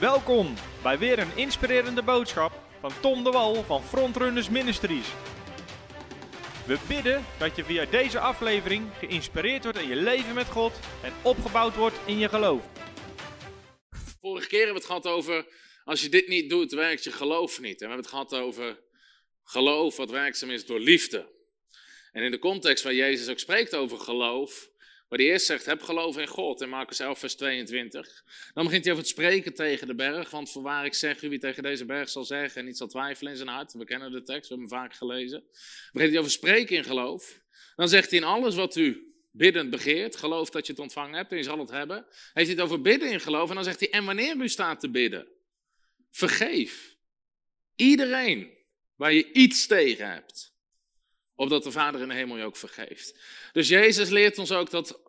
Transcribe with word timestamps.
Welkom 0.00 0.54
bij 0.82 0.98
weer 0.98 1.18
een 1.18 1.36
inspirerende 1.36 2.02
boodschap 2.02 2.52
van 2.80 2.92
Tom 3.00 3.24
de 3.24 3.30
Wal 3.30 3.64
van 3.64 3.82
Frontrunners 3.82 4.48
Ministries. 4.48 5.06
We 6.66 6.78
bidden 6.88 7.24
dat 7.38 7.56
je 7.56 7.64
via 7.64 7.84
deze 7.84 8.18
aflevering 8.18 8.90
geïnspireerd 8.98 9.62
wordt 9.62 9.78
in 9.78 9.88
je 9.88 9.96
leven 9.96 10.34
met 10.34 10.46
God 10.46 10.72
en 11.02 11.12
opgebouwd 11.22 11.76
wordt 11.76 11.96
in 12.06 12.18
je 12.18 12.28
geloof. 12.28 12.64
Vorige 14.20 14.48
keer 14.48 14.64
hebben 14.64 14.82
we 14.82 14.88
het 14.88 15.02
gehad 15.02 15.16
over, 15.16 15.46
als 15.84 16.02
je 16.02 16.08
dit 16.08 16.28
niet 16.28 16.50
doet, 16.50 16.72
werkt 16.72 17.04
je 17.04 17.12
geloof 17.12 17.60
niet. 17.60 17.80
En 17.80 17.88
we 17.88 17.94
hebben 17.94 18.04
het 18.04 18.14
gehad 18.14 18.34
over 18.34 18.80
geloof 19.44 19.96
wat 19.96 20.10
werkzaam 20.10 20.50
is 20.50 20.66
door 20.66 20.80
liefde. 20.80 21.28
En 22.12 22.22
in 22.22 22.30
de 22.30 22.38
context 22.38 22.84
waar 22.84 22.94
Jezus 22.94 23.28
ook 23.28 23.38
spreekt 23.38 23.74
over 23.74 24.00
geloof, 24.00 24.70
Waar 25.08 25.18
hij 25.18 25.28
eerst 25.28 25.46
zegt, 25.46 25.66
heb 25.66 25.82
geloof 25.82 26.18
in 26.18 26.26
God 26.26 26.60
in 26.60 26.68
Marcus 26.68 27.00
11 27.00 27.18
vers 27.18 27.34
22. 27.34 28.24
Dan 28.54 28.64
begint 28.64 28.84
hij 28.84 28.92
over 28.92 29.04
het 29.04 29.12
spreken 29.12 29.54
tegen 29.54 29.86
de 29.86 29.94
berg. 29.94 30.30
Want 30.30 30.50
voorwaar 30.50 30.84
ik 30.84 30.94
zeg 30.94 31.22
u 31.22 31.28
wie 31.28 31.38
tegen 31.38 31.62
deze 31.62 31.84
berg 31.84 32.08
zal 32.08 32.24
zeggen 32.24 32.60
en 32.60 32.66
niet 32.66 32.76
zal 32.76 32.86
twijfelen 32.86 33.32
in 33.32 33.38
zijn 33.38 33.48
hart. 33.48 33.72
We 33.72 33.84
kennen 33.84 34.12
de 34.12 34.22
tekst, 34.22 34.48
we 34.48 34.54
hebben 34.54 34.76
hem 34.76 34.78
vaak 34.78 34.94
gelezen. 34.94 35.40
Dan 35.40 35.90
begint 35.92 36.10
hij 36.10 36.20
over 36.20 36.32
spreken 36.32 36.76
in 36.76 36.84
geloof. 36.84 37.40
Dan 37.76 37.88
zegt 37.88 38.10
hij 38.10 38.18
in 38.18 38.24
alles 38.24 38.54
wat 38.54 38.76
u 38.76 39.12
biddend 39.30 39.70
begeert, 39.70 40.16
geloof 40.16 40.50
dat 40.50 40.66
je 40.66 40.72
het 40.72 40.80
ontvangen 40.80 41.16
hebt 41.16 41.30
en 41.30 41.36
je 41.36 41.42
zal 41.42 41.58
het 41.58 41.70
hebben. 41.70 41.96
Hij 41.96 42.42
heeft 42.44 42.50
het 42.50 42.60
over 42.60 42.80
bidden 42.80 43.10
in 43.10 43.20
geloof 43.20 43.48
en 43.48 43.54
dan 43.54 43.64
zegt 43.64 43.80
hij, 43.80 43.90
en 43.90 44.04
wanneer 44.04 44.36
u 44.36 44.48
staat 44.48 44.80
te 44.80 44.90
bidden, 44.90 45.28
vergeef 46.10 46.96
iedereen 47.76 48.56
waar 48.94 49.12
je 49.12 49.32
iets 49.32 49.66
tegen 49.66 50.10
hebt 50.10 50.47
opdat 51.38 51.62
de 51.62 51.70
Vader 51.70 52.00
in 52.00 52.08
de 52.08 52.14
hemel 52.14 52.36
je 52.36 52.44
ook 52.44 52.56
vergeeft. 52.56 53.18
Dus 53.52 53.68
Jezus 53.68 54.08
leert 54.08 54.38
ons 54.38 54.52
ook 54.52 54.70
dat 54.70 55.00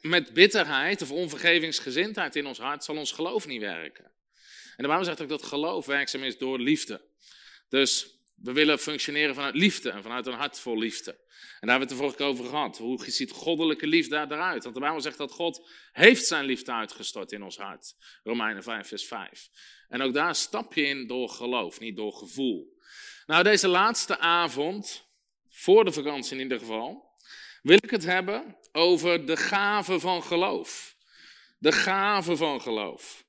met 0.00 0.32
bitterheid 0.32 1.02
of 1.02 1.10
onvergevingsgezindheid 1.10 2.36
in 2.36 2.46
ons 2.46 2.58
hart 2.58 2.84
zal 2.84 2.96
ons 2.96 3.12
geloof 3.12 3.46
niet 3.46 3.60
werken. 3.60 4.04
En 4.76 4.82
de 4.82 4.86
Bijbel 4.86 5.04
zegt 5.04 5.22
ook 5.22 5.28
dat 5.28 5.42
geloof 5.42 5.86
werkzaam 5.86 6.22
is 6.22 6.38
door 6.38 6.58
liefde. 6.58 7.04
Dus 7.68 8.20
we 8.42 8.52
willen 8.52 8.78
functioneren 8.78 9.34
vanuit 9.34 9.54
liefde 9.54 9.90
en 9.90 10.02
vanuit 10.02 10.26
een 10.26 10.32
hart 10.32 10.58
vol 10.58 10.78
liefde. 10.78 11.10
En 11.10 11.68
daar 11.68 11.78
hebben 11.78 11.88
we 11.88 11.94
het 11.94 12.12
de 12.12 12.16
vorige 12.16 12.22
over 12.22 12.44
gehad. 12.44 12.78
Hoe 12.78 13.10
ziet 13.10 13.30
goddelijke 13.30 13.86
liefde 13.86 14.16
eruit? 14.16 14.62
Want 14.62 14.74
de 14.74 14.80
Bijbel 14.80 15.00
zegt 15.00 15.18
dat 15.18 15.32
God 15.32 15.68
heeft 15.92 16.26
zijn 16.26 16.44
liefde 16.44 16.72
uitgestort 16.72 17.32
in 17.32 17.42
ons 17.42 17.56
hart. 17.56 17.94
Romeinen 18.22 18.62
5 18.62 18.88
vers 18.88 19.06
5. 19.06 19.48
En 19.88 20.02
ook 20.02 20.14
daar 20.14 20.34
stap 20.34 20.74
je 20.74 20.86
in 20.86 21.06
door 21.06 21.28
geloof, 21.28 21.80
niet 21.80 21.96
door 21.96 22.12
gevoel. 22.12 22.74
Nou, 23.26 23.42
deze 23.42 23.68
laatste 23.68 24.18
avond 24.18 25.05
voor 25.56 25.84
de 25.84 25.92
vakantie 25.92 26.36
in 26.36 26.42
ieder 26.42 26.58
geval, 26.58 27.14
wil 27.62 27.76
ik 27.76 27.90
het 27.90 28.04
hebben 28.04 28.56
over 28.72 29.26
de 29.26 29.36
gave 29.36 30.00
van 30.00 30.22
geloof. 30.22 30.96
De 31.58 31.72
gave 31.72 32.36
van 32.36 32.60
geloof. 32.60 33.24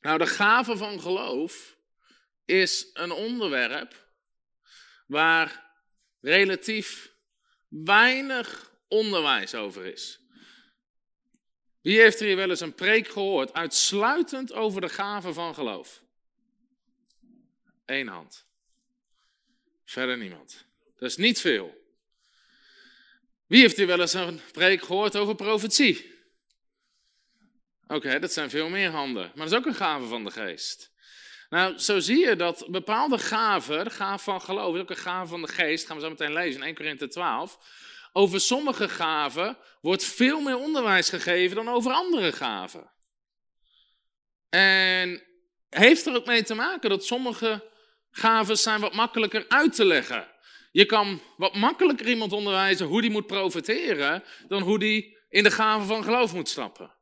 Nou, 0.00 0.18
de 0.18 0.26
gave 0.26 0.76
van 0.76 1.00
geloof 1.00 1.76
is 2.44 2.90
een 2.92 3.12
onderwerp 3.12 4.10
waar 5.06 5.74
relatief 6.20 7.14
weinig 7.68 8.72
onderwijs 8.88 9.54
over 9.54 9.84
is. 9.84 10.20
Wie 11.82 12.00
heeft 12.00 12.20
er 12.20 12.26
hier 12.26 12.36
wel 12.36 12.50
eens 12.50 12.60
een 12.60 12.74
preek 12.74 13.08
gehoord, 13.08 13.52
uitsluitend 13.52 14.52
over 14.52 14.80
de 14.80 14.88
gave 14.88 15.32
van 15.32 15.54
geloof? 15.54 16.02
Eén 17.84 18.08
hand. 18.08 18.45
Verder 19.86 20.18
niemand. 20.18 20.66
Dat 20.98 21.08
is 21.10 21.16
niet 21.16 21.40
veel. 21.40 21.74
Wie 23.46 23.60
heeft 23.60 23.78
u 23.78 23.86
wel 23.86 24.00
eens 24.00 24.12
een 24.12 24.40
preek 24.52 24.82
gehoord 24.82 25.16
over 25.16 25.34
profetie? 25.34 26.14
Oké, 27.86 28.18
dat 28.18 28.32
zijn 28.32 28.50
veel 28.50 28.68
meer 28.68 28.90
handen. 28.90 29.22
Maar 29.22 29.48
dat 29.48 29.52
is 29.52 29.58
ook 29.58 29.66
een 29.66 29.74
gave 29.74 30.06
van 30.06 30.24
de 30.24 30.30
geest. 30.30 30.94
Nou, 31.48 31.78
zo 31.78 31.98
zie 31.98 32.18
je 32.18 32.36
dat 32.36 32.66
bepaalde 32.70 33.18
gaven, 33.18 33.84
de 33.84 33.90
gave 33.90 34.24
van 34.24 34.40
geloof, 34.40 34.74
is 34.74 34.80
ook 34.80 34.90
een 34.90 34.96
gave 34.96 35.28
van 35.28 35.42
de 35.42 35.48
geest, 35.48 35.86
gaan 35.86 35.96
we 35.96 36.02
zo 36.02 36.08
meteen 36.08 36.32
lezen 36.32 36.60
in 36.60 36.66
1 36.66 36.74
Korinthe 36.74 37.08
12. 37.08 37.58
Over 38.12 38.40
sommige 38.40 38.88
gaven 38.88 39.58
wordt 39.80 40.04
veel 40.04 40.40
meer 40.40 40.56
onderwijs 40.56 41.08
gegeven 41.08 41.56
dan 41.56 41.68
over 41.68 41.92
andere 41.92 42.32
gaven. 42.32 42.92
En 44.48 45.22
heeft 45.68 46.06
er 46.06 46.14
ook 46.14 46.26
mee 46.26 46.42
te 46.42 46.54
maken 46.54 46.90
dat 46.90 47.04
sommige 47.04 47.74
gaven 48.16 48.58
zijn 48.58 48.80
wat 48.80 48.94
makkelijker 48.94 49.44
uit 49.48 49.74
te 49.74 49.84
leggen. 49.84 50.28
Je 50.72 50.84
kan 50.84 51.20
wat 51.36 51.54
makkelijker 51.54 52.08
iemand 52.08 52.32
onderwijzen 52.32 52.86
hoe 52.86 53.00
die 53.00 53.10
moet 53.10 53.26
profiteren, 53.26 54.24
dan 54.48 54.62
hoe 54.62 54.78
die 54.78 55.18
in 55.28 55.42
de 55.42 55.50
gave 55.50 55.86
van 55.86 56.04
geloof 56.04 56.34
moet 56.34 56.48
stappen. 56.48 56.94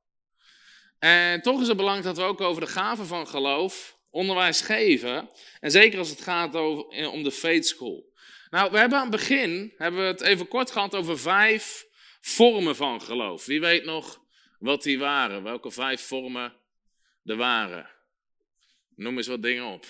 En 0.98 1.42
toch 1.42 1.60
is 1.60 1.68
het 1.68 1.76
belangrijk 1.76 2.06
dat 2.06 2.16
we 2.16 2.30
ook 2.30 2.40
over 2.40 2.62
de 2.62 2.70
gave 2.70 3.04
van 3.04 3.26
geloof 3.26 3.98
onderwijs 4.10 4.60
geven. 4.60 5.30
En 5.60 5.70
zeker 5.70 5.98
als 5.98 6.10
het 6.10 6.20
gaat 6.20 6.56
over, 6.56 6.88
eh, 6.88 7.12
om 7.12 7.22
de 7.22 7.32
faith 7.32 7.66
school. 7.66 8.12
Nou, 8.50 8.70
we 8.70 8.78
hebben 8.78 8.98
aan 8.98 9.10
het 9.10 9.16
begin 9.16 9.74
hebben 9.76 10.00
we 10.00 10.06
het 10.06 10.20
even 10.20 10.48
kort 10.48 10.70
gehad 10.70 10.94
over 10.94 11.18
vijf 11.18 11.86
vormen 12.20 12.76
van 12.76 13.02
geloof. 13.02 13.46
Wie 13.46 13.60
weet 13.60 13.84
nog 13.84 14.20
wat 14.58 14.82
die 14.82 14.98
waren? 14.98 15.42
Welke 15.42 15.70
vijf 15.70 16.00
vormen 16.00 16.54
er 17.24 17.36
waren? 17.36 17.90
Noem 18.94 19.16
eens 19.16 19.26
wat 19.26 19.42
dingen 19.42 19.64
op. 19.64 19.86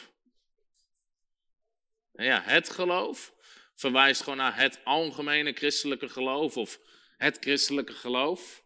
Ja, 2.17 2.43
het 2.43 2.71
geloof 2.71 3.35
verwijst 3.75 4.23
gewoon 4.23 4.39
naar 4.39 4.57
het 4.57 4.81
algemene 4.85 5.53
christelijke 5.53 6.09
geloof 6.09 6.57
of 6.57 6.81
het 7.17 7.39
christelijke 7.41 7.93
geloof. 7.93 8.65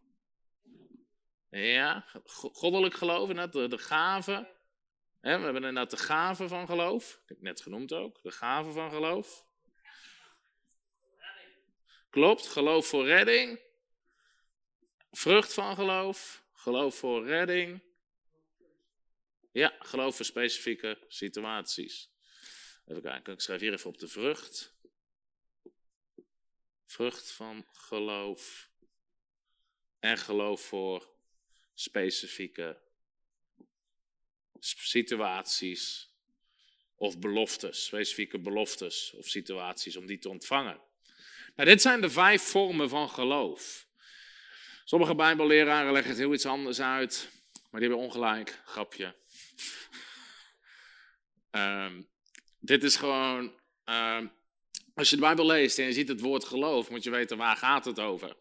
Ja, 1.51 2.07
goddelijk 2.53 2.95
geloof, 2.95 3.29
inderdaad, 3.29 3.53
de, 3.53 3.69
de 3.69 3.79
gave. 3.79 4.57
we 5.21 5.29
hebben 5.29 5.55
inderdaad 5.55 5.91
de 5.91 5.97
gave 5.97 6.49
van 6.49 6.67
geloof. 6.67 7.11
Dat 7.11 7.29
heb 7.29 7.37
ik 7.37 7.43
net 7.43 7.61
genoemd 7.61 7.93
ook, 7.93 8.23
de 8.23 8.31
gave 8.31 8.71
van 8.71 8.91
geloof. 8.91 9.47
Klopt, 12.11 12.47
geloof 12.47 12.87
voor 12.87 13.07
redding. 13.07 13.61
Vrucht 15.11 15.55
van 15.55 15.75
geloof, 15.75 16.45
geloof 16.53 16.99
voor 16.99 17.27
redding. 17.27 17.83
Ja, 19.53 19.77
geloof 19.79 20.17
voor 20.17 20.25
specifieke 20.25 21.05
situaties. 21.09 22.11
Even 22.89 23.03
kijken, 23.03 23.33
ik 23.33 23.41
schrijf 23.41 23.61
hier 23.61 23.73
even 23.73 23.91
op 23.91 23.99
de 23.99 24.09
vrucht. 24.09 24.75
Vrucht 26.87 27.31
van 27.31 27.67
geloof. 27.73 28.71
En 29.99 30.19
geloof 30.19 30.61
voor 30.61 31.09
specifieke 31.75 32.81
situaties 34.61 36.13
of 36.95 37.19
beloftes, 37.19 37.85
specifieke 37.85 38.39
beloftes 38.39 39.13
of 39.13 39.29
situaties 39.29 39.97
om 39.97 40.07
die 40.07 40.19
te 40.19 40.29
ontvangen. 40.29 40.81
Nou, 41.57 41.69
dit 41.69 41.83
zijn 41.83 42.01
de 42.01 42.11
vijf 42.11 42.43
vormen 42.43 42.89
van 42.89 43.11
geloof. 43.11 43.87
Sommige 44.85 45.15
Bijbelleraren 45.15 45.93
leggen 45.93 46.11
het 46.11 46.21
heel 46.21 46.33
iets 46.33 46.47
anders 46.47 46.81
uit, 46.81 47.31
maar 47.71 47.81
die 47.81 47.89
hebben 47.89 48.07
ongelijk. 48.07 48.63
Grapje. 48.65 49.15
Um, 51.51 52.09
dit 52.69 52.85
is 52.85 52.97
gewoon, 52.97 53.53
uh, 53.85 54.21
als 54.95 55.11
je 55.11 55.17
de 55.17 55.23
Bijbel 55.23 55.47
leest 55.47 55.79
en 55.79 55.85
je 55.85 55.93
ziet 55.93 56.09
het 56.09 56.21
woord 56.21 56.45
geloof, 56.45 56.91
moet 56.91 57.05
je 57.05 57.11
weten 57.11 57.37
waar 57.37 57.57
gaat 57.57 57.85
het 57.85 58.01
over. 58.01 58.37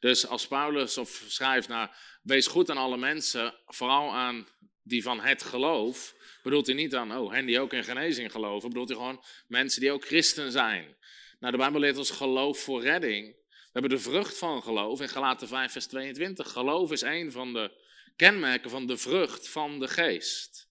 Dus 0.00 0.26
als 0.26 0.46
Paulus 0.46 0.98
of 0.98 1.24
schrijft, 1.26 1.68
nou, 1.68 1.88
wees 2.22 2.46
goed 2.46 2.70
aan 2.70 2.76
alle 2.76 2.96
mensen, 2.96 3.54
vooral 3.66 4.12
aan 4.12 4.48
die 4.82 5.02
van 5.02 5.20
het 5.20 5.42
geloof, 5.42 6.14
bedoelt 6.42 6.66
hij 6.66 6.74
niet 6.74 6.94
aan, 6.94 7.16
oh, 7.16 7.32
hen 7.32 7.46
die 7.46 7.60
ook 7.60 7.72
in 7.72 7.84
genezing 7.84 8.32
geloven, 8.32 8.68
bedoelt 8.68 8.88
hij 8.88 8.98
gewoon 8.98 9.24
mensen 9.46 9.80
die 9.80 9.92
ook 9.92 10.04
christen 10.04 10.52
zijn. 10.52 10.96
Nou, 11.38 11.52
de 11.52 11.58
Bijbel 11.58 11.80
leert 11.80 11.98
ons 11.98 12.10
geloof 12.10 12.58
voor 12.58 12.82
redding. 12.82 13.26
We 13.48 13.78
hebben 13.78 13.90
de 13.90 13.98
vrucht 13.98 14.38
van 14.38 14.62
geloof 14.62 15.00
in 15.00 15.08
Galaten 15.08 15.48
5, 15.48 15.72
vers 15.72 15.86
22. 15.86 16.52
Geloof 16.52 16.92
is 16.92 17.00
een 17.00 17.32
van 17.32 17.52
de 17.52 17.70
kenmerken 18.16 18.70
van 18.70 18.86
de 18.86 18.96
vrucht 18.96 19.48
van 19.48 19.78
de 19.78 19.88
geest. 19.88 20.68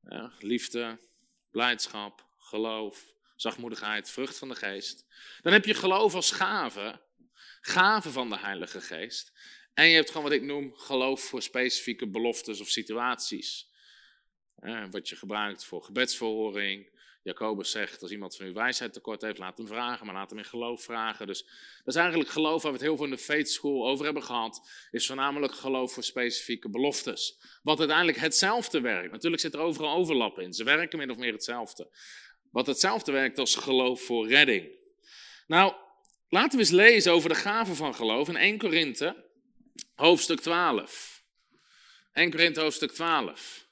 Ja, 0.00 0.32
liefde, 0.38 0.98
blijdschap, 1.56 2.26
geloof, 2.38 3.14
zachtmoedigheid, 3.36 4.10
vrucht 4.10 4.38
van 4.38 4.48
de 4.48 4.54
geest. 4.54 5.06
Dan 5.42 5.52
heb 5.52 5.64
je 5.64 5.74
geloof 5.74 6.14
als 6.14 6.30
gave, 6.30 7.00
gave 7.60 8.10
van 8.10 8.28
de 8.28 8.38
Heilige 8.38 8.80
Geest. 8.80 9.32
En 9.74 9.88
je 9.88 9.94
hebt 9.94 10.08
gewoon 10.08 10.22
wat 10.22 10.32
ik 10.32 10.42
noem 10.42 10.74
geloof 10.74 11.20
voor 11.20 11.42
specifieke 11.42 12.08
beloftes 12.08 12.60
of 12.60 12.68
situaties. 12.68 13.74
wat 14.90 15.08
je 15.08 15.16
gebruikt 15.16 15.64
voor 15.64 15.82
gebedsverhoring. 15.82 16.95
Jacobus 17.26 17.70
zegt, 17.70 18.02
als 18.02 18.10
iemand 18.10 18.36
van 18.36 18.46
u 18.46 18.52
wijsheid 18.52 18.92
tekort 18.92 19.22
heeft, 19.22 19.38
laat 19.38 19.58
hem 19.58 19.66
vragen, 19.66 20.06
maar 20.06 20.14
laat 20.14 20.30
hem 20.30 20.38
in 20.38 20.44
geloof 20.44 20.82
vragen. 20.82 21.26
Dus 21.26 21.42
dat 21.84 21.94
is 21.94 21.94
eigenlijk 21.94 22.30
geloof 22.30 22.62
waar 22.62 22.72
we 22.72 22.78
het 22.78 22.86
heel 22.86 22.96
veel 22.96 23.04
in 23.04 23.10
de 23.10 23.18
Faith 23.18 23.50
School 23.50 23.88
over 23.88 24.04
hebben 24.04 24.22
gehad, 24.22 24.70
is 24.90 25.06
voornamelijk 25.06 25.54
geloof 25.54 25.92
voor 25.92 26.02
specifieke 26.02 26.68
beloftes. 26.68 27.38
Wat 27.62 27.78
uiteindelijk 27.78 28.18
hetzelfde 28.18 28.80
werkt. 28.80 29.12
Natuurlijk 29.12 29.42
zit 29.42 29.54
er 29.54 29.60
overal 29.60 29.96
overlap 29.96 30.38
in, 30.38 30.52
ze 30.52 30.64
werken 30.64 30.98
min 30.98 31.10
of 31.10 31.16
meer 31.16 31.32
hetzelfde. 31.32 31.88
Wat 32.50 32.66
hetzelfde 32.66 33.12
werkt 33.12 33.38
als 33.38 33.54
geloof 33.54 34.02
voor 34.02 34.28
redding. 34.28 34.68
Nou, 35.46 35.74
laten 36.28 36.58
we 36.58 36.64
eens 36.64 36.70
lezen 36.70 37.12
over 37.12 37.28
de 37.28 37.34
gaven 37.34 37.76
van 37.76 37.94
geloof 37.94 38.28
in 38.28 38.36
1 38.36 38.58
Korinthe, 38.58 39.24
hoofdstuk 39.94 40.40
12. 40.40 41.22
1 42.12 42.30
Korinthe 42.30 42.60
hoofdstuk 42.60 42.92
12. 42.92 43.65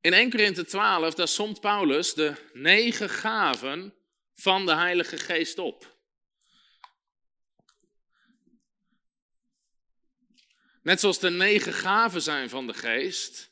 In 0.00 0.12
1 0.12 0.30
Korinthe 0.30 0.64
12, 0.64 1.14
daar 1.14 1.28
somt 1.28 1.60
Paulus 1.60 2.14
de 2.14 2.34
negen 2.52 3.10
gaven 3.10 3.94
van 4.34 4.66
de 4.66 4.74
Heilige 4.74 5.18
Geest 5.18 5.58
op. 5.58 5.98
Net 10.82 11.00
zoals 11.00 11.18
de 11.18 11.30
negen 11.30 11.72
gaven 11.72 12.22
zijn 12.22 12.48
van 12.48 12.66
de 12.66 12.74
Geest, 12.74 13.50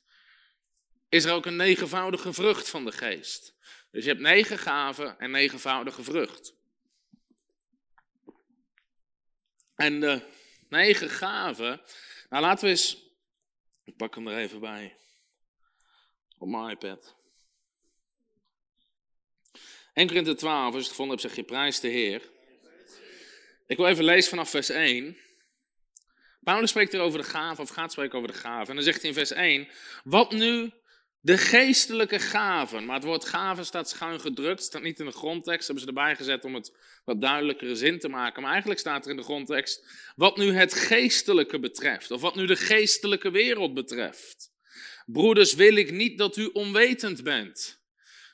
is 1.09 1.25
er 1.25 1.33
ook 1.33 1.47
een 1.47 1.57
negenvoudige 1.57 2.33
vrucht 2.33 2.69
van 2.69 2.85
de 2.85 2.93
Geest. 2.93 3.55
Dus 3.91 4.05
je 4.05 4.11
hebt 4.11 4.23
negen 4.23 4.59
gaven 4.59 5.19
en 5.19 5.31
negenvoudige 5.31 6.03
vrucht. 6.03 6.55
En 9.75 10.01
de 10.01 10.23
negen 10.69 11.11
gaven, 11.11 11.83
nou 12.29 12.43
laten 12.43 12.65
we 12.65 12.71
eens, 12.71 13.13
ik 13.85 13.97
pak 13.97 14.15
hem 14.15 14.29
er 14.29 14.39
even 14.39 14.61
bij, 14.61 14.97
op 16.39 16.49
mijn 16.49 16.71
iPad. 16.71 17.17
1 19.93 20.07
Korinthe 20.07 20.35
12, 20.35 20.65
als 20.65 20.73
je 20.75 20.79
het 20.79 20.89
gevonden 20.89 21.19
hebt, 21.19 21.29
zeg 21.29 21.37
je 21.37 21.53
prijs 21.53 21.81
de 21.81 21.89
Heer. 21.89 22.23
Ik 23.67 23.77
wil 23.77 23.87
even 23.87 24.05
lezen 24.05 24.31
vanaf 24.31 24.51
vers 24.51 24.69
1. 24.69 25.17
Paulus 26.41 26.71
spreekt 26.71 26.95
er 26.95 27.01
over 27.01 27.19
de 27.19 27.25
gaven, 27.25 27.63
of 27.63 27.71
gaat 27.71 27.93
spreken 27.93 28.19
over 28.19 28.33
de 28.33 28.39
gaven. 28.39 28.69
En 28.69 28.75
dan 28.75 28.85
zegt 28.85 29.01
hij 29.01 29.09
in 29.09 29.17
vers 29.17 29.31
1, 29.31 29.69
wat 30.05 30.33
nu 30.33 30.73
de 31.21 31.39
geestelijke 31.39 32.19
gaven. 32.19 32.85
Maar 32.85 32.95
het 32.95 33.05
woord 33.05 33.25
gaven 33.25 33.65
staat 33.65 33.89
schuin 33.89 34.21
gedrukt, 34.21 34.63
staat 34.63 34.83
niet 34.83 34.99
in 34.99 35.07
de 35.07 35.13
grondtekst, 35.13 35.67
hebben 35.67 35.85
ze 35.85 35.91
erbij 35.91 36.17
gezet 36.17 36.45
om 36.45 36.55
het 36.55 36.77
wat 37.05 37.21
duidelijkere 37.21 37.75
zin 37.75 37.99
te 37.99 38.09
maken. 38.09 38.43
Maar 38.43 38.51
eigenlijk 38.51 38.81
staat 38.81 39.05
er 39.05 39.11
in 39.11 39.17
de 39.17 39.23
grondtekst, 39.23 39.87
wat 40.17 40.37
nu 40.37 40.53
het 40.53 40.75
geestelijke 40.75 41.59
betreft, 41.59 42.11
of 42.11 42.21
wat 42.21 42.35
nu 42.35 42.47
de 42.47 42.57
geestelijke 42.57 43.31
wereld 43.31 43.75
betreft. 43.75 44.51
Broeders, 45.13 45.55
wil 45.55 45.77
ik 45.77 45.91
niet 45.91 46.19
dat 46.19 46.37
u 46.37 46.51
onwetend 46.53 47.23
bent. 47.23 47.81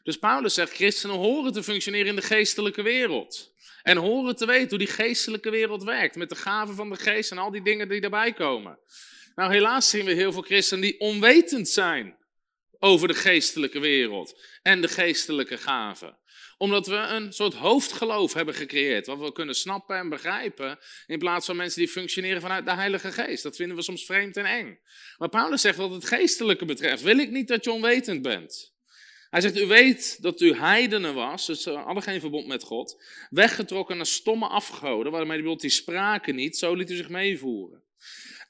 Dus 0.02 0.16
Paulus 0.16 0.54
zegt, 0.54 0.72
christenen 0.72 1.16
horen 1.16 1.52
te 1.52 1.62
functioneren 1.62 2.06
in 2.06 2.16
de 2.16 2.22
geestelijke 2.22 2.82
wereld. 2.82 3.52
En 3.82 3.96
horen 3.96 4.36
te 4.36 4.46
weten 4.46 4.68
hoe 4.68 4.78
die 4.78 4.86
geestelijke 4.86 5.50
wereld 5.50 5.84
werkt, 5.84 6.16
met 6.16 6.28
de 6.28 6.36
gaven 6.36 6.74
van 6.74 6.90
de 6.90 6.96
geest 6.96 7.30
en 7.30 7.38
al 7.38 7.50
die 7.50 7.62
dingen 7.62 7.88
die 7.88 8.00
daarbij 8.00 8.32
komen. 8.32 8.78
Nou, 9.34 9.52
helaas 9.52 9.90
zien 9.90 10.04
we 10.04 10.12
heel 10.12 10.32
veel 10.32 10.42
christenen 10.42 10.82
die 10.82 11.00
onwetend 11.00 11.68
zijn 11.68 12.18
over 12.78 13.08
de 13.08 13.14
geestelijke 13.14 13.78
wereld 13.78 14.40
en 14.62 14.80
de 14.80 14.88
geestelijke 14.88 15.58
gaven. 15.58 16.18
Omdat 16.58 16.86
we 16.86 16.96
een 16.96 17.32
soort 17.32 17.54
hoofdgeloof 17.54 18.32
hebben 18.32 18.54
gecreëerd, 18.54 19.06
wat 19.06 19.18
we 19.18 19.32
kunnen 19.32 19.54
snappen 19.54 19.96
en 19.96 20.08
begrijpen, 20.08 20.78
in 21.06 21.18
plaats 21.18 21.46
van 21.46 21.56
mensen 21.56 21.80
die 21.80 21.90
functioneren 21.90 22.40
vanuit 22.40 22.64
de 22.64 22.74
Heilige 22.74 23.12
Geest. 23.12 23.42
Dat 23.42 23.56
vinden 23.56 23.76
we 23.76 23.82
soms 23.82 24.04
vreemd 24.04 24.36
en 24.36 24.44
eng. 24.44 24.78
Maar 25.18 25.28
Paulus 25.28 25.60
zegt 25.60 25.76
wat 25.76 25.90
het 25.90 26.04
geestelijke 26.04 26.64
betreft, 26.64 27.02
wil 27.02 27.18
ik 27.18 27.30
niet 27.30 27.48
dat 27.48 27.64
je 27.64 27.72
onwetend 27.72 28.22
bent. 28.22 28.72
Hij 29.30 29.42
zegt, 29.42 29.58
u 29.58 29.66
weet 29.66 30.22
dat 30.22 30.40
u 30.40 30.54
heidenen 30.54 31.14
was, 31.14 31.46
dus 31.46 31.62
ze 31.62 31.70
hadden 31.70 32.02
geen 32.02 32.20
verbond 32.20 32.46
met 32.46 32.62
God, 32.62 33.02
weggetrokken 33.30 33.96
naar 33.96 34.06
stomme 34.06 34.46
afgoden, 34.46 35.12
waarmee 35.12 35.56
die 35.56 35.70
spraken 35.70 36.34
niet, 36.34 36.56
zo 36.56 36.74
liet 36.74 36.90
u 36.90 36.96
zich 36.96 37.08
meevoeren. 37.08 37.82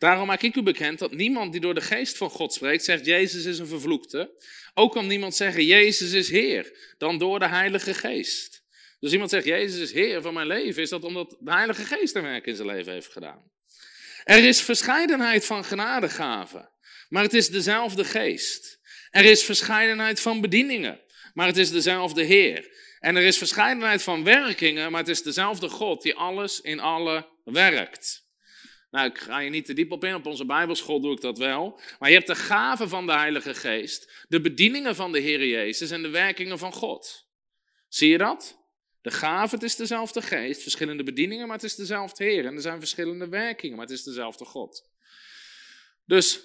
Daarom 0.04 0.26
maak 0.26 0.42
ik 0.42 0.56
u 0.56 0.62
bekend 0.62 0.98
dat 0.98 1.12
niemand 1.12 1.52
die 1.52 1.60
door 1.60 1.74
de 1.74 1.80
geest 1.80 2.16
van 2.16 2.30
God 2.30 2.52
spreekt, 2.52 2.84
zegt 2.84 3.06
Jezus 3.06 3.44
is 3.44 3.58
een 3.58 3.66
vervloekte. 3.66 4.30
Ook 4.74 4.92
kan 4.92 5.06
niemand 5.06 5.34
zeggen 5.34 5.64
Jezus 5.64 6.12
is 6.12 6.30
Heer, 6.30 6.94
dan 6.98 7.18
door 7.18 7.38
de 7.38 7.48
Heilige 7.48 7.94
Geest. 7.94 8.64
Dus 9.00 9.12
iemand 9.12 9.30
zegt 9.30 9.44
Jezus 9.44 9.80
is 9.80 9.92
Heer 9.92 10.22
van 10.22 10.34
mijn 10.34 10.46
leven, 10.46 10.82
is 10.82 10.88
dat 10.88 11.04
omdat 11.04 11.36
de 11.40 11.52
Heilige 11.52 11.84
Geest 11.84 12.14
een 12.14 12.22
werk 12.22 12.46
in 12.46 12.56
zijn 12.56 12.68
leven 12.68 12.92
heeft 12.92 13.12
gedaan. 13.12 13.50
Er 14.24 14.44
is 14.44 14.60
verscheidenheid 14.60 15.46
van 15.46 15.64
genadegaven, 15.64 16.70
maar 17.08 17.22
het 17.22 17.34
is 17.34 17.48
dezelfde 17.48 18.04
Geest. 18.04 18.80
Er 19.10 19.24
is 19.24 19.44
verscheidenheid 19.44 20.20
van 20.20 20.40
bedieningen, 20.40 21.00
maar 21.34 21.46
het 21.46 21.56
is 21.56 21.70
dezelfde 21.70 22.22
Heer. 22.22 22.76
En 23.00 23.16
er 23.16 23.22
is 23.22 23.38
verscheidenheid 23.38 24.02
van 24.02 24.24
werkingen, 24.24 24.90
maar 24.90 25.00
het 25.00 25.10
is 25.10 25.22
dezelfde 25.22 25.68
God 25.68 26.02
die 26.02 26.14
alles 26.14 26.60
in 26.60 26.80
alle 26.80 27.28
werkt. 27.44 28.23
Nou, 28.94 29.06
ik 29.06 29.18
ga 29.18 29.38
je 29.38 29.50
niet 29.50 29.64
te 29.64 29.72
diep 29.72 29.92
op 29.92 30.04
in, 30.04 30.14
op 30.14 30.26
onze 30.26 30.44
Bijbelschool 30.44 31.00
doe 31.00 31.12
ik 31.12 31.20
dat 31.20 31.38
wel. 31.38 31.80
Maar 31.98 32.08
je 32.08 32.14
hebt 32.14 32.26
de 32.26 32.34
gaven 32.34 32.88
van 32.88 33.06
de 33.06 33.12
Heilige 33.12 33.54
Geest, 33.54 34.24
de 34.28 34.40
bedieningen 34.40 34.94
van 34.94 35.12
de 35.12 35.18
Heer 35.18 35.46
Jezus 35.46 35.90
en 35.90 36.02
de 36.02 36.08
werkingen 36.08 36.58
van 36.58 36.72
God. 36.72 37.28
Zie 37.88 38.08
je 38.08 38.18
dat? 38.18 38.58
De 39.00 39.10
gaven, 39.10 39.58
het 39.58 39.62
is 39.68 39.76
dezelfde 39.76 40.22
geest, 40.22 40.62
verschillende 40.62 41.02
bedieningen, 41.02 41.46
maar 41.46 41.56
het 41.56 41.64
is 41.64 41.74
dezelfde 41.74 42.24
Heer. 42.24 42.46
En 42.46 42.54
er 42.54 42.60
zijn 42.60 42.78
verschillende 42.78 43.28
werkingen, 43.28 43.76
maar 43.76 43.86
het 43.86 43.94
is 43.94 44.02
dezelfde 44.02 44.44
God. 44.44 44.90
Dus 46.04 46.40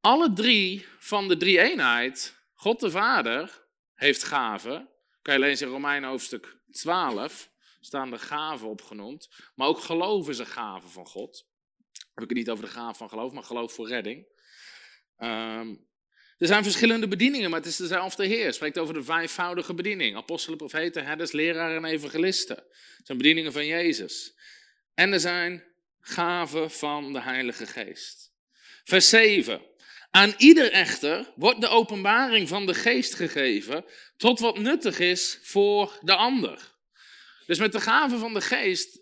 alle 0.00 0.32
drie 0.32 0.86
van 0.98 1.28
de 1.28 1.36
drie 1.36 1.60
eenheid, 1.60 2.36
God 2.54 2.80
de 2.80 2.90
Vader 2.90 3.66
heeft 3.94 4.22
gaven. 4.22 4.88
Kan 5.22 5.34
je 5.34 5.40
lezen 5.40 5.66
in 5.66 5.72
Romeinen 5.72 6.08
hoofdstuk 6.08 6.56
12 6.70 7.51
staan 7.84 8.10
de 8.10 8.18
gaven 8.18 8.68
opgenoemd. 8.68 9.28
Maar 9.54 9.68
ook 9.68 9.80
geloof 9.80 10.28
is 10.28 10.38
een 10.38 10.46
gave 10.46 10.88
van 10.88 11.06
God. 11.06 11.46
heb 12.14 12.22
ik 12.22 12.28
het 12.28 12.38
niet 12.38 12.50
over 12.50 12.64
de 12.64 12.70
gave 12.70 12.98
van 12.98 13.08
geloof, 13.08 13.32
maar 13.32 13.42
geloof 13.42 13.72
voor 13.72 13.88
redding. 13.88 14.26
Ehm, 15.16 15.74
er 16.38 16.46
zijn 16.46 16.62
verschillende 16.62 17.08
bedieningen, 17.08 17.50
maar 17.50 17.58
het 17.58 17.68
is 17.68 17.76
dezelfde 17.76 18.26
Heer. 18.26 18.44
Het 18.44 18.54
spreekt 18.54 18.78
over 18.78 18.94
de 18.94 19.02
vijfvoudige 19.02 19.74
bediening. 19.74 20.16
Apostelen, 20.16 20.58
profeten, 20.58 21.04
herders, 21.04 21.32
leraren 21.32 21.84
en 21.84 21.90
evangelisten. 21.90 22.56
Het 22.96 23.06
zijn 23.06 23.18
bedieningen 23.18 23.52
van 23.52 23.66
Jezus. 23.66 24.34
En 24.94 25.12
er 25.12 25.20
zijn 25.20 25.64
gaven 26.00 26.70
van 26.70 27.12
de 27.12 27.20
Heilige 27.20 27.66
Geest. 27.66 28.32
Vers 28.84 29.08
7. 29.08 29.62
Aan 30.10 30.34
ieder 30.36 30.72
echter 30.72 31.32
wordt 31.36 31.60
de 31.60 31.68
openbaring 31.68 32.48
van 32.48 32.66
de 32.66 32.74
geest 32.74 33.14
gegeven 33.14 33.84
tot 34.16 34.40
wat 34.40 34.58
nuttig 34.58 34.98
is 34.98 35.38
voor 35.42 35.98
de 36.00 36.14
ander. 36.14 36.71
Dus 37.52 37.60
met 37.60 37.72
de 37.72 37.80
gaven 37.80 38.18
van 38.18 38.34
de 38.34 38.40
geest 38.40 39.00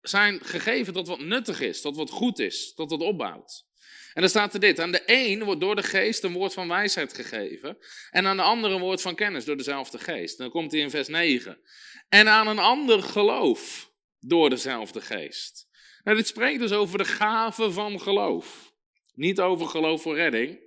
zijn 0.00 0.40
gegeven 0.44 0.92
tot 0.92 1.08
wat 1.08 1.18
nuttig 1.18 1.60
is, 1.60 1.80
tot 1.80 1.96
wat 1.96 2.10
goed 2.10 2.38
is, 2.38 2.74
tot 2.74 2.90
wat 2.90 3.00
opbouwt. 3.00 3.66
En 4.14 4.20
dan 4.20 4.30
staat 4.30 4.54
er 4.54 4.60
dit: 4.60 4.78
aan 4.78 4.92
de 4.92 5.02
een 5.06 5.44
wordt 5.44 5.60
door 5.60 5.76
de 5.76 5.82
geest 5.82 6.24
een 6.24 6.32
woord 6.32 6.52
van 6.52 6.68
wijsheid 6.68 7.14
gegeven, 7.14 7.78
en 8.10 8.26
aan 8.26 8.36
de 8.36 8.42
andere 8.42 8.74
een 8.74 8.80
woord 8.80 9.02
van 9.02 9.14
kennis 9.14 9.44
door 9.44 9.56
dezelfde 9.56 9.98
geest. 9.98 10.38
dan 10.38 10.50
komt 10.50 10.72
hij 10.72 10.80
in 10.80 10.90
vers 10.90 11.08
9. 11.08 11.60
En 12.08 12.28
aan 12.28 12.46
een 12.46 12.58
ander 12.58 13.02
geloof 13.02 13.92
door 14.20 14.50
dezelfde 14.50 15.00
geest. 15.00 15.68
Nou, 16.04 16.16
dit 16.16 16.26
spreekt 16.26 16.60
dus 16.60 16.72
over 16.72 16.98
de 16.98 17.04
gave 17.04 17.72
van 17.72 18.00
geloof. 18.00 18.72
Niet 19.14 19.40
over 19.40 19.66
geloof 19.66 20.02
voor 20.02 20.16
redding, 20.16 20.58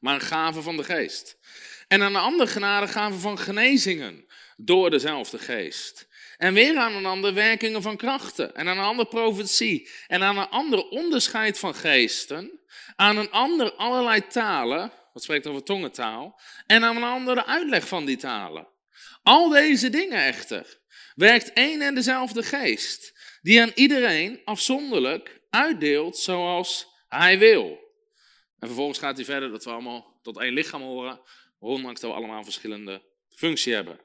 maar 0.00 0.14
een 0.14 0.20
gave 0.20 0.62
van 0.62 0.76
de 0.76 0.84
geest. 0.84 1.38
En 1.88 2.02
aan 2.02 2.14
een 2.14 2.20
ander 2.20 2.48
genade 2.48 2.88
gave 2.88 3.18
van 3.18 3.38
genezingen 3.38 4.26
door 4.56 4.90
dezelfde 4.90 5.38
geest. 5.38 6.10
En 6.42 6.54
weer 6.54 6.76
aan 6.76 6.94
een 6.94 7.06
ander 7.06 7.34
werkingen 7.34 7.82
van 7.82 7.96
krachten. 7.96 8.54
En 8.54 8.68
aan 8.68 8.78
een 8.78 8.84
ander 8.84 9.06
profetie. 9.06 9.90
En 10.06 10.22
aan 10.22 10.38
een 10.38 10.48
ander 10.48 10.88
onderscheid 10.88 11.58
van 11.58 11.74
geesten. 11.74 12.60
Aan 12.96 13.16
een 13.16 13.30
ander 13.30 13.72
allerlei 13.72 14.26
talen. 14.26 14.92
Wat 15.12 15.22
spreekt 15.22 15.46
over 15.46 15.62
tongentaal. 15.62 16.40
En 16.66 16.84
aan 16.84 16.96
een 16.96 17.02
ander 17.02 17.34
de 17.34 17.46
uitleg 17.46 17.88
van 17.88 18.04
die 18.04 18.16
talen. 18.16 18.68
Al 19.22 19.48
deze 19.48 19.90
dingen 19.90 20.24
echter 20.24 20.78
werkt 21.14 21.52
één 21.52 21.80
en 21.80 21.94
dezelfde 21.94 22.42
geest. 22.42 23.18
Die 23.42 23.62
aan 23.62 23.72
iedereen 23.74 24.40
afzonderlijk 24.44 25.40
uitdeelt 25.50 26.18
zoals 26.18 26.86
hij 27.08 27.38
wil. 27.38 27.78
En 28.58 28.66
vervolgens 28.66 28.98
gaat 28.98 29.16
hij 29.16 29.24
verder 29.24 29.50
dat 29.50 29.64
we 29.64 29.70
allemaal 29.70 30.18
tot 30.22 30.38
één 30.38 30.52
lichaam 30.52 30.82
horen. 30.82 31.20
Ondanks 31.58 32.00
dat 32.00 32.10
we 32.10 32.16
allemaal 32.16 32.44
verschillende 32.44 33.02
functies 33.28 33.74
hebben. 33.74 34.00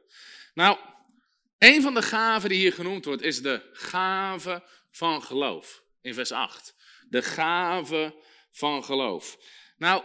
Nou, 0.54 0.78
een 1.58 1.82
van 1.82 1.94
de 1.94 2.02
gaven 2.02 2.50
die 2.50 2.58
hier 2.58 2.74
genoemd 2.74 3.06
wordt 3.06 3.22
is 3.22 3.42
de 3.42 3.70
gave 3.74 4.64
van 4.92 5.24
geloof. 5.24 5.84
In 6.02 6.14
vers 6.14 6.32
8. 6.32 6.76
De 7.10 7.22
gave 7.22 8.16
van 8.52 8.84
geloof. 8.84 9.38
Nou, 9.78 10.04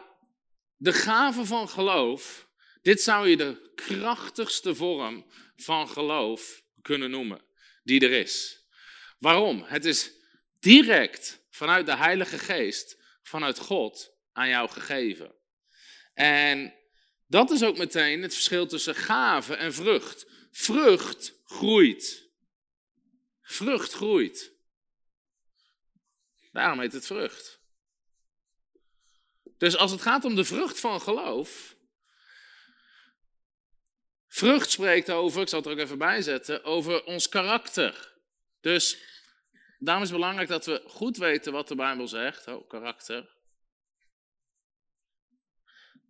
de 0.77 0.93
gave 0.93 1.45
van 1.45 1.69
geloof, 1.69 2.49
dit 2.83 3.03
zou 3.03 3.29
je 3.29 3.37
de 3.37 3.73
krachtigste 3.75 4.75
vorm 4.75 5.27
van 5.57 5.89
geloof 5.89 6.63
kunnen 6.83 7.11
noemen 7.11 7.41
die 7.83 8.01
er 8.01 8.13
is. 8.13 8.65
Waarom? 9.19 9.63
Het 9.67 9.85
is 9.85 10.13
direct 10.61 11.45
vanuit 11.51 11.87
de 11.87 11.97
Heilige 11.97 12.39
Geest, 12.39 12.99
vanuit 13.23 13.59
God, 13.59 14.13
aan 14.33 14.49
jou 14.49 14.69
gegeven. 14.69 15.35
En 16.15 16.75
dat 17.27 17.51
is 17.51 17.63
ook 17.63 17.79
meteen 17.79 18.23
het 18.23 18.35
verschil 18.35 18.67
tussen 18.67 18.95
gave 18.95 19.55
en 19.55 19.75
vrucht. 19.75 20.27
Vrucht 20.51 21.42
groeit. 21.53 22.29
Vrucht 23.43 23.93
groeit. 23.93 24.53
Daarom 26.53 26.81
heet 26.81 26.93
het 26.93 27.07
vrucht. 27.07 27.61
Dus 29.59 29.77
als 29.77 29.91
het 29.91 30.03
gaat 30.03 30.25
om 30.25 30.35
de 30.35 30.45
vrucht 30.45 30.81
van 30.81 31.01
geloof. 31.01 31.77
Vrucht 34.27 34.71
spreekt 34.71 35.11
over, 35.11 35.41
ik 35.43 35.49
zal 35.49 35.59
het 35.59 35.69
er 35.69 35.75
ook 35.75 35.81
even 35.81 35.99
bij 35.99 36.23
zetten, 36.23 36.65
over 36.65 37.05
ons 37.05 37.29
karakter. 37.29 38.13
Dus 38.61 38.99
daarom 39.79 40.03
is 40.03 40.11
het 40.11 40.19
belangrijk 40.19 40.49
dat 40.49 40.67
we 40.67 40.83
goed 40.87 41.17
weten 41.17 41.53
wat 41.53 41.69
de 41.69 41.75
Bijbel 41.75 42.09
zegt. 42.09 42.47
Oh, 42.47 42.69
karakter. 42.69 43.37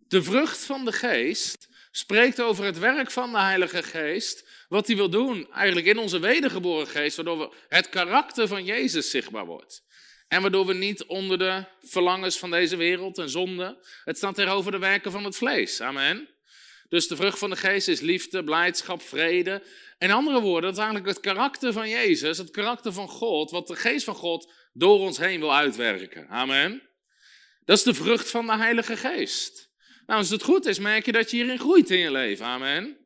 De 0.08 0.22
vrucht 0.22 0.64
van 0.64 0.84
de 0.84 0.92
geest 0.92 1.68
spreekt 1.90 2.40
over 2.40 2.64
het 2.64 2.78
werk 2.78 3.10
van 3.10 3.32
de 3.32 3.38
Heilige 3.38 3.82
Geest, 3.82 4.48
wat 4.72 4.86
hij 4.86 4.96
wil 4.96 5.10
doen 5.10 5.52
eigenlijk 5.52 5.86
in 5.86 5.98
onze 5.98 6.18
wedergeboren 6.18 6.86
geest, 6.86 7.16
waardoor 7.16 7.38
we 7.38 7.50
het 7.68 7.88
karakter 7.88 8.48
van 8.48 8.64
Jezus 8.64 9.10
zichtbaar 9.10 9.46
wordt. 9.46 9.82
En 10.28 10.42
waardoor 10.42 10.66
we 10.66 10.74
niet 10.74 11.04
onder 11.04 11.38
de 11.38 11.64
verlangens 11.82 12.38
van 12.38 12.50
deze 12.50 12.76
wereld 12.76 13.18
en 13.18 13.30
zonde. 13.30 13.84
Het 14.04 14.16
staat 14.16 14.34
tegenover 14.34 14.72
de 14.72 14.78
werken 14.78 15.10
van 15.10 15.24
het 15.24 15.36
vlees. 15.36 15.80
Amen. 15.80 16.28
Dus 16.88 17.06
de 17.08 17.16
vrucht 17.16 17.38
van 17.38 17.50
de 17.50 17.56
geest 17.56 17.88
is 17.88 18.00
liefde, 18.00 18.44
blijdschap, 18.44 19.02
vrede. 19.02 19.62
In 19.98 20.10
andere 20.10 20.40
woorden, 20.40 20.62
dat 20.62 20.72
is 20.72 20.84
eigenlijk 20.84 21.08
het 21.08 21.20
karakter 21.20 21.72
van 21.72 21.88
Jezus, 21.88 22.38
het 22.38 22.50
karakter 22.50 22.92
van 22.92 23.08
God, 23.08 23.50
wat 23.50 23.66
de 23.66 23.76
geest 23.76 24.04
van 24.04 24.14
God 24.14 24.52
door 24.72 24.98
ons 24.98 25.18
heen 25.18 25.40
wil 25.40 25.54
uitwerken. 25.54 26.28
Amen. 26.28 26.82
Dat 27.64 27.76
is 27.76 27.82
de 27.82 27.94
vrucht 27.94 28.30
van 28.30 28.46
de 28.46 28.56
Heilige 28.56 28.96
Geest. 28.96 29.70
Nou, 30.06 30.18
als 30.18 30.30
het 30.30 30.42
goed 30.42 30.66
is, 30.66 30.78
merk 30.78 31.06
je 31.06 31.12
dat 31.12 31.30
je 31.30 31.36
hierin 31.36 31.58
groeit 31.58 31.90
in 31.90 31.98
je 31.98 32.10
leven. 32.10 32.46
Amen. 32.46 33.01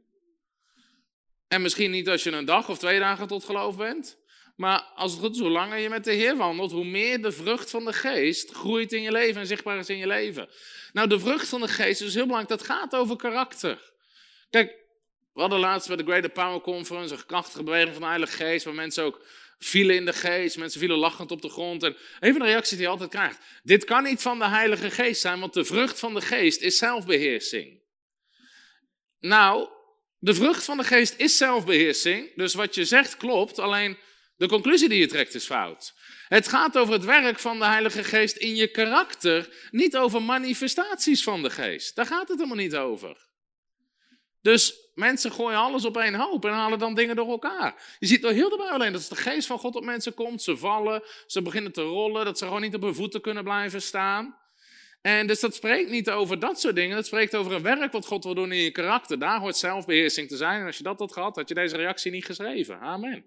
En 1.49 1.63
misschien 1.63 1.91
niet 1.91 2.09
als 2.09 2.23
je 2.23 2.31
een 2.31 2.45
dag 2.45 2.69
of 2.69 2.79
twee 2.79 2.99
dagen 2.99 3.27
tot 3.27 3.45
geloof 3.45 3.77
bent. 3.77 4.19
Maar 4.57 4.81
als 4.81 5.13
het 5.13 5.21
goed 5.21 5.35
is, 5.35 5.41
hoe 5.41 5.51
langer 5.51 5.79
je 5.79 5.89
met 5.89 6.05
de 6.05 6.13
Heer 6.13 6.37
wandelt, 6.37 6.73
hoe 6.73 6.85
meer 6.85 7.23
de 7.23 7.33
vrucht 7.33 7.71
van 7.71 7.85
de 7.85 7.93
geest 7.93 8.51
groeit 8.51 8.93
in 8.93 9.03
je 9.03 9.13
leven 9.13 9.41
en 9.41 9.47
zichtbaar 9.47 9.79
is 9.79 9.89
in 9.89 9.97
je 9.97 10.07
leven. 10.07 10.49
Nou, 10.93 11.09
de 11.09 11.21
vrucht 11.21 11.49
van 11.49 11.61
de 11.61 11.69
geest 11.69 12.01
is 12.01 12.15
heel 12.15 12.27
belangrijk. 12.27 12.59
Dat 12.59 12.69
gaat 12.69 12.95
over 12.95 13.17
karakter. 13.17 13.93
Kijk, 14.51 14.75
we 15.33 15.41
hadden 15.41 15.59
laatst 15.59 15.89
bij 15.89 15.97
de 15.97 16.03
Greater 16.03 16.31
Power 16.31 16.61
Conference 16.61 17.15
een 17.15 17.27
krachtige 17.27 17.63
beweging 17.63 17.93
van 17.93 18.03
de 18.03 18.09
Heilige 18.09 18.37
Geest, 18.37 18.65
waar 18.65 18.75
mensen 18.75 19.05
ook 19.05 19.21
vielen 19.59 19.97
in 19.97 20.05
de 20.05 20.13
geest, 20.13 20.59
mensen 20.59 20.81
vielen 20.81 20.99
lachend 20.99 21.31
op 21.31 21.43
de 21.43 21.49
grond. 21.49 21.83
En 21.83 21.97
een 22.21 22.33
van 22.33 22.41
de 22.41 22.47
reacties 22.47 22.77
die 22.77 22.87
je 22.87 22.93
altijd 22.93 23.11
krijgt, 23.11 23.39
dit 23.63 23.85
kan 23.85 24.03
niet 24.03 24.23
van 24.23 24.39
de 24.39 24.49
Heilige 24.49 24.91
Geest 24.91 25.21
zijn, 25.21 25.41
want 25.41 25.55
de 25.55 25.65
vrucht 25.65 25.99
van 25.99 26.15
de 26.15 26.21
geest 26.21 26.61
is 26.61 26.79
zelfbeheersing. 26.79 27.81
Nou, 29.21 29.69
de 30.19 30.35
vrucht 30.35 30.65
van 30.65 30.77
de 30.77 30.85
geest 30.85 31.15
is 31.17 31.37
zelfbeheersing, 31.37 32.35
dus 32.35 32.55
wat 32.55 32.75
je 32.75 32.85
zegt 32.85 33.17
klopt, 33.17 33.59
alleen 33.59 33.99
de 34.37 34.49
conclusie 34.49 34.89
die 34.89 34.99
je 34.99 35.07
trekt 35.07 35.35
is 35.35 35.45
fout. 35.45 35.95
Het 36.29 36.49
gaat 36.49 36.79
over 36.79 36.93
het 36.93 37.05
werk 37.05 37.39
van 37.39 37.59
de 37.59 37.65
Heilige 37.65 38.05
Geest 38.05 38.37
in 38.37 38.55
je 38.55 38.71
karakter, 38.71 39.69
niet 39.71 39.97
over 39.97 40.23
manifestaties 40.23 41.23
van 41.23 41.43
de 41.43 41.51
Geest. 41.51 41.97
Daar 41.97 42.07
gaat 42.07 42.29
het 42.29 42.39
helemaal 42.39 42.57
niet 42.57 42.77
over. 42.77 43.27
Dus 44.41 44.91
mensen 44.95 45.33
gooien 45.33 45.59
alles 45.59 45.85
op 45.85 45.97
één 45.97 46.15
hoop 46.15 46.45
en 46.45 46.53
halen 46.53 46.79
dan 46.79 46.95
dingen 46.95 47.17
door 47.17 47.29
elkaar. 47.29 47.97
Je 47.99 48.07
ziet 48.07 48.23
door 48.23 48.31
heel 48.31 48.49
de 48.49 48.57
Bijbel 48.57 48.75
alleen 48.75 48.93
dat 48.93 49.01
als 49.01 49.19
de 49.19 49.31
geest 49.31 49.47
van 49.47 49.59
God 49.59 49.75
op 49.75 49.85
mensen 49.85 50.15
komt, 50.15 50.43
ze 50.43 50.57
vallen, 50.57 51.03
ze 51.27 51.43
beginnen 51.43 51.73
te 51.73 51.83
rollen, 51.83 52.25
dat 52.25 52.39
ze 52.39 52.45
gewoon 52.45 52.61
niet 52.61 52.75
op 52.75 52.83
hun 52.83 52.95
voeten 52.95 53.21
kunnen 53.21 53.45
blijven 53.45 53.83
staan. 53.83 54.37
En 55.07 55.27
dus 55.27 55.41
dat 55.41 55.55
spreekt 55.55 55.91
niet 55.91 56.11
over 56.11 56.39
dat 56.39 56.61
soort 56.61 56.75
dingen, 56.75 56.97
dat 56.97 57.07
spreekt 57.07 57.35
over 57.37 57.53
een 57.53 57.63
werk 57.63 57.93
wat 57.93 58.07
God 58.07 58.25
wil 58.25 58.35
doen 58.35 58.53
in 58.53 58.59
je 58.59 58.71
karakter. 58.71 59.19
Daar 59.19 59.41
hoort 59.41 59.57
zelfbeheersing 59.57 60.29
te 60.29 60.37
zijn 60.37 60.61
en 60.61 60.67
als 60.67 60.77
je 60.77 60.83
dat 60.83 60.99
had 60.99 61.13
gehad, 61.13 61.37
had 61.37 61.49
je 61.49 61.55
deze 61.55 61.77
reactie 61.77 62.13
niet 62.13 62.25
geschreven. 62.25 62.81
Amen. 62.81 63.25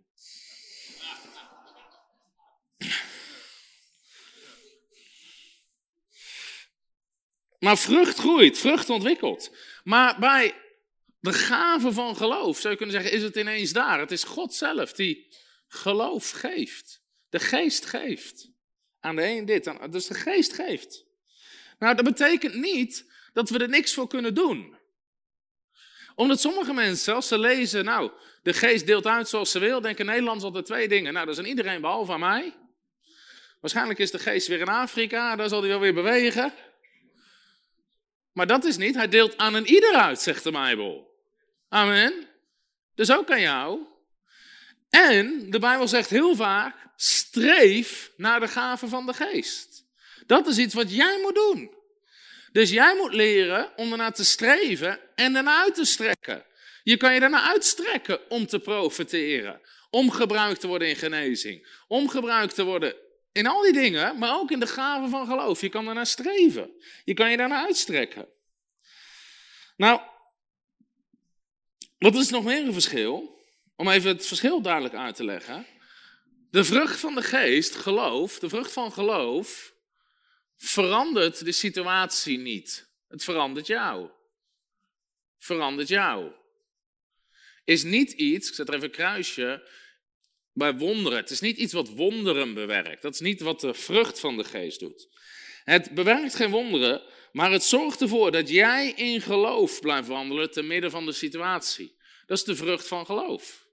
Maar 7.59 7.77
vrucht 7.77 8.17
groeit, 8.17 8.57
vrucht 8.57 8.89
ontwikkelt. 8.89 9.55
Maar 9.83 10.19
bij 10.19 10.53
de 11.19 11.33
gave 11.33 11.91
van 11.91 12.15
geloof, 12.15 12.59
zou 12.59 12.73
je 12.73 12.79
kunnen 12.79 13.01
zeggen, 13.01 13.17
is 13.17 13.23
het 13.23 13.35
ineens 13.35 13.71
daar. 13.71 13.99
Het 13.99 14.11
is 14.11 14.23
God 14.23 14.53
zelf 14.53 14.93
die 14.93 15.27
geloof 15.67 16.29
geeft. 16.29 17.01
De 17.29 17.39
geest 17.39 17.85
geeft. 17.85 18.51
Aan 18.99 19.15
de 19.15 19.23
een 19.23 19.45
dit, 19.45 19.73
dus 19.89 20.07
de 20.07 20.13
geest 20.13 20.53
geeft. 20.53 21.07
Nou, 21.79 21.95
dat 21.95 22.05
betekent 22.05 22.53
niet 22.53 23.11
dat 23.33 23.49
we 23.49 23.57
er 23.57 23.69
niks 23.69 23.93
voor 23.93 24.07
kunnen 24.07 24.33
doen. 24.33 24.77
Omdat 26.15 26.39
sommige 26.39 26.73
mensen, 26.73 27.15
als 27.15 27.27
ze 27.27 27.37
lezen, 27.37 27.85
nou, 27.85 28.11
de 28.43 28.53
geest 28.53 28.85
deelt 28.85 29.05
uit 29.05 29.29
zoals 29.29 29.51
ze 29.51 29.59
wil, 29.59 29.81
denken 29.81 30.05
Nederlands 30.05 30.43
altijd 30.43 30.65
twee 30.65 30.87
dingen. 30.87 31.13
Nou, 31.13 31.25
dat 31.25 31.33
is 31.37 31.43
aan 31.43 31.49
iedereen 31.49 31.81
behalve 31.81 32.11
aan 32.11 32.19
mij. 32.19 32.55
Waarschijnlijk 33.61 33.99
is 33.99 34.11
de 34.11 34.19
geest 34.19 34.47
weer 34.47 34.59
in 34.59 34.67
Afrika, 34.67 35.35
daar 35.35 35.49
zal 35.49 35.59
hij 35.59 35.69
wel 35.69 35.79
weer 35.79 35.93
bewegen. 35.93 36.53
Maar 38.33 38.47
dat 38.47 38.65
is 38.65 38.77
niet, 38.77 38.95
hij 38.95 39.07
deelt 39.07 39.37
aan 39.37 39.53
een 39.53 39.67
ieder 39.67 39.93
uit, 39.93 40.21
zegt 40.21 40.43
de 40.43 40.51
Bijbel. 40.51 41.17
Amen. 41.69 42.27
Dus 42.95 43.11
ook 43.11 43.31
aan 43.31 43.41
jou. 43.41 43.79
En 44.89 45.49
de 45.49 45.59
Bijbel 45.59 45.87
zegt 45.87 46.09
heel 46.09 46.35
vaak: 46.35 46.75
streef 46.95 48.11
naar 48.17 48.39
de 48.39 48.47
gaven 48.47 48.89
van 48.89 49.05
de 49.05 49.13
geest. 49.13 49.68
Dat 50.29 50.47
is 50.47 50.57
iets 50.57 50.73
wat 50.73 50.95
jij 50.95 51.19
moet 51.21 51.35
doen. 51.35 51.71
Dus 52.51 52.69
jij 52.69 52.95
moet 52.95 53.13
leren 53.13 53.71
om 53.75 53.91
ernaar 53.91 54.13
te 54.13 54.25
streven 54.25 54.99
en 55.15 55.35
ernaar 55.35 55.63
uit 55.63 55.75
te 55.75 55.85
strekken. 55.85 56.45
Je 56.83 56.97
kan 56.97 57.13
je 57.13 57.19
daarna 57.19 57.49
uitstrekken 57.49 58.29
om 58.29 58.45
te 58.45 58.59
profiteren. 58.59 59.61
Om 59.89 60.11
gebruikt 60.11 60.59
te 60.59 60.67
worden 60.67 60.87
in 60.87 60.95
genezing. 60.95 61.67
Om 61.87 62.09
gebruikt 62.09 62.55
te 62.55 62.63
worden 62.63 62.95
in 63.31 63.47
al 63.47 63.61
die 63.61 63.73
dingen, 63.73 64.17
maar 64.17 64.35
ook 64.35 64.51
in 64.51 64.59
de 64.59 64.67
gaven 64.67 65.09
van 65.09 65.27
geloof. 65.27 65.61
Je 65.61 65.69
kan 65.69 65.87
ernaar 65.87 66.07
streven. 66.07 66.71
Je 67.03 67.13
kan 67.13 67.31
je 67.31 67.37
daarna 67.37 67.65
uitstrekken. 67.65 68.27
Nou, 69.77 70.01
wat 71.97 72.15
is 72.15 72.29
nog 72.29 72.43
meer 72.43 72.65
een 72.65 72.73
verschil? 72.73 73.41
Om 73.75 73.89
even 73.89 74.09
het 74.09 74.27
verschil 74.27 74.61
duidelijk 74.61 74.95
uit 74.95 75.15
te 75.15 75.25
leggen. 75.25 75.65
De 76.51 76.63
vrucht 76.63 76.99
van 76.99 77.15
de 77.15 77.23
geest, 77.23 77.75
geloof, 77.75 78.39
de 78.39 78.49
vrucht 78.49 78.71
van 78.71 78.91
geloof, 78.91 79.77
verandert 80.59 81.45
de 81.45 81.51
situatie 81.51 82.37
niet. 82.37 82.89
Het 83.07 83.23
verandert 83.23 83.67
jou. 83.67 84.09
Verandert 85.37 85.87
jou. 85.87 86.31
Is 87.63 87.83
niet 87.83 88.11
iets, 88.11 88.49
ik 88.49 88.55
zet 88.55 88.67
er 88.67 88.73
even 88.73 88.85
een 88.85 88.91
kruisje, 88.91 89.69
bij 90.53 90.77
wonderen. 90.77 91.17
Het 91.17 91.29
is 91.29 91.39
niet 91.39 91.57
iets 91.57 91.73
wat 91.73 91.89
wonderen 91.89 92.53
bewerkt. 92.53 93.01
Dat 93.01 93.13
is 93.13 93.19
niet 93.19 93.41
wat 93.41 93.59
de 93.59 93.73
vrucht 93.73 94.19
van 94.19 94.37
de 94.37 94.43
geest 94.43 94.79
doet. 94.79 95.07
Het 95.63 95.93
bewerkt 95.93 96.35
geen 96.35 96.51
wonderen, 96.51 97.01
maar 97.31 97.51
het 97.51 97.63
zorgt 97.63 98.01
ervoor 98.01 98.31
dat 98.31 98.49
jij 98.49 98.91
in 98.91 99.21
geloof 99.21 99.79
blijft 99.79 100.07
wandelen 100.07 100.51
te 100.51 100.61
midden 100.61 100.91
van 100.91 101.05
de 101.05 101.11
situatie. 101.11 101.97
Dat 102.25 102.37
is 102.37 102.43
de 102.43 102.55
vrucht 102.55 102.87
van 102.87 103.05
geloof. 103.05 103.67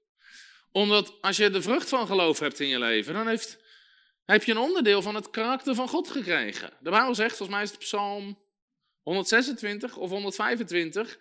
Omdat 0.73 1.19
als 1.21 1.37
je 1.37 1.51
de 1.51 1.63
vrucht 1.63 1.89
van 1.89 2.07
geloof 2.07 2.39
hebt 2.39 2.61
in 2.61 2.69
je 2.69 2.79
leven, 2.79 3.15
dan 3.15 3.29
heeft, 3.29 3.59
heb 4.27 4.45
je 4.45 4.53
een 4.53 4.59
onderdeel 4.59 5.03
van 5.03 5.15
het 5.15 5.31
karakter 5.31 5.75
van 5.75 5.89
God 5.89 6.11
gekregen. 6.11 6.73
De 6.81 6.91
Bijbel 6.91 7.15
zegt, 7.15 7.37
volgens 7.37 7.57
mij 7.57 7.63
is 7.63 7.71
het 7.71 7.79
Psalm 7.79 8.39
126 9.03 9.97
of 9.97 10.11
125, 10.11 11.19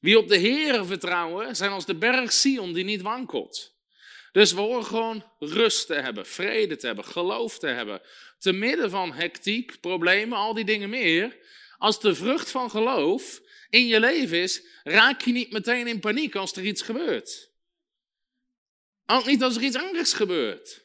wie 0.00 0.18
op 0.18 0.28
de 0.28 0.36
Heer 0.36 0.86
vertrouwen, 0.86 1.56
zijn 1.56 1.70
als 1.70 1.86
de 1.86 1.94
berg 1.94 2.32
Sion 2.32 2.72
die 2.72 2.84
niet 2.84 3.02
wankelt. 3.02 3.72
Dus 4.32 4.52
we 4.52 4.60
horen 4.60 4.84
gewoon 4.84 5.24
rust 5.38 5.86
te 5.86 5.94
hebben, 5.94 6.26
vrede 6.26 6.76
te 6.76 6.86
hebben, 6.86 7.04
geloof 7.04 7.58
te 7.58 7.66
hebben. 7.66 8.00
Te 8.38 8.52
midden 8.52 8.90
van 8.90 9.12
hectiek, 9.12 9.80
problemen, 9.80 10.38
al 10.38 10.54
die 10.54 10.64
dingen 10.64 10.90
meer. 10.90 11.38
Als 11.78 12.00
de 12.00 12.14
vrucht 12.14 12.50
van 12.50 12.70
geloof 12.70 13.40
in 13.70 13.86
je 13.86 14.00
leven 14.00 14.38
is, 14.38 14.62
raak 14.82 15.20
je 15.20 15.32
niet 15.32 15.52
meteen 15.52 15.86
in 15.86 16.00
paniek 16.00 16.34
als 16.34 16.52
er 16.52 16.64
iets 16.64 16.82
gebeurt. 16.82 17.50
Ook 19.06 19.26
niet 19.26 19.42
als 19.42 19.56
er 19.56 19.62
iets 19.62 19.76
anders 19.76 20.12
gebeurt. 20.12 20.81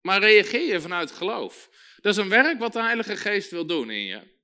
Maar 0.00 0.20
reageer 0.20 0.66
je 0.66 0.80
vanuit 0.80 1.10
geloof. 1.10 1.68
Dat 2.00 2.12
is 2.12 2.22
een 2.22 2.28
werk 2.28 2.58
wat 2.58 2.72
de 2.72 2.82
Heilige 2.82 3.16
Geest 3.16 3.50
wil 3.50 3.66
doen 3.66 3.90
in 3.90 4.04
je. 4.04 4.38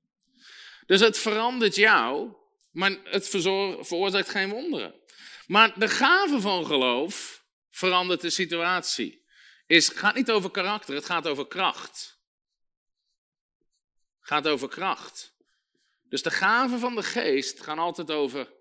Dus 0.86 1.00
het 1.00 1.18
verandert 1.18 1.74
jou, 1.74 2.32
maar 2.72 2.96
het 3.04 3.28
veroorzaakt 3.28 4.28
geen 4.28 4.50
wonderen. 4.50 4.94
Maar 5.46 5.78
de 5.78 5.88
gave 5.88 6.40
van 6.40 6.66
geloof 6.66 7.44
verandert 7.70 8.20
de 8.20 8.30
situatie. 8.30 9.24
Het 9.66 9.92
gaat 9.94 10.14
niet 10.14 10.30
over 10.30 10.50
karakter, 10.50 10.94
het 10.94 11.04
gaat 11.04 11.26
over 11.26 11.46
kracht. 11.46 12.18
Het 14.18 14.28
gaat 14.28 14.48
over 14.48 14.68
kracht. 14.68 15.34
Dus 16.08 16.22
de 16.22 16.30
gaven 16.30 16.78
van 16.78 16.94
de 16.94 17.02
geest 17.02 17.62
gaan 17.62 17.78
altijd 17.78 18.10
over 18.10 18.52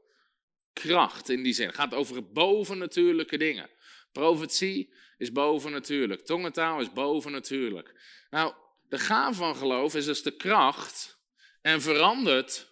kracht 0.74 1.30
in 1.30 1.44
die 1.44 1.54
zin. 1.54 1.68
Het 1.68 1.76
gaat 1.76 1.94
over 1.94 2.32
bovennatuurlijke 2.32 3.38
dingen. 3.38 3.70
Profetie 4.16 4.94
is 5.18 5.32
bovennatuurlijk. 5.32 6.26
Tongentaal 6.26 6.80
is 6.80 6.92
bovennatuurlijk. 6.92 7.94
Nou, 8.30 8.54
de 8.90 9.00
gave 9.00 9.34
van 9.34 9.56
geloof 9.56 9.96
is 9.96 10.06
dus 10.06 10.24
de 10.24 10.36
kracht 10.36 11.20
en 11.62 11.82
verandert 11.82 12.72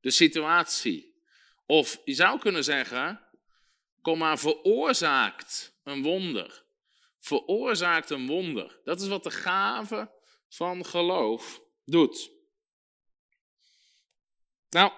de 0.00 0.10
situatie. 0.10 1.14
Of 1.66 2.00
je 2.04 2.14
zou 2.14 2.38
kunnen 2.38 2.64
zeggen, 2.64 3.20
kom 4.02 4.18
maar, 4.18 4.38
veroorzaakt 4.38 5.80
een 5.84 6.02
wonder. 6.02 6.64
Veroorzaakt 7.20 8.10
een 8.10 8.26
wonder. 8.26 8.80
Dat 8.84 9.00
is 9.00 9.08
wat 9.08 9.22
de 9.22 9.30
gave 9.30 10.10
van 10.48 10.86
geloof 10.86 11.62
doet. 11.84 12.30
Nou, 14.70 14.92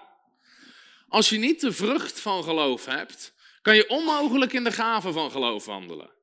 als 1.07 1.29
je 1.29 1.37
niet 1.37 1.61
de 1.61 1.71
vrucht 1.71 2.19
van 2.19 2.43
geloof 2.43 2.85
hebt, 2.85 3.34
kan 3.65 3.75
je 3.75 3.89
onmogelijk 3.89 4.53
in 4.53 4.63
de 4.63 4.71
gave 4.71 5.11
van 5.11 5.31
geloof 5.31 5.65
wandelen. 5.65 6.13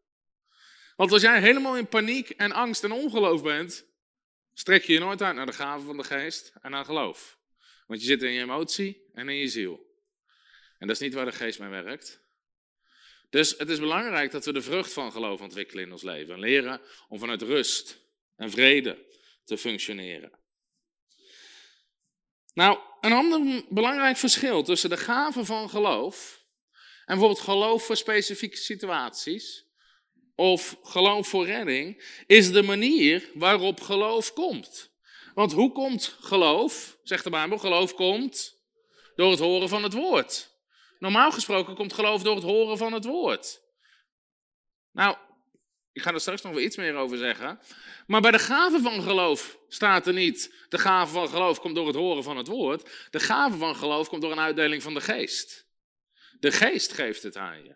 Want 0.96 1.12
als 1.12 1.22
jij 1.22 1.40
helemaal 1.40 1.76
in 1.76 1.86
paniek 1.86 2.30
en 2.30 2.52
angst 2.52 2.84
en 2.84 2.92
ongeloof 2.92 3.42
bent, 3.42 3.86
strek 4.52 4.84
je 4.84 4.92
je 4.92 4.98
nooit 4.98 5.22
uit 5.22 5.34
naar 5.34 5.46
de 5.46 5.52
gave 5.52 5.84
van 5.84 5.96
de 5.96 6.04
geest 6.04 6.52
en 6.60 6.70
naar 6.70 6.84
geloof. 6.84 7.38
Want 7.86 8.00
je 8.00 8.06
zit 8.06 8.22
in 8.22 8.32
je 8.32 8.40
emotie 8.40 9.10
en 9.12 9.28
in 9.28 9.36
je 9.36 9.48
ziel. 9.48 9.86
En 10.78 10.86
dat 10.86 10.96
is 10.96 11.02
niet 11.02 11.14
waar 11.14 11.24
de 11.24 11.32
geest 11.32 11.58
mee 11.58 11.68
werkt. 11.68 12.22
Dus 13.30 13.54
het 13.58 13.68
is 13.68 13.78
belangrijk 13.78 14.30
dat 14.30 14.44
we 14.44 14.52
de 14.52 14.62
vrucht 14.62 14.92
van 14.92 15.12
geloof 15.12 15.40
ontwikkelen 15.40 15.84
in 15.84 15.92
ons 15.92 16.02
leven. 16.02 16.34
En 16.34 16.40
leren 16.40 16.80
om 17.08 17.18
vanuit 17.18 17.42
rust 17.42 17.98
en 18.36 18.50
vrede 18.50 19.06
te 19.44 19.58
functioneren. 19.58 20.38
Nou, 22.54 22.78
een 23.00 23.12
ander 23.12 23.64
belangrijk 23.68 24.16
verschil 24.16 24.62
tussen 24.62 24.90
de 24.90 24.96
gaven 24.96 25.46
van 25.46 25.70
geloof 25.70 26.41
en 27.12 27.18
bijvoorbeeld 27.18 27.48
geloof 27.48 27.84
voor 27.84 27.96
specifieke 27.96 28.56
situaties 28.56 29.66
of 30.34 30.76
geloof 30.82 31.28
voor 31.28 31.46
redding, 31.46 32.04
is 32.26 32.52
de 32.52 32.62
manier 32.62 33.30
waarop 33.34 33.80
geloof 33.80 34.32
komt. 34.32 34.90
Want 35.34 35.52
hoe 35.52 35.72
komt 35.72 36.16
geloof? 36.20 36.98
Zegt 37.02 37.24
de 37.24 37.30
Bijbel, 37.30 37.58
geloof 37.58 37.94
komt 37.94 38.60
door 39.14 39.30
het 39.30 39.38
horen 39.38 39.68
van 39.68 39.82
het 39.82 39.92
woord. 39.92 40.56
Normaal 40.98 41.32
gesproken 41.32 41.74
komt 41.74 41.92
geloof 41.92 42.22
door 42.22 42.34
het 42.34 42.44
horen 42.44 42.78
van 42.78 42.92
het 42.92 43.04
woord. 43.04 43.60
Nou, 44.92 45.16
ik 45.92 46.02
ga 46.02 46.12
er 46.12 46.20
straks 46.20 46.42
nog 46.42 46.52
wel 46.52 46.62
iets 46.62 46.76
meer 46.76 46.94
over 46.94 47.18
zeggen. 47.18 47.60
Maar 48.06 48.20
bij 48.20 48.30
de 48.30 48.38
gave 48.38 48.80
van 48.80 49.02
geloof 49.02 49.58
staat 49.68 50.06
er 50.06 50.14
niet: 50.14 50.54
de 50.68 50.78
gave 50.78 51.12
van 51.12 51.28
geloof 51.28 51.60
komt 51.60 51.74
door 51.74 51.86
het 51.86 51.96
horen 51.96 52.22
van 52.22 52.36
het 52.36 52.48
woord. 52.48 53.08
De 53.10 53.20
gave 53.20 53.56
van 53.56 53.76
geloof 53.76 54.08
komt 54.08 54.22
door 54.22 54.32
een 54.32 54.40
uitdeling 54.40 54.82
van 54.82 54.94
de 54.94 55.00
geest. 55.00 55.70
De 56.42 56.52
geest 56.52 56.92
geeft 56.92 57.22
het 57.22 57.36
aan 57.36 57.64
je. 57.64 57.74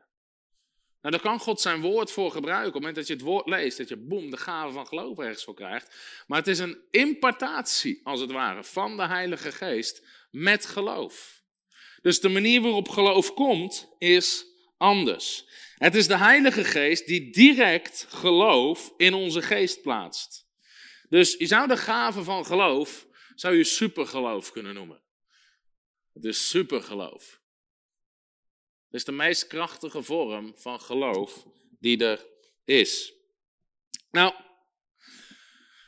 Nou, 1.00 1.14
daar 1.14 1.20
kan 1.20 1.38
God 1.38 1.60
zijn 1.60 1.80
woord 1.80 2.10
voor 2.10 2.30
gebruiken. 2.30 2.66
Op 2.66 2.72
het 2.72 2.82
moment 2.82 2.96
dat 2.96 3.06
je 3.06 3.12
het 3.12 3.22
woord 3.22 3.48
leest, 3.48 3.78
dat 3.78 3.88
je 3.88 3.96
boem, 3.96 4.30
de 4.30 4.36
gave 4.36 4.72
van 4.72 4.86
geloof 4.86 5.18
ergens 5.18 5.44
voor 5.44 5.54
krijgt. 5.54 5.94
Maar 6.26 6.38
het 6.38 6.46
is 6.46 6.58
een 6.58 6.78
impartatie, 6.90 8.00
als 8.02 8.20
het 8.20 8.30
ware, 8.30 8.64
van 8.64 8.96
de 8.96 9.06
Heilige 9.06 9.52
Geest 9.52 10.06
met 10.30 10.66
geloof. 10.66 11.42
Dus 12.02 12.20
de 12.20 12.28
manier 12.28 12.60
waarop 12.60 12.88
geloof 12.88 13.34
komt, 13.34 13.94
is 13.98 14.46
anders. 14.76 15.48
Het 15.74 15.94
is 15.94 16.06
de 16.06 16.16
Heilige 16.16 16.64
Geest 16.64 17.06
die 17.06 17.32
direct 17.32 18.06
geloof 18.08 18.92
in 18.96 19.14
onze 19.14 19.42
geest 19.42 19.82
plaatst. 19.82 20.46
Dus 21.08 21.34
je 21.34 21.46
zou 21.46 21.68
de 21.68 21.76
gave 21.76 22.22
van 22.22 22.46
geloof, 22.46 23.06
zou 23.34 23.56
je 23.56 23.64
supergeloof 23.64 24.52
kunnen 24.52 24.74
noemen. 24.74 25.02
Het 26.12 26.24
is 26.24 26.48
supergeloof. 26.48 27.44
Het 28.86 28.94
is 28.94 29.04
de 29.04 29.12
meest 29.12 29.46
krachtige 29.46 30.02
vorm 30.02 30.52
van 30.56 30.80
geloof 30.80 31.46
die 31.80 32.04
er 32.04 32.26
is. 32.64 33.12
Nou, 34.10 34.34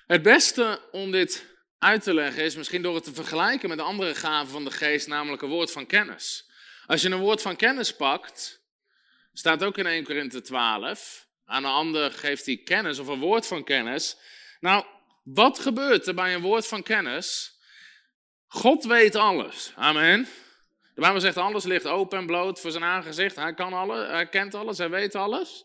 het 0.06 0.22
beste 0.22 0.88
om 0.92 1.10
dit 1.10 1.46
uit 1.78 2.02
te 2.02 2.14
leggen 2.14 2.44
is 2.44 2.56
misschien 2.56 2.82
door 2.82 2.94
het 2.94 3.04
te 3.04 3.14
vergelijken 3.14 3.68
met 3.68 3.78
de 3.78 3.84
andere 3.84 4.14
gaven 4.14 4.48
van 4.48 4.64
de 4.64 4.70
geest, 4.70 5.06
namelijk 5.06 5.42
een 5.42 5.48
woord 5.48 5.72
van 5.72 5.86
kennis. 5.86 6.50
Als 6.86 7.02
je 7.02 7.10
een 7.10 7.20
woord 7.20 7.42
van 7.42 7.56
kennis 7.56 7.96
pakt, 7.96 8.62
staat 9.32 9.64
ook 9.64 9.78
in 9.78 9.86
1 9.86 10.04
Korinthe 10.04 10.40
12, 10.40 11.28
aan 11.44 11.64
een 11.64 11.70
ander 11.70 12.12
geeft 12.12 12.46
hij 12.46 12.56
kennis 12.56 12.98
of 12.98 13.06
een 13.06 13.20
woord 13.20 13.46
van 13.46 13.64
kennis. 13.64 14.16
Nou, 14.60 14.84
wat 15.24 15.58
gebeurt 15.58 16.06
er 16.06 16.14
bij 16.14 16.34
een 16.34 16.40
woord 16.40 16.66
van 16.66 16.82
kennis? 16.82 17.56
God 18.46 18.84
weet 18.84 19.14
alles. 19.14 19.72
Amen. 19.74 20.28
De 20.98 21.04
Bijbel 21.04 21.20
zegt 21.20 21.36
alles 21.36 21.64
ligt 21.64 21.86
open 21.86 22.18
en 22.18 22.26
bloot 22.26 22.60
voor 22.60 22.70
zijn 22.70 22.84
aangezicht. 22.84 23.36
Hij 23.36 23.54
kan 23.54 23.72
alles, 23.72 24.08
hij 24.08 24.28
kent 24.28 24.54
alles, 24.54 24.78
hij 24.78 24.90
weet 24.90 25.14
alles. 25.14 25.64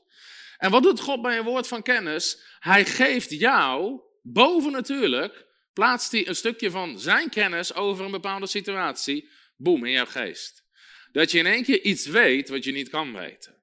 En 0.57 0.71
wat 0.71 0.83
doet 0.83 0.99
God 0.99 1.21
bij 1.21 1.37
een 1.37 1.43
woord 1.43 1.67
van 1.67 1.81
kennis? 1.81 2.41
Hij 2.59 2.85
geeft 2.85 3.29
jou, 3.29 4.01
boven 4.21 4.71
natuurlijk, 4.71 5.45
plaatst 5.73 6.11
hij 6.11 6.27
een 6.27 6.35
stukje 6.35 6.71
van 6.71 6.99
zijn 6.99 7.29
kennis 7.29 7.73
over 7.73 8.05
een 8.05 8.11
bepaalde 8.11 8.47
situatie, 8.47 9.29
boem, 9.57 9.85
in 9.85 9.91
jouw 9.91 10.05
geest. 10.05 10.63
Dat 11.11 11.31
je 11.31 11.37
in 11.37 11.45
één 11.45 11.63
keer 11.63 11.81
iets 11.81 12.05
weet 12.05 12.49
wat 12.49 12.63
je 12.63 12.71
niet 12.71 12.89
kan 12.89 13.13
weten. 13.13 13.55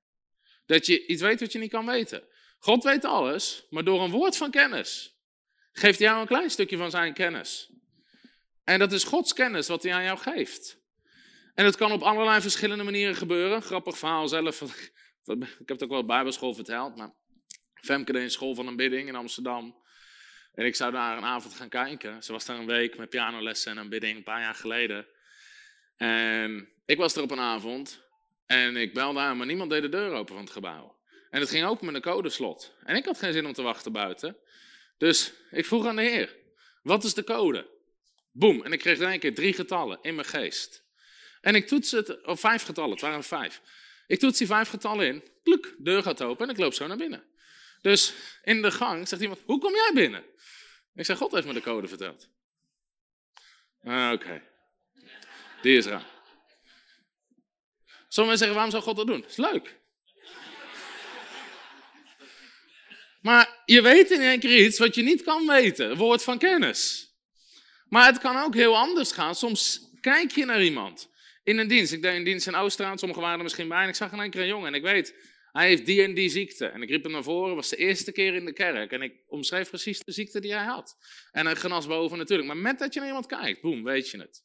Dat 0.67 0.87
je 0.87 1.07
iets 1.07 1.23
weet 1.23 1.41
wat 1.41 1.53
je 1.53 1.59
niet 1.59 1.71
kan 1.71 1.87
weten. 1.87 2.23
God 2.59 2.85
weet 2.85 3.05
alles, 3.05 3.67
maar 3.69 3.85
door 3.85 4.03
een 4.03 4.11
woord 4.11 4.37
van 4.37 4.51
kennis 4.51 5.17
geeft 5.73 5.99
hij 5.99 6.09
jou 6.09 6.21
een 6.21 6.27
klein 6.27 6.51
stukje 6.51 6.77
van 6.77 6.91
zijn 6.91 7.15
kennis. 7.15 7.71
En 8.65 8.79
dat 8.79 8.93
is 8.93 9.05
Gods 9.05 9.33
kennis 9.33 9.69
wat 9.69 9.83
hij 9.83 9.93
aan 9.93 10.05
jou 10.05 10.19
geeft. 10.19 10.80
En 11.61 11.67
het 11.67 11.77
kan 11.77 11.93
op 11.93 12.03
allerlei 12.03 12.41
verschillende 12.41 12.85
manieren 12.85 13.15
gebeuren. 13.15 13.63
Grappig 13.63 13.99
verhaal 13.99 14.29
zelf. 14.29 14.61
Ik 14.61 15.43
heb 15.59 15.69
het 15.69 15.83
ook 15.83 15.91
wel 15.91 16.05
Bijbelschool 16.05 16.55
verteld. 16.55 16.97
Maar 16.97 17.13
Femke 17.75 18.13
deed 18.13 18.23
een 18.23 18.31
school 18.31 18.55
van 18.55 18.67
een 18.67 18.77
bidding 18.77 19.09
in 19.09 19.15
Amsterdam. 19.15 19.77
En 20.55 20.67
ik 20.67 20.77
zou 20.77 20.93
daar 20.93 21.17
een 21.17 21.25
avond 21.25 21.55
gaan 21.55 21.69
kijken. 21.69 22.23
Ze 22.23 22.33
was 22.33 22.45
daar 22.45 22.59
een 22.59 22.67
week 22.67 22.97
met 22.97 23.09
pianolessen 23.09 23.73
en 23.73 23.79
een 23.79 23.89
bidding 23.89 24.17
een 24.17 24.23
paar 24.23 24.41
jaar 24.41 24.55
geleden. 24.55 25.07
En 25.97 26.69
ik 26.87 26.99
was 26.99 27.17
er 27.17 27.23
op 27.23 27.31
een 27.31 27.41
avond. 27.41 28.03
En 28.47 28.77
ik 28.77 28.95
belde 28.95 29.21
aan, 29.21 29.37
maar 29.37 29.47
niemand 29.47 29.71
deed 29.71 29.83
de 29.83 29.89
deur 29.89 30.13
open 30.13 30.35
van 30.35 30.45
het 30.45 30.53
gebouw. 30.53 30.97
En 31.31 31.41
het 31.41 31.51
ging 31.51 31.67
open 31.67 31.87
met 31.87 31.95
een 31.95 32.01
codeslot. 32.01 32.75
En 32.85 32.97
ik 32.97 33.05
had 33.05 33.19
geen 33.19 33.33
zin 33.33 33.47
om 33.47 33.53
te 33.53 33.63
wachten 33.63 33.93
buiten. 33.93 34.37
Dus 34.99 35.33
ik 35.51 35.67
vroeg 35.67 35.87
aan 35.87 35.97
de 35.97 36.03
heer, 36.03 36.37
wat 36.83 37.05
is 37.05 37.15
de 37.15 37.25
code? 37.25 37.71
Boom, 38.33 38.63
en 38.63 38.73
ik 38.73 38.79
kreeg 38.79 38.99
in 38.99 39.09
één 39.09 39.21
keer 39.21 39.35
drie 39.35 39.53
getallen 39.53 39.99
in 40.03 40.15
mijn 40.15 40.27
geest. 40.27 40.89
En 41.41 41.55
ik 41.55 41.67
toets 41.67 41.91
het, 41.91 42.25
of 42.25 42.41
vijf 42.41 42.63
getallen, 42.63 42.91
het 42.91 43.01
waren 43.01 43.25
vijf. 43.25 43.61
Ik 44.07 44.19
toets 44.19 44.39
die 44.39 44.47
vijf 44.47 44.69
getallen 44.69 45.07
in, 45.07 45.25
kluk, 45.43 45.75
deur 45.79 46.03
gaat 46.03 46.23
open 46.23 46.45
en 46.45 46.53
ik 46.53 46.61
loop 46.61 46.75
zo 46.75 46.87
naar 46.87 46.97
binnen. 46.97 47.25
Dus 47.81 48.15
in 48.43 48.63
de 48.63 48.71
gang 48.71 49.09
zegt 49.09 49.23
iemand, 49.23 49.41
hoe 49.45 49.59
kom 49.59 49.75
jij 49.75 49.91
binnen? 49.95 50.25
Ik 50.95 51.05
zeg, 51.05 51.19
God 51.19 51.33
heeft 51.33 51.47
me 51.47 51.53
de 51.53 51.61
code 51.61 51.89
verteld. 51.89 52.29
Ah, 53.85 54.13
oké, 54.13 54.43
die 55.63 55.77
is 55.77 55.87
raar. 55.87 56.07
Sommigen 58.09 58.39
zeggen, 58.39 58.57
waarom 58.57 58.73
zou 58.73 58.83
God 58.83 58.97
dat 58.97 59.07
doen? 59.07 59.25
Is 59.27 59.37
leuk. 59.37 59.79
Maar 63.21 63.63
je 63.65 63.83
weet 63.83 64.11
in 64.11 64.21
één 64.21 64.41
keer 64.41 64.65
iets 64.65 64.79
wat 64.79 64.95
je 64.95 65.03
niet 65.03 65.23
kan 65.23 65.47
weten. 65.47 65.97
Woord 65.97 66.23
van 66.23 66.39
kennis. 66.39 67.11
Maar 67.89 68.07
het 68.07 68.19
kan 68.19 68.37
ook 68.37 68.55
heel 68.55 68.77
anders 68.77 69.13
gaan. 69.13 69.35
Soms 69.35 69.81
kijk 70.01 70.31
je 70.31 70.45
naar 70.45 70.63
iemand 70.63 71.10
in 71.43 71.59
een 71.59 71.69
dienst. 71.69 71.93
Ik 71.93 72.03
deed 72.03 72.17
een 72.17 72.25
dienst 72.25 72.47
in 72.47 72.55
Oosteraan, 72.55 72.99
sommigen 72.99 73.23
waren 73.23 73.39
er 73.39 73.45
misschien 73.45 73.69
bij. 73.69 73.83
En 73.83 73.89
ik 73.89 73.95
zag 73.95 74.13
in 74.13 74.21
één 74.21 74.31
keer 74.31 74.41
een 74.41 74.47
jongen 74.47 74.67
en 74.67 74.75
ik 74.75 74.83
weet, 74.83 75.15
hij 75.53 75.69
heeft 75.69 75.87
die 75.87 76.03
en 76.03 76.15
die 76.15 76.29
ziekte. 76.29 76.67
En 76.67 76.83
ik 76.83 76.89
riep 76.89 77.03
hem 77.03 77.13
naar 77.13 77.23
voren, 77.23 77.55
was 77.55 77.69
de 77.69 77.77
eerste 77.77 78.13
keer 78.13 78.35
in 78.35 78.45
de 78.45 78.53
kerk. 78.53 78.93
En 78.93 79.03
ik 79.03 79.13
omschreef 79.27 79.69
precies 79.69 79.99
de 79.99 80.13
ziekte 80.13 80.41
die 80.41 80.55
hij 80.55 80.65
had. 80.65 80.97
En 81.33 81.47
hij 81.47 81.57
genas 81.57 81.87
boven 81.87 82.19
natuurlijk. 82.19 82.49
Maar 82.49 82.57
met 82.57 82.79
dat 82.79 82.95
je 82.95 82.99
naar 83.01 83.09
iemand 83.09 83.27
kijkt, 83.27 83.61
boem, 83.61 83.85
weet 83.85 84.11
je 84.11 84.19
het. 84.19 84.43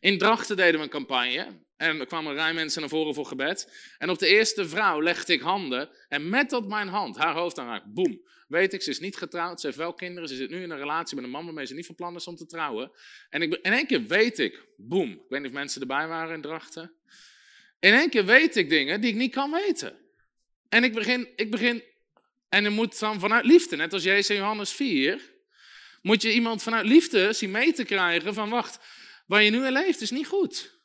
In 0.00 0.18
Drachten 0.18 0.56
deden 0.56 0.74
we 0.74 0.84
een 0.84 0.90
campagne. 0.90 1.60
En 1.76 2.00
er 2.00 2.06
kwamen 2.06 2.34
rij 2.34 2.54
mensen 2.54 2.80
naar 2.80 2.90
voren 2.90 3.14
voor 3.14 3.26
gebed. 3.26 3.72
En 3.98 4.10
op 4.10 4.18
de 4.18 4.26
eerste 4.26 4.68
vrouw 4.68 5.02
legde 5.02 5.32
ik 5.32 5.40
handen. 5.40 5.90
En 6.08 6.28
met 6.28 6.50
dat 6.50 6.68
mijn 6.68 6.88
hand 6.88 7.16
haar 7.16 7.34
hoofd 7.34 7.58
aanraakt, 7.58 7.92
boem. 7.92 8.20
Weet 8.52 8.72
ik, 8.72 8.82
ze 8.82 8.90
is 8.90 9.00
niet 9.00 9.16
getrouwd, 9.16 9.60
ze 9.60 9.66
heeft 9.66 9.78
wel 9.78 9.94
kinderen. 9.94 10.28
Ze 10.28 10.34
zit 10.34 10.50
nu 10.50 10.62
in 10.62 10.70
een 10.70 10.78
relatie 10.78 11.16
met 11.16 11.24
een 11.24 11.30
man 11.30 11.44
waarmee 11.44 11.66
ze 11.66 11.74
niet 11.74 11.86
van 11.86 11.94
plan 11.94 12.14
is 12.14 12.26
om 12.26 12.36
te 12.36 12.46
trouwen. 12.46 12.92
En 13.30 13.42
ik, 13.42 13.54
in 13.54 13.72
één 13.72 13.86
keer 13.86 14.06
weet 14.06 14.38
ik, 14.38 14.64
boem. 14.76 15.10
Ik 15.10 15.24
weet 15.28 15.40
niet 15.40 15.48
of 15.48 15.56
mensen 15.56 15.80
erbij 15.80 16.08
waren 16.08 16.34
in 16.34 16.40
Drachten. 16.40 16.92
In 17.80 17.92
één 17.92 18.10
keer 18.10 18.24
weet 18.24 18.56
ik 18.56 18.68
dingen 18.68 19.00
die 19.00 19.10
ik 19.10 19.16
niet 19.16 19.32
kan 19.32 19.50
weten. 19.50 19.98
En 20.68 20.84
ik 20.84 20.92
begin, 20.92 21.28
ik 21.36 21.50
begin 21.50 21.82
en 22.48 22.62
je 22.62 22.70
moet 22.70 22.98
dan 22.98 23.20
vanuit 23.20 23.44
liefde, 23.44 23.76
net 23.76 23.92
als 23.92 24.02
Jezus 24.02 24.30
in 24.30 24.36
Johannes 24.36 24.72
4, 24.72 25.32
moet 26.02 26.22
je 26.22 26.32
iemand 26.32 26.62
vanuit 26.62 26.86
liefde 26.86 27.32
zien 27.32 27.50
mee 27.50 27.72
te 27.72 27.84
krijgen 27.84 28.34
van 28.34 28.50
wacht, 28.50 28.78
waar 29.26 29.42
je 29.42 29.50
nu 29.50 29.66
in 29.66 29.72
leeft 29.72 30.00
is 30.00 30.10
niet 30.10 30.26
goed. 30.26 30.80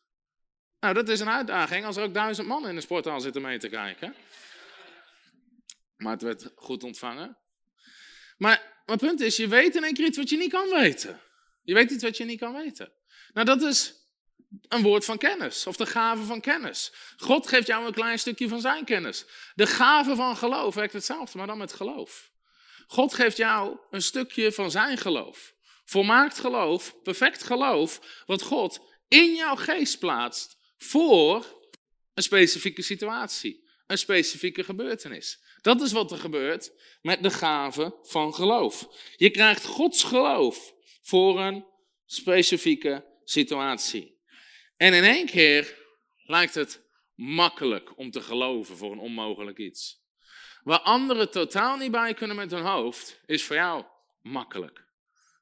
Nou, 0.79 0.93
dat 0.93 1.09
is 1.09 1.19
een 1.19 1.29
uitdaging 1.29 1.85
als 1.85 1.97
er 1.97 2.03
ook 2.03 2.13
duizend 2.13 2.47
man 2.47 2.67
in 2.67 2.75
de 2.75 2.81
sporthal 2.81 3.19
zitten 3.19 3.41
mee 3.41 3.57
te 3.57 3.69
kijken. 3.69 4.15
Maar 5.97 6.11
het 6.11 6.21
werd 6.21 6.51
goed 6.55 6.83
ontvangen. 6.83 7.37
Maar 8.37 8.81
mijn 8.85 8.97
punt 8.97 9.21
is, 9.21 9.35
je 9.35 9.47
weet 9.47 9.75
in 9.75 9.83
één 9.83 9.93
keer 9.93 10.05
iets 10.05 10.17
wat 10.17 10.29
je 10.29 10.37
niet 10.37 10.51
kan 10.51 10.69
weten. 10.69 11.21
Je 11.63 11.73
weet 11.73 11.91
iets 11.91 12.03
wat 12.03 12.17
je 12.17 12.25
niet 12.25 12.39
kan 12.39 12.53
weten. 12.53 12.93
Nou, 13.33 13.45
dat 13.45 13.61
is 13.61 13.93
een 14.67 14.81
woord 14.81 15.05
van 15.05 15.17
kennis, 15.17 15.67
of 15.67 15.75
de 15.75 15.85
gave 15.85 16.23
van 16.23 16.41
kennis. 16.41 16.93
God 17.17 17.47
geeft 17.47 17.67
jou 17.67 17.85
een 17.85 17.93
klein 17.93 18.19
stukje 18.19 18.47
van 18.47 18.61
zijn 18.61 18.85
kennis. 18.85 19.25
De 19.55 19.67
gave 19.67 20.15
van 20.15 20.37
geloof 20.37 20.75
werkt 20.75 20.93
hetzelfde, 20.93 21.37
maar 21.37 21.47
dan 21.47 21.57
met 21.57 21.73
geloof. 21.73 22.31
God 22.87 23.13
geeft 23.13 23.37
jou 23.37 23.77
een 23.89 24.01
stukje 24.01 24.51
van 24.51 24.71
zijn 24.71 24.97
geloof. 24.97 25.53
Volmaakt 25.85 26.39
geloof, 26.39 27.01
perfect 27.03 27.43
geloof, 27.43 28.23
wat 28.25 28.41
God 28.41 28.79
in 29.07 29.35
jouw 29.35 29.55
geest 29.55 29.99
plaatst 29.99 30.57
voor 30.77 31.61
een 32.13 32.23
specifieke 32.23 32.81
situatie, 32.81 33.69
een 33.87 33.97
specifieke 33.97 34.63
gebeurtenis. 34.63 35.39
Dat 35.67 35.81
is 35.81 35.91
wat 35.91 36.11
er 36.11 36.17
gebeurt 36.17 36.71
met 37.01 37.23
de 37.23 37.29
gave 37.29 37.99
van 38.01 38.33
geloof. 38.33 38.87
Je 39.15 39.29
krijgt 39.29 39.65
Gods 39.65 40.03
geloof 40.03 40.73
voor 41.01 41.39
een 41.39 41.65
specifieke 42.05 43.05
situatie. 43.23 44.17
En 44.77 44.93
in 44.93 45.03
één 45.03 45.25
keer 45.25 45.77
lijkt 46.15 46.55
het 46.55 46.83
makkelijk 47.15 47.97
om 47.97 48.11
te 48.11 48.21
geloven 48.21 48.77
voor 48.77 48.91
een 48.91 48.99
onmogelijk 48.99 49.57
iets. 49.57 50.03
Waar 50.63 50.79
anderen 50.79 51.31
totaal 51.31 51.77
niet 51.77 51.91
bij 51.91 52.13
kunnen 52.13 52.35
met 52.35 52.51
hun 52.51 52.65
hoofd, 52.65 53.21
is 53.25 53.43
voor 53.43 53.55
jou 53.55 53.85
makkelijk. 54.21 54.87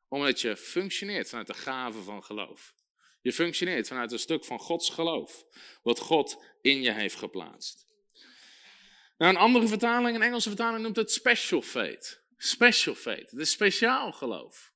Omdat 0.07 0.41
je 0.41 0.57
functioneert 0.57 1.29
vanuit 1.29 1.47
de 1.47 1.53
gave 1.53 2.01
van 2.01 2.23
geloof. 2.23 2.75
Je 3.21 3.33
functioneert 3.33 3.87
vanuit 3.87 4.11
een 4.11 4.19
stuk 4.19 4.45
van 4.45 4.59
Gods 4.59 4.89
geloof, 4.89 5.45
wat 5.83 5.99
God 5.99 6.43
in 6.61 6.81
je 6.81 6.91
heeft 6.91 7.15
geplaatst. 7.15 7.84
Nou, 9.17 9.33
een 9.33 9.39
andere 9.39 9.67
vertaling, 9.67 10.15
een 10.15 10.21
Engelse 10.21 10.49
vertaling, 10.49 10.83
noemt 10.83 10.95
het 10.95 11.11
special 11.11 11.61
faith. 11.61 12.23
Special 12.37 12.95
faith, 12.95 13.31
het 13.31 13.39
is 13.39 13.51
speciaal 13.51 14.11
geloof. 14.11 14.73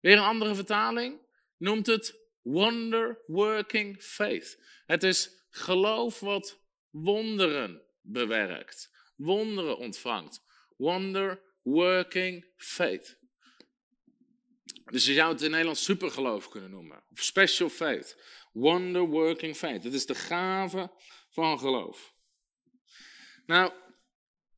Weer 0.00 0.16
een 0.16 0.24
andere 0.24 0.54
vertaling 0.54 1.20
noemt 1.56 1.86
het 1.86 2.18
wonder 2.42 3.22
working 3.26 4.02
faith. 4.02 4.58
Het 4.86 5.02
is 5.02 5.46
geloof 5.50 6.20
wat 6.20 6.60
wonderen 6.90 7.82
bewerkt, 8.00 8.90
wonderen 9.16 9.76
ontvangt. 9.76 10.46
Wonder 10.76 11.42
working 11.62 12.52
faith. 12.56 13.18
Dus 14.84 15.06
je 15.06 15.14
zou 15.14 15.32
het 15.32 15.42
in 15.42 15.50
Nederland 15.50 15.78
supergeloof 15.78 16.48
kunnen 16.48 16.70
noemen. 16.70 17.04
Of 17.10 17.22
special 17.22 17.68
faith. 17.68 18.16
Wonder 18.52 19.02
working 19.02 19.56
faith. 19.56 19.84
Het 19.84 19.94
is 19.94 20.06
de 20.06 20.14
gave 20.14 20.90
van 21.30 21.58
geloof. 21.58 22.14
Nou, 23.48 23.72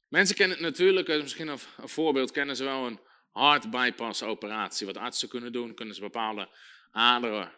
mensen 0.08 0.36
kennen 0.36 0.56
het 0.56 0.66
natuurlijk, 0.66 1.08
misschien 1.08 1.48
een, 1.48 1.58
een 1.76 1.88
voorbeeld, 1.88 2.30
kennen 2.30 2.56
ze 2.56 2.64
wel 2.64 2.86
een 2.86 3.00
heart 3.32 3.70
bypass 3.70 4.22
operatie. 4.22 4.86
Wat 4.86 4.96
artsen 4.96 5.28
kunnen 5.28 5.52
doen, 5.52 5.74
kunnen 5.74 5.94
ze 5.94 6.00
bepaalde 6.00 6.48
aderen 6.90 7.52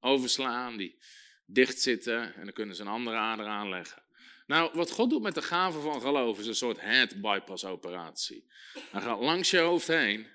overslaan 0.00 0.76
die 0.76 0.98
dicht 1.46 1.80
zitten 1.80 2.34
en 2.34 2.44
dan 2.44 2.52
kunnen 2.52 2.76
ze 2.76 2.82
een 2.82 2.88
andere 2.88 3.16
ader 3.16 3.46
aanleggen. 3.46 4.02
Nou, 4.46 4.70
wat 4.74 4.90
God 4.90 5.10
doet 5.10 5.22
met 5.22 5.34
de 5.34 5.42
gave 5.42 5.80
van 5.80 6.00
geloof 6.00 6.38
is 6.38 6.46
een 6.46 6.54
soort 6.54 6.80
head 6.80 7.20
bypass 7.20 7.64
operatie. 7.64 8.50
Hij 8.90 9.00
gaat 9.00 9.20
langs 9.20 9.50
je 9.50 9.58
hoofd 9.58 9.86
heen 9.86 10.26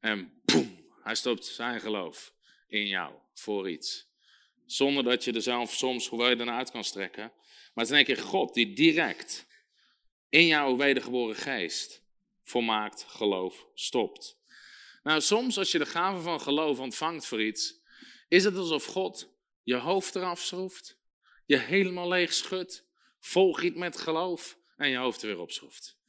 en 0.00 0.40
boem, 0.44 0.86
hij 1.02 1.14
stopt 1.14 1.44
zijn 1.44 1.80
geloof 1.80 2.34
in 2.66 2.86
jou 2.86 3.14
voor 3.34 3.70
iets. 3.70 4.10
Zonder 4.66 5.04
dat 5.04 5.24
je 5.24 5.32
er 5.32 5.42
zelf 5.42 5.72
soms, 5.72 6.08
hoe 6.08 6.24
je 6.24 6.36
ernaar 6.36 6.58
uit 6.58 6.70
kan 6.70 6.84
strekken. 6.84 7.32
Maar 7.72 7.84
het 7.84 7.92
is 7.94 8.00
in 8.00 8.06
één 8.06 8.16
keer 8.16 8.24
God 8.24 8.54
die 8.54 8.72
direct 8.72 9.46
in 10.28 10.46
jouw 10.46 10.76
wedergeboren 10.76 11.36
geest 11.36 12.02
volmaakt 12.42 13.04
geloof 13.08 13.66
stopt. 13.74 14.40
Nou, 15.02 15.20
soms 15.20 15.58
als 15.58 15.72
je 15.72 15.78
de 15.78 15.86
gave 15.86 16.20
van 16.20 16.40
geloof 16.40 16.78
ontvangt 16.78 17.26
voor 17.26 17.42
iets, 17.42 17.80
is 18.28 18.44
het 18.44 18.56
alsof 18.56 18.84
God 18.84 19.34
je 19.62 19.76
hoofd 19.76 20.14
eraf 20.14 20.40
schroeft, 20.40 20.98
je 21.46 21.56
helemaal 21.56 22.08
leeg 22.08 22.32
schudt, 22.32 22.86
volgiet 23.20 23.76
met 23.76 23.98
geloof 23.98 24.58
en 24.76 24.88
je 24.88 24.96
hoofd 24.96 25.22
er 25.22 25.28
weer 25.28 25.40
opschroeft. 25.40 26.00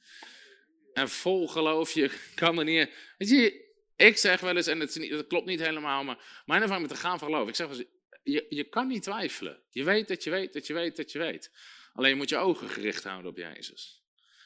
En 0.93 1.10
vol 1.10 1.47
geloof, 1.47 1.91
je 1.91 2.12
kan 2.36 2.58
er 2.58 2.65
niet... 2.65 2.89
Weet 3.17 3.30
je, 3.30 3.71
ik 3.95 4.17
zeg 4.17 4.39
wel 4.39 4.56
eens, 4.56 4.67
en 4.67 4.80
het, 4.80 5.26
klopt 5.28 5.45
niet 5.45 5.60
helemaal, 5.60 6.04
maar 6.04 6.43
mijn 6.45 6.62
ervaring 6.62 6.88
met 6.88 6.95
de 6.95 7.04
gaan 7.04 7.19
van 7.19 7.28
geloof, 7.28 7.47
ik 7.47 7.56
zeg 7.56 7.67
wel 7.67 7.78
eens, 7.78 7.88
je, 8.23 8.45
je 8.49 8.63
kan 8.63 8.88
niet 8.88 9.03
twijfelen. 9.03 9.62
Je 9.69 9.83
weet 9.83 10.07
dat 10.07 10.23
je 10.23 10.29
weet 10.29 10.53
dat 10.53 10.67
je 10.67 10.73
weet 10.73 10.95
dat 10.95 11.12
je 11.12 11.19
weet. 11.19 11.51
Alleen 11.93 12.09
je 12.09 12.15
moet 12.15 12.29
je 12.29 12.38
ogen 12.38 12.69
gericht 12.69 13.03
houden 13.03 13.31
op 13.31 13.38
Jezus. 13.38 14.03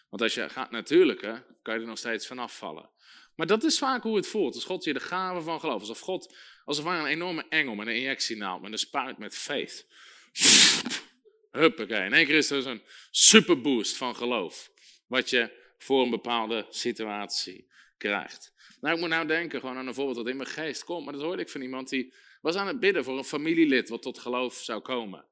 Want 0.10 0.22
als 0.22 0.34
je 0.34 0.50
gaat 0.50 0.72
natuurlijke, 0.72 1.46
kan 1.62 1.74
je 1.74 1.80
er 1.80 1.88
nog 1.88 1.98
steeds 1.98 2.28
vanaf 2.28 2.58
vallen. 2.58 2.90
Maar 3.36 3.48
dat 3.48 3.64
is 3.64 3.78
vaak 3.78 4.04
hoe 4.04 4.16
het 4.16 4.28
voelt. 4.28 4.56
Als 4.56 4.64
God 4.64 4.84
je 4.84 4.94
de 4.94 5.00
gave 5.00 5.42
van 5.42 5.60
geloof, 5.60 5.80
alsof 5.80 6.00
God, 6.00 6.36
alsof 6.66 6.86
hij 6.86 7.00
een 7.00 7.06
enorme 7.06 7.46
engel 7.50 7.76
met 7.76 7.88
een 7.88 7.96
injectienaald, 7.96 8.62
met 8.62 8.72
een 8.72 8.78
spuit 8.78 9.18
met 9.18 9.36
faith. 9.36 9.86
Huppakee, 11.52 12.06
in 12.06 12.14
één 12.14 12.26
keer 12.26 12.36
is 12.36 12.50
er 12.50 12.82
superboost 13.12 13.98
van 13.98 14.16
geloof. 14.16 14.72
Wat 15.08 15.30
je 15.30 15.66
voor 15.78 16.04
een 16.04 16.10
bepaalde 16.10 16.66
situatie 16.70 17.68
krijgt. 17.98 18.54
Nou, 18.82 18.96
ik 18.96 19.00
moet 19.00 19.10
nou 19.10 19.28
denken 19.28 19.60
gewoon 19.60 19.78
aan 19.78 19.88
een 19.88 19.94
voorbeeld 19.94 20.18
dat 20.18 20.28
in 20.28 20.38
mijn 20.38 20.50
geest 20.50 20.84
komt. 20.84 21.04
Maar 21.04 21.14
dat 21.14 21.22
hoorde 21.22 21.42
ik 21.42 21.50
van 21.50 21.62
iemand 21.62 21.90
die 21.90 22.14
was 22.48 22.56
aan 22.56 22.68
het 22.68 22.80
bidden 22.80 23.04
voor 23.04 23.18
een 23.18 23.24
familielid 23.24 23.90
wat 23.90 24.02
tot 24.02 24.20
geloof 24.20 24.56
zou 24.56 24.82
komen. 24.82 25.26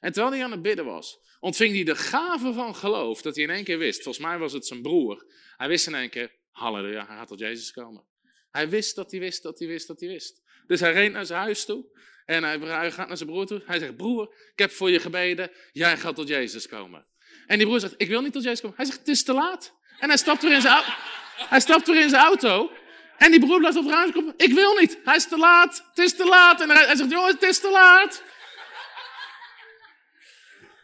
En 0.00 0.12
terwijl 0.12 0.34
hij 0.34 0.44
aan 0.44 0.50
het 0.50 0.62
bidden 0.62 0.84
was, 0.84 1.18
ontving 1.40 1.74
hij 1.74 1.84
de 1.84 1.96
gave 1.96 2.52
van 2.52 2.74
geloof 2.74 3.22
dat 3.22 3.34
hij 3.34 3.44
in 3.44 3.50
één 3.50 3.64
keer 3.64 3.78
wist. 3.78 4.02
Volgens 4.02 4.24
mij 4.24 4.38
was 4.38 4.52
het 4.52 4.66
zijn 4.66 4.82
broer. 4.82 5.26
Hij 5.56 5.68
wist 5.68 5.86
in 5.86 5.94
één 5.94 6.10
keer, 6.10 6.32
halleluja, 6.50 7.06
hij 7.06 7.16
gaat 7.16 7.28
tot 7.28 7.38
Jezus 7.38 7.72
komen. 7.72 8.04
Hij 8.50 8.68
wist 8.68 8.96
dat 8.96 9.10
hij 9.10 9.20
wist 9.20 9.42
dat 9.42 9.58
hij 9.58 9.68
wist 9.68 9.86
dat 9.86 10.00
hij 10.00 10.08
wist. 10.08 10.42
Dus 10.66 10.80
hij 10.80 10.92
reed 10.92 11.12
naar 11.12 11.26
zijn 11.26 11.40
huis 11.40 11.64
toe 11.64 11.84
en 12.24 12.42
hij 12.44 12.90
gaat 12.92 13.08
naar 13.08 13.16
zijn 13.16 13.28
broer 13.28 13.46
toe. 13.46 13.62
Hij 13.66 13.78
zegt, 13.78 13.96
broer, 13.96 14.34
ik 14.52 14.58
heb 14.58 14.70
voor 14.70 14.90
je 14.90 15.00
gebeden, 15.00 15.50
jij 15.72 15.96
gaat 15.96 16.14
tot 16.14 16.28
Jezus 16.28 16.68
komen. 16.68 17.06
En 17.46 17.58
die 17.58 17.66
broer 17.66 17.80
zegt, 17.80 17.94
ik 17.96 18.08
wil 18.08 18.20
niet 18.20 18.32
tot 18.32 18.42
Jezus 18.42 18.60
komen. 18.60 18.76
Hij 18.76 18.86
zegt, 18.86 18.98
het 18.98 19.08
is 19.08 19.24
te 19.24 19.32
laat. 19.32 19.74
En 19.98 20.08
hij 20.08 20.18
stapt 20.18 20.42
weer 20.42 20.52
in 20.52 20.60
zijn, 20.60 20.74
auto. 20.74 20.90
hij 21.36 21.60
stapt 21.60 21.86
weer 21.86 22.02
in 22.02 22.08
zijn 22.08 22.22
auto. 22.22 22.70
En 23.16 23.30
die 23.30 23.40
broer 23.40 23.58
blijft 23.58 23.76
op 23.76 23.86
ruimte 23.86 24.12
komen. 24.12 24.34
Ik 24.36 24.52
wil 24.52 24.74
niet. 24.74 24.98
Hij 25.04 25.16
is 25.16 25.28
te 25.28 25.36
laat. 25.36 25.84
Het 25.88 25.98
is 25.98 26.16
te 26.16 26.24
laat. 26.24 26.60
En 26.60 26.70
hij 26.70 26.96
zegt, 26.96 27.10
jongens, 27.10 27.32
het 27.32 27.42
is 27.42 27.60
te 27.60 27.70
laat. 27.70 28.22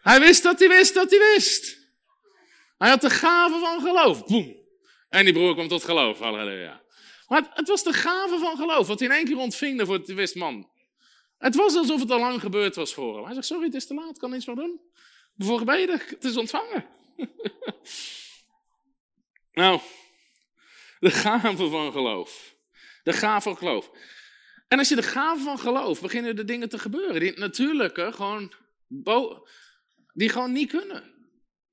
Hij 0.02 0.20
wist 0.20 0.42
dat 0.42 0.58
hij 0.58 0.68
wist 0.68 0.94
dat 0.94 1.10
hij 1.10 1.18
wist. 1.18 1.78
Hij 2.78 2.88
had 2.88 3.00
de 3.00 3.10
gave 3.10 3.58
van 3.58 3.80
geloof. 3.80 4.26
Boem. 4.26 4.56
En 5.08 5.24
die 5.24 5.32
broer 5.32 5.54
komt 5.54 5.68
tot 5.68 5.84
geloof. 5.84 6.18
Halleluja. 6.18 6.82
Maar 7.28 7.50
het, 7.54 7.68
was 7.68 7.82
de 7.82 7.92
gave 7.92 8.38
van 8.38 8.56
geloof. 8.56 8.86
Wat 8.86 8.98
hij 8.98 9.08
in 9.08 9.14
één 9.14 9.24
keer 9.24 9.36
ontving 9.36 9.86
voor 9.86 10.00
hij 10.04 10.14
wist, 10.14 10.34
man. 10.34 10.70
Het 11.38 11.54
was 11.54 11.76
alsof 11.76 12.00
het 12.00 12.10
al 12.10 12.18
lang 12.18 12.40
gebeurd 12.40 12.74
was 12.74 12.94
voor 12.94 13.14
hem. 13.14 13.24
Hij 13.24 13.34
zegt, 13.34 13.46
sorry, 13.46 13.64
het 13.64 13.74
is 13.74 13.86
te 13.86 13.94
laat. 13.94 14.10
Ik 14.10 14.18
kan 14.18 14.30
niets 14.30 14.46
meer 14.46 14.56
doen. 14.56 14.80
Voor 15.38 15.58
gebeden. 15.58 16.00
Het 16.06 16.24
is 16.24 16.36
ontvangen. 16.36 16.86
nou, 19.52 19.80
de 21.02 21.10
gave 21.10 21.68
van 21.68 21.92
geloof. 21.92 22.54
De 23.02 23.12
gave 23.12 23.40
van 23.40 23.56
geloof. 23.56 23.90
En 24.68 24.78
als 24.78 24.88
je 24.88 24.94
de 24.94 25.02
gave 25.02 25.42
van 25.42 25.58
geloof, 25.58 26.00
beginnen 26.00 26.36
de 26.36 26.44
dingen 26.44 26.68
te 26.68 26.78
gebeuren. 26.78 27.20
Die 27.20 27.38
natuurlijke, 27.38 28.12
gewoon, 28.12 28.52
die 30.12 30.28
gewoon 30.28 30.52
niet 30.52 30.70
kunnen. 30.70 31.14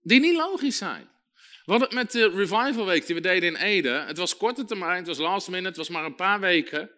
Die 0.01 0.19
niet 0.19 0.35
logisch 0.35 0.77
zijn. 0.77 1.09
Het 1.65 1.93
met 1.93 2.11
de 2.11 2.29
Revival 2.29 2.85
Week 2.85 3.05
die 3.05 3.15
we 3.15 3.21
deden 3.21 3.49
in 3.49 3.55
Ede. 3.55 3.89
Het 3.89 4.17
was 4.17 4.37
korte 4.37 4.65
termijn, 4.65 4.97
het 4.97 5.07
was 5.07 5.17
last 5.17 5.47
minute, 5.47 5.67
het 5.67 5.77
was 5.77 5.89
maar 5.89 6.05
een 6.05 6.15
paar 6.15 6.39
weken. 6.39 6.89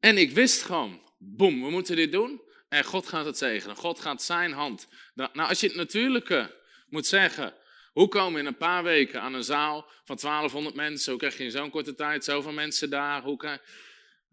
En 0.00 0.18
ik 0.18 0.30
wist 0.30 0.62
gewoon, 0.62 1.00
boem, 1.18 1.62
we 1.62 1.70
moeten 1.70 1.96
dit 1.96 2.12
doen. 2.12 2.42
En 2.68 2.84
God 2.84 3.08
gaat 3.08 3.24
het 3.24 3.38
zegenen. 3.38 3.76
God 3.76 4.00
gaat 4.00 4.22
zijn 4.22 4.52
hand. 4.52 4.88
Nou, 5.14 5.48
als 5.48 5.60
je 5.60 5.66
het 5.66 5.76
natuurlijke 5.76 6.54
moet 6.88 7.06
zeggen, 7.06 7.54
hoe 7.98 8.08
komen 8.08 8.32
we 8.32 8.40
in 8.40 8.46
een 8.46 8.56
paar 8.56 8.82
weken 8.82 9.20
aan 9.20 9.34
een 9.34 9.44
zaal 9.44 9.90
van 10.04 10.16
1200 10.16 10.74
mensen? 10.74 11.10
Hoe 11.10 11.20
krijg 11.20 11.38
je 11.38 11.44
in 11.44 11.50
zo'n 11.50 11.70
korte 11.70 11.94
tijd 11.94 12.24
zoveel 12.24 12.52
mensen 12.52 12.90
daar? 12.90 13.22
Hoe 13.22 13.36
kan... 13.36 13.58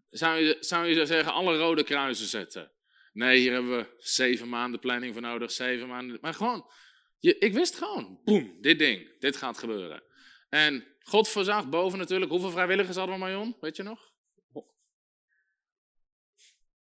zou, 0.08 0.38
je, 0.38 0.56
zou 0.60 0.86
je 0.86 1.06
zeggen 1.06 1.32
alle 1.32 1.56
rode 1.56 1.82
kruisen 1.82 2.26
zetten? 2.26 2.72
Nee, 3.12 3.38
hier 3.38 3.52
hebben 3.52 3.76
we 3.76 3.86
zeven 3.98 4.48
maanden 4.48 4.80
planning 4.80 5.12
voor 5.12 5.22
nodig, 5.22 5.52
zeven 5.52 5.88
maanden. 5.88 6.18
Maar 6.20 6.34
gewoon, 6.34 6.70
je, 7.18 7.38
ik 7.38 7.52
wist 7.52 7.76
gewoon, 7.76 8.20
boem, 8.24 8.56
dit 8.60 8.78
ding, 8.78 9.18
dit 9.18 9.36
gaat 9.36 9.58
gebeuren. 9.58 10.02
En 10.48 10.84
God 11.00 11.28
voorzag 11.28 11.68
boven 11.68 11.98
natuurlijk, 11.98 12.30
hoeveel 12.30 12.50
vrijwilligers 12.50 12.96
hadden 12.96 13.14
we, 13.14 13.20
Marion? 13.20 13.56
Weet 13.60 13.76
je 13.76 13.82
nog? 13.82 14.12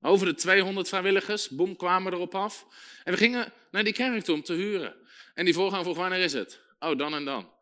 Over 0.01 0.25
de 0.25 0.33
200 0.33 0.87
vrijwilligers, 0.87 1.49
boem, 1.49 1.75
kwamen 1.75 2.13
erop 2.13 2.35
af. 2.35 2.65
En 3.03 3.11
we 3.11 3.17
gingen 3.17 3.53
naar 3.71 3.83
die 3.83 3.93
kerk 3.93 4.23
toe 4.23 4.35
om 4.35 4.43
te 4.43 4.53
huren. 4.53 5.00
En 5.41 5.47
die 5.47 5.55
voorganger 5.55 5.83
vroeg, 5.83 5.97
wanneer 5.97 6.19
is 6.19 6.33
het? 6.33 6.61
Oh, 6.79 6.97
dan 6.97 7.13
en 7.13 7.25
dan. 7.25 7.53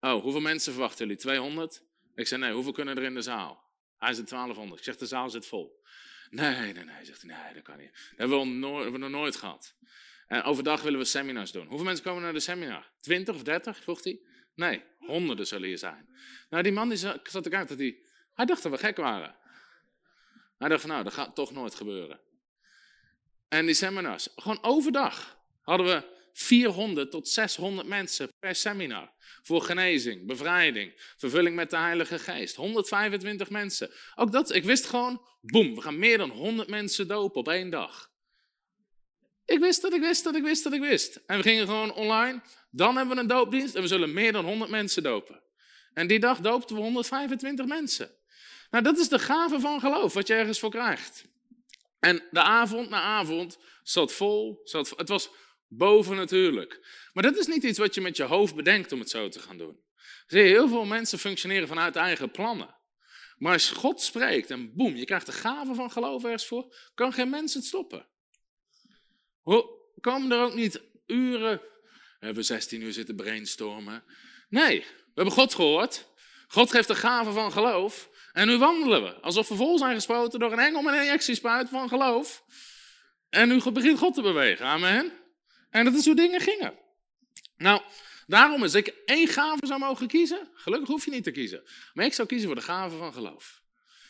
Oh, 0.00 0.22
hoeveel 0.22 0.40
mensen 0.40 0.72
verwachten 0.72 1.06
jullie? 1.06 1.20
200? 1.20 1.82
Ik 2.14 2.26
zei, 2.26 2.40
nee, 2.40 2.52
hoeveel 2.52 2.72
kunnen 2.72 2.96
er 2.96 3.02
in 3.02 3.14
de 3.14 3.22
zaal? 3.22 3.64
Hij 3.98 4.12
zei 4.12 4.26
1200. 4.26 4.78
Ik 4.78 4.84
zeg, 4.84 4.96
de 4.96 5.06
zaal 5.06 5.30
zit 5.30 5.46
vol. 5.46 5.82
Nee, 6.30 6.72
nee, 6.72 6.84
nee. 6.84 7.04
Zegt 7.04 7.22
hij, 7.22 7.36
nee, 7.36 7.54
dat 7.54 7.62
kan 7.62 7.78
niet. 7.78 7.92
Dat 7.92 8.18
hebben 8.18 8.38
we, 8.38 8.44
nooit, 8.44 8.98
nog 8.98 9.10
nooit 9.10 9.36
gehad. 9.36 9.74
En 10.26 10.42
overdag 10.42 10.82
willen 10.82 10.98
we 10.98 11.04
seminars 11.04 11.52
doen. 11.52 11.66
Hoeveel 11.66 11.86
mensen 11.86 12.04
komen 12.04 12.22
naar 12.22 12.32
de 12.32 12.40
seminar? 12.40 12.90
20 13.00 13.34
of 13.34 13.42
30? 13.42 13.82
vroeg 13.82 14.04
hij. 14.04 14.20
Nee, 14.54 14.82
honderden 14.98 15.46
zullen 15.46 15.68
hier 15.68 15.78
zijn. 15.78 16.08
Nou, 16.48 16.62
die 16.62 16.72
man 16.72 16.88
die 16.88 16.98
zat 16.98 17.24
te 17.24 17.40
kijken 17.40 17.66
dat 17.66 17.78
hij... 17.78 17.98
Hij 18.34 18.44
dacht 18.44 18.62
dat 18.62 18.72
we 18.72 18.78
gek 18.78 18.96
waren. 18.96 19.36
Hij 20.58 20.68
dacht 20.68 20.86
nou, 20.86 21.04
dat 21.04 21.12
gaat 21.12 21.34
toch 21.34 21.52
nooit 21.52 21.74
gebeuren. 21.74 22.20
En 23.48 23.66
die 23.66 23.74
seminars, 23.74 24.28
gewoon 24.36 24.62
overdag 24.62 25.38
hadden 25.62 25.86
we 25.86 26.18
400 26.32 27.10
tot 27.10 27.28
600 27.28 27.88
mensen 27.88 28.28
per 28.38 28.54
seminar. 28.54 29.12
Voor 29.42 29.62
genezing, 29.62 30.26
bevrijding, 30.26 30.92
vervulling 31.16 31.56
met 31.56 31.70
de 31.70 31.76
Heilige 31.76 32.18
Geest. 32.18 32.56
125 32.56 33.50
mensen. 33.50 33.90
Ook 34.14 34.32
dat, 34.32 34.54
ik 34.54 34.64
wist 34.64 34.86
gewoon, 34.86 35.26
boem, 35.40 35.74
we 35.74 35.80
gaan 35.80 35.98
meer 35.98 36.18
dan 36.18 36.30
100 36.30 36.68
mensen 36.68 37.08
dopen 37.08 37.40
op 37.40 37.48
één 37.48 37.70
dag. 37.70 38.10
Ik 39.44 39.58
wist 39.58 39.82
dat 39.82 39.92
ik 39.92 40.00
wist 40.00 40.24
dat 40.24 40.34
ik 40.34 40.42
wist 40.42 40.64
dat 40.64 40.72
ik 40.72 40.80
wist. 40.80 41.20
En 41.26 41.36
we 41.36 41.42
gingen 41.42 41.66
gewoon 41.66 41.92
online. 41.92 42.42
Dan 42.70 42.96
hebben 42.96 43.14
we 43.14 43.20
een 43.20 43.28
doopdienst 43.28 43.74
en 43.74 43.82
we 43.82 43.88
zullen 43.88 44.12
meer 44.12 44.32
dan 44.32 44.44
100 44.44 44.70
mensen 44.70 45.02
dopen. 45.02 45.42
En 45.92 46.06
die 46.06 46.18
dag 46.18 46.38
doopten 46.38 46.76
we 46.76 46.82
125 46.82 47.66
mensen. 47.66 48.10
Nou, 48.70 48.84
dat 48.84 48.98
is 48.98 49.08
de 49.08 49.18
gave 49.18 49.60
van 49.60 49.80
geloof, 49.80 50.14
wat 50.14 50.26
je 50.26 50.34
ergens 50.34 50.58
voor 50.58 50.70
krijgt. 50.70 51.24
En 52.00 52.22
de 52.30 52.42
avond 52.42 52.88
na 52.88 53.00
avond 53.00 53.58
zat 53.82 54.12
vol. 54.12 54.60
Zat, 54.64 54.92
het 54.96 55.08
was 55.08 55.30
Boven 55.72 56.16
natuurlijk. 56.16 56.86
Maar 57.12 57.22
dat 57.22 57.36
is 57.36 57.46
niet 57.46 57.62
iets 57.62 57.78
wat 57.78 57.94
je 57.94 58.00
met 58.00 58.16
je 58.16 58.22
hoofd 58.22 58.54
bedenkt 58.54 58.92
om 58.92 58.98
het 58.98 59.10
zo 59.10 59.28
te 59.28 59.40
gaan 59.40 59.58
doen. 59.58 59.80
Zie 60.26 60.42
heel 60.42 60.68
veel 60.68 60.84
mensen 60.84 61.18
functioneren 61.18 61.68
vanuit 61.68 61.96
eigen 61.96 62.30
plannen. 62.30 62.74
Maar 63.36 63.52
als 63.52 63.70
God 63.70 64.02
spreekt 64.02 64.50
en 64.50 64.74
boem, 64.74 64.96
je 64.96 65.04
krijgt 65.04 65.26
de 65.26 65.32
gave 65.32 65.74
van 65.74 65.90
geloof 65.90 66.24
ergens 66.24 66.46
voor, 66.46 66.76
kan 66.94 67.12
geen 67.12 67.30
mens 67.30 67.54
het 67.54 67.64
stoppen. 67.64 68.08
Komen 70.00 70.32
er 70.32 70.44
ook 70.44 70.54
niet 70.54 70.80
uren, 71.06 71.60
we 72.18 72.26
hebben 72.26 72.44
16 72.44 72.82
uur 72.82 72.92
zitten 72.92 73.16
brainstormen. 73.16 74.04
Nee, 74.48 74.80
we 74.80 75.12
hebben 75.14 75.34
God 75.34 75.54
gehoord. 75.54 76.08
God 76.48 76.70
geeft 76.70 76.88
de 76.88 76.94
gave 76.94 77.32
van 77.32 77.52
geloof. 77.52 78.10
En 78.32 78.46
nu 78.46 78.58
wandelen 78.58 79.02
we, 79.02 79.14
alsof 79.14 79.48
we 79.48 79.54
vol 79.54 79.78
zijn 79.78 79.94
gespoten 79.94 80.40
door 80.40 80.52
een 80.52 80.58
engel 80.58 80.82
met 80.82 80.94
een 80.94 81.00
injectiespuit 81.00 81.68
van 81.68 81.88
geloof. 81.88 82.44
En 83.28 83.48
nu 83.48 83.70
begint 83.72 83.98
God 83.98 84.14
te 84.14 84.22
bewegen, 84.22 84.66
amen. 84.66 85.19
En 85.70 85.84
dat 85.84 85.94
is 85.94 86.04
hoe 86.04 86.14
dingen 86.14 86.40
gingen. 86.40 86.78
Nou, 87.56 87.82
daarom 88.26 88.64
is 88.64 88.74
ik 88.74 88.86
één 89.04 89.28
gave 89.28 89.66
zou 89.66 89.80
mogen 89.80 90.06
kiezen. 90.06 90.48
Gelukkig 90.54 90.88
hoef 90.88 91.04
je 91.04 91.10
niet 91.10 91.24
te 91.24 91.30
kiezen. 91.30 91.62
Maar 91.94 92.04
ik 92.04 92.12
zou 92.12 92.28
kiezen 92.28 92.46
voor 92.46 92.56
de 92.56 92.62
gave 92.62 92.96
van 92.96 93.12
geloof. 93.12 93.62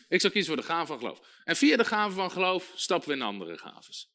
Ik 0.07 0.21
zou 0.21 0.33
kiezen 0.33 0.53
voor 0.53 0.61
de 0.61 0.67
gave 0.67 0.85
van 0.85 0.97
geloof. 0.97 1.19
En 1.43 1.55
via 1.55 1.77
de 1.77 1.85
gave 1.85 2.15
van 2.15 2.31
geloof 2.31 2.71
stappen 2.75 3.09
we 3.09 3.15
in 3.15 3.21
andere 3.21 3.57
gaves. 3.57 4.11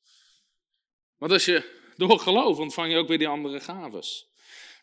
Want 1.16 1.32
als 1.32 1.44
je 1.44 1.84
door 1.96 2.18
geloof 2.18 2.58
ontvang 2.58 2.92
je 2.92 2.98
ook 2.98 3.08
weer 3.08 3.18
die 3.18 3.28
andere 3.28 3.60
gaves. 3.60 4.28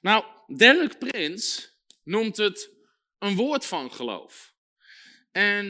Nou, 0.02 0.26
Derek 0.56 1.00
Prins 1.00 1.72
noemt 2.04 2.38
het 2.38 2.70
een 3.20 3.36
woord 3.36 3.66
van 3.66 3.92
geloof. 3.92 4.54
En 5.32 5.68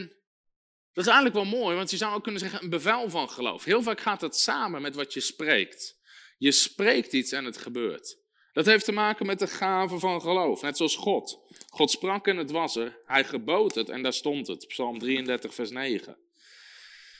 dat 0.93 1.05
is 1.05 1.11
eigenlijk 1.11 1.35
wel 1.35 1.59
mooi, 1.59 1.75
want 1.75 1.91
je 1.91 1.97
zou 1.97 2.13
ook 2.15 2.23
kunnen 2.23 2.41
zeggen 2.41 2.63
een 2.63 2.69
bevel 2.69 3.09
van 3.09 3.29
geloof. 3.29 3.63
Heel 3.63 3.81
vaak 3.81 4.01
gaat 4.01 4.21
het 4.21 4.35
samen 4.35 4.81
met 4.81 4.95
wat 4.95 5.13
je 5.13 5.19
spreekt. 5.19 6.01
Je 6.37 6.51
spreekt 6.51 7.13
iets 7.13 7.31
en 7.31 7.45
het 7.45 7.57
gebeurt. 7.57 8.17
Dat 8.53 8.65
heeft 8.65 8.85
te 8.85 8.91
maken 8.91 9.25
met 9.25 9.39
de 9.39 9.47
gave 9.47 9.99
van 9.99 10.21
geloof, 10.21 10.61
net 10.61 10.77
zoals 10.77 10.95
God. 10.95 11.39
God 11.69 11.91
sprak 11.91 12.27
en 12.27 12.37
het 12.37 12.51
was 12.51 12.75
er, 12.75 12.99
hij 13.05 13.23
gebood 13.23 13.75
het 13.75 13.89
en 13.89 14.03
daar 14.03 14.13
stond 14.13 14.47
het. 14.47 14.67
Psalm 14.67 14.99
33, 14.99 15.53
vers 15.53 15.69
9. 15.69 16.17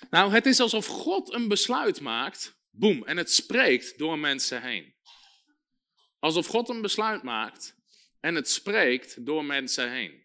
Nou, 0.10 0.34
het 0.34 0.46
is 0.46 0.60
alsof 0.60 0.86
God 0.86 1.34
een 1.34 1.48
besluit 1.48 2.02
maakt, 2.02 2.56
boem, 2.70 3.04
en 3.06 3.18
het 3.18 3.32
spreekt 3.32 3.98
door 3.98 4.20
mensen 4.20 4.62
heen. 4.62 4.94
Alsof 6.20 6.48
God 6.48 6.70
een 6.70 6.82
besluit 6.82 7.24
maakt 7.24 7.76
en 8.20 8.36
het 8.36 8.50
spreekt 8.50 9.26
door 9.26 9.46
mensen 9.46 9.92
heen. 9.92 10.24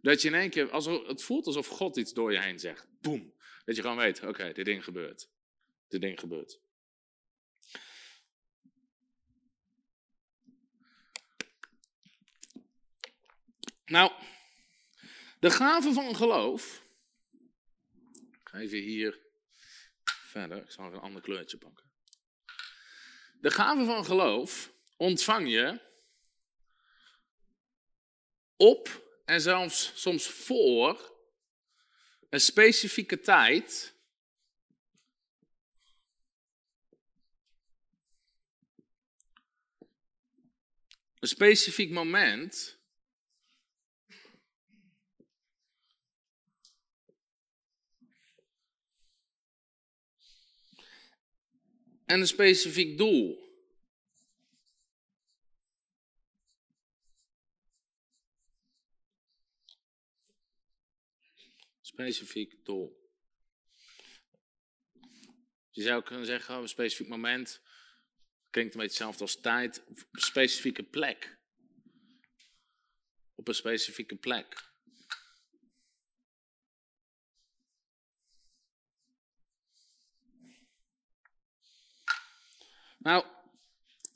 Dat 0.00 0.22
je 0.22 0.28
in 0.28 0.34
één 0.34 0.50
keer, 0.50 0.70
alsof, 0.70 1.06
het 1.06 1.22
voelt 1.22 1.46
alsof 1.46 1.66
God 1.66 1.96
iets 1.96 2.12
door 2.12 2.32
je 2.32 2.40
heen 2.40 2.58
zegt. 2.58 2.86
Boem. 3.00 3.34
Dat 3.64 3.76
je 3.76 3.82
gewoon 3.82 3.96
weet, 3.96 4.22
oké, 4.22 4.52
dit 4.52 4.64
ding 4.64 4.84
gebeurt. 4.84 5.28
Dit 5.88 6.00
ding 6.00 6.20
gebeurt. 6.20 6.60
Nou, 13.88 14.12
de 15.40 15.50
gave 15.50 15.92
van 15.92 16.16
geloof. 16.16 16.82
Ik 18.12 18.48
ga 18.48 18.58
even 18.58 18.78
hier 18.78 19.18
verder. 20.04 20.62
Ik 20.62 20.70
zal 20.70 20.84
even 20.84 20.96
een 20.96 21.04
ander 21.04 21.22
kleurtje 21.22 21.58
pakken. 21.58 21.84
De 23.40 23.50
gave 23.50 23.84
van 23.84 24.04
geloof 24.04 24.72
ontvang 24.96 25.50
je 25.50 25.80
op 28.56 29.06
en 29.24 29.40
zelfs 29.40 29.92
soms 29.94 30.26
voor 30.26 31.16
een 32.30 32.40
specifieke 32.40 33.20
tijd. 33.20 33.94
Een 41.18 41.28
specifiek 41.28 41.90
moment. 41.90 42.77
En 52.08 52.20
een 52.20 52.26
specifiek 52.26 52.98
doel. 52.98 53.46
specifiek 61.80 62.64
doel. 62.64 63.10
Je 65.70 65.82
zou 65.82 66.02
kunnen 66.02 66.26
zeggen, 66.26 66.54
een 66.54 66.68
specifiek 66.68 67.08
moment, 67.08 67.60
klinkt 68.50 68.74
een 68.74 68.80
beetje 68.80 69.04
hetzelfde 69.04 69.22
als 69.22 69.40
tijd, 69.40 69.84
op 69.86 69.98
een 70.10 70.20
specifieke 70.20 70.82
plek. 70.82 71.38
Op 73.34 73.48
een 73.48 73.54
specifieke 73.54 74.16
plek. 74.16 74.67
Nou, 82.98 83.24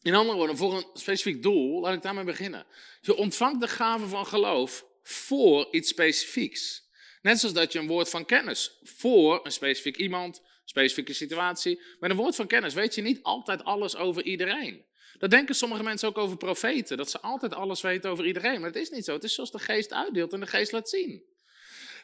in 0.02 0.14
andere 0.14 0.36
woorden, 0.36 0.56
voor 0.56 0.76
een 0.76 0.86
specifiek 0.94 1.42
doel, 1.42 1.80
laat 1.80 1.94
ik 1.94 2.02
daarmee 2.02 2.24
beginnen. 2.24 2.66
Je 3.00 3.16
ontvangt 3.16 3.60
de 3.60 3.68
gave 3.68 4.06
van 4.06 4.26
geloof 4.26 4.86
voor 5.02 5.68
iets 5.70 5.88
specifieks. 5.88 6.82
Net 7.22 7.38
zoals 7.38 7.54
dat 7.54 7.72
je 7.72 7.78
een 7.78 7.86
woord 7.86 8.08
van 8.08 8.24
kennis 8.24 8.78
voor 8.82 9.40
een 9.44 9.52
specifiek 9.52 9.96
iemand, 9.96 10.42
specifieke 10.64 11.12
situatie. 11.12 11.80
Met 12.00 12.10
een 12.10 12.16
woord 12.16 12.34
van 12.34 12.46
kennis 12.46 12.74
weet 12.74 12.94
je 12.94 13.02
niet 13.02 13.22
altijd 13.22 13.64
alles 13.64 13.96
over 13.96 14.22
iedereen. 14.22 14.84
Dat 15.18 15.30
denken 15.30 15.54
sommige 15.54 15.82
mensen 15.82 16.08
ook 16.08 16.18
over 16.18 16.36
profeten, 16.36 16.96
dat 16.96 17.10
ze 17.10 17.20
altijd 17.20 17.54
alles 17.54 17.80
weten 17.80 18.10
over 18.10 18.26
iedereen. 18.26 18.60
Maar 18.60 18.72
dat 18.72 18.82
is 18.82 18.90
niet 18.90 19.04
zo. 19.04 19.12
Het 19.12 19.24
is 19.24 19.34
zoals 19.34 19.50
de 19.50 19.58
geest 19.58 19.92
uitdeelt 19.92 20.32
en 20.32 20.40
de 20.40 20.46
geest 20.46 20.72
laat 20.72 20.88
zien. 20.88 21.22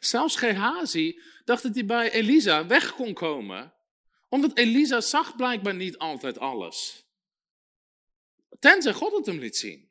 Zelfs 0.01 0.37
Gehazi 0.37 1.21
dacht 1.45 1.63
dat 1.63 1.75
hij 1.75 1.85
bij 1.85 2.11
Elisa 2.11 2.67
weg 2.67 2.95
kon 2.95 3.15
komen, 3.15 3.73
omdat 4.29 4.59
Elisa 4.59 5.01
zag 5.01 5.37
blijkbaar 5.37 5.75
niet 5.75 5.99
altijd 5.99 6.39
alles. 6.39 7.05
Tenzij 8.59 8.93
God 8.93 9.17
het 9.17 9.27
hem 9.27 9.39
liet 9.39 9.57
zien. 9.57 9.89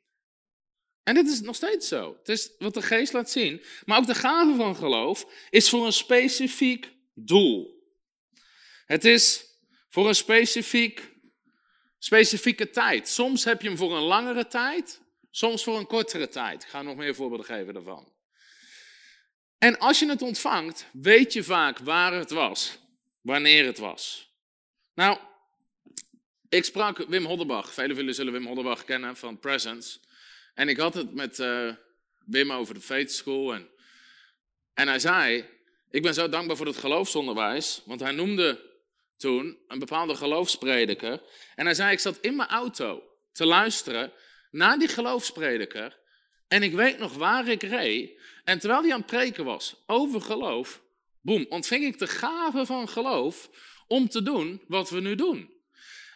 En 1.02 1.14
dit 1.14 1.28
is 1.28 1.40
nog 1.40 1.54
steeds 1.54 1.88
zo. 1.88 2.16
Het 2.18 2.28
is 2.28 2.50
wat 2.58 2.74
de 2.74 2.82
geest 2.82 3.12
laat 3.12 3.30
zien. 3.30 3.62
Maar 3.84 3.98
ook 3.98 4.06
de 4.06 4.14
gave 4.14 4.54
van 4.54 4.76
geloof 4.76 5.26
is 5.50 5.68
voor 5.68 5.86
een 5.86 5.92
specifiek 5.92 6.92
doel. 7.14 7.86
Het 8.86 9.04
is 9.04 9.44
voor 9.88 10.08
een 10.08 10.14
specifiek, 10.14 11.12
specifieke 11.98 12.70
tijd. 12.70 13.08
Soms 13.08 13.44
heb 13.44 13.62
je 13.62 13.68
hem 13.68 13.76
voor 13.76 13.96
een 13.96 14.02
langere 14.02 14.46
tijd, 14.46 15.00
soms 15.30 15.64
voor 15.64 15.78
een 15.78 15.86
kortere 15.86 16.28
tijd. 16.28 16.62
Ik 16.62 16.68
ga 16.68 16.82
nog 16.82 16.96
meer 16.96 17.14
voorbeelden 17.14 17.46
geven 17.46 17.74
daarvan. 17.74 18.12
En 19.58 19.78
als 19.78 19.98
je 19.98 20.08
het 20.08 20.22
ontvangt, 20.22 20.86
weet 20.92 21.32
je 21.32 21.42
vaak 21.42 21.78
waar 21.78 22.12
het 22.12 22.30
was, 22.30 22.78
wanneer 23.20 23.64
het 23.64 23.78
was. 23.78 24.27
Nou, 24.98 25.18
ik 26.48 26.64
sprak 26.64 26.98
Wim 26.98 27.24
Hodderbach. 27.24 27.72
Velen 27.72 27.90
van 27.90 27.98
jullie 27.98 28.12
zullen 28.12 28.32
Wim 28.32 28.46
Hodderbach 28.46 28.84
kennen 28.84 29.16
van 29.16 29.38
Presence. 29.38 29.98
En 30.54 30.68
ik 30.68 30.76
had 30.76 30.94
het 30.94 31.14
met 31.14 31.38
uh, 31.38 31.72
Wim 32.24 32.52
over 32.52 32.74
de 32.74 32.80
Faith 32.80 33.12
School. 33.12 33.54
En, 33.54 33.68
en 34.74 34.88
hij 34.88 34.98
zei, 34.98 35.44
ik 35.90 36.02
ben 36.02 36.14
zo 36.14 36.28
dankbaar 36.28 36.56
voor 36.56 36.66
het 36.66 36.76
geloofsonderwijs. 36.76 37.82
Want 37.84 38.00
hij 38.00 38.12
noemde 38.12 38.60
toen 39.16 39.58
een 39.68 39.78
bepaalde 39.78 40.14
geloofsprediker. 40.14 41.22
En 41.54 41.64
hij 41.64 41.74
zei, 41.74 41.92
ik 41.92 42.00
zat 42.00 42.18
in 42.20 42.36
mijn 42.36 42.48
auto 42.48 43.02
te 43.32 43.46
luisteren 43.46 44.12
naar 44.50 44.78
die 44.78 44.88
geloofsprediker. 44.88 45.98
En 46.48 46.62
ik 46.62 46.74
weet 46.74 46.98
nog 46.98 47.14
waar 47.14 47.48
ik 47.48 47.62
reed. 47.62 48.20
En 48.44 48.58
terwijl 48.58 48.82
hij 48.82 48.92
aan 48.92 48.98
het 48.98 49.06
preken 49.06 49.44
was 49.44 49.82
over 49.86 50.20
geloof, 50.20 50.82
boem, 51.20 51.46
ontving 51.48 51.84
ik 51.84 51.98
de 51.98 52.06
gave 52.06 52.66
van 52.66 52.88
geloof 52.88 53.50
om 53.88 54.08
te 54.08 54.22
doen 54.22 54.62
wat 54.68 54.90
we 54.90 55.00
nu 55.00 55.14
doen. 55.14 55.50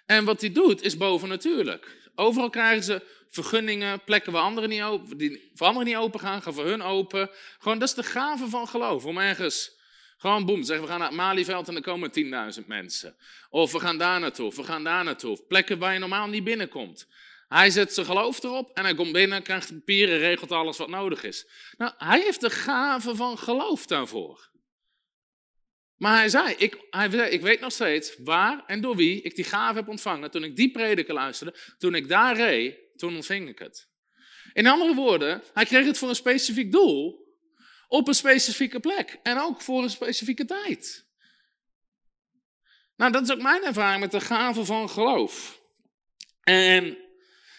En 0.06 0.24
wat 0.24 0.40
hij 0.40 0.52
doet 0.52 0.82
is 0.82 0.96
bovennatuurlijk. 0.96 1.96
Overal 2.14 2.50
krijgen 2.50 2.84
ze 2.84 3.02
vergunningen, 3.28 4.04
plekken 4.04 4.32
waar 4.32 4.42
anderen 4.42 4.68
niet 4.68 4.82
open, 4.82 5.16
die 5.16 5.50
voor 5.54 5.66
anderen 5.66 5.88
niet 5.88 5.96
open 5.96 6.20
gaan, 6.20 6.42
gaan 6.42 6.54
voor 6.54 6.64
hun 6.64 6.82
open. 6.82 7.30
Gewoon, 7.58 7.78
dat 7.78 7.88
is 7.88 7.94
de 7.94 8.02
gave 8.02 8.48
van 8.48 8.68
geloof. 8.68 9.04
Om 9.04 9.18
ergens, 9.18 9.76
gewoon 10.18 10.44
boem, 10.44 10.62
zeggen 10.62 10.84
we 10.84 10.90
gaan 10.90 10.98
naar 10.98 11.08
het 11.08 11.16
Malieveld 11.16 11.68
en 11.68 11.76
er 11.76 11.82
komen 11.82 12.10
10.000 12.60 12.66
mensen. 12.66 13.16
Of 13.50 13.72
we 13.72 13.80
gaan 13.80 13.98
daar 13.98 14.20
naartoe, 14.20 14.46
of 14.46 14.56
we 14.56 14.62
gaan 14.62 14.84
daar 14.84 15.04
naartoe. 15.04 15.42
Plekken 15.48 15.78
waar 15.78 15.92
je 15.92 15.98
normaal 15.98 16.26
niet 16.26 16.44
binnenkomt. 16.44 17.06
Hij 17.48 17.70
zet 17.70 17.94
zijn 17.94 18.06
geloof 18.06 18.42
erop 18.42 18.70
en 18.74 18.84
hij 18.84 18.94
komt 18.94 19.12
binnen, 19.12 19.42
krijgt 19.42 19.72
papieren, 19.72 20.18
regelt 20.18 20.52
alles 20.52 20.76
wat 20.78 20.88
nodig 20.88 21.22
is. 21.22 21.46
Nou, 21.76 21.92
hij 21.98 22.20
heeft 22.20 22.40
de 22.40 22.50
gave 22.50 23.16
van 23.16 23.38
geloof 23.38 23.86
daarvoor. 23.86 24.50
Maar 25.96 26.16
hij 26.16 26.28
zei, 26.28 26.54
ik, 26.58 26.86
hij 26.90 27.08
ik 27.08 27.40
weet 27.40 27.60
nog 27.60 27.72
steeds 27.72 28.16
waar 28.18 28.64
en 28.66 28.80
door 28.80 28.96
wie 28.96 29.22
ik 29.22 29.34
die 29.34 29.44
gave 29.44 29.78
heb 29.78 29.88
ontvangen. 29.88 30.30
Toen 30.30 30.44
ik 30.44 30.56
die 30.56 30.70
prediker 30.70 31.14
luisterde, 31.14 31.58
toen 31.78 31.94
ik 31.94 32.08
daar 32.08 32.36
reed, 32.36 32.76
toen 32.96 33.14
ontving 33.14 33.48
ik 33.48 33.58
het. 33.58 33.90
In 34.52 34.66
andere 34.66 34.94
woorden, 34.94 35.42
hij 35.52 35.64
kreeg 35.64 35.86
het 35.86 35.98
voor 35.98 36.08
een 36.08 36.14
specifiek 36.14 36.72
doel, 36.72 37.22
op 37.88 38.08
een 38.08 38.14
specifieke 38.14 38.80
plek 38.80 39.18
en 39.22 39.38
ook 39.38 39.60
voor 39.60 39.82
een 39.82 39.90
specifieke 39.90 40.44
tijd. 40.44 41.06
Nou, 42.96 43.12
dat 43.12 43.22
is 43.22 43.30
ook 43.30 43.42
mijn 43.42 43.64
ervaring 43.64 44.00
met 44.00 44.10
de 44.10 44.20
gave 44.20 44.64
van 44.64 44.90
geloof. 44.90 45.60
En 46.42 46.98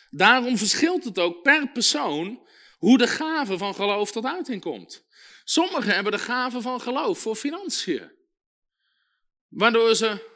daarom 0.10 0.58
verschilt 0.58 1.04
het 1.04 1.20
ook 1.20 1.42
per 1.42 1.72
persoon 1.72 2.48
hoe 2.78 2.98
de 2.98 3.08
gave 3.08 3.58
van 3.58 3.76
geloof 3.76 4.12
tot 4.12 4.26
uiting 4.26 4.62
komt. 4.62 5.06
Sommigen 5.44 5.94
hebben 5.94 6.12
de 6.12 6.20
gave 6.20 6.62
van 6.62 6.82
geloof 6.82 7.20
voor 7.20 7.36
financiën. 7.36 8.12
Waardoor 9.54 9.96
ze 9.96 10.32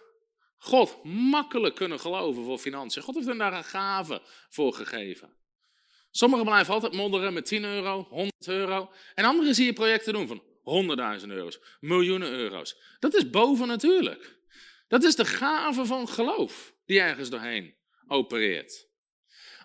God 0.57 1.03
makkelijk 1.03 1.75
kunnen 1.75 1.99
geloven 1.99 2.43
voor 2.43 2.57
financiën. 2.57 3.01
God 3.01 3.15
heeft 3.15 3.27
hen 3.27 3.37
daar 3.37 3.53
een 3.53 3.63
gave 3.63 4.21
voor 4.49 4.73
gegeven. 4.73 5.35
Sommigen 6.11 6.45
blijven 6.45 6.73
altijd 6.73 6.93
modderen 6.93 7.33
met 7.33 7.45
10 7.45 7.63
euro, 7.63 8.07
100 8.09 8.47
euro. 8.47 8.91
En 9.15 9.25
anderen 9.25 9.55
zie 9.55 9.65
je 9.65 9.73
projecten 9.73 10.13
doen 10.13 10.27
van 10.27 10.43
100.000 11.21 11.27
euro's, 11.27 11.59
miljoenen 11.79 12.31
euro's. 12.31 12.77
Dat 12.99 13.13
is 13.13 13.29
bovennatuurlijk. 13.29 14.39
Dat 14.87 15.03
is 15.03 15.15
de 15.15 15.25
gave 15.25 15.85
van 15.85 16.07
geloof 16.07 16.73
die 16.85 16.99
ergens 16.99 17.29
doorheen 17.29 17.75
opereert. 18.07 18.87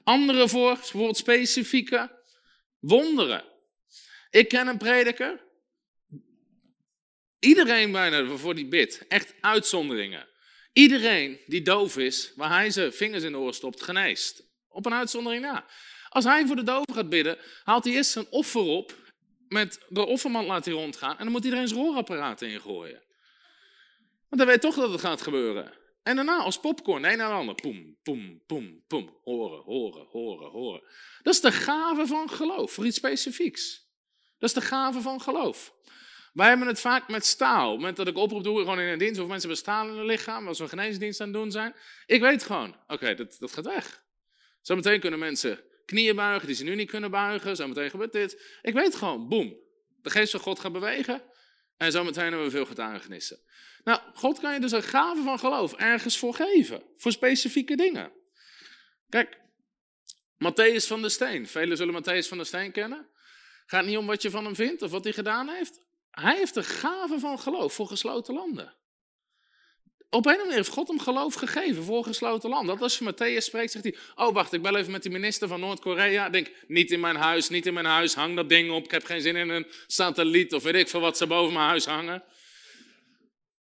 Anderen 0.04 0.48
voor 0.48 0.74
bijvoorbeeld 0.74 1.16
specifieke 1.16 2.22
wonderen. 2.78 3.44
Ik 4.30 4.48
ken 4.48 4.66
een 4.66 4.78
prediker. 4.78 5.50
Iedereen 7.44 7.92
bijna 7.92 8.36
voor 8.36 8.54
die 8.54 8.66
bid. 8.66 9.04
Echt 9.08 9.34
uitzonderingen. 9.40 10.28
Iedereen 10.72 11.40
die 11.46 11.62
doof 11.62 11.96
is, 11.96 12.32
waar 12.36 12.50
hij 12.50 12.70
zijn 12.70 12.92
vingers 12.92 13.22
in 13.22 13.32
de 13.32 13.38
oor 13.38 13.54
stopt, 13.54 13.82
geneest. 13.82 14.42
Op 14.68 14.86
een 14.86 14.94
uitzondering 14.94 15.42
na. 15.42 15.66
Als 16.08 16.24
hij 16.24 16.46
voor 16.46 16.56
de 16.56 16.62
doven 16.62 16.94
gaat 16.94 17.08
bidden, 17.08 17.38
haalt 17.64 17.84
hij 17.84 17.92
eerst 17.92 18.10
zijn 18.10 18.26
offer 18.30 18.60
op. 18.60 18.94
Met 19.48 19.80
de 19.88 20.06
offermand 20.06 20.46
laat 20.46 20.64
hij 20.64 20.74
rondgaan. 20.74 21.18
En 21.18 21.22
dan 21.22 21.32
moet 21.32 21.44
iedereen 21.44 21.68
zijn 21.68 21.80
roorapparaat 21.80 22.42
ingooien. 22.42 23.02
Want 24.28 24.42
hij 24.42 24.46
weet 24.46 24.60
toch 24.60 24.74
dat 24.74 24.90
het 24.90 25.00
gaat 25.00 25.22
gebeuren. 25.22 25.72
En 26.02 26.16
daarna 26.16 26.36
als 26.36 26.60
popcorn, 26.60 27.04
een 27.04 27.18
naar 27.18 27.28
de 27.28 27.34
ander. 27.34 27.54
Poem, 27.54 27.96
poem, 28.02 28.42
poem, 28.46 28.82
poem. 28.86 29.16
Horen, 29.24 29.62
horen, 29.62 30.06
horen, 30.10 30.50
horen. 30.50 30.82
Dat 31.22 31.34
is 31.34 31.40
de 31.40 31.52
gave 31.52 32.06
van 32.06 32.30
geloof, 32.30 32.72
voor 32.72 32.86
iets 32.86 32.96
specifieks. 32.96 33.90
Dat 34.38 34.48
is 34.48 34.54
de 34.54 34.60
gave 34.60 35.00
van 35.00 35.20
geloof. 35.20 35.74
Wij 36.32 36.48
hebben 36.48 36.66
het 36.66 36.80
vaak 36.80 37.08
met 37.08 37.26
staal. 37.26 37.64
Op 37.64 37.70
het 37.70 37.78
moment 37.78 37.96
dat 37.96 38.08
ik 38.08 38.16
oproep 38.16 38.44
doe, 38.44 38.58
gewoon 38.58 38.80
in 38.80 38.88
een 38.88 38.98
dienst, 38.98 39.20
of 39.20 39.28
mensen 39.28 39.48
hebben 39.48 39.56
staal 39.56 39.88
in 39.88 39.96
hun 39.96 40.06
lichaam, 40.06 40.48
als 40.48 40.58
we 40.58 40.64
een 40.64 40.70
geneesdienst 40.70 41.20
aan 41.20 41.26
het 41.26 41.36
doen 41.36 41.50
zijn. 41.50 41.74
Ik 42.06 42.20
weet 42.20 42.42
gewoon, 42.42 42.76
oké, 42.86 43.14
dat, 43.14 43.36
dat 43.38 43.52
gaat 43.52 43.66
weg. 43.66 44.04
Zometeen 44.60 45.00
kunnen 45.00 45.18
mensen 45.18 45.60
knieën 45.86 46.16
buigen 46.16 46.46
die 46.46 46.56
ze 46.56 46.64
nu 46.64 46.74
niet 46.74 46.90
kunnen 46.90 47.10
buigen. 47.10 47.56
Zometeen 47.56 47.90
gebeurt 47.90 48.12
dit. 48.12 48.58
Ik 48.62 48.74
weet 48.74 48.94
gewoon, 48.94 49.28
boem. 49.28 49.56
De 50.02 50.10
geest 50.10 50.30
van 50.30 50.40
God 50.40 50.60
gaat 50.60 50.72
bewegen. 50.72 51.22
En 51.76 51.92
zometeen 51.92 52.22
hebben 52.22 52.44
we 52.44 52.50
veel 52.50 52.66
getuigenissen. 52.66 53.40
Nou, 53.84 54.00
God 54.14 54.40
kan 54.40 54.54
je 54.54 54.60
dus 54.60 54.72
een 54.72 54.82
gave 54.82 55.22
van 55.22 55.38
geloof 55.38 55.72
ergens 55.72 56.18
voor 56.18 56.34
geven. 56.34 56.82
Voor 56.96 57.12
specifieke 57.12 57.76
dingen. 57.76 58.12
Kijk, 59.08 59.38
Matthäus 60.34 60.86
van 60.86 61.00
der 61.00 61.10
Steen. 61.10 61.46
Velen 61.46 61.76
zullen 61.76 62.02
Matthäus 62.02 62.28
van 62.28 62.36
der 62.36 62.46
Steen 62.46 62.72
kennen. 62.72 63.08
Gaat 63.66 63.84
niet 63.84 63.96
om 63.96 64.06
wat 64.06 64.22
je 64.22 64.30
van 64.30 64.44
hem 64.44 64.54
vindt 64.54 64.82
of 64.82 64.90
wat 64.90 65.04
hij 65.04 65.12
gedaan 65.12 65.48
heeft. 65.48 65.80
Hij 66.12 66.36
heeft 66.36 66.54
de 66.54 66.62
gave 66.62 67.18
van 67.18 67.38
geloof 67.38 67.74
voor 67.74 67.86
gesloten 67.86 68.34
landen. 68.34 68.74
Op 70.10 70.26
een 70.26 70.32
of 70.32 70.38
andere 70.38 70.38
manier 70.38 70.54
heeft 70.54 70.68
God 70.68 70.88
hem 70.88 71.00
geloof 71.00 71.34
gegeven 71.34 71.84
voor 71.84 72.04
gesloten 72.04 72.50
landen. 72.50 72.74
Dat 72.74 72.82
als 72.82 72.98
je 72.98 73.12
Matthäus 73.12 73.44
spreekt, 73.44 73.72
zegt 73.72 73.84
hij: 73.84 73.96
Oh, 74.14 74.34
wacht, 74.34 74.52
ik 74.52 74.62
bel 74.62 74.76
even 74.76 74.92
met 74.92 75.02
de 75.02 75.10
minister 75.10 75.48
van 75.48 75.60
Noord-Korea. 75.60 76.28
Denk, 76.28 76.50
niet 76.66 76.90
in 76.90 77.00
mijn 77.00 77.16
huis, 77.16 77.48
niet 77.48 77.66
in 77.66 77.74
mijn 77.74 77.86
huis, 77.86 78.14
hang 78.14 78.36
dat 78.36 78.48
ding 78.48 78.70
op. 78.70 78.84
Ik 78.84 78.90
heb 78.90 79.04
geen 79.04 79.20
zin 79.20 79.36
in 79.36 79.48
een 79.48 79.66
satelliet 79.86 80.54
of 80.54 80.62
weet 80.62 80.74
ik 80.74 80.88
veel 80.88 81.00
wat 81.00 81.16
ze 81.16 81.26
boven 81.26 81.52
mijn 81.52 81.66
huis 81.66 81.84
hangen. 81.84 82.24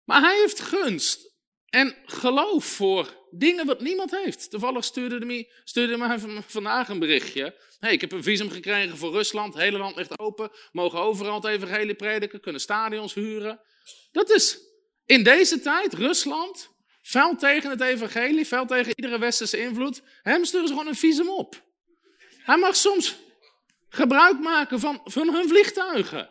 Maar 0.04 0.20
hij 0.20 0.38
heeft 0.40 0.60
gunst 0.60 1.35
en 1.68 1.96
geloof 2.04 2.64
voor 2.64 3.26
dingen 3.30 3.66
wat 3.66 3.80
niemand 3.80 4.10
heeft. 4.10 4.50
Toevallig 4.50 4.84
stuurde 4.84 5.26
hij 5.26 5.50
stuurde 5.64 5.96
mij 5.96 6.18
vandaag 6.46 6.88
een 6.88 6.98
berichtje. 6.98 7.54
Hey, 7.78 7.92
ik 7.92 8.00
heb 8.00 8.12
een 8.12 8.22
visum 8.22 8.50
gekregen 8.50 8.96
voor 8.96 9.12
Rusland. 9.12 9.54
Het 9.54 9.62
hele 9.62 9.78
land 9.78 9.96
ligt 9.96 10.18
open. 10.18 10.50
Mogen 10.72 10.98
overal 10.98 11.34
het 11.34 11.44
evangelie 11.44 11.94
prediken. 11.94 12.40
Kunnen 12.40 12.60
stadions 12.60 13.14
huren. 13.14 13.60
Dat 14.12 14.30
is 14.30 14.58
in 15.06 15.22
deze 15.22 15.60
tijd 15.60 15.94
Rusland. 15.94 16.68
Vuil 17.02 17.36
tegen 17.36 17.70
het 17.70 17.80
evangelie. 17.80 18.46
Vuil 18.46 18.66
tegen 18.66 18.92
iedere 18.96 19.18
westerse 19.18 19.58
invloed. 19.58 20.02
Hem 20.22 20.44
sturen 20.44 20.66
ze 20.66 20.72
gewoon 20.72 20.88
een 20.88 20.96
visum 20.96 21.28
op. 21.28 21.64
Hij 22.44 22.56
mag 22.56 22.76
soms 22.76 23.16
gebruik 23.88 24.38
maken 24.38 24.80
van, 24.80 25.00
van 25.04 25.34
hun 25.34 25.48
vliegtuigen. 25.48 26.30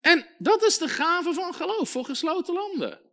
En 0.00 0.26
dat 0.38 0.64
is 0.64 0.78
de 0.78 0.88
gave 0.88 1.32
van 1.32 1.54
geloof 1.54 1.90
voor 1.90 2.04
gesloten 2.04 2.54
landen. 2.54 3.03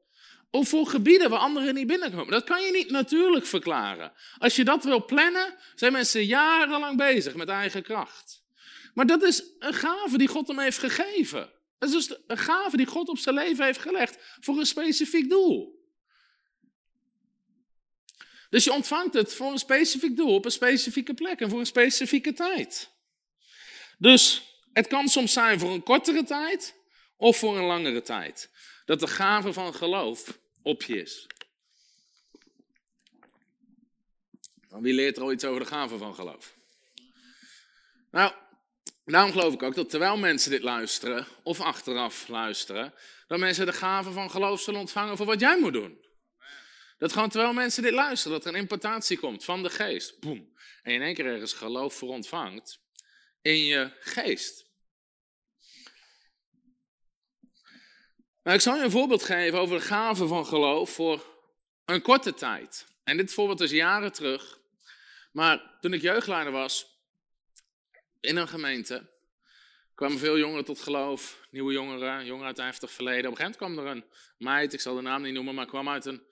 Of 0.51 0.69
voor 0.69 0.87
gebieden 0.87 1.29
waar 1.29 1.39
anderen 1.39 1.73
niet 1.73 1.87
binnenkomen. 1.87 2.31
Dat 2.31 2.43
kan 2.43 2.61
je 2.61 2.71
niet 2.71 2.89
natuurlijk 2.89 3.45
verklaren. 3.45 4.13
Als 4.37 4.55
je 4.55 4.63
dat 4.63 4.83
wil 4.83 5.05
plannen, 5.05 5.55
zijn 5.75 5.91
mensen 5.91 6.25
jarenlang 6.25 6.97
bezig 6.97 7.35
met 7.35 7.49
eigen 7.49 7.83
kracht. 7.83 8.43
Maar 8.93 9.05
dat 9.05 9.23
is 9.23 9.43
een 9.59 9.73
gave 9.73 10.17
die 10.17 10.27
God 10.27 10.47
hem 10.47 10.59
heeft 10.59 10.77
gegeven. 10.77 11.51
Dat 11.79 11.89
is 11.89 12.07
dus 12.07 12.17
een 12.27 12.37
gave 12.37 12.77
die 12.77 12.85
God 12.85 13.09
op 13.09 13.17
zijn 13.17 13.35
leven 13.35 13.65
heeft 13.65 13.79
gelegd 13.79 14.17
voor 14.39 14.57
een 14.57 14.65
specifiek 14.65 15.29
doel. 15.29 15.79
Dus 18.49 18.63
je 18.63 18.73
ontvangt 18.73 19.13
het 19.13 19.33
voor 19.33 19.51
een 19.51 19.59
specifiek 19.59 20.17
doel, 20.17 20.33
op 20.33 20.45
een 20.45 20.51
specifieke 20.51 21.13
plek 21.13 21.39
en 21.39 21.49
voor 21.49 21.59
een 21.59 21.65
specifieke 21.65 22.33
tijd. 22.33 22.91
Dus 23.97 24.43
het 24.73 24.87
kan 24.87 25.07
soms 25.07 25.33
zijn 25.33 25.59
voor 25.59 25.71
een 25.71 25.83
kortere 25.83 26.23
tijd 26.23 26.75
of 27.17 27.37
voor 27.37 27.57
een 27.57 27.65
langere 27.65 28.01
tijd. 28.01 28.51
Dat 28.85 28.99
de 28.99 29.07
gave 29.07 29.53
van 29.53 29.73
geloof 29.73 30.39
op 30.63 30.83
je 30.83 31.01
is. 31.01 31.27
Wie 34.69 34.93
leert 34.93 35.17
er 35.17 35.23
al 35.23 35.31
iets 35.31 35.45
over 35.45 35.59
de 35.59 35.65
gave 35.65 35.97
van 35.97 36.15
geloof? 36.15 36.55
Nou, 38.11 38.33
daarom 39.05 39.31
geloof 39.31 39.53
ik 39.53 39.63
ook 39.63 39.75
dat 39.75 39.89
terwijl 39.89 40.17
mensen 40.17 40.51
dit 40.51 40.63
luisteren, 40.63 41.27
of 41.43 41.59
achteraf 41.59 42.27
luisteren, 42.27 42.93
dat 43.27 43.39
mensen 43.39 43.65
de 43.65 43.73
gave 43.73 44.11
van 44.11 44.31
geloof 44.31 44.61
zullen 44.61 44.79
ontvangen 44.79 45.17
voor 45.17 45.25
wat 45.25 45.39
jij 45.39 45.59
moet 45.59 45.73
doen. 45.73 46.05
Dat 46.97 47.13
gewoon 47.13 47.29
terwijl 47.29 47.53
mensen 47.53 47.83
dit 47.83 47.93
luisteren, 47.93 48.37
dat 48.37 48.45
er 48.45 48.53
een 48.53 48.59
importatie 48.59 49.17
komt 49.17 49.43
van 49.43 49.63
de 49.63 49.69
geest. 49.69 50.19
Boom. 50.19 50.53
En 50.83 50.93
in 50.93 51.01
één 51.01 51.13
keer 51.13 51.25
ergens 51.25 51.53
geloof 51.53 51.93
voor 51.93 52.09
ontvangt 52.09 52.79
in 53.41 53.65
je 53.65 53.91
geest. 53.99 54.70
Nou, 58.43 58.55
ik 58.55 58.61
zal 58.61 58.75
je 58.75 58.83
een 58.83 58.91
voorbeeld 58.91 59.23
geven 59.23 59.59
over 59.59 59.77
de 59.77 59.85
gave 59.85 60.27
van 60.27 60.45
geloof 60.45 60.89
voor 60.89 61.25
een 61.85 62.01
korte 62.01 62.33
tijd. 62.33 62.85
En 63.03 63.17
dit 63.17 63.33
voorbeeld 63.33 63.61
is 63.61 63.71
jaren 63.71 64.11
terug. 64.11 64.59
Maar 65.31 65.77
toen 65.79 65.93
ik 65.93 66.01
jeugdleider 66.01 66.53
was 66.53 66.99
in 68.19 68.35
een 68.35 68.47
gemeente, 68.47 69.09
kwamen 69.95 70.19
veel 70.19 70.37
jongeren 70.37 70.65
tot 70.65 70.79
geloof. 70.79 71.47
Nieuwe 71.51 71.73
jongeren, 71.73 72.25
jongeren 72.25 72.47
uit 72.47 72.57
een 72.57 72.65
heftig 72.65 72.91
verleden. 72.91 73.31
Op 73.31 73.39
een 73.39 73.45
gegeven 73.45 73.65
moment 73.65 73.83
kwam 73.85 73.87
er 73.87 73.95
een 73.95 74.17
meid, 74.37 74.73
ik 74.73 74.81
zal 74.81 74.95
de 74.95 75.01
naam 75.01 75.21
niet 75.21 75.33
noemen, 75.33 75.55
maar 75.55 75.65
kwam 75.65 75.89
uit 75.89 76.05
een 76.05 76.23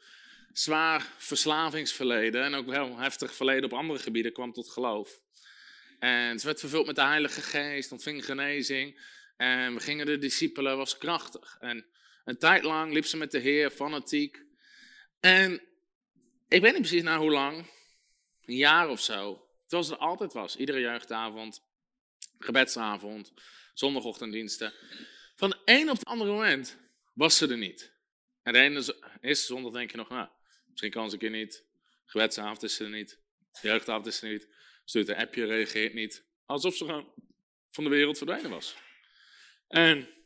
zwaar 0.54 1.08
verslavingsverleden. 1.18 2.44
En 2.44 2.54
ook 2.54 2.66
wel 2.66 2.98
heftig 2.98 3.34
verleden 3.34 3.64
op 3.64 3.74
andere 3.74 4.00
gebieden 4.00 4.34
kwam 4.34 4.54
tot 4.54 4.70
geloof. 4.70 5.22
En 6.00 6.40
ze 6.40 6.46
werd 6.46 6.60
vervuld 6.60 6.86
met 6.86 6.96
de 6.96 7.02
Heilige 7.02 7.42
Geest, 7.42 7.92
ontving 7.92 8.26
genezing. 8.26 9.02
En 9.38 9.74
we 9.74 9.80
gingen 9.80 10.06
de 10.06 10.18
discipelen, 10.18 10.78
was 10.78 10.98
krachtig. 10.98 11.58
En 11.60 11.86
een 12.30 12.38
tijd 12.38 12.64
lang 12.64 12.94
liep 12.94 13.06
ze 13.06 13.18
met 13.18 13.32
de 13.32 13.40
Heer, 13.40 13.70
fanatiek. 13.70 14.44
En 15.20 15.54
ik 16.48 16.62
weet 16.62 16.74
niet 16.74 16.82
precies 16.82 17.04
na 17.04 17.18
hoe 17.18 17.32
lang, 17.32 17.66
een 18.46 18.56
jaar 18.56 18.90
of 18.90 19.02
zo. 19.02 19.48
Terwijl 19.62 19.84
ze 19.84 19.94
er 19.94 20.00
altijd 20.00 20.34
was, 20.34 20.56
iedere 20.56 20.80
jeugdavond, 20.80 21.62
gebedsavond, 22.38 23.34
zondagochtenddiensten. 23.74 24.74
Van 25.36 25.50
de 25.50 25.58
een 25.66 25.90
op 25.90 25.98
het 25.98 26.08
andere 26.08 26.32
moment 26.32 26.78
was 27.14 27.38
ze 27.38 27.48
er 27.48 27.58
niet. 27.58 27.94
En 28.44 28.54
de 28.54 28.96
eerste 29.22 29.46
zondag 29.46 29.72
denk 29.72 29.92
je 29.92 29.98
nog, 29.98 30.10
nou, 30.10 30.30
misschien 30.70 30.92
kan 30.92 31.08
ze 31.08 31.14
een 31.14 31.20
keer 31.20 31.30
niet. 31.30 31.66
Gebedsavond 32.06 32.64
is 32.64 32.76
ze 32.76 32.84
er 32.84 32.90
niet. 32.90 33.20
Jeugdavond 33.62 34.06
is 34.06 34.18
ze 34.18 34.26
er 34.26 34.32
niet. 34.32 34.48
Stuurt 34.86 35.10
een 35.10 35.16
appje, 35.16 35.46
reageert 35.46 35.94
niet. 35.94 36.26
Alsof 36.46 36.76
ze 36.76 36.86
gewoon 36.86 37.14
van 37.70 37.84
de 37.84 37.90
wereld 37.90 38.18
verdwenen 38.18 38.50
was. 38.50 38.76
En 39.68 40.19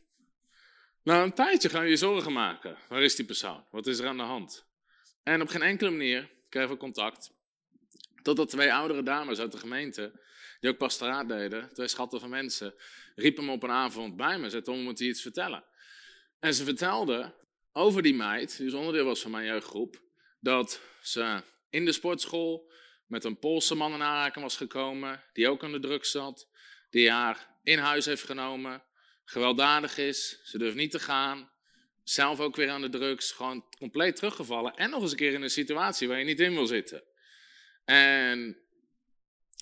na 1.04 1.24
een 1.24 1.34
tijdje 1.34 1.70
ga 1.70 1.82
je 1.82 1.90
je 1.90 1.98
zorgen 1.98 2.34
maken. 2.34 2.78
Waar 2.90 3.04
is 3.04 3.16
die 3.16 3.26
persoon? 3.26 3.66
Wat 3.72 3.88
is 3.88 4.00
er 4.00 4.08
aan 4.08 4.18
de 4.18 4.24
hand? 4.24 4.66
En 5.24 5.42
op 5.42 5.48
geen 5.48 5.62
enkele 5.62 5.90
manier 5.90 6.30
kregen 6.50 6.70
we 6.70 6.78
contact. 6.78 7.32
Totdat 8.22 8.50
twee 8.50 8.74
oudere 8.74 9.04
dames 9.04 9.40
uit 9.40 9.52
de 9.52 9.58
gemeente, 9.58 10.22
die 10.60 10.70
ook 10.70 10.78
pastoraat 10.78 11.28
deden, 11.28 11.74
twee 11.74 11.88
schatten 11.88 12.20
van 12.20 12.30
mensen, 12.30 12.74
riepen 13.16 13.46
me 13.46 13.52
op 13.52 13.64
een 13.64 13.72
avond 13.72 14.16
bij 14.16 14.38
me. 14.38 14.50
Zeiden, 14.50 14.74
Tom, 14.74 14.84
moet 14.84 15.00
je 15.00 15.06
iets 15.06 15.22
vertellen? 15.22 15.64
En 16.40 16.54
ze 16.54 16.64
vertelde 16.64 17.34
over 17.72 18.02
die 18.02 18.16
meid, 18.16 18.58
die 18.58 18.66
dus 18.66 18.76
onderdeel 18.76 19.06
was 19.06 19.22
van 19.22 19.32
mijn 19.32 19.46
jeugdgroep, 19.46 20.02
dat 20.40 20.82
ze 21.02 21.42
in 21.70 21.86
de 21.86 21.92
sportschool 21.92 22.72
met 23.08 23.24
een 23.24 23.40
Poolse 23.40 23.76
man 23.76 23.94
in 23.94 24.02
aanraking 24.02 24.44
was 24.44 24.58
gekomen, 24.58 25.24
die 25.34 25.50
ook 25.50 25.64
aan 25.64 25.72
de 25.72 25.80
drugs 25.80 26.12
zat, 26.12 26.50
die 26.90 27.12
haar 27.12 27.58
in 27.64 27.78
huis 27.80 28.06
heeft 28.06 28.24
genomen, 28.24 28.84
gewelddadig 29.34 29.98
is, 29.98 30.40
ze 30.44 30.58
durft 30.58 30.76
niet 30.76 30.92
te 30.92 31.00
gaan, 31.00 31.50
zelf 32.04 32.40
ook 32.40 32.56
weer 32.56 32.70
aan 32.70 32.82
de 32.82 32.90
drugs, 32.90 33.32
gewoon 33.32 33.66
compleet 33.78 34.16
teruggevallen 34.16 34.76
en 34.76 34.90
nog 34.90 35.02
eens 35.02 35.12
een 35.12 35.18
keer 35.18 35.34
in 35.34 35.42
een 35.42 35.50
situatie 35.50 36.08
waar 36.08 36.20
je 36.20 36.26
niet 36.26 36.40
in 36.40 36.54
wil 36.54 36.66
zitten. 36.66 37.04
En 37.86 38.58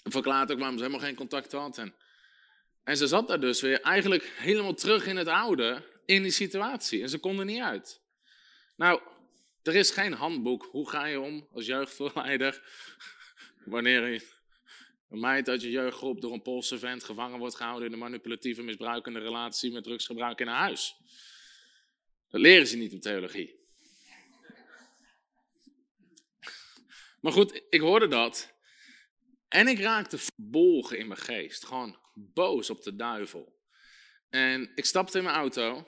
verklaart 0.03 0.51
ook 0.51 0.57
waarom 0.57 0.77
ze 0.77 0.83
helemaal 0.83 1.05
geen 1.05 1.15
contact 1.15 1.51
had 1.51 1.77
en 1.77 1.95
En 2.83 2.97
ze 2.97 3.07
zat 3.07 3.27
daar 3.27 3.39
dus 3.39 3.61
weer 3.61 3.81
eigenlijk 3.81 4.23
helemaal 4.23 4.73
terug 4.73 5.05
in 5.05 5.17
het 5.17 5.27
oude, 5.27 5.83
in 6.05 6.21
die 6.21 6.31
situatie. 6.31 7.01
En 7.01 7.09
ze 7.09 7.17
kon 7.17 7.39
er 7.39 7.45
niet 7.45 7.61
uit. 7.61 8.01
Nou, 8.75 9.01
er 9.63 9.75
is 9.75 9.91
geen 9.91 10.13
handboek. 10.13 10.67
Hoe 10.71 10.89
ga 10.89 11.05
je 11.05 11.19
om 11.19 11.47
als 11.53 11.65
jeugdleider 11.65 12.61
wanneer 13.73 14.07
je 14.07 14.40
een 15.11 15.25
uit 15.25 15.61
je 15.61 15.69
jeugdgroep 15.69 16.21
door 16.21 16.33
een 16.33 16.41
Poolse 16.41 16.79
vent 16.79 17.03
gevangen 17.03 17.39
wordt 17.39 17.55
gehouden 17.55 17.87
in 17.87 17.93
een 17.93 17.99
manipulatieve, 17.99 18.61
misbruikende 18.61 19.19
relatie 19.19 19.71
met 19.71 19.83
drugsgebruik 19.83 20.39
in 20.39 20.47
een 20.47 20.53
huis? 20.53 20.95
Dat 22.29 22.41
leren 22.41 22.67
ze 22.67 22.77
niet 22.77 22.91
in 22.91 22.99
theologie. 22.99 23.59
Maar 27.21 27.31
goed, 27.31 27.61
ik 27.69 27.79
hoorde 27.79 28.07
dat. 28.07 28.53
En 29.47 29.67
ik 29.67 29.79
raakte 29.79 30.17
verbolgen 30.17 30.97
in 30.97 31.07
mijn 31.07 31.19
geest. 31.19 31.65
Gewoon 31.65 31.99
boos 32.13 32.69
op 32.69 32.83
de 32.83 32.95
duivel. 32.95 33.59
En 34.29 34.71
ik 34.75 34.85
stapte 34.85 35.17
in 35.17 35.23
mijn 35.23 35.35
auto. 35.35 35.87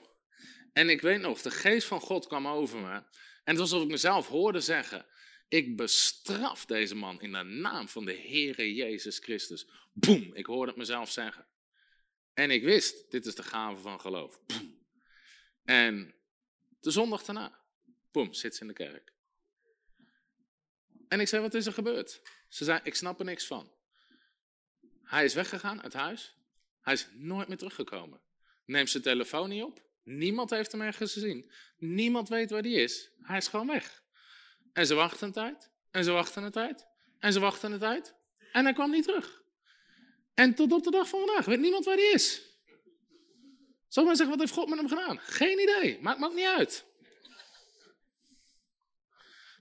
En 0.72 0.88
ik 0.88 1.00
weet 1.00 1.20
nog, 1.20 1.42
de 1.42 1.50
geest 1.50 1.86
van 1.86 2.00
God 2.00 2.26
kwam 2.26 2.46
over 2.46 2.78
me. 2.78 2.92
En 2.92 3.04
het 3.44 3.58
was 3.58 3.72
alsof 3.72 3.82
ik 3.82 3.90
mezelf 3.90 4.28
hoorde 4.28 4.60
zeggen: 4.60 5.06
Ik 5.54 5.76
bestraf 5.76 6.66
deze 6.66 6.94
man 6.94 7.20
in 7.20 7.32
de 7.32 7.42
naam 7.42 7.88
van 7.88 8.04
de 8.04 8.12
Heere 8.12 8.74
Jezus 8.74 9.18
Christus. 9.18 9.66
Boem, 9.92 10.34
ik 10.34 10.46
hoorde 10.46 10.70
het 10.70 10.76
mezelf 10.76 11.10
zeggen. 11.10 11.46
En 12.32 12.50
ik 12.50 12.62
wist, 12.62 13.10
dit 13.10 13.26
is 13.26 13.34
de 13.34 13.42
gave 13.42 13.80
van 13.80 14.00
geloof. 14.00 14.40
En 15.64 16.14
de 16.80 16.90
zondag 16.90 17.24
daarna, 17.24 17.60
boem, 18.12 18.32
zit 18.32 18.54
ze 18.54 18.60
in 18.60 18.66
de 18.66 18.72
kerk. 18.72 19.12
En 21.08 21.20
ik 21.20 21.28
zei, 21.28 21.42
wat 21.42 21.54
is 21.54 21.66
er 21.66 21.72
gebeurd? 21.72 22.22
Ze 22.48 22.64
zei, 22.64 22.80
ik 22.82 22.94
snap 22.94 23.18
er 23.18 23.24
niks 23.24 23.46
van. 23.46 23.72
Hij 25.02 25.24
is 25.24 25.34
weggegaan 25.34 25.82
uit 25.82 25.92
huis. 25.92 26.36
Hij 26.80 26.92
is 26.92 27.08
nooit 27.12 27.48
meer 27.48 27.58
teruggekomen. 27.58 28.20
Neemt 28.64 28.90
zijn 28.90 29.02
telefoon 29.02 29.48
niet 29.48 29.62
op. 29.62 29.84
Niemand 30.02 30.50
heeft 30.50 30.72
hem 30.72 30.80
ergens 30.80 31.12
gezien. 31.12 31.50
Niemand 31.76 32.28
weet 32.28 32.50
waar 32.50 32.62
hij 32.62 32.70
is. 32.70 33.10
Hij 33.22 33.36
is 33.36 33.48
gewoon 33.48 33.66
weg. 33.66 34.03
En 34.74 34.86
ze 34.86 34.94
wachten 34.94 35.26
een 35.26 35.32
tijd. 35.32 35.70
En 35.90 36.04
ze 36.04 36.10
wachten 36.10 36.42
een 36.42 36.50
tijd. 36.50 36.86
En 37.18 37.32
ze 37.32 37.40
wachten 37.40 37.72
een 37.72 37.78
tijd. 37.78 38.14
En 38.52 38.64
hij 38.64 38.72
kwam 38.72 38.90
niet 38.90 39.04
terug. 39.04 39.42
En 40.34 40.54
tot 40.54 40.72
op 40.72 40.84
de 40.84 40.90
dag 40.90 41.08
van 41.08 41.18
vandaag 41.26 41.44
weet 41.44 41.60
niemand 41.60 41.84
waar 41.84 41.96
hij 41.96 42.10
is. 42.10 42.42
Men 43.94 44.06
zeggen, 44.06 44.28
wat 44.28 44.38
heeft 44.38 44.52
God 44.52 44.68
met 44.68 44.78
hem 44.78 44.88
gedaan? 44.88 45.18
Geen 45.18 45.60
idee. 45.60 45.98
Maakt 46.00 46.18
me 46.18 46.32
niet 46.34 46.44
uit. 46.44 46.84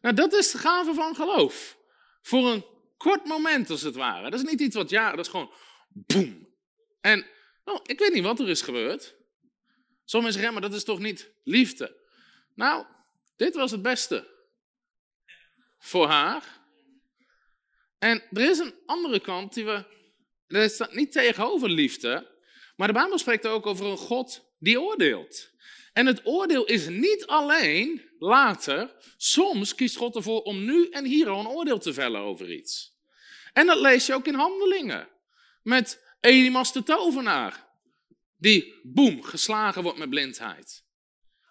Nou, 0.02 0.16
dat 0.16 0.34
is 0.34 0.52
de 0.52 0.58
gave 0.58 0.94
van 0.94 1.16
geloof. 1.16 1.78
Voor 2.22 2.52
een 2.52 2.66
kort 2.98 3.26
moment, 3.26 3.70
als 3.70 3.82
het 3.82 3.96
ware. 3.96 4.30
Dat 4.30 4.40
is 4.40 4.50
niet 4.50 4.62
iets 4.62 4.76
wat 4.76 4.90
ja, 4.90 5.10
dat 5.10 5.26
is 5.26 5.32
gewoon 5.32 5.54
boem. 5.88 6.56
En 7.02 7.26
nou, 7.66 7.80
ik 7.84 8.00
weet 8.00 8.14
niet 8.14 8.24
wat 8.24 8.40
er 8.40 8.50
is 8.50 8.62
gebeurd. 8.62 9.16
Sommigen 10.06 10.34
zeggen, 10.34 10.54
maar 10.54 10.62
dat 10.62 10.74
is 10.74 10.84
toch 10.84 11.00
niet 11.00 11.32
liefde? 11.44 11.98
Nou, 12.56 12.86
dit 13.36 13.56
was 13.56 13.72
het 13.72 13.82
beste 13.82 14.33
voor 15.84 16.08
haar. 16.08 16.62
En 18.00 18.24
er 18.32 18.50
is 18.50 18.60
een 18.60 18.74
andere 18.86 19.20
kant 19.20 19.54
die 19.54 19.66
we. 19.66 19.84
Dat 20.48 20.72
staat 20.72 20.94
niet 20.94 21.12
tegenover 21.12 21.70
liefde. 21.70 22.32
Maar 22.76 22.88
de 22.88 22.94
Bijbel 22.94 23.18
spreekt 23.18 23.48
ook 23.48 23.66
over 23.66 23.86
een 23.86 23.98
God 23.98 24.56
die 24.60 24.82
oordeelt. 24.82 25.52
En 25.94 26.06
het 26.06 26.22
oordeel 26.24 26.66
is 26.66 26.88
niet 26.88 27.26
alleen 27.26 28.10
later. 28.18 28.96
Soms 29.18 29.76
kiest 29.76 29.96
God 29.96 30.16
ervoor 30.16 30.42
om 30.42 30.66
nu 30.66 30.90
en 30.90 31.06
hier 31.06 31.30
al 31.30 31.40
een 31.40 31.48
oordeel 31.48 31.80
te 31.80 31.94
vellen 31.94 32.22
over 32.22 32.52
iets. 32.52 32.98
En 33.54 33.66
dat 33.66 33.80
lees 33.80 34.06
je 34.06 34.14
ook 34.14 34.28
in 34.28 34.34
handelingen. 34.34 35.10
Met 35.64 36.04
Elimas 36.22 36.74
de 36.74 36.84
tovenaar. 36.84 37.68
Die, 38.38 38.80
boem, 38.84 39.24
geslagen 39.24 39.84
wordt 39.84 39.98
met 39.98 40.10
blindheid. 40.10 40.84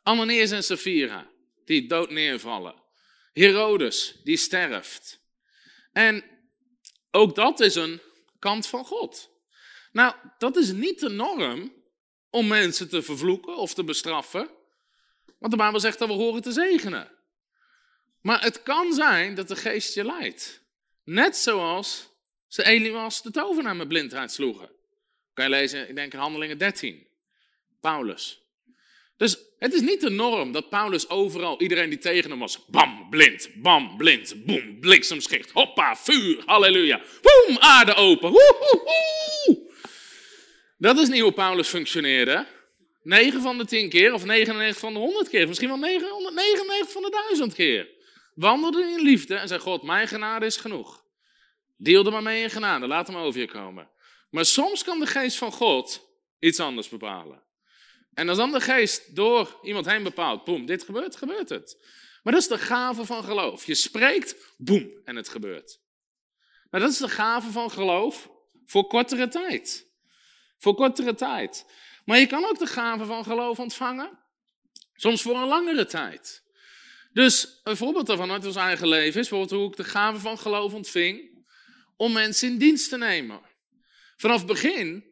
Ananias 0.03 0.51
en 0.51 0.65
Sapphira, 0.65 1.31
die 1.65 1.87
dood 1.89 2.11
neervallen. 2.11 2.82
Herodes, 3.33 4.21
die 4.25 4.37
sterft. 4.37 5.21
En 5.93 6.25
ook 7.11 7.35
dat 7.35 7.61
is 7.61 7.75
een 7.75 8.01
kant 8.39 8.67
van 8.67 8.85
God. 8.85 9.31
Nou, 9.93 10.15
dat 10.39 10.57
is 10.57 10.73
niet 10.73 11.01
de 11.01 11.09
norm 11.09 11.73
om 12.31 12.47
mensen 12.47 12.89
te 12.89 13.03
vervloeken 13.03 13.57
of 13.57 13.75
te 13.75 13.85
bestraffen. 13.85 14.51
Want 15.39 15.53
de 15.53 15.59
Bijbel 15.59 15.81
zegt 15.81 15.99
dat 15.99 16.09
we 16.09 16.15
horen 16.15 16.43
te 16.43 16.53
zegenen. 16.53 17.11
Maar 18.21 18.43
het 18.43 18.63
kan 18.63 18.93
zijn 18.93 19.35
dat 19.35 19.49
de 19.49 19.57
geest 19.57 19.95
je 19.95 20.05
leidt. 20.05 20.63
Net 21.05 21.37
zoals 21.37 22.11
ze 22.47 22.65
Elimas 22.65 23.23
de 23.23 23.31
tovenaar 23.31 23.77
met 23.77 23.89
blindheid 23.89 24.33
sloegen. 24.33 24.71
Kan 25.33 25.45
je 25.45 25.51
lezen, 25.51 25.89
ik 25.89 25.95
denk 25.95 26.13
in 26.13 26.19
Handelingen 26.19 26.59
13. 26.59 27.07
Paulus. 27.81 28.42
Dus 29.17 29.39
het 29.59 29.73
is 29.73 29.81
niet 29.81 30.01
de 30.01 30.11
norm 30.11 30.53
dat 30.53 30.69
Paulus 30.69 31.09
overal, 31.09 31.61
iedereen 31.61 31.89
die 31.89 31.99
tegen 31.99 32.31
hem 32.31 32.39
was, 32.39 32.65
bam, 32.67 33.07
blind, 33.11 33.49
bam, 33.57 33.97
blind, 33.97 34.45
boem, 34.45 34.81
bliksemschicht, 34.81 35.51
hoppa, 35.51 35.97
vuur, 35.97 36.43
halleluja, 36.47 37.01
boem, 37.23 37.59
aarde 37.59 37.95
open, 37.95 38.31
woehoehoe. 38.31 39.71
Dat 40.79 40.99
is 40.99 41.09
niet 41.09 41.21
hoe 41.21 41.33
Paulus 41.33 41.69
functioneerde. 41.69 42.47
9 43.03 43.41
van 43.41 43.59
de 43.59 43.65
10 43.65 43.89
keer, 43.89 44.13
of 44.13 44.25
99 44.25 44.81
van 44.81 44.93
de 44.93 44.99
100 44.99 45.29
keer, 45.29 45.49
misschien 45.49 45.69
wel 45.69 45.79
999 45.79 46.93
van 46.93 47.03
de 47.03 47.11
1000 47.29 47.55
keer. 47.55 47.89
Wandelde 48.35 48.83
in 48.83 49.01
liefde 49.01 49.35
en 49.35 49.49
zei: 49.49 49.61
God, 49.61 49.83
mijn 49.83 50.09
genade 50.09 50.47
is 50.47 50.57
genoeg. 50.57 51.05
Deelde 51.77 52.11
maar 52.11 52.23
mee 52.23 52.43
in 52.43 52.51
genade, 52.51 52.87
laat 52.87 53.07
hem 53.07 53.17
over 53.17 53.41
je 53.41 53.47
komen. 53.47 53.91
Maar 54.31 54.45
soms 54.45 54.85
kan 54.85 54.99
de 54.99 55.07
geest 55.07 55.37
van 55.37 55.53
God 55.53 56.09
iets 56.39 56.61
anders 56.61 56.89
bepalen. 56.89 57.43
En 58.15 58.29
als 58.29 58.39
dan 58.39 58.53
de 58.53 58.61
geest 58.61 59.17
door 59.17 59.59
iemand 59.63 59.87
heen 59.87 60.03
bepaalt, 60.03 60.45
boem, 60.45 60.67
dit 60.67 60.83
gebeurt, 60.83 61.17
gebeurt 61.17 61.49
het. 61.49 61.77
Maar 62.23 62.33
dat 62.33 62.43
is 62.43 62.49
de 62.49 62.59
gave 62.59 63.05
van 63.05 63.25
geloof. 63.25 63.67
Je 63.67 63.75
spreekt, 63.75 64.37
boem, 64.57 65.01
en 65.05 65.17
het 65.17 65.29
gebeurt. 65.29 65.81
Nou, 66.71 66.85
dat 66.85 66.93
is 66.93 66.99
de 66.99 67.09
gave 67.09 67.51
van 67.51 67.71
geloof 67.71 68.31
voor 68.67 68.87
kortere 68.87 69.29
tijd. 69.29 69.87
Voor 70.59 70.75
kortere 70.75 71.15
tijd. 71.15 71.67
Maar 72.05 72.19
je 72.19 72.27
kan 72.27 72.45
ook 72.45 72.59
de 72.59 72.67
gave 72.67 73.05
van 73.05 73.25
geloof 73.25 73.59
ontvangen, 73.59 74.19
soms 74.95 75.23
voor 75.23 75.37
een 75.37 75.49
langere 75.49 75.85
tijd. 75.85 76.43
Dus 77.13 77.61
een 77.65 77.77
voorbeeld 77.77 78.07
daarvan 78.07 78.31
uit 78.31 78.47
ons 78.47 78.57
eigen 78.57 78.89
leven 78.89 79.21
is 79.21 79.29
bijvoorbeeld 79.29 79.61
hoe 79.61 79.71
ik 79.71 79.77
de 79.77 79.85
gave 79.85 80.19
van 80.19 80.39
geloof 80.39 80.75
ontving 80.75 81.45
om 81.97 82.13
mensen 82.13 82.49
in 82.49 82.59
dienst 82.59 82.89
te 82.89 82.97
nemen. 82.97 83.41
Vanaf 84.17 84.39
het 84.39 84.47
begin, 84.47 85.05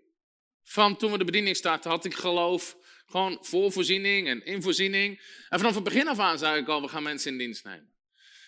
van 0.62 0.96
toen 0.96 1.12
we 1.12 1.18
de 1.18 1.24
bediening 1.24 1.57
startten, 1.57 1.90
had 1.90 2.05
ik 2.05 2.14
geloof 2.14 2.76
gewoon 3.11 3.38
voor 3.40 3.72
voorziening 3.72 4.28
en 4.28 4.44
in 4.44 4.62
voorziening. 4.62 5.20
En 5.48 5.58
vanaf 5.58 5.74
het 5.74 5.84
begin 5.84 6.08
af 6.08 6.18
aan 6.18 6.38
zei 6.38 6.61
ik 6.61 6.68
al, 6.68 6.82
we 6.82 6.88
gaan 6.88 7.02
mensen 7.02 7.32
in 7.32 7.38
dienst 7.38 7.64
nemen. 7.64 7.88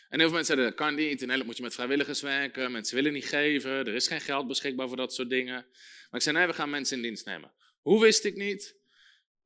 En 0.09 0.19
heel 0.19 0.29
veel 0.29 0.37
mensen 0.37 0.55
zeiden, 0.55 0.65
dat 0.67 0.87
kan 0.87 0.95
niet. 0.95 1.11
In 1.11 1.17
Nederland 1.17 1.45
moet 1.45 1.57
je 1.57 1.63
met 1.63 1.75
vrijwilligers 1.75 2.21
werken. 2.21 2.73
Mensen 2.73 2.95
willen 2.95 3.13
niet 3.13 3.25
geven. 3.25 3.71
Er 3.71 3.95
is 3.95 4.07
geen 4.07 4.21
geld 4.21 4.47
beschikbaar 4.47 4.89
voor 4.89 4.97
dat 4.97 5.15
soort 5.15 5.31
dingen. 5.31 5.55
Maar 5.55 6.21
ik 6.21 6.23
zei, 6.23 6.37
nee, 6.37 6.47
we 6.47 6.53
gaan 6.53 6.71
mensen 6.71 6.97
in 6.97 7.03
dienst 7.03 7.27
nemen. 7.27 7.53
Hoe 7.81 8.01
wist 8.01 8.25
ik 8.25 8.37
niet? 8.37 8.77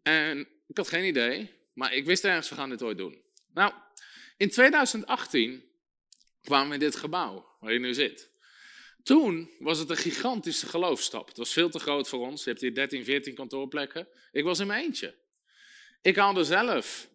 En 0.02 0.48
ik 0.66 0.76
had 0.76 0.88
geen 0.88 1.04
idee. 1.04 1.50
Maar 1.72 1.94
ik 1.94 2.04
wist 2.04 2.24
ergens, 2.24 2.48
we 2.48 2.54
gaan 2.54 2.68
dit 2.68 2.82
ooit 2.82 2.98
doen. 2.98 3.22
Nou, 3.54 3.72
in 4.36 4.50
2018 4.50 5.64
kwamen 6.42 6.68
we 6.68 6.74
in 6.74 6.80
dit 6.80 6.96
gebouw, 6.96 7.56
waar 7.60 7.72
je 7.72 7.78
nu 7.78 7.94
zit. 7.94 8.30
Toen 9.06 9.50
was 9.58 9.78
het 9.78 9.90
een 9.90 9.96
gigantische 9.96 10.66
geloofstap. 10.66 11.28
Het 11.28 11.36
was 11.36 11.52
veel 11.52 11.70
te 11.70 11.78
groot 11.78 12.08
voor 12.08 12.26
ons. 12.26 12.44
Je 12.44 12.50
hebt 12.50 12.60
hier 12.60 12.74
13, 12.74 13.04
14 13.04 13.34
kantoorplekken. 13.34 14.08
Ik 14.32 14.44
was 14.44 14.58
in 14.58 14.66
mijn 14.66 14.84
eentje. 14.84 15.14
Ik 16.02 16.16
haalde 16.16 16.44
zelf 16.44 17.08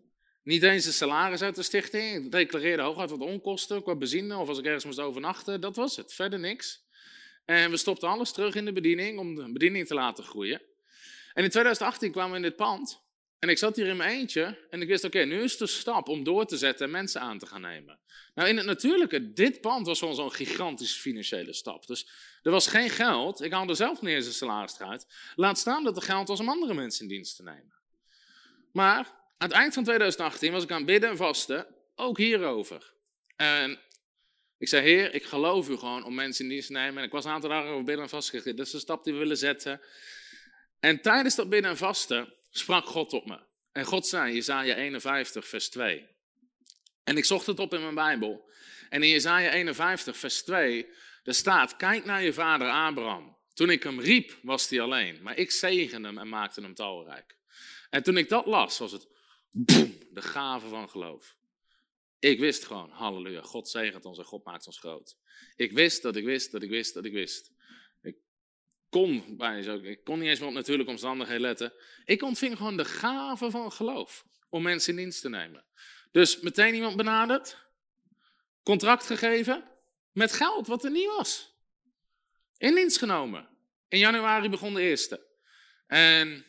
niet 0.43 0.63
eens 0.63 0.85
een 0.85 0.93
salaris 0.93 1.41
uit 1.41 1.55
de 1.55 1.63
stichting. 1.63 2.25
Ik 2.25 2.31
declareerde 2.31 2.83
hooguit 2.83 3.09
wat 3.09 3.19
onkosten 3.19 3.83
qua 3.83 3.95
benzine 3.95 4.37
of 4.37 4.47
als 4.47 4.57
ik 4.57 4.65
ergens 4.65 4.85
moest 4.85 4.99
overnachten. 4.99 5.61
Dat 5.61 5.75
was 5.75 5.95
het. 5.95 6.13
Verder 6.13 6.39
niks. 6.39 6.83
En 7.45 7.71
we 7.71 7.77
stopten 7.77 8.09
alles 8.09 8.31
terug 8.31 8.55
in 8.55 8.65
de 8.65 8.73
bediening 8.73 9.19
om 9.19 9.35
de 9.35 9.51
bediening 9.51 9.87
te 9.87 9.93
laten 9.93 10.23
groeien. 10.23 10.61
En 11.33 11.43
in 11.43 11.49
2018 11.49 12.11
kwamen 12.11 12.31
we 12.31 12.37
in 12.37 12.41
dit 12.41 12.55
pand. 12.55 13.01
En 13.41 13.49
ik 13.49 13.57
zat 13.57 13.75
hier 13.75 13.87
in 13.87 13.97
mijn 13.97 14.09
eentje 14.09 14.57
en 14.69 14.81
ik 14.81 14.87
wist, 14.87 15.03
oké, 15.03 15.23
nu 15.23 15.41
is 15.43 15.57
de 15.57 15.67
stap 15.67 16.07
om 16.09 16.23
door 16.23 16.45
te 16.45 16.57
zetten 16.57 16.85
en 16.85 16.91
mensen 16.91 17.21
aan 17.21 17.37
te 17.37 17.45
gaan 17.45 17.61
nemen. 17.61 17.99
Nou, 18.35 18.49
in 18.49 18.57
het 18.57 18.65
natuurlijke, 18.65 19.33
dit 19.33 19.61
pand 19.61 19.85
was 19.85 19.99
gewoon 19.99 20.15
zo'n 20.15 20.33
gigantische 20.33 20.99
financiële 20.99 21.53
stap. 21.53 21.87
Dus 21.87 22.09
er 22.41 22.51
was 22.51 22.67
geen 22.67 22.89
geld, 22.89 23.41
ik 23.41 23.51
haalde 23.51 23.73
zelf 23.73 24.01
niet 24.01 24.15
eens 24.15 24.25
een 24.25 24.33
salaris 24.33 24.79
eruit. 24.79 25.05
Laat 25.35 25.57
staan 25.57 25.83
dat 25.83 25.95
er 25.95 26.01
geld 26.01 26.27
was 26.27 26.39
om 26.39 26.49
andere 26.49 26.73
mensen 26.73 27.01
in 27.01 27.07
dienst 27.07 27.35
te 27.35 27.43
nemen. 27.43 27.73
Maar 28.71 29.05
aan 29.37 29.47
het 29.47 29.51
eind 29.51 29.73
van 29.73 29.83
2018 29.83 30.51
was 30.51 30.63
ik 30.63 30.71
aan 30.71 30.85
bidden 30.85 31.09
en 31.09 31.17
vasten, 31.17 31.67
ook 31.95 32.17
hierover. 32.17 32.93
En 33.35 33.79
ik 34.57 34.67
zei, 34.67 34.83
heer, 34.83 35.13
ik 35.13 35.23
geloof 35.23 35.69
u 35.69 35.77
gewoon 35.77 36.03
om 36.03 36.15
mensen 36.15 36.43
in 36.43 36.51
dienst 36.51 36.67
te 36.67 36.73
nemen. 36.73 36.97
En 36.97 37.03
ik 37.03 37.11
was 37.11 37.25
een 37.25 37.31
aantal 37.31 37.49
dagen 37.49 37.69
over 37.69 37.83
bidden 37.83 38.03
en 38.03 38.09
vasten. 38.09 38.55
Dat 38.55 38.65
is 38.65 38.71
de 38.71 38.79
stap 38.79 39.03
die 39.03 39.13
we 39.13 39.19
willen 39.19 39.37
zetten. 39.37 39.81
En 40.79 41.01
tijdens 41.01 41.35
dat 41.35 41.49
bidden 41.49 41.71
en 41.71 41.77
vasten 41.77 42.33
sprak 42.51 42.85
God 42.85 43.13
op 43.13 43.25
me. 43.25 43.39
En 43.71 43.85
God 43.85 44.07
zei, 44.07 44.33
Jezaja 44.33 44.75
51, 44.75 45.47
vers 45.47 45.69
2. 45.69 46.09
En 47.03 47.17
ik 47.17 47.25
zocht 47.25 47.45
het 47.45 47.59
op 47.59 47.73
in 47.73 47.81
mijn 47.81 47.95
Bijbel. 47.95 48.49
En 48.89 49.03
in 49.03 49.09
Jezaja 49.09 49.51
51, 49.51 50.17
vers 50.17 50.43
2, 50.43 50.87
daar 51.23 51.33
staat, 51.33 51.75
kijk 51.75 52.05
naar 52.05 52.23
je 52.23 52.33
vader 52.33 52.69
Abraham. 52.69 53.37
Toen 53.53 53.69
ik 53.69 53.83
hem 53.83 53.99
riep, 53.99 54.37
was 54.41 54.69
hij 54.69 54.81
alleen. 54.81 55.21
Maar 55.21 55.37
ik 55.37 55.51
zegende 55.51 56.07
hem 56.07 56.17
en 56.17 56.29
maakte 56.29 56.61
hem 56.61 56.73
talrijk. 56.73 57.37
En 57.89 58.03
toen 58.03 58.17
ik 58.17 58.29
dat 58.29 58.45
las, 58.45 58.77
was 58.77 58.91
het 58.91 59.07
de 59.49 60.21
gave 60.21 60.67
van 60.67 60.89
geloof. 60.89 61.35
Ik 62.19 62.39
wist 62.39 62.65
gewoon, 62.65 62.89
halleluja, 62.89 63.41
God 63.41 63.69
zegent 63.69 64.05
ons 64.05 64.17
en 64.17 64.25
God 64.25 64.45
maakt 64.45 64.67
ons 64.67 64.79
groot. 64.79 65.17
Ik 65.55 65.71
wist 65.71 66.01
dat 66.01 66.15
ik 66.15 66.25
wist 66.25 66.51
dat 66.51 66.63
ik 66.63 66.69
wist 66.69 66.93
dat 66.93 67.05
ik 67.05 67.13
wist. 67.13 67.51
Kon, 68.91 69.39
ik 69.83 70.03
kon 70.03 70.19
niet 70.19 70.29
eens 70.29 70.39
meer 70.39 70.47
op 70.47 70.53
natuurlijke 70.53 70.91
omstandigheden 70.91 71.41
letten. 71.41 71.73
Ik 72.05 72.21
ontving 72.21 72.57
gewoon 72.57 72.77
de 72.77 72.85
gave 72.85 73.51
van 73.51 73.71
geloof 73.71 74.25
om 74.49 74.61
mensen 74.61 74.93
in 74.93 74.99
dienst 74.99 75.21
te 75.21 75.29
nemen. 75.29 75.65
Dus 76.11 76.39
meteen 76.39 76.73
iemand 76.73 76.95
benaderd, 76.95 77.57
contract 78.63 79.05
gegeven, 79.05 79.63
met 80.11 80.33
geld 80.33 80.67
wat 80.67 80.83
er 80.83 80.91
niet 80.91 81.07
was. 81.17 81.55
In 82.57 82.75
dienst 82.75 82.97
genomen. 82.97 83.47
In 83.87 83.99
januari 83.99 84.49
begon 84.49 84.73
de 84.73 84.81
eerste. 84.81 85.27
En 85.87 86.45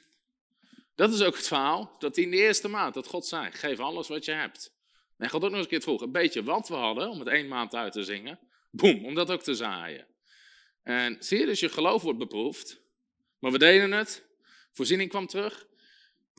dat 0.94 1.12
is 1.12 1.22
ook 1.22 1.36
het 1.36 1.46
verhaal, 1.46 1.96
dat 1.98 2.16
in 2.16 2.30
de 2.30 2.36
eerste 2.36 2.68
maand, 2.68 2.94
dat 2.94 3.06
God 3.06 3.26
zei, 3.26 3.50
geef 3.50 3.78
alles 3.78 4.08
wat 4.08 4.24
je 4.24 4.32
hebt. 4.32 4.74
En 5.16 5.30
God 5.30 5.42
ook 5.42 5.48
nog 5.48 5.58
eens 5.58 5.64
een 5.64 5.70
keer 5.70 5.82
vroeg, 5.82 6.00
een 6.00 6.12
beetje 6.12 6.42
wat 6.42 6.68
we 6.68 6.74
hadden, 6.74 7.10
om 7.10 7.18
het 7.18 7.28
één 7.28 7.48
maand 7.48 7.74
uit 7.74 7.92
te 7.92 8.04
zingen. 8.04 8.38
Boem, 8.70 9.04
om 9.04 9.14
dat 9.14 9.30
ook 9.30 9.42
te 9.42 9.54
zaaien. 9.54 10.06
En 10.82 11.16
zie 11.18 11.38
je, 11.38 11.46
dus 11.46 11.60
je 11.60 11.68
geloof 11.68 12.02
wordt 12.02 12.18
beproefd. 12.18 12.80
Maar 13.38 13.52
we 13.52 13.58
deden 13.58 13.92
het. 13.92 14.24
Voorziening 14.72 15.10
kwam 15.10 15.26
terug. 15.26 15.66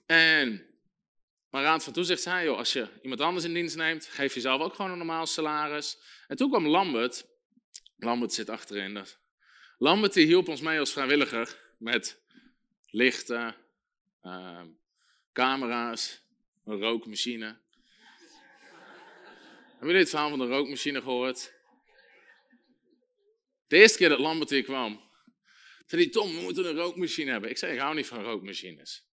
En 0.06 0.74
maar 1.54 1.64
Raad 1.64 1.84
van 1.84 1.94
Toezicht 1.94 2.22
zei, 2.22 2.46
joh, 2.46 2.58
als 2.58 2.74
je 2.74 2.88
iemand 3.02 3.22
anders 3.22 3.46
in 3.46 3.54
dienst 3.54 3.76
neemt, 3.76 4.06
geef 4.06 4.34
jezelf 4.34 4.62
ook 4.62 4.74
gewoon 4.74 4.92
een 4.92 4.98
normaal 4.98 5.26
salaris. 5.26 5.98
En 6.28 6.38
toen 6.38 6.50
kwam 6.50 6.68
Lambert. 6.68 7.26
Lambert 7.98 8.34
zit 8.34 8.50
achterin. 8.50 9.06
Lambert 9.78 10.14
die 10.14 10.26
hielp 10.26 10.48
ons 10.48 10.62
mee 10.62 10.80
als 10.80 10.92
vrijwilliger 10.92 11.60
met 11.78 12.22
lichten, 12.90 13.56
uh, 14.24 14.62
camera's, 15.34 16.22
een 16.66 16.80
rookmachine. 16.80 17.46
Hebben 19.70 19.88
jullie 19.88 20.02
het 20.02 20.10
verhaal 20.10 20.30
van 20.30 20.40
de 20.40 20.48
rookmachine 20.48 21.02
gehoord? 21.02 21.54
De 23.68 23.78
eerste 23.78 23.98
keer 23.98 24.10
dat 24.10 24.20
Lambert 24.20 24.50
hier 24.50 24.64
kwam, 24.64 25.02
zei 25.86 26.02
hij, 26.02 26.12
Tom, 26.12 26.36
we 26.36 26.42
moeten 26.42 26.66
een 26.66 26.76
rookmachine 26.76 27.32
hebben. 27.32 27.50
Ik 27.50 27.58
zei, 27.58 27.74
ik 27.74 27.80
hou 27.80 27.96
niet 27.96 28.08
van 28.08 28.24
rookmachines. 28.24 29.06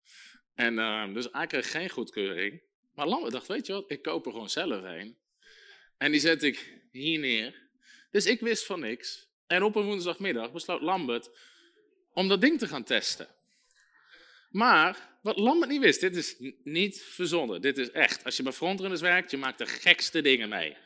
En 0.55 0.74
uh, 0.74 1.14
dus 1.14 1.28
hij 1.32 1.46
kreeg 1.46 1.70
geen 1.70 1.90
goedkeuring. 1.90 2.62
Maar 2.94 3.07
Lambert 3.07 3.32
dacht, 3.32 3.46
weet 3.46 3.66
je 3.66 3.72
wat, 3.72 3.90
ik 3.90 4.03
koop 4.03 4.26
er 4.26 4.32
gewoon 4.32 4.51
zelf 4.51 4.82
een. 4.82 5.18
En 5.98 6.11
die 6.11 6.20
zet 6.20 6.42
ik 6.42 6.80
hier 6.92 7.18
neer. 7.18 7.68
Dus 8.11 8.26
ik 8.26 8.40
wist 8.40 8.66
van 8.66 8.80
niks. 8.80 9.28
En 9.46 9.62
op 9.62 9.76
een 9.76 9.84
woensdagmiddag 9.84 10.53
besloot 10.53 10.80
Lambert 10.80 11.30
om 12.12 12.28
dat 12.28 12.40
ding 12.40 12.59
te 12.59 12.68
gaan 12.68 12.84
testen. 12.84 13.28
Maar 14.51 15.18
wat 15.22 15.38
Lambert 15.38 15.70
niet 15.70 15.80
wist, 15.80 16.01
dit 16.01 16.16
is 16.16 16.36
niet 16.64 17.03
verzonnen. 17.03 17.61
Dit 17.61 17.78
is 17.78 17.90
echt. 17.90 18.24
Als 18.24 18.36
je 18.36 18.42
bij 18.42 18.53
frontrunners 18.53 19.01
werkt, 19.01 19.30
je 19.30 19.36
maakt 19.36 19.59
de 19.59 19.66
gekste 19.66 20.22
dingen 20.22 20.48
mee. 20.48 20.76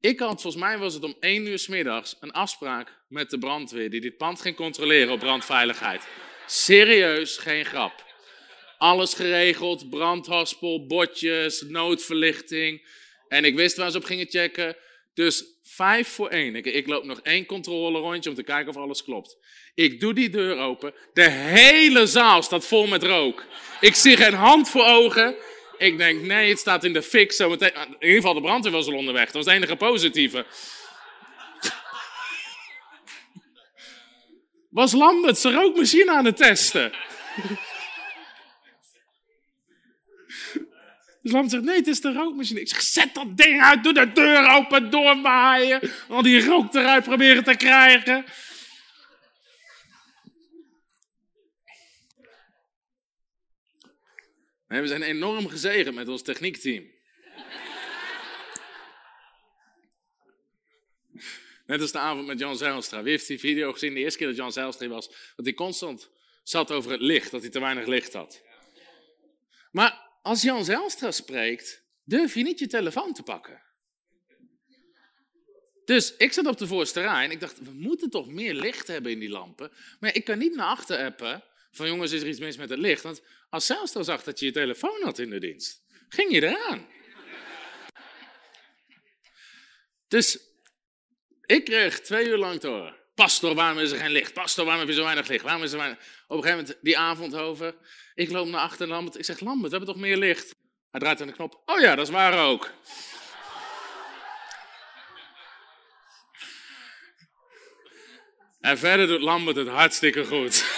Ik 0.00 0.18
had, 0.18 0.40
volgens 0.40 0.62
mij 0.62 0.78
was 0.78 0.94
het 0.94 1.02
om 1.02 1.16
één 1.20 1.46
uur 1.46 1.58
s 1.58 1.66
middags, 1.66 2.16
een 2.20 2.30
afspraak 2.30 2.92
met 3.08 3.30
de 3.30 3.38
brandweer 3.38 3.90
die 3.90 4.00
dit 4.00 4.16
pand 4.16 4.40
ging 4.40 4.56
controleren 4.56 5.12
op 5.12 5.18
brandveiligheid. 5.18 6.06
Serieus, 6.46 7.36
geen 7.36 7.64
grap. 7.64 8.06
Alles 8.76 9.14
geregeld, 9.14 9.90
brandhaspel, 9.90 10.86
botjes, 10.86 11.62
noodverlichting. 11.62 12.88
En 13.28 13.44
ik 13.44 13.54
wist 13.54 13.76
waar 13.76 13.90
ze 13.90 13.96
op 13.96 14.04
gingen 14.04 14.28
checken. 14.28 14.76
Dus 15.14 15.44
vijf 15.62 16.08
voor 16.08 16.28
één. 16.28 16.56
Ik, 16.56 16.66
ik 16.66 16.86
loop 16.86 17.04
nog 17.04 17.20
één 17.20 17.46
controle 17.46 17.98
rondje 17.98 18.30
om 18.30 18.36
te 18.36 18.42
kijken 18.42 18.68
of 18.68 18.76
alles 18.76 19.04
klopt. 19.04 19.36
Ik 19.74 20.00
doe 20.00 20.14
die 20.14 20.30
deur 20.30 20.58
open. 20.58 20.94
De 21.12 21.30
hele 21.30 22.06
zaal 22.06 22.42
staat 22.42 22.66
vol 22.66 22.86
met 22.86 23.02
rook. 23.02 23.44
Ik 23.80 23.94
zie 23.94 24.16
geen 24.16 24.34
hand 24.34 24.68
voor 24.68 24.84
ogen. 24.84 25.36
Ik 25.78 25.98
denk, 25.98 26.22
nee, 26.22 26.48
het 26.48 26.58
staat 26.58 26.84
in 26.84 26.92
de 26.92 27.02
fik. 27.02 27.32
Zo 27.32 27.48
meteen. 27.48 27.74
In 27.74 27.96
ieder 28.00 28.16
geval, 28.16 28.34
de 28.34 28.40
brandweer 28.40 28.72
was 28.72 28.86
al 28.86 28.94
onderweg. 28.94 29.24
Dat 29.24 29.34
was 29.34 29.44
het 29.44 29.54
enige 29.54 29.76
positieve. 29.76 30.46
Was 34.70 34.92
Lambert 34.92 35.38
zijn 35.38 35.54
rookmachine 35.54 36.10
aan 36.12 36.24
het 36.24 36.36
testen? 36.36 36.92
Dus 41.22 41.32
Lambert 41.32 41.50
zegt, 41.50 41.64
nee, 41.64 41.76
het 41.76 41.86
is 41.86 42.00
de 42.00 42.12
rookmachine. 42.12 42.60
Ik 42.60 42.68
zeg, 42.68 42.80
zet 42.80 43.14
dat 43.14 43.36
ding 43.36 43.62
uit, 43.62 43.82
doe 43.82 43.92
de 43.92 44.12
deur 44.12 44.50
open, 44.50 44.90
doormaaien. 44.90 45.80
Al 46.08 46.22
die 46.22 46.44
rook 46.44 46.74
eruit 46.74 47.04
proberen 47.04 47.44
te 47.44 47.56
krijgen. 47.56 48.24
We 54.68 54.86
zijn 54.86 55.02
enorm 55.02 55.48
gezegend 55.48 55.94
met 55.94 56.08
ons 56.08 56.22
techniekteam. 56.22 56.90
Net 61.66 61.80
als 61.80 61.92
de 61.92 61.98
avond 61.98 62.26
met 62.26 62.38
Jan 62.38 62.56
Zijlstra. 62.56 63.02
Wie 63.02 63.10
heeft 63.10 63.26
die 63.26 63.38
video 63.38 63.72
gezien? 63.72 63.94
De 63.94 64.00
eerste 64.00 64.18
keer 64.18 64.26
dat 64.26 64.36
Jan 64.36 64.52
Zijlstra 64.52 64.88
was, 64.88 65.08
dat 65.36 65.44
hij 65.44 65.54
constant 65.54 66.10
zat 66.42 66.70
over 66.70 66.90
het 66.90 67.00
licht, 67.00 67.30
dat 67.30 67.40
hij 67.40 67.50
te 67.50 67.60
weinig 67.60 67.86
licht 67.86 68.12
had. 68.12 68.42
Maar 69.70 70.18
als 70.22 70.42
Jan 70.42 70.64
Zijlstra 70.64 71.10
spreekt, 71.10 71.84
durf 72.04 72.34
je 72.34 72.42
niet 72.42 72.58
je 72.58 72.66
telefoon 72.66 73.12
te 73.12 73.22
pakken. 73.22 73.62
Dus 75.84 76.16
ik 76.16 76.32
zat 76.32 76.46
op 76.46 76.58
de 76.58 76.66
voorste 76.66 77.00
rij 77.00 77.24
en 77.24 77.30
ik 77.30 77.40
dacht, 77.40 77.58
we 77.58 77.70
moeten 77.70 78.10
toch 78.10 78.28
meer 78.28 78.54
licht 78.54 78.86
hebben 78.86 79.12
in 79.12 79.18
die 79.18 79.28
lampen. 79.28 79.72
Maar 80.00 80.14
ik 80.14 80.24
kan 80.24 80.38
niet 80.38 80.54
naar 80.54 80.66
achter 80.66 81.04
appen 81.04 81.44
van 81.70 81.86
jongens, 81.86 82.12
is 82.12 82.22
er 82.22 82.28
iets 82.28 82.38
mis 82.38 82.56
met 82.56 82.70
het 82.70 82.78
licht? 82.78 83.02
Want 83.02 83.22
als 83.50 83.66
Zijlstra 83.66 84.02
zag 84.02 84.22
dat 84.22 84.38
je 84.38 84.46
je 84.46 84.52
telefoon 84.52 85.02
had 85.02 85.18
in 85.18 85.30
de 85.30 85.38
dienst, 85.38 85.82
ging 86.08 86.32
je 86.32 86.42
eraan. 86.42 86.86
Dus 90.08 90.38
ik 91.46 91.64
kreeg 91.64 92.00
twee 92.00 92.26
uur 92.26 92.36
lang 92.36 92.62
horen. 92.62 92.96
Pastor, 93.14 93.54
waarom 93.54 93.78
is 93.78 93.90
er 93.90 93.98
geen 93.98 94.10
licht? 94.10 94.32
Pastor, 94.32 94.64
waarom 94.64 94.82
heb 94.82 94.90
je 94.90 94.98
zo 94.98 95.04
weinig 95.04 95.28
licht? 95.28 95.44
Waarom 95.44 95.62
is 95.62 95.72
er 95.72 95.78
weinig... 95.78 95.98
Op 95.98 96.36
een 96.36 96.42
gegeven 96.42 96.64
moment, 96.64 96.78
die 96.82 96.98
avond 96.98 97.34
over, 97.34 97.74
ik 98.14 98.30
loop 98.30 98.48
naar 98.48 98.60
achter 98.60 98.86
Lambert. 98.86 99.18
Ik 99.18 99.24
zeg, 99.24 99.40
Lambert, 99.40 99.70
we 99.70 99.76
hebben 99.76 99.94
toch 99.94 100.02
meer 100.02 100.16
licht? 100.16 100.54
Hij 100.90 101.00
draait 101.00 101.20
aan 101.20 101.26
de 101.26 101.32
knop. 101.32 101.62
Oh 101.64 101.80
ja, 101.80 101.94
dat 101.94 102.06
is 102.06 102.12
waar 102.12 102.46
ook. 102.46 102.72
En 108.60 108.78
verder 108.78 109.06
doet 109.06 109.20
Lambert 109.20 109.56
het 109.56 109.68
hartstikke 109.68 110.24
goed. 110.24 110.77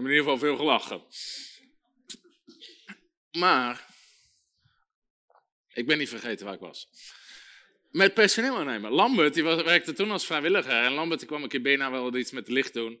Hebben 0.00 0.18
in 0.18 0.18
ieder 0.18 0.32
geval 0.32 0.48
veel 0.48 0.56
gelachen. 0.56 1.02
Maar, 3.38 3.86
ik 5.72 5.86
ben 5.86 5.98
niet 5.98 6.08
vergeten 6.08 6.44
waar 6.44 6.54
ik 6.54 6.60
was. 6.60 6.88
Met 7.90 8.14
personeel 8.14 8.56
aannemen. 8.58 8.90
Lambert, 8.90 9.34
die 9.34 9.42
werkte 9.42 9.92
toen 9.92 10.10
als 10.10 10.26
vrijwilliger. 10.26 10.84
En 10.84 10.92
Lambert 10.92 11.20
die 11.20 11.28
kwam 11.28 11.42
een 11.42 11.48
keer 11.48 11.62
bijna 11.62 11.90
wel 11.90 12.16
iets 12.16 12.30
met 12.30 12.48
licht 12.48 12.72
doen. 12.72 13.00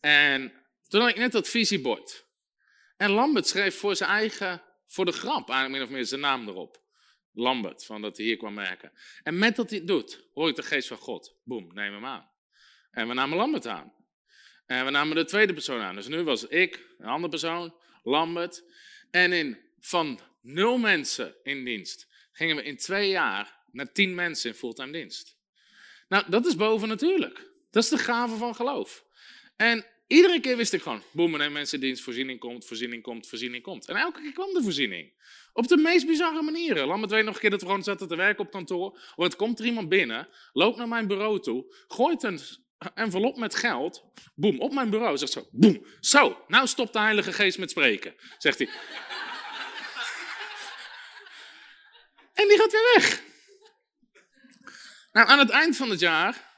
En 0.00 0.52
toen 0.88 1.00
had 1.00 1.10
ik 1.10 1.16
net 1.16 1.32
dat 1.32 1.48
visiebord. 1.48 2.26
En 2.96 3.10
Lambert 3.10 3.46
schreef 3.46 3.78
voor 3.78 3.96
zijn 3.96 4.10
eigen, 4.10 4.62
voor 4.86 5.04
de 5.04 5.12
grap, 5.12 5.48
eigenlijk 5.48 5.70
min 5.70 5.82
of 5.82 5.90
meer 5.90 6.06
zijn 6.06 6.20
naam 6.20 6.48
erop. 6.48 6.82
Lambert, 7.32 7.84
van 7.84 8.02
dat 8.02 8.16
hij 8.16 8.26
hier 8.26 8.36
kwam 8.36 8.54
werken. 8.54 8.92
En 9.22 9.38
met 9.38 9.56
dat 9.56 9.70
hij 9.70 9.78
het 9.78 9.86
doet, 9.88 10.28
hoor 10.32 10.48
ik 10.48 10.56
de 10.56 10.62
geest 10.62 10.88
van 10.88 10.96
God. 10.96 11.36
Boem, 11.44 11.74
neem 11.74 11.92
hem 11.92 12.04
aan. 12.04 12.30
En 12.90 13.08
we 13.08 13.14
namen 13.14 13.36
Lambert 13.36 13.66
aan. 13.66 13.92
En 14.70 14.84
we 14.84 14.90
namen 14.90 15.16
de 15.16 15.24
tweede 15.24 15.52
persoon 15.52 15.80
aan. 15.80 15.94
Dus 15.94 16.08
nu 16.08 16.22
was 16.22 16.46
ik, 16.46 16.86
een 16.98 17.06
andere 17.06 17.28
persoon, 17.28 17.74
Lambert. 18.02 18.64
En 19.10 19.32
in, 19.32 19.58
van 19.80 20.20
nul 20.42 20.78
mensen 20.78 21.34
in 21.42 21.64
dienst 21.64 22.08
gingen 22.32 22.56
we 22.56 22.62
in 22.62 22.76
twee 22.76 23.08
jaar 23.08 23.58
naar 23.72 23.92
tien 23.92 24.14
mensen 24.14 24.50
in 24.50 24.56
fulltime 24.56 24.92
dienst. 24.92 25.36
Nou, 26.08 26.24
dat 26.28 26.46
is 26.46 26.56
boven 26.56 26.88
natuurlijk. 26.88 27.50
Dat 27.70 27.82
is 27.82 27.88
de 27.88 27.98
gave 27.98 28.36
van 28.36 28.54
geloof. 28.54 29.04
En 29.56 29.86
iedere 30.06 30.40
keer 30.40 30.56
wist 30.56 30.72
ik 30.72 30.82
gewoon, 30.82 31.02
boem, 31.12 31.40
en 31.40 31.52
mensen 31.52 31.80
dienst, 31.80 32.02
voorziening 32.02 32.38
komt, 32.38 32.66
voorziening 32.66 33.02
komt, 33.02 33.26
voorziening 33.26 33.62
komt. 33.62 33.88
En 33.88 33.96
elke 33.96 34.20
keer 34.20 34.32
kwam 34.32 34.54
de 34.54 34.62
voorziening. 34.62 35.12
Op 35.52 35.68
de 35.68 35.76
meest 35.76 36.06
bizarre 36.06 36.42
manieren. 36.42 36.86
Lambert 36.86 37.12
weet 37.12 37.24
nog 37.24 37.34
een 37.34 37.40
keer 37.40 37.50
dat 37.50 37.60
we 37.60 37.66
gewoon 37.66 37.82
zaten 37.82 38.08
te 38.08 38.16
werken 38.16 38.44
op 38.44 38.50
kantoor. 38.50 39.12
Want 39.16 39.36
komt 39.36 39.58
er 39.58 39.64
iemand 39.64 39.88
binnen, 39.88 40.28
loopt 40.52 40.76
naar 40.76 40.88
mijn 40.88 41.06
bureau 41.06 41.40
toe, 41.40 41.74
gooit 41.88 42.22
een 42.22 42.40
envelop 42.94 43.36
met 43.36 43.54
geld, 43.54 44.04
boem, 44.34 44.60
op 44.60 44.72
mijn 44.72 44.90
bureau. 44.90 45.16
Zegt 45.16 45.32
zo, 45.32 45.48
boem, 45.50 45.86
zo, 46.00 46.44
nou 46.48 46.66
stopt 46.66 46.92
de 46.92 46.98
Heilige 46.98 47.32
Geest 47.32 47.58
met 47.58 47.70
spreken, 47.70 48.14
zegt 48.38 48.58
hij. 48.58 48.68
en 52.40 52.48
die 52.48 52.58
gaat 52.58 52.72
weer 52.72 52.92
weg. 52.94 53.22
Nou, 55.12 55.28
aan 55.28 55.38
het 55.38 55.50
eind 55.50 55.76
van 55.76 55.90
het 55.90 56.00
jaar, 56.00 56.48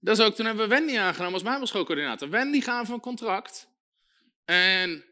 dat 0.00 0.18
is 0.18 0.24
ook, 0.24 0.34
toen 0.34 0.46
hebben 0.46 0.68
we 0.68 0.74
Wendy 0.74 0.98
aangenomen 0.98 1.34
als 1.34 1.42
bijbelschoolcoördinator. 1.42 2.30
Wendy 2.30 2.60
gaf 2.60 2.88
een 2.88 3.00
contract. 3.00 3.68
En 4.44 5.04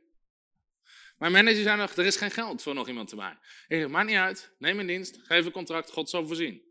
mijn 1.18 1.32
manager 1.32 1.62
zei 1.62 1.76
nog, 1.76 1.96
er 1.96 2.06
is 2.06 2.16
geen 2.16 2.30
geld 2.30 2.62
voor 2.62 2.74
nog 2.74 2.88
iemand 2.88 3.10
erbij. 3.10 3.38
Ik 3.68 3.78
zeg, 3.78 3.88
maakt 3.88 4.06
niet 4.06 4.16
uit, 4.16 4.54
neem 4.58 4.78
een 4.78 4.86
dienst, 4.86 5.18
geef 5.22 5.44
een 5.44 5.52
contract, 5.52 5.90
God 5.90 6.10
zal 6.10 6.26
voorzien. 6.26 6.65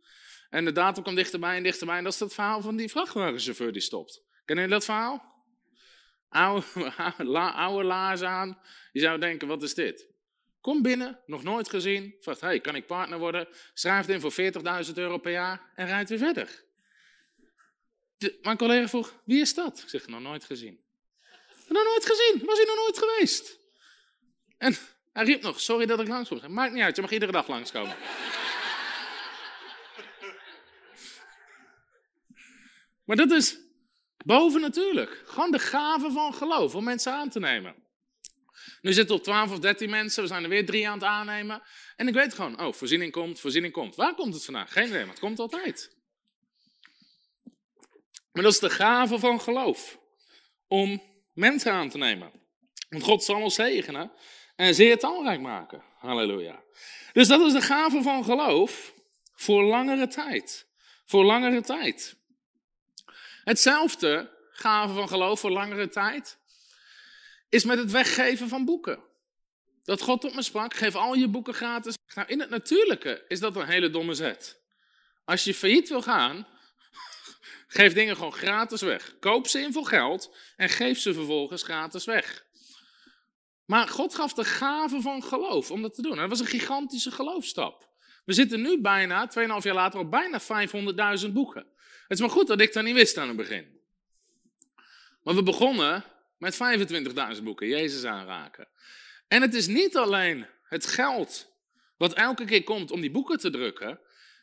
En 0.49 0.65
de 0.65 0.71
datum 0.71 1.03
komt 1.03 1.15
dichterbij 1.15 1.57
en 1.57 1.63
dichterbij. 1.63 1.97
En 1.97 2.03
dat 2.03 2.13
is 2.13 2.19
het 2.19 2.33
verhaal 2.33 2.61
van 2.61 2.75
die 2.75 2.89
vrachtwagenchauffeur 2.89 3.71
die 3.71 3.81
stopt. 3.81 4.23
Ken 4.45 4.59
je 4.59 4.67
dat 4.67 4.85
verhaal? 4.85 5.33
Oude, 6.29 6.65
oude 7.55 7.83
laars 7.83 8.21
aan. 8.21 8.59
Je 8.91 8.99
zou 8.99 9.19
denken, 9.19 9.47
wat 9.47 9.63
is 9.63 9.73
dit? 9.73 10.13
Kom 10.61 10.81
binnen, 10.81 11.19
nog 11.25 11.43
nooit 11.43 11.69
gezien. 11.69 12.15
Vraagt, 12.19 12.41
hey, 12.41 12.59
kan 12.59 12.75
ik 12.75 12.85
partner 12.85 13.19
worden? 13.19 13.47
Schrijft 13.73 14.09
in 14.09 14.21
voor 14.21 14.33
40.000 14.87 14.93
euro 14.93 15.17
per 15.17 15.31
jaar 15.31 15.71
en 15.75 15.85
rijdt 15.87 16.09
weer 16.09 16.17
verder. 16.17 16.63
De, 18.17 18.39
mijn 18.41 18.57
collega 18.57 18.87
vroeg, 18.87 19.21
wie 19.25 19.41
is 19.41 19.53
dat? 19.53 19.79
Ik 19.79 19.89
zeg, 19.89 20.07
nog 20.07 20.21
nooit 20.21 20.43
gezien. 20.43 20.83
Nog 21.67 21.83
nooit 21.83 22.05
gezien, 22.05 22.45
was 22.45 22.57
hij 22.57 22.65
nog 22.65 22.75
nooit 22.75 22.97
geweest. 22.97 23.59
En 24.57 24.75
hij 25.13 25.25
riep 25.25 25.41
nog, 25.41 25.59
sorry 25.59 25.85
dat 25.85 25.99
ik 25.99 26.07
langskom. 26.07 26.53
Maakt 26.53 26.73
niet 26.73 26.83
uit, 26.83 26.95
je 26.95 27.01
mag 27.01 27.11
iedere 27.11 27.31
dag 27.31 27.47
langskomen. 27.47 27.95
Maar 33.05 33.15
dat 33.15 33.31
is 33.31 33.57
boven 34.25 34.61
natuurlijk. 34.61 35.23
Gewoon 35.25 35.51
de 35.51 35.59
gave 35.59 36.11
van 36.11 36.33
geloof 36.33 36.75
om 36.75 36.83
mensen 36.83 37.13
aan 37.13 37.29
te 37.29 37.39
nemen. 37.39 37.75
Nu 38.81 38.93
zitten 38.93 39.15
we 39.15 39.21
op 39.21 39.27
12 39.27 39.51
of 39.51 39.59
13 39.59 39.89
mensen, 39.89 40.21
we 40.21 40.27
zijn 40.27 40.43
er 40.43 40.49
weer 40.49 40.65
drie 40.65 40.87
aan 40.87 40.93
het 40.93 41.07
aannemen. 41.07 41.61
En 41.95 42.07
ik 42.07 42.13
weet 42.13 42.33
gewoon, 42.33 42.61
oh, 42.61 42.73
voorziening 42.73 43.11
komt, 43.11 43.39
voorziening 43.39 43.73
komt. 43.73 43.95
Waar 43.95 44.15
komt 44.15 44.33
het 44.33 44.45
vandaan? 44.45 44.67
Geen 44.67 44.87
idee, 44.87 44.99
maar 44.99 45.09
het 45.09 45.19
komt 45.19 45.39
altijd. 45.39 45.95
Maar 48.31 48.43
dat 48.43 48.53
is 48.53 48.59
de 48.59 48.69
gave 48.69 49.19
van 49.19 49.41
geloof. 49.41 49.99
Om 50.67 51.01
mensen 51.33 51.71
aan 51.71 51.89
te 51.89 51.97
nemen. 51.97 52.31
Want 52.89 53.03
God 53.03 53.23
zal 53.23 53.41
ons 53.41 53.55
zegenen 53.55 54.11
en 54.55 54.75
zeer 54.75 54.97
talrijk 54.97 55.41
maken. 55.41 55.83
Halleluja. 55.97 56.63
Dus 57.13 57.27
dat 57.27 57.41
is 57.41 57.53
de 57.53 57.61
gave 57.61 58.01
van 58.01 58.23
geloof 58.23 58.93
voor 59.33 59.63
langere 59.63 60.07
tijd. 60.07 60.67
Voor 61.05 61.23
langere 61.23 61.61
tijd. 61.61 62.17
Hetzelfde 63.45 64.31
gave 64.49 64.93
van 64.93 65.07
geloof 65.07 65.39
voor 65.39 65.51
langere 65.51 65.87
tijd 65.87 66.37
is 67.49 67.63
met 67.63 67.77
het 67.77 67.91
weggeven 67.91 68.47
van 68.47 68.65
boeken. 68.65 69.03
Dat 69.83 70.01
God 70.01 70.21
tot 70.21 70.35
me 70.35 70.41
sprak, 70.41 70.73
geef 70.73 70.95
al 70.95 71.13
je 71.13 71.27
boeken 71.27 71.53
gratis. 71.53 71.95
Nou, 72.15 72.27
in 72.27 72.39
het 72.39 72.49
natuurlijke 72.49 73.25
is 73.27 73.39
dat 73.39 73.55
een 73.55 73.67
hele 73.67 73.89
domme 73.89 74.13
zet. 74.13 74.61
Als 75.25 75.43
je 75.43 75.53
failliet 75.53 75.89
wil 75.89 76.01
gaan, 76.01 76.47
geef 77.67 77.93
dingen 77.93 78.15
gewoon 78.15 78.33
gratis 78.33 78.81
weg. 78.81 79.19
Koop 79.19 79.47
ze 79.47 79.59
in 79.59 79.73
voor 79.73 79.85
geld 79.85 80.35
en 80.55 80.69
geef 80.69 80.99
ze 80.99 81.13
vervolgens 81.13 81.63
gratis 81.63 82.05
weg. 82.05 82.45
Maar 83.65 83.87
God 83.87 84.15
gaf 84.15 84.33
de 84.33 84.45
gave 84.45 85.01
van 85.01 85.23
geloof 85.23 85.71
om 85.71 85.81
dat 85.81 85.93
te 85.93 86.01
doen. 86.01 86.15
dat 86.15 86.29
was 86.29 86.39
een 86.39 86.45
gigantische 86.45 87.11
geloofstap. 87.11 87.89
We 88.25 88.33
zitten 88.33 88.61
nu 88.61 88.81
bijna, 88.81 89.29
2,5 89.29 89.37
jaar 89.37 89.73
later, 89.73 89.99
op 89.99 90.11
bijna 90.11 90.41
500.000 91.25 91.31
boeken. 91.31 91.73
Het 92.07 92.17
is 92.17 92.19
maar 92.19 92.29
goed 92.29 92.47
dat 92.47 92.61
ik 92.61 92.73
dat 92.73 92.83
niet 92.83 92.95
wist 92.95 93.17
aan 93.17 93.27
het 93.27 93.37
begin. 93.37 93.79
Maar 95.23 95.35
we 95.35 95.43
begonnen 95.43 96.03
met 96.37 96.57
25.000 97.37 97.43
boeken, 97.43 97.67
Jezus 97.67 98.03
aanraken. 98.03 98.67
En 99.27 99.41
het 99.41 99.53
is 99.53 99.67
niet 99.67 99.97
alleen 99.97 100.47
het 100.63 100.85
geld 100.85 101.53
wat 101.97 102.13
elke 102.13 102.45
keer 102.45 102.63
komt 102.63 102.91
om 102.91 103.01
die 103.01 103.11
boeken 103.11 103.37
te 103.37 103.49
drukken. 103.49 103.99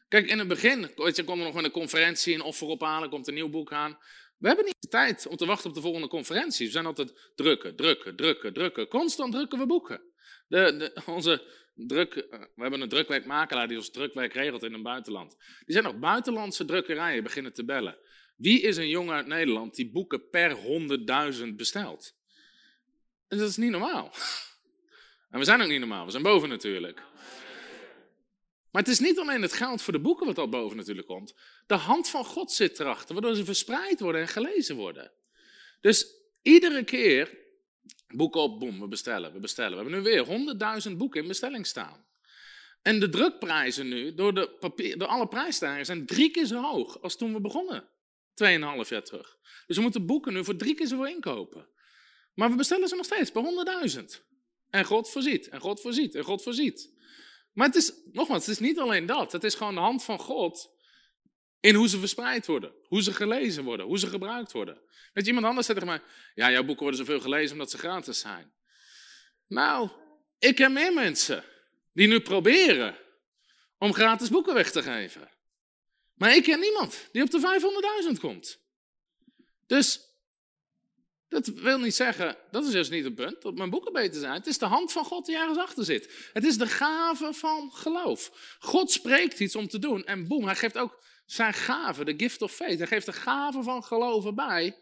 Kijk, 0.09 0.27
in 0.27 0.39
het 0.39 0.49
begin, 0.49 0.91
weet 0.97 1.17
je, 1.17 1.25
komt 1.25 1.39
er 1.39 1.45
nog 1.45 1.63
een 1.63 1.71
conferentie, 1.71 2.35
een 2.35 2.43
offer 2.43 2.67
ophalen, 2.67 3.11
komt 3.11 3.29
een 3.29 3.35
nieuw 3.35 3.49
boek 3.49 3.73
aan. 3.73 3.99
We 4.39 4.47
hebben 4.47 4.65
niet 4.65 4.77
de 4.81 4.89
tijd 4.89 5.27
om 5.27 5.37
te 5.37 5.47
wachten 5.47 5.69
op 5.69 5.75
de 5.75 5.81
volgende 5.81 6.09
conferentie. 6.09 6.67
We 6.67 6.73
zijn 6.73 6.87
altijd 6.87 7.31
drukken, 7.35 7.77
drukken, 7.77 8.17
drukken, 8.17 8.53
drukken. 8.53 8.89
Constant 8.89 9.33
drukken 9.33 9.59
we 9.59 9.67
boeken. 9.67 10.03
De, 10.49 11.03
onze 11.07 11.43
druk, 11.75 12.15
eh, 12.15 12.41
we 12.41 12.63
hebben 12.63 12.81
een 12.81 12.89
drukwerkmakelaar 12.89 13.69
die 13.69 13.77
ons 13.77 13.91
drukwerk 13.91 14.33
regelt 14.33 14.63
in 14.63 14.73
een 14.75 14.83
buitenland. 14.83 15.37
Die 15.65 15.73
zijn 15.73 15.85
nog 15.85 15.99
buitenlandse 15.99 16.65
drukkerijen 16.65 17.23
beginnen 17.23 17.53
te 17.53 17.65
bellen. 17.65 17.99
Wie 18.37 18.61
is 18.61 18.77
een 18.77 18.89
jongen 18.89 19.15
uit 19.15 19.27
Nederland 19.27 19.75
die 19.75 19.91
boeken 19.91 20.29
per 20.29 20.51
100.000 20.57 21.57
bestelt? 21.57 22.15
En 23.29 23.39
dat 23.39 23.49
is 23.49 23.57
niet 23.57 23.71
normaal. 23.71 24.13
En 25.31 25.39
we 25.39 25.45
zijn 25.45 25.63
ook 25.63 25.69
niet 25.69 25.79
normaal, 25.79 26.05
we 26.05 26.11
zijn 26.11 26.23
boven 26.23 26.49
natuurlijk. 26.49 27.03
Maar 28.71 28.83
het 28.83 28.91
is 28.91 28.99
niet 28.99 29.19
alleen 29.19 29.43
het 29.43 29.53
geld 29.53 29.83
voor 29.83 29.93
de 29.93 30.01
boeken 30.01 30.27
wat 30.27 30.39
al 30.39 30.49
boven 30.49 30.77
natuurlijk 30.77 31.07
komt. 31.07 31.35
De 31.67 31.75
hand 31.75 32.09
van 32.09 32.25
God 32.25 32.53
zit 32.53 32.81
erachter, 32.81 33.15
waardoor 33.15 33.35
ze 33.35 33.45
verspreid 33.45 34.01
worden 34.01 34.21
en 34.21 34.29
gelezen 34.29 34.77
worden. 34.77 35.13
Dus 35.81 36.07
iedere 36.43 36.85
keer, 36.85 37.39
boeken 38.17 38.41
op, 38.41 38.61
boem, 38.61 38.81
we 38.81 38.89
bestellen, 38.89 39.33
we 39.33 39.39
bestellen. 39.39 39.71
We 39.71 39.83
hebben 39.83 40.03
nu 40.03 40.25
weer 40.25 40.87
100.000 40.91 40.97
boeken 40.97 41.23
in 41.23 41.29
bestelling 41.29 41.67
staan. 41.67 42.07
En 42.83 43.01
de 43.01 43.09
drukprijzen 43.09 43.89
nu, 43.89 44.15
door, 44.15 44.35
de 44.35 44.49
papier, 44.61 44.99
door 44.99 45.09
alle 45.09 45.29
prijsstijgingen, 45.29 45.87
zijn 45.87 46.07
drie 46.07 46.31
keer 46.31 46.45
zo 46.45 46.63
hoog 46.63 47.03
als 47.03 47.17
toen 47.17 47.33
we 47.33 47.41
begonnen. 47.41 47.89
Tweeënhalf 48.35 48.89
jaar 48.89 49.03
terug. 49.03 49.39
Dus 49.67 49.77
we 49.77 49.83
moeten 49.83 50.07
boeken 50.07 50.33
nu 50.33 50.45
voor 50.45 50.57
drie 50.57 50.75
keer 50.75 50.87
zoveel 50.87 51.07
inkopen. 51.07 51.69
Maar 52.35 52.51
we 52.51 52.57
bestellen 52.57 52.89
ze 52.89 52.95
nog 52.95 53.05
steeds 53.05 53.33
bij 53.33 53.43
100.000. 53.97 54.05
En 54.71 54.85
God 54.85 55.11
voorziet, 55.11 55.49
en 55.49 55.61
God 55.61 55.81
voorziet, 55.81 56.15
en 56.15 56.25
God 56.25 56.43
voorziet. 56.43 56.93
Maar 57.53 57.67
het 57.67 57.77
is, 57.77 57.93
nogmaals, 58.13 58.47
het 58.47 58.55
is 58.55 58.67
niet 58.69 58.79
alleen 58.79 59.07
dat. 59.07 59.33
Het 59.33 59.45
is 59.45 59.55
gewoon 59.55 59.75
de 59.75 59.81
hand 59.81 60.05
van 60.05 60.19
God 60.19 60.72
in 61.63 61.75
hoe 61.75 61.89
ze 61.89 61.99
verspreid 61.99 62.47
worden. 62.47 62.73
Hoe 62.83 63.03
ze 63.03 63.13
gelezen 63.13 63.65
worden, 63.65 63.87
hoe 63.87 63.99
ze 63.99 64.07
gebruikt 64.07 64.53
worden. 64.53 64.81
Weet 65.13 65.25
je, 65.25 65.29
iemand 65.31 65.47
anders 65.47 65.67
zegt 65.67 65.79
tegen 65.79 65.95
mij, 65.95 66.03
ja, 66.35 66.51
jouw 66.51 66.65
boeken 66.65 66.83
worden 66.83 67.07
zoveel 67.07 67.21
gelezen 67.21 67.53
omdat 67.53 67.71
ze 67.71 67.79
gratis 67.79 68.19
zijn. 68.19 68.53
Nou, 69.47 69.91
ik 70.39 70.55
ken 70.55 70.73
meer 70.73 70.93
mensen 70.93 71.45
die 71.93 72.09
nu 72.09 72.21
proberen 72.21 72.99
om 73.79 73.93
gratis 73.93 74.29
boeken 74.29 74.55
weg 74.55 74.71
te 74.71 74.83
geven. 74.83 75.31
Maar 76.15 76.35
ik 76.37 76.43
ken 76.43 76.61
niemand 76.61 77.09
die 77.13 77.23
op 77.23 77.31
de 77.31 78.09
500.000 78.13 78.21
komt. 78.21 78.59
Dus 79.67 80.01
dat 81.29 81.47
wil 81.47 81.79
niet 81.79 81.95
zeggen, 81.95 82.37
dat 82.51 82.67
is 82.67 82.73
juist 82.73 82.91
niet 82.91 83.05
het 83.05 83.15
punt, 83.15 83.43
dat 83.43 83.55
mijn 83.55 83.71
boeken 83.71 83.93
beter 83.93 84.21
zijn. 84.21 84.33
Het 84.33 84.47
is 84.47 84.59
de 84.59 84.67
hand 84.67 84.93
van 84.93 85.05
God 85.05 85.27
die 85.27 85.37
ergens 85.37 85.59
achter 85.59 85.85
zit. 85.85 86.31
Het 86.33 86.45
is 86.45 86.59
de 86.59 86.67
gave 86.67 87.33
van 87.33 87.73
geloof. 87.73 88.57
God 88.59 88.91
spreekt 88.91 89.41
iets 89.41 89.57
om 89.57 89.69
te 89.69 89.79
doen 89.79 90.05
en 90.05 90.29
boem, 90.29 90.45
hij 90.45 90.57
geeft 90.57 90.79
ook 90.79 91.01
zijn 91.25 91.55
gave, 91.55 92.05
de 92.05 92.15
gift 92.17 92.43
of 92.43 92.53
faith. 92.53 92.79
Hij 92.79 92.87
geeft 92.87 93.07
de 93.07 93.13
gave 93.13 93.63
van 93.63 93.85
geloven 93.85 94.35
bij 94.35 94.79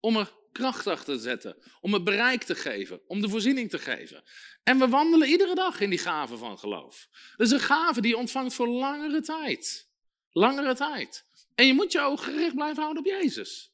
om 0.00 0.16
er 0.16 0.32
kracht 0.52 0.86
achter 0.86 1.14
te 1.14 1.22
zetten, 1.22 1.56
om 1.80 1.92
het 1.92 2.04
bereik 2.04 2.42
te 2.42 2.54
geven, 2.54 3.00
om 3.06 3.20
de 3.20 3.28
voorziening 3.28 3.70
te 3.70 3.78
geven. 3.78 4.24
En 4.62 4.78
we 4.78 4.88
wandelen 4.88 5.28
iedere 5.28 5.54
dag 5.54 5.80
in 5.80 5.90
die 5.90 5.98
gave 5.98 6.36
van 6.36 6.58
geloof. 6.58 7.08
Dat 7.36 7.46
is 7.46 7.52
een 7.52 7.60
gave 7.60 8.00
die 8.00 8.10
je 8.10 8.16
ontvangt 8.16 8.54
voor 8.54 8.68
langere 8.68 9.20
tijd. 9.20 9.88
Langere 10.30 10.74
tijd. 10.74 11.26
En 11.54 11.66
je 11.66 11.74
moet 11.74 11.92
je 11.92 12.00
ogen 12.00 12.32
gericht 12.32 12.54
blijven 12.54 12.82
houden 12.82 13.02
op 13.02 13.08
Jezus. 13.08 13.72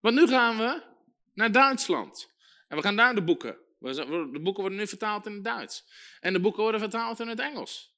Want 0.00 0.14
nu 0.14 0.26
gaan 0.26 0.58
we 0.58 0.82
naar 1.34 1.52
Duitsland. 1.52 2.30
En 2.68 2.76
we 2.76 2.82
gaan 2.82 2.96
daar 2.96 3.14
de 3.14 3.24
boeken. 3.24 3.58
De 3.78 4.40
boeken 4.42 4.60
worden 4.60 4.78
nu 4.78 4.86
vertaald 4.86 5.26
in 5.26 5.32
het 5.32 5.44
Duits. 5.44 5.84
En 6.20 6.32
de 6.32 6.40
boeken 6.40 6.62
worden 6.62 6.80
vertaald 6.80 7.20
in 7.20 7.28
het 7.28 7.40
Engels. 7.40 7.89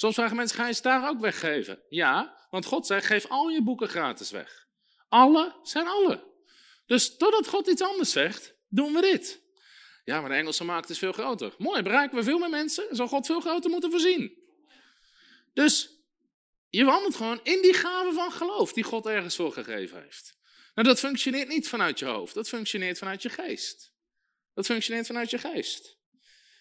Soms 0.00 0.14
vragen 0.14 0.36
mensen, 0.36 0.56
ga 0.56 0.66
je 0.66 0.72
ze 0.72 0.82
daar 0.82 1.08
ook 1.08 1.20
weggeven? 1.20 1.82
Ja, 1.88 2.46
want 2.50 2.64
God 2.64 2.86
zegt, 2.86 3.06
geef 3.06 3.26
al 3.26 3.48
je 3.48 3.62
boeken 3.62 3.88
gratis 3.88 4.30
weg. 4.30 4.66
Alle 5.08 5.54
zijn 5.62 5.86
alle. 5.86 6.24
Dus 6.86 7.16
totdat 7.16 7.48
God 7.48 7.66
iets 7.66 7.82
anders 7.82 8.12
zegt, 8.12 8.54
doen 8.68 8.92
we 8.92 9.00
dit. 9.00 9.42
Ja, 10.04 10.20
maar 10.20 10.30
de 10.30 10.36
Engelse 10.36 10.64
markt 10.64 10.90
is 10.90 10.98
veel 10.98 11.12
groter. 11.12 11.54
Mooi, 11.58 11.82
bereiken 11.82 12.16
we 12.16 12.22
veel 12.22 12.38
meer 12.38 12.50
mensen, 12.50 12.86
zal 12.90 13.08
God 13.08 13.26
veel 13.26 13.40
groter 13.40 13.70
moeten 13.70 13.90
voorzien. 13.90 14.32
Dus 15.52 15.90
je 16.68 16.84
wandelt 16.84 17.14
gewoon 17.14 17.40
in 17.42 17.62
die 17.62 17.74
gave 17.74 18.12
van 18.12 18.32
geloof 18.32 18.72
die 18.72 18.84
God 18.84 19.06
ergens 19.06 19.36
voor 19.36 19.52
gegeven 19.52 20.02
heeft. 20.02 20.38
Nou, 20.74 20.88
dat 20.88 20.98
functioneert 20.98 21.48
niet 21.48 21.68
vanuit 21.68 21.98
je 21.98 22.04
hoofd, 22.04 22.34
dat 22.34 22.48
functioneert 22.48 22.98
vanuit 22.98 23.22
je 23.22 23.28
geest. 23.28 23.92
Dat 24.54 24.66
functioneert 24.66 25.06
vanuit 25.06 25.30
je 25.30 25.38
geest. 25.38 25.98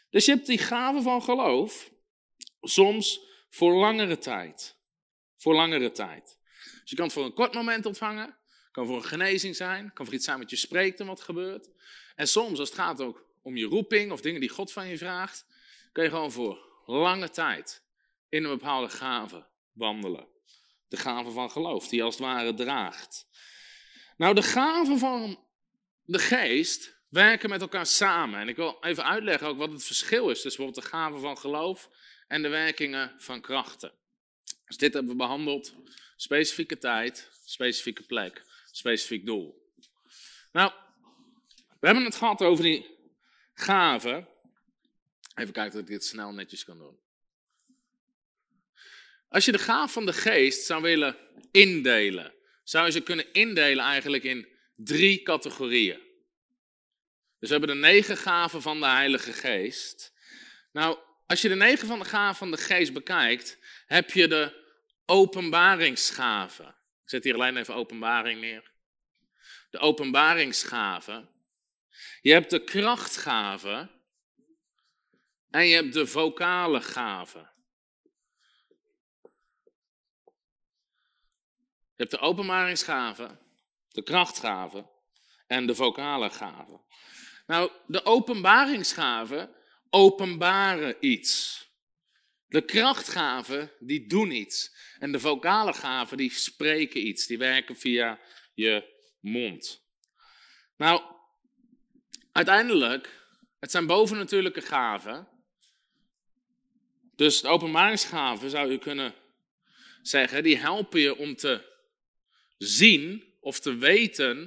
Dus 0.10 0.26
je 0.26 0.32
hebt 0.32 0.46
die 0.46 0.58
gave 0.58 1.02
van 1.02 1.24
geloof 1.24 1.96
soms 2.70 3.20
voor 3.50 3.74
langere 3.74 4.18
tijd. 4.18 4.78
Voor 5.38 5.56
langere 5.56 5.92
tijd. 5.92 6.38
Dus 6.82 6.90
je 6.90 6.96
kan 6.96 7.06
het 7.06 7.14
voor 7.14 7.26
een 7.26 7.34
kort 7.34 7.54
moment 7.54 7.86
ontvangen, 7.86 8.38
kan 8.72 8.86
voor 8.86 8.96
een 8.96 9.04
genezing 9.04 9.56
zijn, 9.56 9.94
kan 9.94 10.06
voor 10.06 10.14
iets 10.14 10.26
zijn 10.26 10.40
wat 10.40 10.50
je 10.50 10.56
spreekt 10.56 11.00
en 11.00 11.08
wat 11.08 11.22
gebeurt. 11.22 11.70
En 12.16 12.28
soms, 12.28 12.60
als 12.60 12.70
het 12.70 12.78
gaat 12.78 13.02
ook 13.02 13.26
om 13.42 13.58
je 13.58 13.66
roeping 13.66 14.12
of 14.12 14.22
dingen 14.22 14.40
die 14.40 14.50
God 14.50 14.72
van 14.72 14.88
je 14.88 14.98
vraagt, 14.98 15.46
kan 15.92 16.04
je 16.04 16.10
gewoon 16.10 16.32
voor 16.32 16.82
lange 16.86 17.30
tijd 17.30 17.84
in 18.30 18.44
een 18.44 18.58
bepaalde 18.58 18.90
gave 18.90 19.46
wandelen. 19.74 20.28
De 20.88 20.98
gave 20.98 21.32
van 21.32 21.52
geloof, 21.52 21.88
die 21.88 22.04
als 22.04 22.16
het 22.16 22.24
ware 22.24 22.54
draagt. 22.54 23.28
Nou, 24.18 24.36
de 24.36 24.44
gaven 24.44 25.00
van 25.00 25.40
de 26.04 26.20
geest 26.20 26.98
werken 27.10 27.50
met 27.50 27.62
elkaar 27.62 27.86
samen. 27.86 28.40
En 28.40 28.48
ik 28.48 28.56
wil 28.56 28.78
even 28.82 29.06
uitleggen 29.06 29.48
ook 29.48 29.58
wat 29.58 29.72
het 29.72 29.84
verschil 29.84 30.30
is 30.30 30.42
tussen 30.42 30.64
bijvoorbeeld 30.64 30.86
de 30.86 30.98
gaven 30.98 31.22
van 31.22 31.38
geloof 31.38 31.90
en 32.28 32.42
de 32.42 32.48
werkingen 32.48 33.16
van 33.18 33.42
krachten. 33.42 33.92
Dus 34.66 34.78
dit 34.78 34.94
hebben 34.94 35.12
we 35.12 35.18
behandeld. 35.18 35.74
Specifieke 36.16 36.78
tijd, 36.78 37.30
specifieke 37.46 38.04
plek, 38.04 38.42
specifiek 38.72 39.26
doel. 39.26 39.72
Nou, 40.52 40.72
we 41.80 41.86
hebben 41.88 42.04
het 42.04 42.16
gehad 42.16 42.42
over 42.42 42.64
die 42.64 42.86
gaven. 43.54 44.28
Even 45.36 45.54
kijken 45.54 45.74
of 45.74 45.82
ik 45.82 45.88
dit 45.88 46.06
snel 46.06 46.32
netjes 46.32 46.64
kan 46.64 46.78
doen. 46.78 47.00
Als 49.30 49.46
je 49.46 49.52
de 49.52 49.60
gaaf 49.60 49.92
van 49.92 50.06
de 50.06 50.14
geest 50.14 50.66
zou 50.66 50.82
willen 50.82 51.18
indelen, 51.52 52.34
zou 52.64 52.86
je 52.86 52.92
ze 52.92 53.02
kunnen 53.02 53.34
indelen 53.34 53.86
eigenlijk 53.86 54.24
in 54.24 54.48
drie 54.76 55.22
categorieën. 55.22 56.06
Dus 57.40 57.50
we 57.50 57.56
hebben 57.58 57.76
de 57.76 57.88
negen 57.88 58.18
gaven 58.18 58.62
van 58.62 58.80
de 58.80 58.86
Heilige 58.86 59.34
Geest. 59.34 60.14
Nou, 60.72 60.98
als 61.28 61.42
je 61.42 61.50
de 61.50 61.56
negen 61.56 61.88
van 61.88 62.00
de 62.00 62.06
gaven 62.06 62.36
van 62.36 62.52
de 62.52 62.58
Geest 62.58 62.94
bekijkt, 62.94 63.58
heb 63.86 64.12
je 64.12 64.28
de 64.28 64.66
openbaringsgaven. 65.06 66.68
Ik 66.68 67.10
zet 67.10 67.24
hier 67.24 67.34
alleen 67.34 67.58
even 67.58 67.76
openbaring 67.76 68.42
neer. 68.42 68.72
De 69.70 69.80
openbaringsgaven. 69.80 71.30
Je 72.22 72.32
hebt 72.32 72.50
de 72.50 72.64
krachtgaven. 72.64 73.92
En 75.50 75.68
je 75.68 75.76
hebt 75.76 75.94
de 75.94 76.08
vocale 76.08 76.82
gaven. 76.82 77.50
Je 81.96 82.04
hebt 82.04 82.12
de 82.12 82.20
openbaringsgaven, 82.20 83.40
de 83.88 84.04
krachtgaven 84.04 84.90
en 85.48 85.66
de 85.66 85.76
vocale 85.76 86.30
gaven. 86.30 86.82
Nou, 87.48 87.72
de 87.88 88.06
openbaringsgaven 88.06 89.57
openbaren 89.90 90.96
iets. 91.00 91.66
De 92.48 92.62
krachtgaven, 92.62 93.72
die 93.80 94.08
doen 94.08 94.32
iets. 94.32 94.76
En 95.00 95.12
de 95.12 95.20
vocale 95.20 95.74
gaven, 95.74 96.18
die 96.18 96.34
spreken 96.34 97.08
iets. 97.08 97.28
Die 97.28 97.38
werken 97.38 97.76
via 97.76 98.20
je 98.54 98.84
mond. 99.20 99.86
Nou, 100.78 101.02
uiteindelijk, 102.32 103.26
het 103.60 103.72
zijn 103.72 103.86
bovennatuurlijke 103.86 104.62
gaven. 104.62 105.28
Dus 107.16 107.42
de 107.42 107.48
openbaringsgaven, 107.48 108.50
zou 108.50 108.72
je 108.72 108.78
kunnen 108.78 109.16
zeggen, 110.02 110.44
die 110.44 110.58
helpen 110.58 111.00
je 111.00 111.18
om 111.18 111.36
te 111.36 111.76
zien 112.58 113.34
of 113.40 113.60
te 113.60 113.76
weten. 113.76 114.44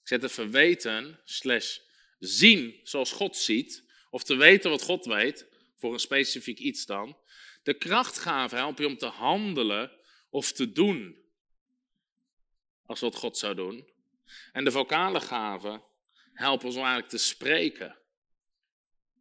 Ik 0.00 0.08
zet 0.08 0.22
even 0.22 0.50
weten, 0.50 1.20
slash 1.24 1.78
zien 2.18 2.80
zoals 2.82 3.12
God 3.12 3.36
ziet. 3.36 3.86
Of 4.10 4.24
te 4.24 4.36
weten 4.36 4.70
wat 4.70 4.82
God 4.82 5.04
weet 5.04 5.48
voor 5.76 5.92
een 5.92 5.98
specifiek 5.98 6.58
iets 6.58 6.86
dan. 6.86 7.18
De 7.62 7.74
krachtgaven 7.74 8.58
helpen 8.58 8.84
je 8.84 8.90
om 8.90 8.98
te 8.98 9.06
handelen 9.06 9.92
of 10.30 10.52
te 10.52 10.72
doen 10.72 11.16
als 12.86 13.00
wat 13.00 13.16
God 13.16 13.38
zou 13.38 13.54
doen. 13.54 13.88
En 14.52 14.64
de 14.64 14.70
vocale 14.70 15.20
gaven 15.20 15.82
helpen 16.32 16.66
ons 16.66 16.76
om 16.76 16.82
eigenlijk 16.82 17.10
te 17.10 17.18
spreken. 17.18 17.98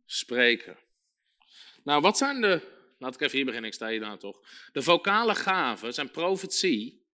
Spreken. 0.06 0.78
Nou, 1.84 2.02
wat 2.02 2.18
zijn 2.18 2.42
de. 2.42 2.76
Laat 3.00 3.14
ik 3.14 3.22
even 3.22 3.36
hier 3.36 3.46
beginnen, 3.46 3.70
ik 3.70 3.76
sta 3.76 3.88
hier 3.88 4.00
nou 4.00 4.20
toch. 4.20 4.40
De 4.72 4.82
vocale 4.82 5.36
gaven 5.36 5.94
zijn 5.94 6.12
profetie, 6.12 7.06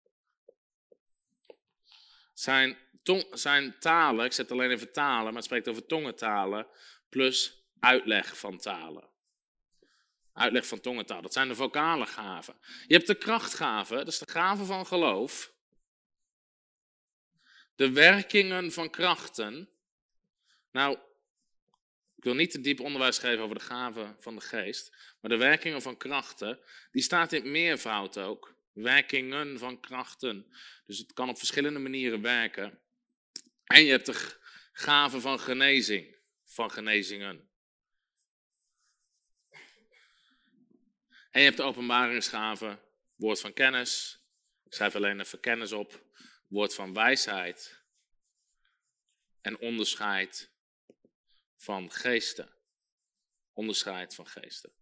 zijn, 2.35 2.79
tong, 3.03 3.27
zijn 3.33 3.79
talen, 3.79 4.25
ik 4.25 4.33
zet 4.33 4.51
alleen 4.51 4.71
even 4.71 4.93
talen, 4.93 5.25
maar 5.25 5.35
het 5.35 5.45
spreekt 5.45 5.69
over 5.69 5.87
tongentalen, 5.87 6.67
plus 7.09 7.62
uitleg 7.83 8.39
van 8.39 8.59
talen. 8.59 9.11
Uitleg 10.33 10.67
van 10.67 10.81
tongentaal, 10.81 11.23
dat 11.23 11.33
zijn 11.33 11.49
de 11.49 11.55
vocale 11.55 12.07
gaven. 12.07 12.57
Je 12.87 12.95
hebt 12.95 13.07
de 13.07 13.15
krachtgaven, 13.15 13.97
dat 13.97 14.09
is 14.09 14.19
de 14.19 14.31
gave 14.31 14.65
van 14.65 14.87
geloof. 14.87 15.53
De 17.75 17.91
werkingen 17.91 18.73
van 18.73 18.91
krachten. 18.91 19.69
Nou, 20.71 20.99
ik 22.17 22.25
wil 22.25 22.35
niet 22.35 22.51
te 22.51 22.61
diep 22.61 22.81
onderwijs 22.81 23.19
geven 23.19 23.45
over 23.45 23.59
de 23.59 23.65
gaven 23.65 24.17
van 24.19 24.35
de 24.35 24.41
geest, 24.41 25.15
maar 25.21 25.31
de 25.31 25.37
werkingen 25.37 25.83
van 25.83 25.97
krachten, 25.97 26.61
die 26.91 27.03
staat 27.03 27.33
in 27.33 27.51
meervoud 27.51 28.19
ook. 28.19 28.55
Werkingen 28.73 29.59
van 29.59 29.81
krachten. 29.81 30.53
Dus 30.87 30.99
het 30.99 31.13
kan 31.13 31.29
op 31.29 31.39
verschillende 31.39 31.79
manieren 31.79 32.23
werken. 32.23 32.81
En 33.65 33.85
je 33.85 33.91
hebt 33.91 34.07
de 34.07 34.39
gaven 34.73 35.21
van 35.21 35.41
genezing, 35.41 36.17
van 36.45 36.71
genezingen. 36.71 37.51
En 41.33 41.41
je 41.41 41.47
hebt 41.47 41.57
de 41.57 41.63
openbaringsgaven, 41.63 42.81
woord 43.15 43.41
van 43.41 43.53
kennis. 43.53 44.21
Ik 44.65 44.75
schrijf 44.75 44.95
alleen 44.95 45.21
even 45.21 45.41
kennis 45.41 45.73
op. 45.73 46.05
Woord 46.49 46.75
van 46.75 46.95
wijsheid. 46.95 47.85
En 49.41 49.59
onderscheid 49.59 50.51
van 51.57 51.91
geesten. 51.91 52.55
Onderscheid 53.53 54.15
van 54.15 54.27
geesten. 54.27 54.73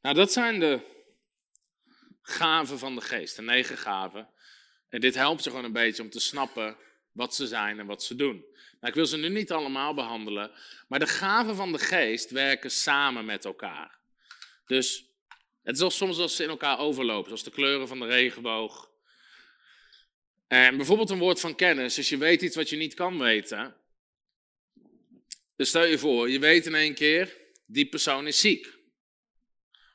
Nou, 0.00 0.14
dat 0.14 0.32
zijn 0.32 0.60
de 0.60 0.80
gaven 2.22 2.78
van 2.78 2.94
de 2.94 3.00
geest, 3.00 3.36
de 3.36 3.42
negen 3.42 3.78
gaven. 3.78 4.34
En 4.88 5.00
dit 5.00 5.14
helpt 5.14 5.44
je 5.44 5.50
gewoon 5.50 5.64
een 5.64 5.72
beetje 5.72 6.02
om 6.02 6.10
te 6.10 6.20
snappen 6.20 6.78
wat 7.12 7.34
ze 7.34 7.46
zijn 7.46 7.78
en 7.78 7.86
wat 7.86 8.02
ze 8.02 8.14
doen. 8.14 8.44
Nou, 8.80 8.92
ik 8.92 8.94
wil 8.94 9.06
ze 9.06 9.16
nu 9.16 9.28
niet 9.28 9.52
allemaal 9.52 9.94
behandelen, 9.94 10.50
maar 10.88 10.98
de 10.98 11.06
gaven 11.06 11.56
van 11.56 11.72
de 11.72 11.78
geest 11.78 12.30
werken 12.30 12.70
samen 12.70 13.24
met 13.24 13.44
elkaar. 13.44 13.98
Dus 14.66 15.10
het 15.62 15.80
is 15.80 15.96
soms 15.96 16.18
als 16.18 16.36
ze 16.36 16.42
in 16.42 16.48
elkaar 16.48 16.78
overlopen, 16.78 17.26
zoals 17.26 17.44
de 17.44 17.50
kleuren 17.50 17.88
van 17.88 17.98
de 17.98 18.06
regenboog. 18.06 18.90
En 20.46 20.76
bijvoorbeeld 20.76 21.10
een 21.10 21.18
woord 21.18 21.40
van 21.40 21.54
kennis, 21.54 21.96
als 21.96 22.08
je 22.08 22.16
weet 22.16 22.42
iets 22.42 22.56
wat 22.56 22.68
je 22.68 22.76
niet 22.76 22.94
kan 22.94 23.18
weten. 23.18 23.76
Dus 25.56 25.68
stel 25.68 25.84
je 25.84 25.98
voor, 25.98 26.30
je 26.30 26.38
weet 26.38 26.66
in 26.66 26.74
één 26.74 26.94
keer, 26.94 27.36
die 27.66 27.88
persoon 27.88 28.26
is 28.26 28.40
ziek. 28.40 28.64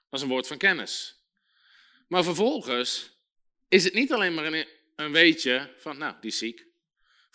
Dat 0.10 0.20
is 0.20 0.22
een 0.22 0.28
woord 0.28 0.48
van 0.48 0.58
kennis. 0.58 1.24
Maar 2.08 2.24
vervolgens 2.24 3.20
is 3.68 3.84
het 3.84 3.94
niet 3.94 4.14
alleen 4.14 4.34
maar 4.34 4.46
een, 4.46 4.68
een 4.96 5.12
weetje 5.12 5.74
van, 5.78 5.98
nou, 5.98 6.16
die 6.22 6.30
is 6.30 6.38
ziek. 6.38 6.66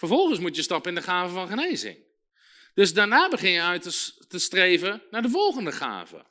Vervolgens 0.01 0.39
moet 0.39 0.57
je 0.57 0.63
stappen 0.63 0.91
in 0.91 0.95
de 0.95 1.03
gave 1.03 1.35
van 1.35 1.49
genezing. 1.49 1.99
Dus 2.75 2.95
daarna 2.95 3.29
begin 3.29 3.51
je 3.51 3.63
uit 3.63 3.83
te, 4.29 4.39
streven 4.39 5.03
naar 5.11 5.23
de 5.23 5.29
volgende 5.29 5.73
gave. 5.73 6.25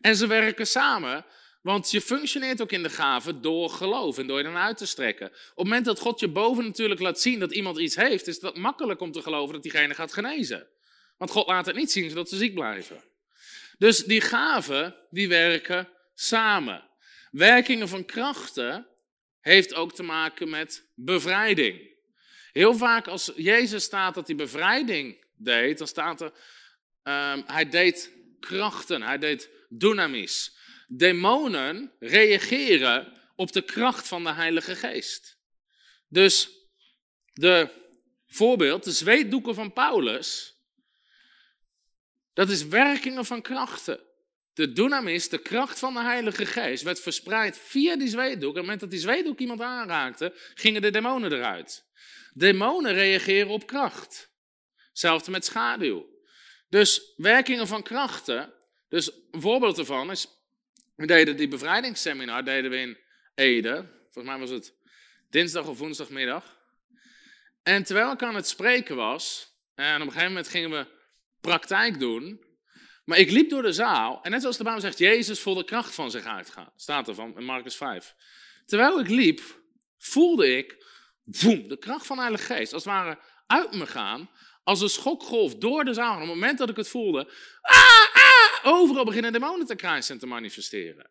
En 0.00 0.16
ze 0.16 0.26
werken 0.26 0.66
samen, 0.66 1.24
want 1.62 1.90
je 1.90 2.00
functioneert 2.00 2.62
ook 2.62 2.72
in 2.72 2.82
de 2.82 2.90
gave 2.90 3.40
door 3.40 3.70
geloof 3.70 4.18
en 4.18 4.26
door 4.26 4.38
je 4.38 4.44
dan 4.44 4.56
uit 4.56 4.76
te 4.76 4.86
strekken. 4.86 5.26
Op 5.26 5.32
het 5.32 5.56
moment 5.56 5.84
dat 5.84 5.98
God 5.98 6.20
je 6.20 6.28
boven 6.28 6.64
natuurlijk 6.64 7.00
laat 7.00 7.20
zien 7.20 7.38
dat 7.38 7.52
iemand 7.52 7.78
iets 7.78 7.96
heeft, 7.96 8.26
is 8.26 8.40
het 8.40 8.56
makkelijk 8.56 9.00
om 9.00 9.12
te 9.12 9.22
geloven 9.22 9.52
dat 9.54 9.62
diegene 9.62 9.94
gaat 9.94 10.12
genezen. 10.12 10.68
Want 11.16 11.30
God 11.30 11.46
laat 11.46 11.66
het 11.66 11.76
niet 11.76 11.92
zien 11.92 12.08
zodat 12.08 12.28
ze 12.28 12.36
ziek 12.36 12.54
blijven. 12.54 13.02
Dus 13.78 14.04
die 14.04 14.20
gaven, 14.20 14.96
die 15.10 15.28
werken 15.28 15.88
samen. 16.14 16.88
Werkingen 17.30 17.88
van 17.88 18.04
krachten 18.04 18.86
heeft 19.40 19.74
ook 19.74 19.94
te 19.94 20.02
maken 20.02 20.50
met 20.50 20.86
bevrijding. 20.94 21.91
Heel 22.52 22.74
vaak 22.74 23.06
als 23.06 23.32
Jezus 23.36 23.84
staat 23.84 24.14
dat 24.14 24.26
hij 24.26 24.36
bevrijding 24.36 25.24
deed, 25.36 25.78
dan 25.78 25.86
staat 25.86 26.20
er, 26.20 26.32
um, 27.02 27.42
hij 27.46 27.68
deed 27.68 28.12
krachten, 28.40 29.02
hij 29.02 29.18
deed 29.18 29.50
dynamis. 29.68 30.56
Demonen 30.88 31.92
reageren 31.98 33.20
op 33.36 33.52
de 33.52 33.62
kracht 33.62 34.08
van 34.08 34.24
de 34.24 34.32
Heilige 34.32 34.76
Geest. 34.76 35.38
Dus 36.08 36.50
de 37.32 37.68
voorbeeld, 38.26 38.84
de 38.84 38.92
zweetdoeken 38.92 39.54
van 39.54 39.72
Paulus, 39.72 40.56
dat 42.32 42.50
is 42.50 42.66
werkingen 42.66 43.24
van 43.24 43.42
krachten. 43.42 44.00
De 44.54 44.72
dunamis, 44.72 45.28
de 45.28 45.38
kracht 45.38 45.78
van 45.78 45.94
de 45.94 46.00
Heilige 46.00 46.46
Geest, 46.46 46.82
werd 46.82 47.00
verspreid 47.00 47.58
via 47.58 47.96
die 47.96 48.08
zweetdoek. 48.08 48.48
Op 48.48 48.54
het 48.54 48.62
moment 48.62 48.80
dat 48.80 48.90
die 48.90 48.98
zweetdoek 48.98 49.38
iemand 49.38 49.60
aanraakte, 49.60 50.32
gingen 50.54 50.82
de 50.82 50.90
demonen 50.90 51.32
eruit. 51.32 51.84
Demonen 52.34 52.94
reageren 52.94 53.48
op 53.48 53.66
kracht. 53.66 54.30
Hetzelfde 54.88 55.30
met 55.30 55.44
schaduw. 55.44 56.06
Dus 56.68 57.12
werkingen 57.16 57.66
van 57.66 57.82
krachten. 57.82 58.52
Dus 58.88 59.10
een 59.30 59.40
voorbeeld 59.40 59.78
ervan 59.78 60.10
is, 60.10 60.26
we 60.94 61.06
deden 61.06 61.36
die 61.36 61.48
bevrijdingsseminar 61.48 62.44
deden 62.44 62.70
we 62.70 62.76
in 62.76 62.98
Ede. 63.34 63.88
Volgens 64.10 64.34
mij 64.34 64.38
was 64.38 64.50
het 64.50 64.74
dinsdag 65.30 65.66
of 65.66 65.78
woensdagmiddag. 65.78 66.60
En 67.62 67.84
terwijl 67.84 68.12
ik 68.12 68.22
aan 68.22 68.34
het 68.34 68.48
spreken 68.48 68.96
was, 68.96 69.52
en 69.74 69.94
op 69.94 70.00
een 70.00 70.06
gegeven 70.06 70.28
moment 70.28 70.48
gingen 70.48 70.70
we 70.70 70.86
praktijk 71.40 71.98
doen. 71.98 72.44
Maar 73.04 73.18
ik 73.18 73.30
liep 73.30 73.50
door 73.50 73.62
de 73.62 73.72
zaal 73.72 74.22
en 74.22 74.30
net 74.30 74.40
zoals 74.40 74.56
de 74.56 74.62
Bijbel 74.62 74.82
zegt, 74.82 74.98
Jezus 74.98 75.40
voelde 75.40 75.64
kracht 75.64 75.94
van 75.94 76.10
zich 76.10 76.24
uitgaan. 76.24 76.72
Staat 76.76 77.08
er 77.08 77.14
van 77.14 77.36
in 77.36 77.44
Marcus 77.44 77.76
5. 77.76 78.14
Terwijl 78.66 79.00
ik 79.00 79.08
liep, 79.08 79.40
voelde 79.98 80.56
ik 80.56 80.82
Voem, 81.30 81.68
de 81.68 81.78
kracht 81.78 82.06
van 82.06 82.16
de 82.16 82.22
Heilige 82.22 82.54
Geest, 82.54 82.72
als 82.72 82.84
het 82.84 82.92
ware 82.92 83.18
uit 83.46 83.74
me 83.74 83.86
gaan, 83.86 84.30
als 84.64 84.80
een 84.80 84.88
schokgolf 84.88 85.54
door 85.54 85.84
de 85.84 85.94
zaal. 85.94 86.14
Op 86.14 86.18
het 86.18 86.28
moment 86.28 86.58
dat 86.58 86.70
ik 86.70 86.76
het 86.76 86.88
voelde, 86.88 87.30
ah, 87.60 88.06
ah, 88.62 88.74
overal 88.74 89.04
beginnen 89.04 89.32
demonen 89.32 89.66
te 89.66 89.74
krijsen 89.74 90.14
en 90.14 90.20
te 90.20 90.26
manifesteren. 90.26 91.10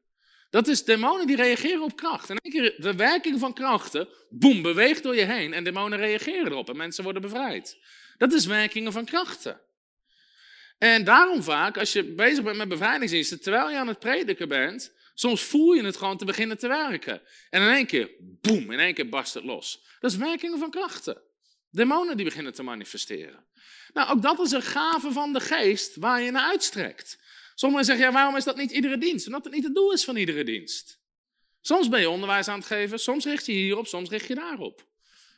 Dat 0.50 0.68
is 0.68 0.84
demonen 0.84 1.28
die 1.28 1.36
reageren 1.36 1.82
op 1.82 1.96
kracht. 1.96 2.30
En 2.30 2.38
één 2.38 2.54
keer 2.54 2.82
de 2.82 2.96
werking 2.96 3.39
van 3.39 3.54
krachten, 3.54 4.08
boem, 4.30 4.62
beweegt 4.62 5.04
door 5.04 5.16
je 5.16 5.26
heen 5.26 5.54
en 5.54 5.64
demonen 5.64 5.98
reageren 5.98 6.52
erop 6.52 6.70
en 6.70 6.78
mensen 6.78 7.04
worden 7.04 7.22
bevrijd. 7.22 7.78
Dat 8.18 8.34
is 8.34 8.46
werkingen 8.46 8.92
van 8.92 9.06
krachten. 9.06 9.62
En 10.82 11.04
daarom 11.04 11.44
vaak, 11.44 11.78
als 11.78 11.94
je 11.94 12.04
bezig 12.04 12.44
bent 12.44 12.58
met 12.58 12.70
bevrijdingsdiensten, 12.70 13.42
terwijl 13.42 13.70
je 13.70 13.78
aan 13.78 13.88
het 13.88 14.00
prediken 14.00 14.48
bent, 14.48 14.94
soms 15.14 15.44
voel 15.44 15.74
je 15.74 15.84
het 15.84 15.98
gewoon 15.98 16.18
te 16.18 16.26
beginnen 16.26 16.58
te 16.58 16.68
werken. 16.68 17.22
En 17.50 17.62
in 17.62 17.68
één 17.68 17.86
keer, 17.86 18.10
boem, 18.20 18.72
in 18.72 18.80
één 18.80 18.94
keer 18.94 19.10
barst 19.10 19.34
het 19.34 19.44
los. 19.44 19.84
Dat 20.00 20.12
is 20.12 20.18
werkingen 20.18 20.60
van 20.60 20.70
krachten. 20.70 21.22
Demonen 21.72 22.16
die 22.16 22.26
beginnen 22.26 22.54
te 22.54 22.64
manifesteren. 22.64 23.46
Nou, 23.94 24.10
ook 24.10 24.22
dat 24.22 24.40
is 24.40 24.52
een 24.52 24.62
gave 24.62 25.12
van 25.12 25.34
de 25.34 25.40
geest 25.40 25.96
waar 25.96 26.22
je 26.22 26.32
naar 26.32 26.50
uitstrekt. 26.50 27.20
Sommigen 27.56 27.86
zeggen, 27.86 28.06
ja, 28.06 28.12
waarom 28.12 28.36
is 28.36 28.44
dat 28.44 28.58
niet 28.58 28.72
iedere 28.72 28.98
dienst? 28.98 29.26
Omdat 29.26 29.44
het 29.44 29.54
niet 29.54 29.64
het 29.64 29.76
doel 29.76 29.92
is 29.92 30.04
van 30.04 30.16
iedere 30.16 30.44
dienst. 30.44 31.00
Soms 31.62 31.90
ben 31.90 32.00
je 32.00 32.10
onderwijs 32.10 32.48
aan 32.48 32.58
het 32.58 32.68
geven, 32.68 33.00
soms 33.00 33.26
richt 33.26 33.46
je 33.46 33.52
hierop, 33.52 33.88
soms 33.88 34.10
richt 34.10 34.28
je 34.28 34.36
daarop. 34.36 34.80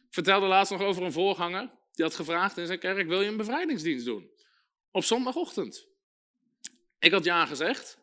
Ik 0.08 0.14
vertelde 0.14 0.46
laatst 0.46 0.72
nog 0.72 0.82
over 0.82 1.04
een 1.04 1.12
voorganger, 1.12 1.70
die 1.94 2.06
had 2.06 2.16
gevraagd 2.16 2.58
in 2.58 2.66
zijn 2.66 2.80
kerk, 2.80 3.08
wil 3.08 3.22
je 3.22 3.28
een 3.28 3.38
bevrijdingsdienst 3.38 4.06
doen? 4.06 4.32
Op 4.94 5.04
zondagochtend. 5.04 5.88
Ik 7.00 7.12
had 7.12 7.24
ja 7.24 7.46
gezegd. 7.46 7.98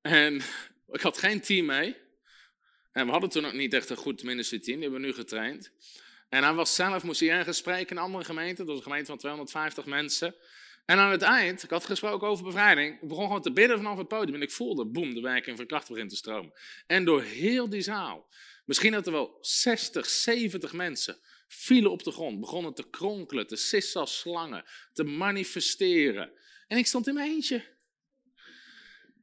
En 0.00 0.42
ik 0.96 1.00
had 1.00 1.18
geen 1.18 1.40
team 1.40 1.66
mee. 1.66 1.96
En 2.92 3.06
we 3.06 3.12
hadden 3.12 3.30
toen 3.30 3.46
ook 3.46 3.52
niet 3.52 3.74
echt 3.74 3.90
een 3.90 3.96
goed 3.96 4.22
ministry 4.22 4.58
team, 4.58 4.80
die 4.80 4.82
hebben 4.82 5.00
we 5.00 5.06
nu 5.06 5.12
getraind. 5.12 5.72
En 6.28 6.42
hij 6.42 6.52
was 6.52 6.74
zelf, 6.74 7.02
moest 7.02 7.20
hij 7.20 7.30
ergens 7.30 7.56
spreken 7.56 7.90
in 7.90 7.96
een 7.96 8.02
andere 8.02 8.24
gemeente. 8.24 8.56
Dat 8.56 8.66
was 8.66 8.76
een 8.76 8.82
gemeente 8.82 9.06
van 9.06 9.18
250 9.18 9.86
mensen. 9.86 10.34
En 10.86 10.98
aan 10.98 11.10
het 11.10 11.22
eind, 11.22 11.62
ik 11.62 11.70
had 11.70 11.84
gesproken 11.84 12.28
over 12.28 12.44
bevrijding, 12.44 13.02
ik 13.02 13.08
begon 13.08 13.26
gewoon 13.26 13.42
te 13.42 13.52
bidden 13.52 13.76
vanaf 13.76 13.98
het 13.98 14.08
podium. 14.08 14.34
En 14.34 14.42
ik 14.42 14.50
voelde, 14.50 14.84
boem, 14.84 15.14
de 15.14 15.20
werking 15.20 15.56
van 15.56 15.66
kracht 15.66 15.88
begint 15.88 16.10
te 16.10 16.16
stromen. 16.16 16.52
En 16.86 17.04
door 17.04 17.22
heel 17.22 17.68
die 17.68 17.82
zaal, 17.82 18.28
misschien 18.64 18.92
dat 18.92 19.06
er 19.06 19.12
wel 19.12 19.38
60, 19.40 20.06
70 20.06 20.72
mensen 20.72 21.18
vielen 21.52 21.90
op 21.90 22.02
de 22.02 22.10
grond, 22.10 22.40
begonnen 22.40 22.74
te 22.74 22.90
kronkelen, 22.90 23.46
te 23.46 23.56
sissen 23.56 24.00
als 24.00 24.18
slangen, 24.18 24.64
te 24.92 25.04
manifesteren. 25.04 26.30
En 26.68 26.78
ik 26.78 26.86
stond 26.86 27.06
in 27.06 27.14
mijn 27.14 27.30
eentje. 27.30 27.78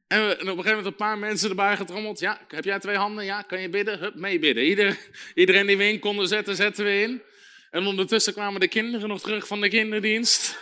En, 0.06 0.30
op 0.30 0.38
een 0.38 0.46
gegeven 0.46 0.64
moment 0.64 0.86
een 0.86 0.94
paar 0.94 1.18
mensen 1.18 1.48
erbij 1.48 1.76
getrommeld. 1.76 2.18
Ja, 2.18 2.44
heb 2.48 2.64
jij 2.64 2.78
twee 2.78 2.96
handen? 2.96 3.24
Ja, 3.24 3.42
kan 3.42 3.60
je 3.60 3.68
bidden? 3.68 3.98
Hup, 3.98 4.14
meebidden. 4.14 4.64
Ieder, 4.64 4.98
iedereen 5.34 5.66
die 5.66 5.76
we 5.76 5.88
in 5.88 5.98
konden 5.98 6.28
zetten, 6.28 6.56
zetten 6.56 6.84
we 6.84 7.00
in. 7.00 7.22
En 7.70 7.86
ondertussen 7.86 8.32
kwamen 8.32 8.60
de 8.60 8.68
kinderen 8.68 9.08
nog 9.08 9.20
terug 9.20 9.46
van 9.46 9.60
de 9.60 9.68
kinderdienst. 9.68 10.58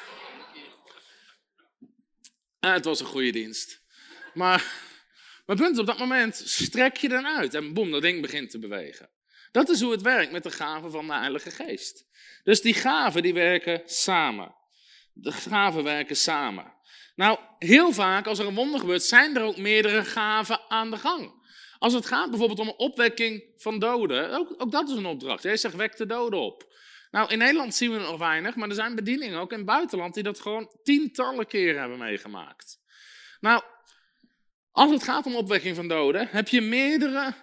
Het 2.60 2.84
was 2.84 3.00
een 3.00 3.06
goede 3.06 3.30
dienst. 3.30 3.82
Maar 4.34 4.72
mijn 5.46 5.58
punt 5.58 5.78
op 5.78 5.86
dat 5.86 5.98
moment, 5.98 6.42
strek 6.44 6.96
je 6.96 7.08
dan 7.08 7.26
uit 7.26 7.54
en 7.54 7.72
boem, 7.72 7.90
dat 7.90 8.02
ding 8.02 8.20
begint 8.20 8.50
te 8.50 8.58
bewegen. 8.58 9.10
Dat 9.52 9.68
is 9.68 9.80
hoe 9.80 9.92
het 9.92 10.02
werkt 10.02 10.32
met 10.32 10.42
de 10.42 10.50
gaven 10.50 10.90
van 10.90 11.06
de 11.06 11.12
Heilige 11.12 11.50
Geest. 11.50 12.04
Dus 12.42 12.60
die 12.60 12.74
gaven 12.74 13.22
die 13.22 13.34
werken 13.34 13.82
samen. 13.84 14.54
De 15.12 15.32
gaven 15.32 15.84
werken 15.84 16.16
samen. 16.16 16.74
Nou, 17.14 17.38
heel 17.58 17.92
vaak 17.92 18.26
als 18.26 18.38
er 18.38 18.46
een 18.46 18.54
wonder 18.54 18.80
gebeurt, 18.80 19.02
zijn 19.02 19.36
er 19.36 19.42
ook 19.42 19.56
meerdere 19.56 20.04
gaven 20.04 20.60
aan 20.68 20.90
de 20.90 20.96
gang. 20.96 21.44
Als 21.78 21.92
het 21.92 22.06
gaat 22.06 22.30
bijvoorbeeld 22.30 22.58
om 22.58 22.68
een 22.68 22.78
opwekking 22.78 23.44
van 23.56 23.78
doden, 23.78 24.30
ook, 24.30 24.54
ook 24.58 24.72
dat 24.72 24.88
is 24.88 24.96
een 24.96 25.06
opdracht. 25.06 25.42
Hij 25.42 25.56
zegt, 25.56 25.74
wek 25.74 25.96
de 25.96 26.06
doden 26.06 26.40
op. 26.40 26.74
Nou, 27.10 27.30
in 27.30 27.38
Nederland 27.38 27.74
zien 27.74 27.90
we 27.90 27.98
het 27.98 28.08
nog 28.08 28.18
weinig, 28.18 28.56
maar 28.56 28.68
er 28.68 28.74
zijn 28.74 28.94
bedieningen 28.94 29.40
ook 29.40 29.50
in 29.50 29.56
het 29.56 29.66
buitenland 29.66 30.14
die 30.14 30.22
dat 30.22 30.40
gewoon 30.40 30.70
tientallen 30.82 31.46
keren 31.46 31.80
hebben 31.80 31.98
meegemaakt. 31.98 32.78
Nou, 33.40 33.62
als 34.70 34.90
het 34.90 35.02
gaat 35.02 35.26
om 35.26 35.36
opwekking 35.36 35.76
van 35.76 35.88
doden, 35.88 36.28
heb 36.28 36.48
je 36.48 36.60
meerdere, 36.60 37.34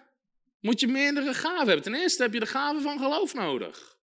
moet 0.63 0.79
je 0.79 0.87
meerdere 0.87 1.33
gaven 1.33 1.67
hebben. 1.67 1.81
Ten 1.81 1.95
eerste 1.95 2.21
heb 2.21 2.33
je 2.33 2.39
de 2.39 2.45
gave 2.45 2.81
van 2.81 2.97
geloof 2.97 3.33
nodig. 3.33 3.97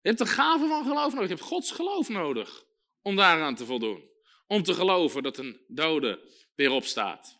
Je 0.00 0.08
hebt 0.08 0.18
de 0.18 0.26
gave 0.26 0.66
van 0.66 0.82
geloof 0.82 1.12
nodig. 1.12 1.28
Je 1.28 1.34
hebt 1.34 1.46
Gods 1.46 1.70
geloof 1.70 2.08
nodig 2.08 2.64
om 3.02 3.16
daaraan 3.16 3.54
te 3.54 3.64
voldoen. 3.64 4.10
Om 4.46 4.62
te 4.62 4.74
geloven 4.74 5.22
dat 5.22 5.38
een 5.38 5.60
dode 5.68 6.20
weer 6.54 6.70
opstaat. 6.70 7.38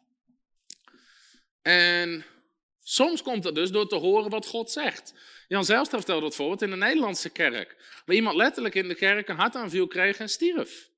En 1.62 2.24
soms 2.80 3.22
komt 3.22 3.42
dat 3.42 3.54
dus 3.54 3.70
door 3.70 3.88
te 3.88 3.96
horen 3.96 4.30
wat 4.30 4.46
God 4.46 4.70
zegt. 4.70 5.14
Jan 5.48 5.64
Zijlstra 5.64 5.98
vertelde 5.98 6.22
dat 6.22 6.34
voorbeeld 6.34 6.62
in 6.62 6.70
de 6.70 6.76
Nederlandse 6.76 7.30
kerk. 7.30 8.02
Waar 8.06 8.16
iemand 8.16 8.36
letterlijk 8.36 8.74
in 8.74 8.88
de 8.88 8.94
kerk 8.94 9.28
een 9.28 9.36
hartaanval 9.36 9.86
kreeg 9.86 10.18
en 10.18 10.28
stierf. 10.28 10.90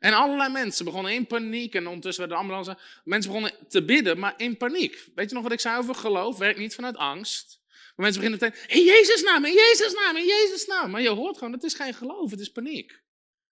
En 0.00 0.12
allerlei 0.12 0.52
mensen 0.52 0.84
begonnen 0.84 1.12
in 1.12 1.26
paniek. 1.26 1.74
En 1.74 1.86
ondertussen 1.86 2.28
werden 2.28 2.46
de 2.46 2.52
ambulance. 2.52 2.82
Mensen 3.04 3.30
begonnen 3.30 3.68
te 3.68 3.84
bidden, 3.84 4.18
maar 4.18 4.34
in 4.36 4.56
paniek. 4.56 5.04
Weet 5.14 5.28
je 5.28 5.34
nog 5.34 5.42
wat 5.42 5.52
ik 5.52 5.60
zei 5.60 5.78
over 5.78 5.94
geloof? 5.94 6.38
Werkt 6.38 6.58
niet 6.58 6.74
vanuit 6.74 6.96
angst. 6.96 7.60
Maar 7.68 8.06
mensen 8.06 8.22
beginnen 8.22 8.38
te 8.38 8.74
in 8.74 8.84
Jezus 8.84 9.22
naam, 9.22 9.44
in 9.44 9.52
Jezus 9.52 9.92
naam, 9.92 10.16
in 10.16 10.26
Jezus 10.26 10.66
naam. 10.66 10.90
Maar 10.90 11.02
je 11.02 11.08
hoort 11.08 11.38
gewoon, 11.38 11.52
het 11.52 11.62
is 11.62 11.74
geen 11.74 11.94
geloof, 11.94 12.30
het 12.30 12.40
is 12.40 12.52
paniek. 12.52 13.02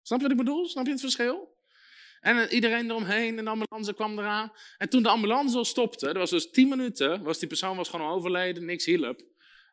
Snap 0.03 0.19
je 0.19 0.25
wat 0.25 0.33
ik 0.33 0.45
bedoel? 0.45 0.67
Snap 0.69 0.85
je 0.85 0.91
het 0.91 1.01
verschil? 1.01 1.55
En 2.21 2.49
iedereen 2.55 2.91
eromheen 2.91 3.39
en 3.39 3.45
de 3.45 3.51
ambulance 3.51 3.95
kwam 3.95 4.19
eraan. 4.19 4.53
En 4.79 4.89
toen 4.89 5.03
de 5.03 5.09
ambulance 5.09 5.57
al 5.57 5.65
stopte, 5.65 6.07
dat 6.07 6.17
was 6.17 6.31
dus 6.31 6.51
tien 6.51 6.69
minuten, 6.69 7.23
was 7.23 7.39
die 7.39 7.49
persoon 7.49 7.77
was 7.77 7.89
gewoon 7.89 8.11
overleden, 8.11 8.65
niks 8.65 8.85
hielp. 8.85 9.21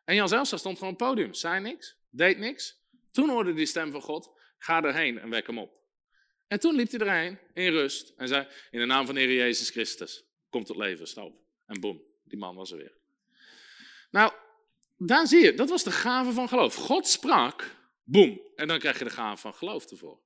En 0.04 0.14
Jan 0.14 0.28
Zelstra 0.28 0.58
stond 0.58 0.78
gewoon 0.78 0.92
op 0.92 0.98
het 0.98 1.08
podium, 1.08 1.34
zei 1.34 1.60
niks, 1.60 1.96
deed 2.10 2.38
niks. 2.38 2.82
Toen 3.12 3.28
hoorde 3.28 3.54
die 3.54 3.66
stem 3.66 3.92
van 3.92 4.00
God, 4.00 4.30
ga 4.58 4.82
erheen 4.82 5.18
en 5.18 5.30
wek 5.30 5.46
hem 5.46 5.58
op. 5.58 5.83
En 6.54 6.60
toen 6.60 6.74
liep 6.74 6.90
hij 6.90 7.00
erheen 7.00 7.38
in 7.54 7.72
rust 7.72 8.12
en 8.16 8.28
zei, 8.28 8.46
in 8.70 8.78
de 8.78 8.86
naam 8.86 9.06
van 9.06 9.16
Heer 9.16 9.32
Jezus 9.32 9.70
Christus, 9.70 10.24
kom 10.50 10.64
tot 10.64 10.76
leven, 10.76 11.08
stop. 11.08 11.36
En 11.66 11.80
boem, 11.80 12.02
die 12.24 12.38
man 12.38 12.54
was 12.54 12.70
er 12.70 12.76
weer. 12.76 12.96
Nou, 14.10 14.32
daar 14.96 15.26
zie 15.26 15.44
je, 15.44 15.54
dat 15.54 15.68
was 15.68 15.82
de 15.82 15.90
gave 15.90 16.32
van 16.32 16.48
geloof. 16.48 16.74
God 16.74 17.06
sprak, 17.06 17.76
boem, 18.04 18.40
en 18.56 18.68
dan 18.68 18.78
krijg 18.78 18.98
je 18.98 19.04
de 19.04 19.10
gave 19.10 19.40
van 19.40 19.54
geloof 19.54 19.90
ervoor. 19.90 20.20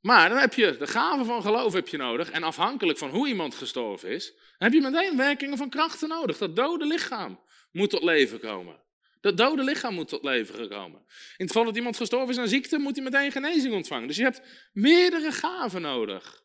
Maar 0.00 0.28
dan 0.28 0.38
heb 0.38 0.54
je 0.54 0.76
de 0.76 0.86
gave 0.86 1.24
van 1.24 1.42
geloof 1.42 1.72
heb 1.72 1.88
je 1.88 1.96
nodig. 1.96 2.30
En 2.30 2.42
afhankelijk 2.42 2.98
van 2.98 3.10
hoe 3.10 3.28
iemand 3.28 3.54
gestorven 3.54 4.08
is, 4.08 4.34
heb 4.58 4.72
je 4.72 4.80
meteen 4.80 5.16
werkingen 5.16 5.56
van 5.56 5.70
krachten 5.70 6.08
nodig. 6.08 6.38
Dat 6.38 6.56
dode 6.56 6.86
lichaam 6.86 7.40
moet 7.72 7.90
tot 7.90 8.02
leven 8.02 8.40
komen. 8.40 8.80
Dat 9.26 9.36
dode 9.36 9.64
lichaam 9.64 9.94
moet 9.94 10.08
tot 10.08 10.24
leven 10.24 10.68
komen. 10.68 11.00
In 11.08 11.34
het 11.36 11.46
geval 11.46 11.64
dat 11.64 11.76
iemand 11.76 11.96
gestorven 11.96 12.28
is 12.28 12.38
aan 12.38 12.48
ziekte, 12.48 12.78
moet 12.78 12.96
hij 12.96 13.04
meteen 13.04 13.32
genezing 13.32 13.74
ontvangen. 13.74 14.06
Dus 14.06 14.16
je 14.16 14.22
hebt 14.22 14.42
meerdere 14.72 15.32
gaven 15.32 15.82
nodig 15.82 16.42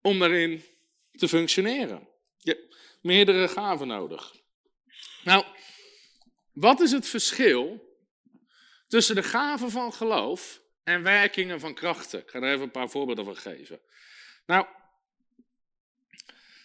om 0.00 0.18
daarin 0.18 0.64
te 1.12 1.28
functioneren. 1.28 2.08
Je 2.38 2.50
hebt 2.50 2.76
meerdere 3.02 3.48
gaven 3.48 3.86
nodig. 3.86 4.34
Nou, 5.24 5.44
wat 6.52 6.80
is 6.80 6.92
het 6.92 7.08
verschil 7.08 7.94
tussen 8.88 9.14
de 9.14 9.22
gaven 9.22 9.70
van 9.70 9.92
geloof 9.92 10.62
en 10.84 11.02
werkingen 11.02 11.60
van 11.60 11.74
krachten. 11.74 12.20
Ik 12.20 12.30
ga 12.30 12.38
er 12.38 12.52
even 12.52 12.62
een 12.62 12.70
paar 12.70 12.90
voorbeelden 12.90 13.24
van 13.24 13.36
geven. 13.36 13.80
Nou, 14.46 14.66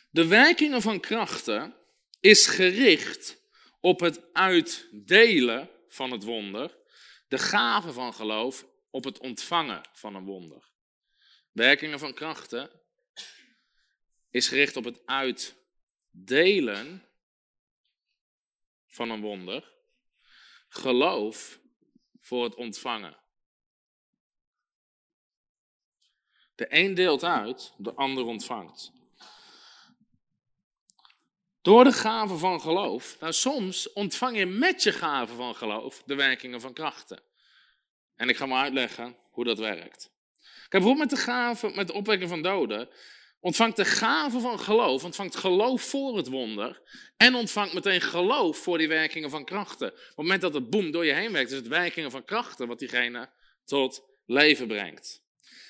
de 0.09 0.27
werkingen 0.27 0.81
van 0.81 0.99
krachten 0.99 1.75
is 2.19 2.47
gericht 2.47 3.40
op 3.81 3.99
het 3.99 4.33
uitdelen 4.33 5.69
van 5.87 6.11
het 6.11 6.23
wonder. 6.23 6.77
De 7.27 7.37
gave 7.37 7.93
van 7.93 8.13
geloof 8.13 8.65
op 8.89 9.03
het 9.03 9.19
ontvangen 9.19 9.81
van 9.93 10.15
een 10.15 10.25
wonder. 10.25 10.69
Werkingen 11.51 11.99
van 11.99 12.13
krachten 12.13 12.71
is 14.29 14.47
gericht 14.47 14.75
op 14.75 14.83
het 14.83 15.01
uitdelen 15.05 17.05
van 18.87 19.09
een 19.09 19.21
wonder. 19.21 19.71
Geloof 20.69 21.59
voor 22.19 22.43
het 22.43 22.55
ontvangen. 22.55 23.19
De 26.55 26.65
een 26.69 26.93
deelt 26.93 27.23
uit, 27.23 27.73
de 27.77 27.93
ander 27.93 28.25
ontvangt. 28.25 29.00
Door 31.61 31.83
de 31.83 31.91
gave 31.91 32.37
van 32.37 32.61
geloof, 32.61 33.17
nou 33.19 33.33
soms 33.33 33.93
ontvang 33.93 34.37
je 34.37 34.45
met 34.45 34.83
je 34.83 34.91
gave 34.91 35.33
van 35.35 35.55
geloof 35.55 36.03
de 36.05 36.15
werkingen 36.15 36.61
van 36.61 36.73
krachten. 36.73 37.19
En 38.15 38.29
ik 38.29 38.37
ga 38.37 38.45
maar 38.45 38.63
uitleggen 38.63 39.17
hoe 39.31 39.43
dat 39.43 39.59
werkt. 39.59 40.11
Kijk, 40.41 40.83
bijvoorbeeld 40.83 41.09
met 41.09 41.19
de 41.19 41.25
gave, 41.25 41.71
met 41.75 41.87
de 41.87 41.93
opwekking 41.93 42.29
van 42.29 42.41
doden, 42.41 42.89
ontvangt 43.39 43.75
de 43.75 43.85
gave 43.85 44.39
van 44.39 44.59
geloof, 44.59 45.03
ontvangt 45.03 45.35
geloof 45.35 45.81
voor 45.81 46.17
het 46.17 46.27
wonder 46.27 46.81
en 47.17 47.35
ontvangt 47.35 47.73
meteen 47.73 48.01
geloof 48.01 48.57
voor 48.57 48.77
die 48.77 48.87
werkingen 48.87 49.29
van 49.29 49.45
krachten. 49.45 49.87
Op 49.87 49.97
het 49.97 50.15
moment 50.15 50.41
dat 50.41 50.53
het 50.53 50.69
boem 50.69 50.91
door 50.91 51.05
je 51.05 51.13
heen 51.13 51.31
werkt, 51.31 51.51
is 51.51 51.57
het 51.57 51.67
werkingen 51.67 52.11
van 52.11 52.25
krachten 52.25 52.67
wat 52.67 52.79
diegene 52.79 53.29
tot 53.65 54.03
leven 54.25 54.67
brengt. 54.67 55.21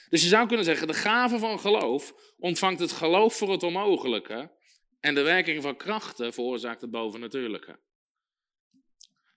Dus 0.09 0.21
je 0.21 0.27
zou 0.27 0.47
kunnen 0.47 0.65
zeggen, 0.65 0.87
de 0.87 0.93
gave 0.93 1.39
van 1.39 1.59
geloof 1.59 2.13
ontvangt 2.37 2.79
het 2.79 2.91
geloof 2.91 3.35
voor 3.35 3.51
het 3.51 3.63
onmogelijke 3.63 4.59
en 5.01 5.15
de 5.15 5.21
werking 5.21 5.61
van 5.61 5.77
krachten 5.77 6.33
veroorzaakt 6.33 6.81
het 6.81 6.91
bovennatuurlijke. 6.91 7.79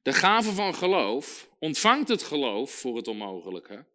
De 0.02 0.12
gave 0.12 0.52
van 0.52 0.74
geloof 0.74 1.48
ontvangt 1.58 2.08
het 2.08 2.22
geloof 2.22 2.70
voor 2.70 2.96
het 2.96 3.08
onmogelijke, 3.08 3.86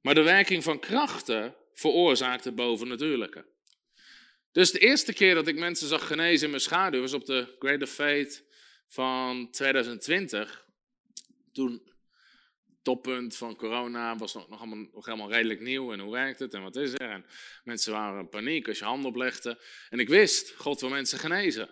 maar 0.00 0.14
de 0.14 0.22
werking 0.22 0.62
van 0.62 0.78
krachten 0.78 1.54
veroorzaakt 1.72 2.44
het 2.44 2.54
bovennatuurlijke. 2.54 3.46
Dus 4.52 4.70
de 4.70 4.78
eerste 4.78 5.12
keer 5.12 5.34
dat 5.34 5.46
ik 5.46 5.58
mensen 5.58 5.88
zag 5.88 6.06
genezen 6.06 6.44
in 6.44 6.50
mijn 6.50 6.62
schaduw 6.62 7.00
was 7.00 7.12
op 7.12 7.26
de 7.26 7.56
Greater 7.58 7.86
Faith 7.86 8.44
van 8.88 9.50
2020. 9.50 10.66
Toen 11.52 11.82
toppunt 12.88 13.36
van 13.36 13.56
corona 13.56 14.16
was 14.16 14.34
nog, 14.34 14.48
nog, 14.48 14.58
allemaal, 14.58 14.88
nog 14.92 15.06
helemaal 15.06 15.30
redelijk 15.30 15.60
nieuw. 15.60 15.92
En 15.92 16.00
hoe 16.00 16.12
werkt 16.12 16.38
het 16.38 16.54
en 16.54 16.62
wat 16.62 16.76
is 16.76 16.92
er? 16.92 17.10
En 17.10 17.26
mensen 17.64 17.92
waren 17.92 18.20
in 18.20 18.28
paniek 18.28 18.68
als 18.68 18.78
je 18.78 18.84
hand 18.84 19.04
oplegde. 19.04 19.60
En 19.88 19.98
ik 19.98 20.08
wist, 20.08 20.54
God 20.56 20.80
wil 20.80 20.90
mensen 20.90 21.18
genezen. 21.18 21.68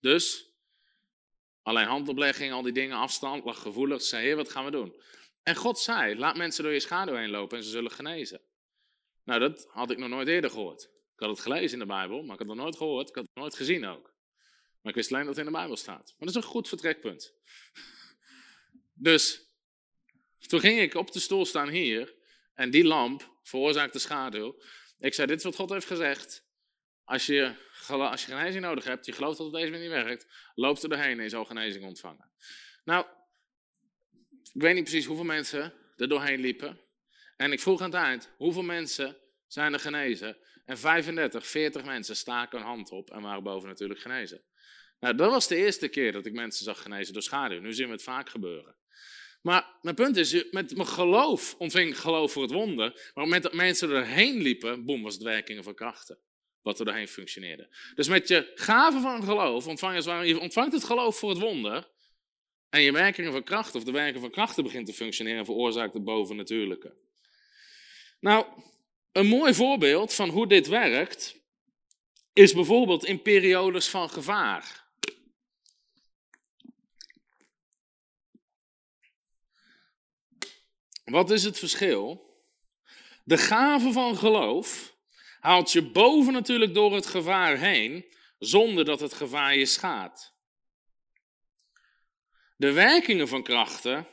Dus, 0.00 0.52
alleen 1.62 1.86
handoplegging, 1.86 2.52
al 2.52 2.62
die 2.62 2.72
dingen, 2.72 2.96
afstand, 2.96 3.44
lag 3.44 3.62
gevoelig. 3.62 4.02
Zei, 4.02 4.24
heer, 4.24 4.36
wat 4.36 4.50
gaan 4.50 4.64
we 4.64 4.70
doen? 4.70 5.02
En 5.42 5.56
God 5.56 5.78
zei, 5.78 6.18
laat 6.18 6.36
mensen 6.36 6.64
door 6.64 6.72
je 6.72 6.80
schaduw 6.80 7.14
heen 7.14 7.30
lopen 7.30 7.58
en 7.58 7.64
ze 7.64 7.70
zullen 7.70 7.90
genezen. 7.90 8.40
Nou, 9.24 9.40
dat 9.40 9.66
had 9.70 9.90
ik 9.90 9.98
nog 9.98 10.08
nooit 10.08 10.28
eerder 10.28 10.50
gehoord. 10.50 10.82
Ik 10.82 11.20
had 11.20 11.28
het 11.28 11.40
gelezen 11.40 11.72
in 11.72 11.78
de 11.78 11.92
Bijbel, 11.92 12.16
maar 12.16 12.32
ik 12.32 12.38
had 12.38 12.38
het 12.38 12.48
nog 12.48 12.56
nooit 12.56 12.76
gehoord. 12.76 13.08
Ik 13.08 13.14
had 13.14 13.24
het 13.24 13.42
nooit 13.42 13.54
gezien 13.54 13.86
ook. 13.86 14.14
Maar 14.80 14.92
ik 14.92 14.94
wist 14.94 15.12
alleen 15.12 15.26
dat 15.26 15.36
het 15.36 15.46
in 15.46 15.52
de 15.52 15.58
Bijbel 15.58 15.76
staat. 15.76 16.14
Maar 16.18 16.28
dat 16.28 16.28
is 16.28 16.34
een 16.34 16.42
goed 16.42 16.68
vertrekpunt. 16.68 17.32
Dus 18.96 19.43
toen 20.46 20.60
ging 20.60 20.80
ik 20.80 20.94
op 20.94 21.12
de 21.12 21.20
stoel 21.20 21.46
staan 21.46 21.68
hier 21.68 22.14
en 22.54 22.70
die 22.70 22.84
lamp 22.84 23.32
veroorzaakte 23.42 23.98
schaduw. 23.98 24.62
Ik 24.98 25.14
zei, 25.14 25.26
dit 25.26 25.38
is 25.38 25.44
wat 25.44 25.54
God 25.54 25.70
heeft 25.70 25.86
gezegd. 25.86 26.44
Als 27.04 27.26
je, 27.26 27.54
als 27.88 28.24
je 28.24 28.32
genezing 28.32 28.64
nodig 28.64 28.84
hebt, 28.84 29.06
je 29.06 29.12
gelooft 29.12 29.36
dat 29.36 29.46
het 29.46 29.54
op 29.54 29.60
deze 29.60 29.72
manier 29.72 29.90
werkt, 29.90 30.26
loop 30.54 30.82
er 30.82 30.88
doorheen 30.88 31.16
en 31.16 31.22
je 31.22 31.28
zal 31.28 31.44
genezing 31.44 31.84
ontvangen. 31.84 32.30
Nou, 32.84 33.06
ik 34.52 34.62
weet 34.62 34.74
niet 34.74 34.84
precies 34.84 35.04
hoeveel 35.04 35.24
mensen 35.24 35.72
er 35.96 36.08
doorheen 36.08 36.40
liepen. 36.40 36.80
En 37.36 37.52
ik 37.52 37.60
vroeg 37.60 37.80
aan 37.80 37.90
het 37.90 38.00
eind, 38.00 38.30
hoeveel 38.36 38.62
mensen 38.62 39.16
zijn 39.46 39.72
er 39.72 39.80
genezen? 39.80 40.36
En 40.64 40.78
35, 40.78 41.46
40 41.46 41.84
mensen 41.84 42.16
staken 42.16 42.58
hun 42.58 42.66
hand 42.66 42.90
op 42.90 43.10
en 43.10 43.22
waren 43.22 43.42
boven 43.42 43.68
natuurlijk 43.68 44.00
genezen. 44.00 44.42
Nou, 45.00 45.14
dat 45.14 45.30
was 45.30 45.48
de 45.48 45.56
eerste 45.56 45.88
keer 45.88 46.12
dat 46.12 46.26
ik 46.26 46.32
mensen 46.32 46.64
zag 46.64 46.82
genezen 46.82 47.12
door 47.12 47.22
schaduw. 47.22 47.60
Nu 47.60 47.72
zien 47.72 47.86
we 47.86 47.92
het 47.92 48.02
vaak 48.02 48.28
gebeuren. 48.28 48.76
Maar 49.44 49.78
mijn 49.82 49.94
punt 49.94 50.16
is, 50.16 50.44
met 50.50 50.76
mijn 50.76 50.88
geloof 50.88 51.54
ontving 51.58 51.90
ik 51.90 51.96
geloof 51.96 52.32
voor 52.32 52.42
het 52.42 52.52
wonder. 52.52 52.88
Maar 52.88 52.94
op 52.94 53.14
het 53.14 53.24
moment 53.24 53.42
dat 53.42 53.52
mensen 53.52 53.90
erheen 53.90 54.42
liepen, 54.42 54.84
boem, 54.84 55.02
was 55.02 55.14
het 55.14 55.22
werkingen 55.22 55.64
van 55.64 55.74
krachten. 55.74 56.18
Wat 56.62 56.78
er 56.78 56.84
doorheen 56.84 57.08
functioneerde. 57.08 57.68
Dus 57.94 58.08
met 58.08 58.28
je 58.28 58.52
gave 58.54 59.00
van 59.00 59.22
geloof 59.22 59.66
ontvang 59.66 60.04
je, 60.04 60.26
je 60.26 60.40
ontvangt 60.40 60.72
het 60.72 60.84
geloof 60.84 61.18
voor 61.18 61.30
het 61.30 61.38
wonder. 61.38 61.90
En 62.70 62.80
je 62.80 62.92
werkingen 62.92 63.32
van 63.32 63.44
krachten, 63.44 63.78
of 63.78 63.84
de 63.84 63.92
werking 63.92 64.20
van 64.20 64.30
krachten 64.30 64.64
begint 64.64 64.86
te 64.86 64.92
functioneren 64.92 65.38
en 65.38 65.44
veroorzaakt 65.44 65.94
het 65.94 66.04
bovennatuurlijke. 66.04 66.96
Nou, 68.20 68.46
een 69.12 69.26
mooi 69.26 69.54
voorbeeld 69.54 70.14
van 70.14 70.28
hoe 70.28 70.46
dit 70.46 70.66
werkt, 70.66 71.36
is 72.32 72.52
bijvoorbeeld 72.52 73.04
in 73.04 73.22
periodes 73.22 73.88
van 73.88 74.10
gevaar. 74.10 74.83
Wat 81.04 81.30
is 81.30 81.44
het 81.44 81.58
verschil? 81.58 82.32
De 83.24 83.38
gave 83.38 83.92
van 83.92 84.16
geloof 84.16 84.96
haalt 85.40 85.72
je 85.72 85.82
boven 85.82 86.32
natuurlijk 86.32 86.74
door 86.74 86.94
het 86.94 87.06
gevaar 87.06 87.58
heen, 87.58 88.14
zonder 88.38 88.84
dat 88.84 89.00
het 89.00 89.14
gevaar 89.14 89.56
je 89.56 89.66
schaadt. 89.66 90.34
De 92.56 92.72
werkingen 92.72 93.28
van 93.28 93.42
krachten 93.42 94.06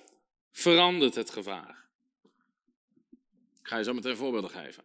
verandert 0.51 1.15
het 1.15 1.29
gevaar. 1.29 1.89
Ik 3.59 3.67
ga 3.67 3.77
je 3.77 3.83
zo 3.83 3.93
meteen 3.93 4.15
voorbeelden 4.15 4.49
geven. 4.49 4.83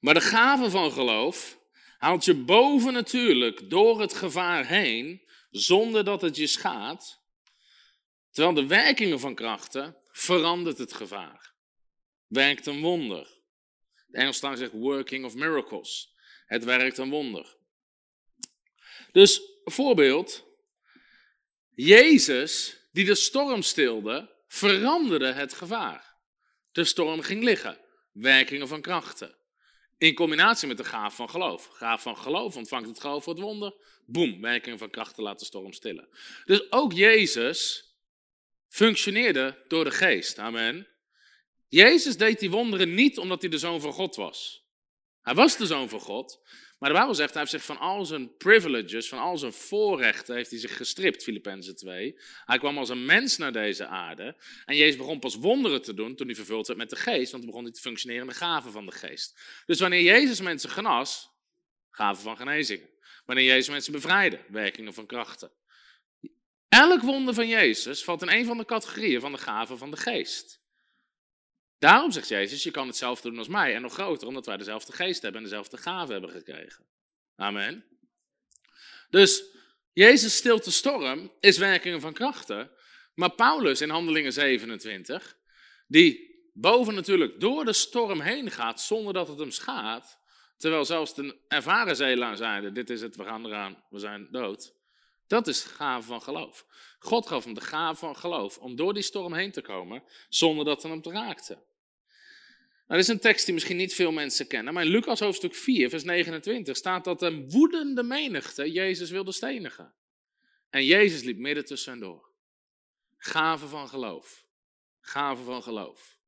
Maar 0.00 0.14
de 0.14 0.20
gave 0.20 0.70
van 0.70 0.92
geloof 0.92 1.58
haalt 1.98 2.24
je 2.24 2.34
boven 2.34 2.92
natuurlijk 2.92 3.70
door 3.70 4.00
het 4.00 4.14
gevaar 4.14 4.66
heen, 4.66 5.28
zonder 5.50 6.04
dat 6.04 6.20
het 6.20 6.36
je 6.36 6.46
schaadt. 6.46 7.22
Terwijl 8.30 8.54
de 8.54 8.66
werkingen 8.66 9.20
van 9.20 9.34
krachten 9.34 9.96
verandert 10.16 10.78
het 10.78 10.92
gevaar. 10.92 11.52
Werkt 12.26 12.66
een 12.66 12.80
wonder. 12.80 13.42
De 14.06 14.18
Engelstaal 14.18 14.56
zegt 14.56 14.72
working 14.72 15.24
of 15.24 15.34
miracles. 15.34 16.14
Het 16.46 16.64
werkt 16.64 16.98
een 16.98 17.10
wonder. 17.10 17.56
Dus 19.12 19.40
voorbeeld. 19.64 20.44
Jezus, 21.74 22.78
die 22.92 23.04
de 23.04 23.14
storm 23.14 23.62
stilde, 23.62 24.34
veranderde 24.46 25.32
het 25.32 25.54
gevaar. 25.54 26.16
De 26.72 26.84
storm 26.84 27.20
ging 27.20 27.42
liggen. 27.42 27.80
Werkingen 28.12 28.68
van 28.68 28.80
krachten. 28.80 29.36
In 29.98 30.14
combinatie 30.14 30.68
met 30.68 30.76
de 30.76 30.84
gaaf 30.84 31.14
van 31.14 31.30
geloof. 31.30 31.66
Gaaf 31.66 32.02
van 32.02 32.16
geloof 32.16 32.56
ontvangt 32.56 32.88
het 32.88 33.00
geloof 33.00 33.24
voor 33.24 33.32
het 33.32 33.42
wonder. 33.42 33.74
Boom, 34.06 34.40
werkingen 34.40 34.78
van 34.78 34.90
krachten 34.90 35.22
laat 35.22 35.38
de 35.38 35.44
storm 35.44 35.72
stillen. 35.72 36.08
Dus 36.44 36.72
ook 36.72 36.92
Jezus 36.92 37.88
functioneerde 38.74 39.64
door 39.68 39.84
de 39.84 39.90
geest. 39.90 40.38
Amen. 40.38 40.88
Jezus 41.68 42.16
deed 42.16 42.38
die 42.38 42.50
wonderen 42.50 42.94
niet 42.94 43.18
omdat 43.18 43.40
hij 43.40 43.50
de 43.50 43.58
zoon 43.58 43.80
van 43.80 43.92
God 43.92 44.16
was. 44.16 44.66
Hij 45.20 45.34
was 45.34 45.56
de 45.56 45.66
zoon 45.66 45.88
van 45.88 46.00
God, 46.00 46.40
maar 46.78 46.88
de 46.88 46.94
Bijbel 46.94 47.14
zegt, 47.14 47.30
hij 47.30 47.40
heeft 47.40 47.52
zich 47.52 47.64
van 47.64 47.78
al 47.78 48.04
zijn 48.04 48.36
privileges, 48.36 49.08
van 49.08 49.18
al 49.18 49.38
zijn 49.38 49.52
voorrechten, 49.52 50.36
heeft 50.36 50.50
hij 50.50 50.58
zich 50.58 50.76
gestript, 50.76 51.22
Filippenzen 51.22 51.76
2. 51.76 52.20
Hij 52.44 52.58
kwam 52.58 52.78
als 52.78 52.88
een 52.88 53.04
mens 53.04 53.36
naar 53.36 53.52
deze 53.52 53.86
aarde 53.86 54.36
en 54.64 54.76
Jezus 54.76 54.96
begon 54.96 55.18
pas 55.18 55.34
wonderen 55.34 55.82
te 55.82 55.94
doen 55.94 56.16
toen 56.16 56.26
hij 56.26 56.36
vervuld 56.36 56.66
werd 56.66 56.78
met 56.78 56.90
de 56.90 56.96
geest, 56.96 57.30
want 57.30 57.42
toen 57.42 57.50
begon 57.50 57.64
hij 57.64 57.72
te 57.72 57.80
functioneren 57.80 58.22
in 58.22 58.28
de 58.28 58.34
gaven 58.34 58.72
van 58.72 58.86
de 58.86 58.92
geest. 58.92 59.40
Dus 59.66 59.80
wanneer 59.80 60.02
Jezus 60.02 60.40
mensen 60.40 60.70
genas, 60.70 61.30
gaven 61.90 62.22
van 62.22 62.36
genezingen. 62.36 62.88
Wanneer 63.24 63.44
Jezus 63.44 63.68
mensen 63.68 63.92
bevrijdde, 63.92 64.40
werkingen 64.48 64.94
van 64.94 65.06
krachten. 65.06 65.50
Elk 66.74 67.00
wonder 67.00 67.34
van 67.34 67.48
Jezus 67.48 68.04
valt 68.04 68.22
in 68.22 68.28
een 68.28 68.44
van 68.44 68.58
de 68.58 68.64
categorieën 68.64 69.20
van 69.20 69.32
de 69.32 69.38
gaven 69.38 69.78
van 69.78 69.90
de 69.90 69.96
geest. 69.96 70.60
Daarom 71.78 72.10
zegt 72.10 72.28
Jezus, 72.28 72.62
je 72.62 72.70
kan 72.70 72.86
hetzelfde 72.86 73.28
doen 73.28 73.38
als 73.38 73.48
mij 73.48 73.74
en 73.74 73.82
nog 73.82 73.92
groter, 73.92 74.28
omdat 74.28 74.46
wij 74.46 74.56
dezelfde 74.56 74.92
geest 74.92 75.22
hebben 75.22 75.40
en 75.40 75.48
dezelfde 75.48 75.76
gaven 75.76 76.12
hebben 76.12 76.30
gekregen. 76.30 76.84
Amen. 77.36 77.84
Dus 79.10 79.44
Jezus 79.92 80.36
stilt 80.36 80.64
de 80.64 80.70
storm 80.70 81.32
is 81.40 81.58
werkingen 81.58 82.00
van 82.00 82.12
krachten, 82.12 82.70
maar 83.14 83.30
Paulus 83.30 83.80
in 83.80 83.90
Handelingen 83.90 84.32
27, 84.32 85.36
die 85.86 86.32
boven 86.52 86.94
natuurlijk 86.94 87.40
door 87.40 87.64
de 87.64 87.72
storm 87.72 88.20
heen 88.20 88.50
gaat 88.50 88.80
zonder 88.80 89.12
dat 89.12 89.28
het 89.28 89.38
hem 89.38 89.50
schaadt, 89.50 90.18
terwijl 90.56 90.84
zelfs 90.84 91.14
de 91.14 91.36
ervaren 91.48 91.96
zeelaar 91.96 92.36
zeiden, 92.36 92.74
dit 92.74 92.90
is 92.90 93.00
het, 93.00 93.16
we 93.16 93.24
gaan 93.24 93.46
eraan, 93.46 93.84
we 93.90 93.98
zijn 93.98 94.28
dood. 94.30 94.82
Dat 95.26 95.46
is 95.46 95.62
de 95.62 95.68
gave 95.68 96.06
van 96.06 96.22
geloof. 96.22 96.66
God 96.98 97.26
gaf 97.26 97.44
hem 97.44 97.54
de 97.54 97.60
gave 97.60 97.98
van 97.98 98.16
geloof 98.16 98.58
om 98.58 98.76
door 98.76 98.94
die 98.94 99.02
storm 99.02 99.32
heen 99.32 99.50
te 99.50 99.62
komen 99.62 100.02
zonder 100.28 100.64
dat 100.64 100.82
het 100.82 100.92
hem 100.92 101.02
te 101.02 101.10
raakte. 101.10 101.58
Nou, 102.86 103.00
dit 103.00 103.08
is 103.08 103.08
een 103.08 103.20
tekst 103.20 103.44
die 103.44 103.54
misschien 103.54 103.76
niet 103.76 103.94
veel 103.94 104.12
mensen 104.12 104.46
kennen, 104.46 104.74
maar 104.74 104.84
in 104.84 104.90
Lucas 104.90 105.20
hoofdstuk 105.20 105.54
4, 105.54 105.88
vers 105.88 106.04
29 106.04 106.76
staat 106.76 107.04
dat 107.04 107.22
een 107.22 107.50
woedende 107.50 108.02
menigte 108.02 108.72
Jezus 108.72 109.10
wilde 109.10 109.32
stenigen. 109.32 109.92
En 110.70 110.84
Jezus 110.84 111.22
liep 111.22 111.38
midden 111.38 111.64
tussen 111.64 111.98
door. 111.98 112.28
Gave 113.16 113.66
van 113.66 113.88
geloof. 113.88 114.44
Gave 115.00 115.42
van 115.42 115.62
geloof. 115.62 116.18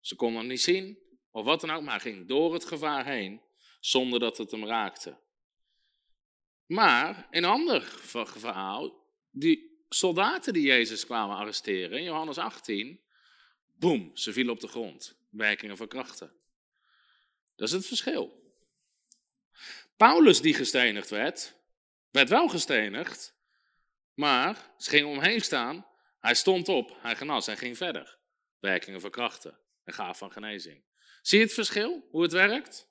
Ze 0.00 0.16
konden 0.16 0.38
hem 0.38 0.48
niet 0.48 0.60
zien, 0.60 0.98
of 1.30 1.44
wat 1.44 1.60
dan 1.60 1.70
ook, 1.70 1.82
maar 1.82 2.00
ging 2.00 2.28
door 2.28 2.52
het 2.52 2.64
gevaar 2.64 3.06
heen 3.06 3.40
zonder 3.80 4.20
dat 4.20 4.38
het 4.38 4.50
hem 4.50 4.66
raakte. 4.66 5.16
Maar 6.66 7.28
een 7.30 7.44
ander 7.44 7.82
verhaal, 7.82 9.06
die 9.30 9.84
soldaten 9.88 10.52
die 10.52 10.66
Jezus 10.66 11.06
kwamen 11.06 11.36
arresteren, 11.36 11.98
in 11.98 12.04
Johannes 12.04 12.38
18, 12.38 13.00
boem, 13.74 14.10
ze 14.14 14.32
vielen 14.32 14.52
op 14.52 14.60
de 14.60 14.68
grond. 14.68 15.16
Werkingen 15.30 15.76
van 15.76 15.88
krachten. 15.88 16.32
Dat 17.56 17.68
is 17.68 17.74
het 17.74 17.86
verschil. 17.86 18.42
Paulus 19.96 20.40
die 20.40 20.54
gestenigd 20.54 21.10
werd, 21.10 21.56
werd 22.10 22.28
wel 22.28 22.48
gestenigd, 22.48 23.34
maar 24.14 24.72
ze 24.78 24.90
gingen 24.90 25.08
omheen 25.08 25.40
staan. 25.40 25.86
Hij 26.20 26.34
stond 26.34 26.68
op, 26.68 26.96
hij 27.00 27.16
genas 27.16 27.46
en 27.46 27.56
ging 27.56 27.76
verder. 27.76 28.18
Werkingen 28.58 29.00
van 29.00 29.10
krachten 29.10 29.58
en 29.84 29.92
gaaf 29.92 30.18
van 30.18 30.32
genezing. 30.32 30.84
Zie 31.22 31.38
je 31.38 31.44
het 31.44 31.54
verschil, 31.54 32.08
hoe 32.10 32.22
het 32.22 32.32
werkt? 32.32 32.88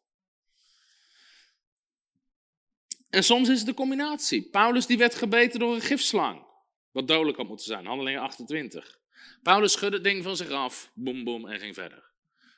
En 3.14 3.24
soms 3.24 3.50
is 3.50 3.58
het 3.58 3.68
de 3.68 3.74
combinatie. 3.74 4.42
Paulus 4.42 4.86
die 4.86 4.98
werd 4.98 5.16
gebeten 5.16 5.60
door 5.60 5.74
een 5.74 5.82
gifslang. 5.82 6.46
Wat 6.92 7.08
dodelijk 7.08 7.38
had 7.38 7.48
moeten 7.48 7.66
zijn, 7.66 7.86
handelingen 7.86 8.22
28. 8.22 9.00
Paulus 9.44 9.72
schudde 9.72 9.96
het 9.96 10.06
ding 10.06 10.24
van 10.24 10.36
zich 10.36 10.50
af, 10.50 10.92
boem 10.94 11.24
boem, 11.24 11.48
en 11.48 11.60
ging 11.60 11.74
verder. 11.74 12.04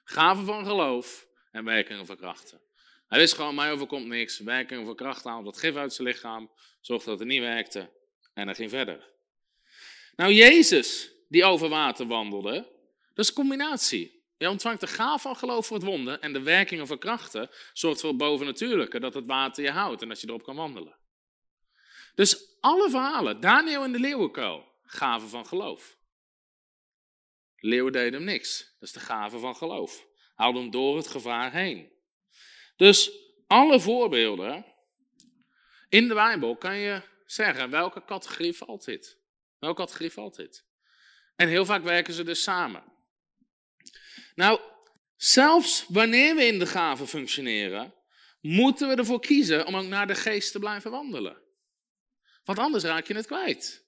Gaven 0.03 0.45
van 0.45 0.65
geloof 0.65 1.27
en 1.51 1.65
werkingen 1.65 2.05
van 2.05 2.17
krachten. 2.17 2.61
Hij 3.07 3.19
wist 3.19 3.33
gewoon, 3.33 3.55
mij 3.55 3.71
overkomt 3.71 4.07
niks. 4.07 4.39
Werkingen 4.39 4.85
van 4.85 4.95
krachten 4.95 5.31
haalde 5.31 5.45
dat 5.45 5.57
gif 5.57 5.75
uit 5.75 5.93
zijn 5.93 6.07
lichaam, 6.07 6.51
zorgde 6.81 7.09
dat 7.09 7.19
het 7.19 7.27
niet 7.27 7.41
werkte 7.41 7.91
en 8.33 8.45
hij 8.45 8.55
ging 8.55 8.69
verder. 8.69 9.09
Nou, 10.15 10.33
Jezus, 10.33 11.11
die 11.29 11.43
over 11.43 11.69
water 11.69 12.07
wandelde, 12.07 12.53
dat 13.13 13.25
is 13.25 13.27
een 13.27 13.35
combinatie. 13.35 14.14
Je 14.37 14.49
ontvangt 14.49 14.81
de 14.81 14.87
gaaf 14.87 15.21
van 15.21 15.35
geloof 15.35 15.65
voor 15.65 15.77
het 15.77 15.85
wonden 15.85 16.21
en 16.21 16.33
de 16.33 16.41
werkingen 16.41 16.87
van 16.87 16.97
krachten 16.97 17.49
zorgt 17.73 17.99
voor 17.99 18.09
het 18.09 18.17
bovennatuurlijke, 18.17 18.99
dat 18.99 19.13
het 19.13 19.25
water 19.25 19.63
je 19.63 19.71
houdt 19.71 20.01
en 20.01 20.07
dat 20.07 20.21
je 20.21 20.27
erop 20.27 20.43
kan 20.43 20.55
wandelen. 20.55 20.97
Dus 22.15 22.57
alle 22.59 22.89
verhalen, 22.89 23.39
Daniel 23.39 23.83
en 23.83 23.91
de 23.91 23.99
leeuwenkuil, 23.99 24.71
gaven 24.83 25.29
van 25.29 25.45
geloof. 25.45 25.97
Leeuw 27.55 27.89
deed 27.89 28.13
hem 28.13 28.23
niks. 28.23 28.75
Dat 28.79 28.87
is 28.87 28.91
de 28.91 28.99
gave 28.99 29.39
van 29.39 29.55
geloof. 29.55 30.07
Haalde 30.35 30.59
hem 30.59 30.71
door 30.71 30.97
het 30.97 31.07
gevaar 31.07 31.51
heen. 31.51 31.91
Dus 32.75 33.11
alle 33.47 33.79
voorbeelden 33.79 34.65
in 35.89 36.07
de 36.07 36.13
Bijbel 36.13 36.57
kan 36.57 36.77
je 36.77 37.01
zeggen 37.25 37.69
welke 37.69 38.05
categorie 38.05 38.53
valt 38.53 38.85
dit? 38.85 39.17
Welke 39.59 39.81
categorie 39.81 40.11
valt 40.11 40.35
dit? 40.35 40.65
En 41.35 41.47
heel 41.47 41.65
vaak 41.65 41.83
werken 41.83 42.13
ze 42.13 42.23
dus 42.23 42.43
samen. 42.43 42.83
Nou, 44.35 44.59
zelfs 45.15 45.85
wanneer 45.87 46.35
we 46.35 46.45
in 46.45 46.59
de 46.59 46.65
gave 46.65 47.07
functioneren, 47.07 47.93
moeten 48.41 48.87
we 48.87 48.95
ervoor 48.95 49.19
kiezen 49.19 49.65
om 49.65 49.75
ook 49.75 49.85
naar 49.85 50.07
de 50.07 50.15
geest 50.15 50.51
te 50.51 50.59
blijven 50.59 50.91
wandelen. 50.91 51.41
Want 52.43 52.59
anders 52.59 52.83
raak 52.83 53.07
je 53.07 53.15
het 53.15 53.25
kwijt. 53.25 53.85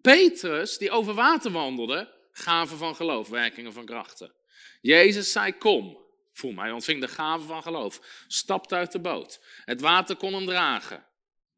Petrus, 0.00 0.78
die 0.78 0.90
over 0.90 1.14
water 1.14 1.50
wandelde, 1.50 2.16
gave 2.32 2.76
van 2.76 2.96
geloof, 2.96 3.28
werkingen 3.28 3.72
van 3.72 3.84
krachten. 3.84 4.34
Jezus 4.80 5.32
zei: 5.32 5.52
Kom. 5.52 6.06
Voel 6.32 6.52
mij, 6.52 6.70
ontving 6.70 7.00
de 7.00 7.08
gave 7.08 7.46
van 7.46 7.62
geloof. 7.62 8.24
Stapte 8.26 8.74
uit 8.74 8.92
de 8.92 9.00
boot. 9.00 9.44
Het 9.64 9.80
water 9.80 10.16
kon 10.16 10.34
hem 10.34 10.46
dragen. 10.46 11.06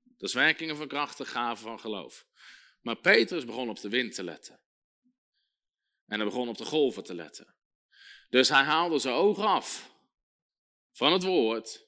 Dat 0.03 0.29
is 0.29 0.35
werkingen 0.35 0.77
van 0.77 0.89
krachten, 0.89 1.27
gave 1.27 1.63
van 1.63 1.81
geloof. 1.81 2.27
Maar 2.81 2.97
Petrus 2.97 3.45
begon 3.45 3.69
op 3.69 3.81
de 3.81 3.89
wind 3.89 4.15
te 4.15 4.25
letten. 4.25 4.61
En 6.07 6.17
hij 6.17 6.25
begon 6.25 6.49
op 6.49 6.59
de 6.59 6.65
golven 6.65 7.05
te 7.05 7.15
letten. 7.15 7.55
Dus 8.31 8.49
hij 8.49 8.63
haalde 8.63 8.99
zijn 8.99 9.15
ogen 9.15 9.45
af 9.45 9.91
van 10.93 11.13
het 11.13 11.23
woord. 11.23 11.87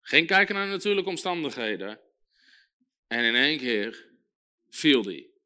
Ging 0.00 0.26
kijken 0.26 0.54
naar 0.54 0.66
natuurlijke 0.66 1.10
omstandigheden. 1.10 2.00
En 3.06 3.24
in 3.24 3.34
één 3.34 3.58
keer 3.58 4.08
viel 4.68 5.02
die. 5.02 5.36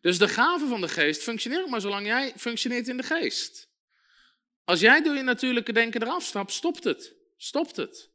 Dus 0.00 0.18
de 0.18 0.28
gave 0.28 0.66
van 0.66 0.80
de 0.80 0.88
geest 0.88 1.22
functioneert 1.22 1.68
maar 1.68 1.80
zolang 1.80 2.06
jij 2.06 2.32
functioneert 2.36 2.88
in 2.88 2.96
de 2.96 3.02
geest. 3.02 3.68
Als 4.64 4.80
jij 4.80 5.02
door 5.02 5.14
je 5.14 5.22
natuurlijke 5.22 5.72
denken 5.72 6.02
eraf 6.02 6.24
stapt, 6.24 6.52
stopt 6.52 6.84
het. 6.84 7.14
Stopt 7.36 7.76
het. 7.76 8.10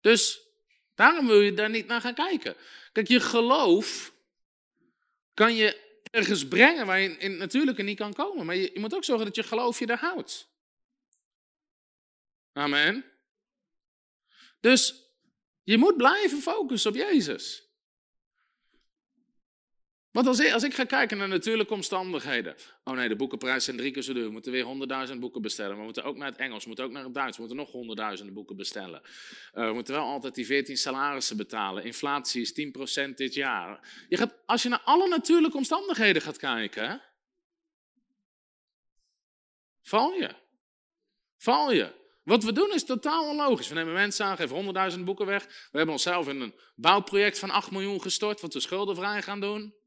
Dus 0.00 0.40
daarom 0.94 1.26
wil 1.26 1.40
je 1.40 1.54
daar 1.54 1.70
niet 1.70 1.86
naar 1.86 2.00
gaan 2.00 2.14
kijken. 2.14 2.56
Kijk, 2.92 3.08
je 3.08 3.20
geloof 3.20 4.12
kan 5.34 5.54
je 5.54 5.87
ergens 6.10 6.48
brengen 6.48 6.86
waar 6.86 7.00
je 7.00 7.08
in 7.08 7.30
het 7.30 7.38
natuurlijke 7.38 7.82
niet 7.82 7.96
kan 7.96 8.12
komen. 8.12 8.46
Maar 8.46 8.56
je, 8.56 8.70
je 8.72 8.80
moet 8.80 8.94
ook 8.94 9.04
zorgen 9.04 9.26
dat 9.26 9.36
je 9.36 9.42
geloof 9.42 9.78
je 9.78 9.86
daar 9.86 9.98
houdt. 9.98 10.48
Amen. 12.52 13.04
Dus 14.60 15.02
je 15.62 15.78
moet 15.78 15.96
blijven 15.96 16.38
focussen 16.38 16.90
op 16.90 16.96
Jezus. 16.96 17.67
Want 20.10 20.26
als 20.26 20.40
ik, 20.40 20.52
als 20.52 20.62
ik 20.62 20.74
ga 20.74 20.84
kijken 20.84 21.18
naar 21.18 21.28
natuurlijke 21.28 21.74
omstandigheden. 21.74 22.54
Oh 22.84 22.94
nee, 22.94 23.08
de 23.08 23.16
boekenprijs 23.16 23.64
zijn 23.64 23.76
drie 23.76 23.90
keer 23.90 24.02
zo 24.02 24.12
duur. 24.12 24.24
We 24.24 24.30
moeten 24.30 24.52
weer 24.52 24.64
honderdduizend 24.64 25.20
boeken 25.20 25.42
bestellen. 25.42 25.76
We 25.76 25.82
moeten 25.82 26.04
ook 26.04 26.16
naar 26.16 26.28
het 26.28 26.38
Engels, 26.38 26.62
we 26.62 26.66
moeten 26.66 26.84
ook 26.84 26.92
naar 26.92 27.04
het 27.04 27.14
Duits. 27.14 27.36
We 27.36 27.42
moeten 27.42 27.58
nog 27.58 27.70
honderdduizenden 27.70 28.34
boeken 28.34 28.56
bestellen. 28.56 29.00
Uh, 29.54 29.66
we 29.66 29.72
moeten 29.72 29.94
wel 29.94 30.04
altijd 30.04 30.34
die 30.34 30.46
veertien 30.46 30.76
salarissen 30.76 31.36
betalen. 31.36 31.84
Inflatie 31.84 32.40
is 32.40 32.52
10% 33.08 33.14
dit 33.14 33.34
jaar. 33.34 33.88
Je 34.08 34.16
gaat, 34.16 34.42
als 34.46 34.62
je 34.62 34.68
naar 34.68 34.82
alle 34.84 35.08
natuurlijke 35.08 35.56
omstandigheden 35.56 36.22
gaat 36.22 36.36
kijken. 36.36 37.02
Val 39.82 40.12
je. 40.12 40.34
Val 41.36 41.72
je. 41.72 41.96
Wat 42.24 42.44
we 42.44 42.52
doen 42.52 42.72
is 42.74 42.84
totaal 42.84 43.28
onlogisch. 43.28 43.68
We 43.68 43.74
nemen 43.74 43.92
mensen 43.92 44.26
aan, 44.26 44.36
geven 44.36 44.54
honderdduizend 44.54 45.04
boeken 45.04 45.26
weg. 45.26 45.44
We 45.44 45.76
hebben 45.76 45.94
onszelf 45.94 46.28
in 46.28 46.40
een 46.40 46.54
bouwproject 46.76 47.38
van 47.38 47.50
8 47.50 47.70
miljoen 47.70 48.02
gestort, 48.02 48.40
wat 48.40 48.54
we 48.54 48.60
schuldenvrij 48.60 49.22
gaan 49.22 49.40
doen. 49.40 49.77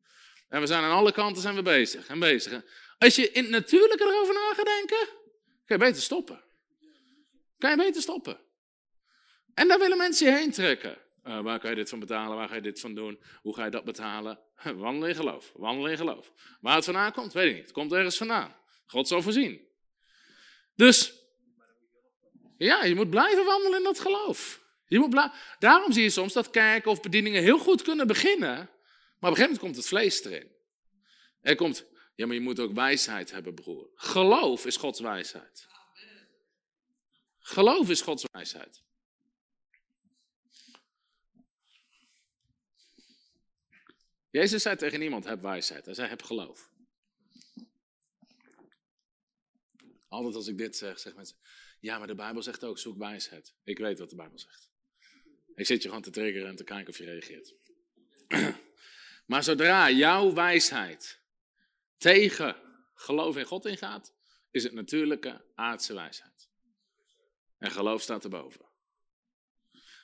En 0.52 0.60
we 0.60 0.68
zijn 0.68 0.84
aan 0.84 0.92
alle 0.92 1.12
kanten 1.12 1.42
zijn 1.42 1.56
we 1.56 1.62
bezig 1.62 2.08
en 2.08 2.20
bezig. 2.20 2.64
Als 2.98 3.16
je 3.16 3.32
in 3.32 3.42
het 3.42 3.52
natuurlijke 3.52 4.04
erover 4.04 4.34
na 4.34 4.54
gaat 4.54 4.66
denken, 4.66 5.08
kan 5.66 5.78
je 5.78 5.78
beter 5.78 6.02
stoppen. 6.02 6.44
Kan 7.58 7.70
je 7.70 7.76
beter 7.76 8.02
stoppen. 8.02 8.40
En 9.54 9.68
daar 9.68 9.80
willen 9.80 9.98
mensen 9.98 10.28
je 10.28 10.34
heen 10.34 10.52
trekken. 10.52 10.98
Uh, 11.28 11.42
waar 11.42 11.60
kan 11.60 11.70
je 11.70 11.76
dit 11.76 11.90
van 11.90 12.00
betalen? 12.00 12.38
Waar 12.38 12.48
ga 12.48 12.56
je 12.56 12.62
dit 12.62 12.80
van 12.80 12.96
doen? 12.96 13.20
Hoe 13.42 13.56
ga 13.56 13.66
je 13.66 13.72
dat 13.72 13.84
betalen? 13.84 14.40
Wandelen 14.76 15.10
in 15.10 15.16
geloof. 15.16 15.52
Wandelen 15.56 15.92
in 15.92 15.98
geloof. 15.98 16.32
Waar 16.62 16.76
het 16.76 16.86
vandaan 16.86 17.12
komt, 17.12 17.34
weet 17.34 17.50
ik 17.50 17.54
niet. 17.56 17.64
Het 17.64 17.72
komt 17.72 17.92
ergens 17.92 18.18
vandaan. 18.18 18.56
God 18.86 19.08
zal 19.08 19.22
voorzien. 19.22 19.62
Dus, 20.76 21.14
ja, 22.58 22.84
je 22.84 22.96
moet 22.96 23.10
blijven 23.10 23.46
wandelen 23.46 23.78
in 23.78 23.84
dat 23.84 24.00
geloof. 24.00 24.62
Je 24.88 25.00
moet 25.00 25.32
Daarom 25.60 25.92
zie 25.92 26.04
je 26.04 26.10
soms 26.10 26.34
dat 26.34 26.50
kerken 26.50 26.92
of 26.92 27.02
bedieningen 27.02 27.44
heel 27.44 27.60
goed 27.60 27.82
kunnen 27.82 28.08
beginnen. 28.08 28.70
Maar 29.22 29.32
op 29.32 29.38
een 29.38 29.44
gegeven 29.44 29.44
moment 29.44 29.60
komt 29.60 29.76
het 29.76 29.88
vlees 29.88 30.24
erin. 30.24 30.52
Er 31.42 31.56
komt, 31.56 31.86
ja, 32.16 32.26
maar 32.26 32.36
je 32.36 32.42
moet 32.42 32.60
ook 32.60 32.74
wijsheid 32.74 33.32
hebben, 33.32 33.54
broer. 33.54 33.90
Geloof 33.96 34.66
is 34.66 34.78
Gods 34.78 35.00
wijsheid. 35.00 35.68
Geloof 37.40 37.90
is 37.90 38.02
Gods 38.02 38.26
wijsheid. 38.32 38.84
Jezus 44.30 44.62
zei 44.62 44.76
tegen 44.76 45.00
niemand, 45.00 45.26
heb 45.26 45.42
wijsheid. 45.42 45.86
Hij 45.86 45.94
zei, 45.94 46.10
heb 46.10 46.24
geloof. 46.24 46.70
Altijd 50.08 50.36
als 50.36 50.48
ik 50.48 50.58
dit 50.58 50.76
zeg, 50.76 51.00
zeggen 51.00 51.16
mensen, 51.16 51.38
ja, 51.80 51.98
maar 51.98 52.08
de 52.08 52.16
Bijbel 52.16 52.42
zegt 52.42 52.64
ook, 52.64 52.78
zoek 52.78 52.98
wijsheid. 52.98 53.54
Ik 53.64 53.78
weet 53.78 54.00
wat 54.00 54.10
de 54.10 54.16
Bijbel 54.16 54.40
zegt. 54.40 54.70
Ik 55.56 55.66
zit 55.66 55.82
je 55.82 55.88
gewoon 55.88 56.04
te 56.04 56.10
triggeren 56.10 56.48
en 56.48 56.56
te 56.56 56.64
kijken 56.64 56.90
of 56.90 56.98
je 56.98 57.06
reageert. 57.06 57.54
Maar 59.32 59.44
zodra 59.44 59.90
jouw 59.90 60.34
wijsheid 60.34 61.20
tegen 61.98 62.56
geloof 62.94 63.38
in 63.38 63.46
God 63.46 63.66
ingaat, 63.66 64.14
is 64.50 64.64
het 64.64 64.74
natuurlijke 64.74 65.46
aardse 65.56 65.94
wijsheid. 65.94 66.50
En 67.58 67.72
geloof 67.72 68.02
staat 68.02 68.24
erboven. 68.24 68.66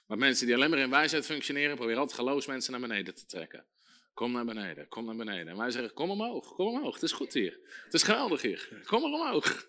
Maar 0.05 0.17
mensen 0.17 0.45
die 0.45 0.55
alleen 0.55 0.69
maar 0.69 0.80
in 0.80 0.89
wijsheid 0.89 1.25
functioneren, 1.25 1.75
proberen 1.75 1.99
altijd 1.99 2.19
geloofsmensen 2.19 2.71
naar 2.71 2.82
beneden 2.82 3.15
te 3.15 3.25
trekken. 3.25 3.65
Kom 4.13 4.32
naar 4.32 4.45
beneden, 4.45 4.88
kom 4.88 5.05
naar 5.05 5.15
beneden. 5.15 5.47
En 5.47 5.57
wij 5.57 5.71
zeggen, 5.71 5.93
kom 5.93 6.11
omhoog, 6.11 6.53
kom 6.53 6.67
omhoog. 6.67 6.93
Het 6.93 7.03
is 7.03 7.11
goed 7.11 7.34
hier. 7.34 7.59
Het 7.84 7.93
is 7.93 8.03
geweldig 8.03 8.41
hier. 8.41 8.82
Kom 8.86 9.03
er 9.03 9.11
omhoog. 9.11 9.67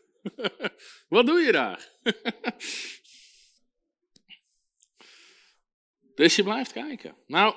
Wat 1.09 1.27
doe 1.27 1.41
je 1.41 1.53
daar? 1.53 1.89
dus 6.15 6.37
je 6.37 6.43
blijft 6.43 6.73
kijken. 6.73 7.17
Nou, 7.27 7.55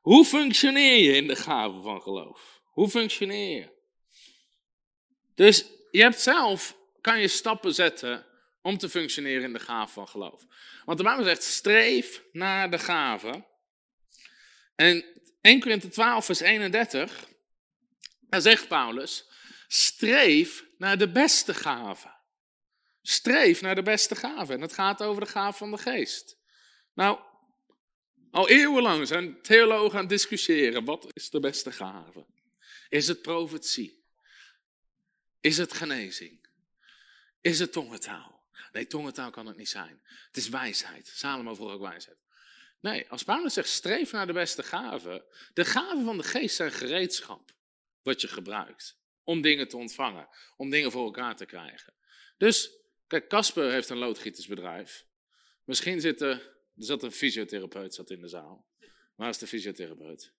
hoe 0.00 0.24
functioneer 0.24 1.02
je 1.02 1.16
in 1.16 1.26
de 1.26 1.36
gave 1.36 1.80
van 1.80 2.02
geloof? 2.02 2.60
Hoe 2.64 2.88
functioneer 2.88 3.56
je? 3.56 3.78
Dus 5.34 5.66
je 5.90 6.00
hebt 6.02 6.20
zelf, 6.20 6.76
kan 7.00 7.20
je 7.20 7.28
stappen 7.28 7.74
zetten 7.74 8.26
om 8.62 8.78
te 8.78 8.88
functioneren 8.88 9.42
in 9.42 9.52
de 9.52 9.58
gave 9.58 9.92
van 9.92 10.08
geloof. 10.08 10.46
Want 10.84 10.98
de 10.98 11.04
Bijbel 11.04 11.24
zegt, 11.24 11.42
streef 11.42 12.22
naar 12.32 12.70
de 12.70 12.78
gave. 12.78 13.44
En 14.74 15.04
1 15.40 15.60
Korinthe 15.60 15.88
12 15.88 16.24
vers 16.24 16.40
31, 16.40 17.28
daar 18.20 18.40
zegt 18.40 18.68
Paulus, 18.68 19.28
streef 19.68 20.64
naar 20.78 20.98
de 20.98 21.10
beste 21.10 21.54
gave. 21.54 22.18
Streef 23.02 23.60
naar 23.60 23.74
de 23.74 23.82
beste 23.82 24.14
gave. 24.14 24.52
En 24.52 24.60
het 24.60 24.72
gaat 24.72 25.02
over 25.02 25.24
de 25.24 25.30
gave 25.30 25.58
van 25.58 25.70
de 25.70 25.78
geest. 25.78 26.38
Nou, 26.94 27.18
al 28.30 28.48
eeuwenlang 28.48 29.06
zijn 29.06 29.42
theologen 29.42 29.94
aan 29.94 30.00
het 30.00 30.08
discussiëren. 30.08 30.84
Wat 30.84 31.06
is 31.12 31.30
de 31.30 31.40
beste 31.40 31.72
gave? 31.72 32.26
Is 32.88 33.08
het 33.08 33.22
profetie? 33.22 34.04
Is 35.40 35.56
het 35.56 35.72
genezing? 35.72 36.48
Is 37.40 37.58
het 37.58 37.72
tongentaal? 37.72 38.48
Nee, 38.72 38.86
tongentaal 38.86 39.30
kan 39.30 39.46
het 39.46 39.56
niet 39.56 39.68
zijn. 39.68 40.00
Het 40.26 40.36
is 40.36 40.48
wijsheid. 40.48 41.08
Salomo 41.08 41.54
vroeg 41.54 41.70
ook 41.70 41.80
wijsheid. 41.80 42.18
Nee, 42.80 43.10
als 43.10 43.22
Paulus 43.22 43.54
zegt 43.54 43.68
streef 43.68 44.12
naar 44.12 44.26
de 44.26 44.32
beste 44.32 44.62
gave. 44.62 45.24
De 45.52 45.64
gaven 45.64 46.04
van 46.04 46.16
de 46.16 46.22
geest 46.22 46.56
zijn 46.56 46.72
gereedschap. 46.72 47.50
Wat 48.02 48.20
je 48.20 48.28
gebruikt. 48.28 48.98
Om 49.24 49.40
dingen 49.40 49.68
te 49.68 49.76
ontvangen. 49.76 50.28
Om 50.56 50.70
dingen 50.70 50.90
voor 50.90 51.04
elkaar 51.04 51.36
te 51.36 51.46
krijgen. 51.46 51.94
Dus, 52.38 52.70
kijk, 53.06 53.28
Casper 53.28 53.70
heeft 53.70 53.88
een 53.88 53.98
loodgietersbedrijf. 53.98 55.06
Misschien 55.64 56.00
zitten 56.00 56.42
er 56.76 56.84
zat 56.84 57.02
een 57.02 57.12
fysiotherapeut 57.12 57.94
zat 57.94 58.10
in 58.10 58.20
de 58.20 58.28
zaal. 58.28 58.66
Waar 59.16 59.28
is 59.28 59.38
de 59.38 59.46
fysiotherapeut? 59.46 60.32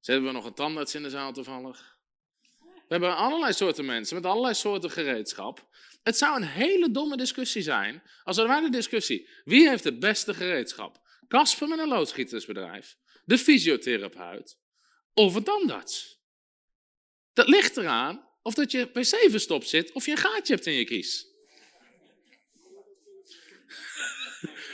Ze 0.00 0.10
hebben 0.12 0.30
we 0.30 0.36
nog 0.36 0.44
een 0.44 0.54
tandarts 0.54 0.94
in 0.94 1.02
de 1.02 1.10
zaal 1.10 1.32
toevallig? 1.32 1.98
We 2.60 2.92
hebben 2.92 3.16
allerlei 3.16 3.52
soorten 3.52 3.84
mensen 3.84 4.16
met 4.16 4.26
allerlei 4.26 4.54
soorten 4.54 4.90
gereedschap. 4.90 5.68
Het 6.02 6.16
zou 6.16 6.36
een 6.36 6.48
hele 6.48 6.90
domme 6.90 7.16
discussie 7.16 7.62
zijn 7.62 8.02
als 8.24 8.36
er 8.36 8.60
de 8.60 8.70
discussie: 8.70 9.28
wie 9.44 9.68
heeft 9.68 9.84
het 9.84 9.98
beste 9.98 10.34
gereedschap? 10.34 11.00
Kasper 11.28 11.68
met 11.68 11.78
een 11.78 11.88
loodschietersbedrijf, 11.88 12.96
de 13.24 13.38
fysiotherapeut 13.38 14.58
of 15.14 15.34
een 15.34 15.42
tandarts? 15.42 16.20
Dat 17.32 17.48
ligt 17.48 17.76
eraan 17.76 18.28
of 18.42 18.54
dat 18.54 18.70
je 18.70 18.90
zeven 18.92 19.40
stop 19.40 19.64
zit 19.64 19.92
of 19.92 20.04
je 20.04 20.10
een 20.10 20.16
gaatje 20.16 20.54
hebt 20.54 20.66
in 20.66 20.72
je 20.72 20.84
kies. 20.84 21.26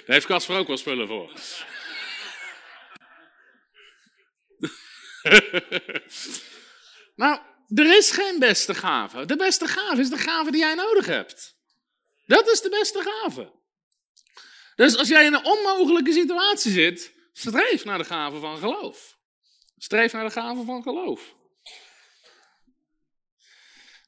Daar 0.07 0.15
heeft 0.15 0.27
Casper 0.27 0.57
ook 0.57 0.67
wel 0.67 0.77
spullen 0.77 1.07
voor. 1.07 1.33
nou, 7.23 7.41
er 7.75 7.97
is 7.97 8.11
geen 8.11 8.39
beste 8.39 8.75
gave. 8.75 9.25
De 9.25 9.37
beste 9.37 9.67
gave 9.67 10.01
is 10.01 10.11
de 10.11 10.19
gave 10.19 10.51
die 10.51 10.61
jij 10.61 10.75
nodig 10.75 11.07
hebt. 11.07 11.57
Dat 12.27 12.49
is 12.49 12.61
de 12.61 12.69
beste 12.69 13.03
gave. 13.03 13.53
Dus 14.75 14.97
als 14.97 15.09
jij 15.09 15.25
in 15.25 15.35
een 15.35 15.45
onmogelijke 15.45 16.13
situatie 16.13 16.73
zit, 16.73 17.13
streef 17.33 17.85
naar 17.85 17.99
de 17.99 18.05
gave 18.05 18.39
van 18.39 18.59
geloof. 18.59 19.19
Streef 19.77 20.13
naar 20.13 20.25
de 20.25 20.31
gave 20.31 20.65
van 20.65 20.83
geloof. 20.83 21.35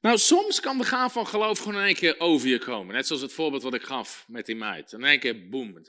Nou, 0.05 0.19
soms 0.19 0.61
kan 0.61 0.79
de 0.79 0.85
gave 0.85 1.13
van 1.13 1.27
geloof 1.27 1.59
gewoon 1.59 1.75
in 1.75 1.87
één 1.87 1.95
keer 1.95 2.21
over 2.21 2.49
je 2.49 2.59
komen. 2.59 2.95
Net 2.95 3.07
zoals 3.07 3.23
het 3.23 3.33
voorbeeld 3.33 3.63
wat 3.63 3.75
ik 3.75 3.83
gaf 3.83 4.25
met 4.29 4.47
die 4.47 4.57
meid. 4.57 4.93
In 4.93 5.05
één 5.05 5.19
keer, 5.19 5.49
boem, 5.49 5.83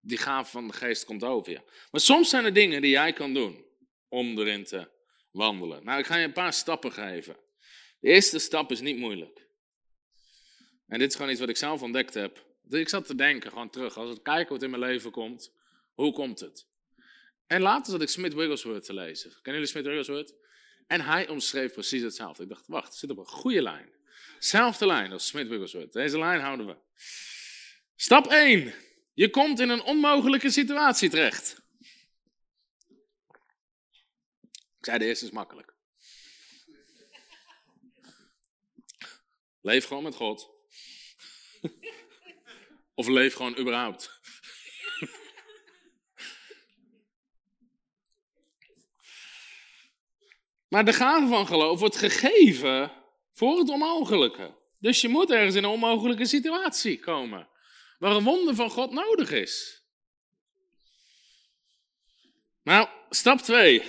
die 0.00 0.18
gave 0.18 0.50
van 0.50 0.66
de 0.66 0.72
geest 0.72 1.04
komt 1.04 1.22
over 1.24 1.52
je. 1.52 1.60
Maar 1.90 2.00
soms 2.00 2.28
zijn 2.28 2.44
er 2.44 2.52
dingen 2.52 2.82
die 2.82 2.90
jij 2.90 3.12
kan 3.12 3.34
doen 3.34 3.64
om 4.08 4.38
erin 4.38 4.64
te 4.64 4.88
wandelen. 5.30 5.84
Nou, 5.84 5.98
ik 5.98 6.06
ga 6.06 6.16
je 6.16 6.24
een 6.24 6.32
paar 6.32 6.52
stappen 6.52 6.92
geven. 6.92 7.36
De 8.00 8.08
eerste 8.08 8.38
stap 8.38 8.70
is 8.70 8.80
niet 8.80 8.98
moeilijk. 8.98 9.46
En 10.88 10.98
dit 10.98 11.08
is 11.08 11.14
gewoon 11.16 11.30
iets 11.30 11.40
wat 11.40 11.48
ik 11.48 11.56
zelf 11.56 11.82
ontdekt 11.82 12.14
heb. 12.14 12.46
Ik 12.70 12.88
zat 12.88 13.06
te 13.06 13.14
denken, 13.14 13.50
gewoon 13.50 13.70
terug, 13.70 13.96
als 13.96 14.16
ik 14.16 14.22
kijk 14.22 14.48
wat 14.48 14.62
in 14.62 14.70
mijn 14.70 14.82
leven 14.82 15.10
komt, 15.10 15.52
hoe 15.94 16.12
komt 16.12 16.40
het? 16.40 16.66
En 17.46 17.60
later 17.60 17.92
zat 17.92 18.02
ik 18.02 18.08
Smith 18.08 18.34
Wigglesworth 18.34 18.84
te 18.84 18.94
lezen. 18.94 19.30
Kennen 19.30 19.52
jullie 19.52 19.66
Smith 19.66 19.84
Wigglesworth? 19.84 20.34
En 20.86 21.00
hij 21.00 21.28
omschreef 21.28 21.72
precies 21.72 22.02
hetzelfde. 22.02 22.42
Ik 22.42 22.48
dacht, 22.48 22.66
wacht, 22.66 22.94
zit 22.94 23.10
op 23.10 23.18
een 23.18 23.26
goede 23.26 23.62
lijn. 23.62 23.92
Zelfde 24.38 24.86
lijn 24.86 25.12
als 25.12 25.26
Smith 25.26 25.48
Wigglesworth. 25.48 25.92
Deze 25.92 26.18
lijn 26.18 26.40
houden 26.40 26.66
we. 26.66 26.76
Stap 27.96 28.26
1. 28.26 28.74
Je 29.14 29.30
komt 29.30 29.60
in 29.60 29.68
een 29.68 29.82
onmogelijke 29.82 30.50
situatie 30.50 31.10
terecht. 31.10 31.62
Ik 34.78 34.90
zei, 34.90 34.98
de 34.98 35.04
eerste 35.04 35.24
is 35.24 35.30
makkelijk. 35.30 35.74
Leef 39.60 39.86
gewoon 39.86 40.02
met 40.02 40.14
God. 40.14 40.50
Of 42.94 43.06
leef 43.06 43.34
gewoon 43.34 43.58
überhaupt. 43.58 44.20
Maar 50.74 50.84
de 50.84 50.92
gave 50.92 51.26
van 51.26 51.46
geloof 51.46 51.80
wordt 51.80 51.96
gegeven 51.96 52.92
voor 53.32 53.58
het 53.58 53.68
onmogelijke. 53.68 54.54
Dus 54.78 55.00
je 55.00 55.08
moet 55.08 55.30
ergens 55.30 55.54
in 55.54 55.64
een 55.64 55.70
onmogelijke 55.70 56.26
situatie 56.26 56.98
komen. 56.98 57.48
Waar 57.98 58.16
een 58.16 58.24
wonder 58.24 58.54
van 58.54 58.70
God 58.70 58.92
nodig 58.92 59.30
is. 59.30 59.82
Nou, 62.62 62.88
stap 63.10 63.38
2. 63.38 63.82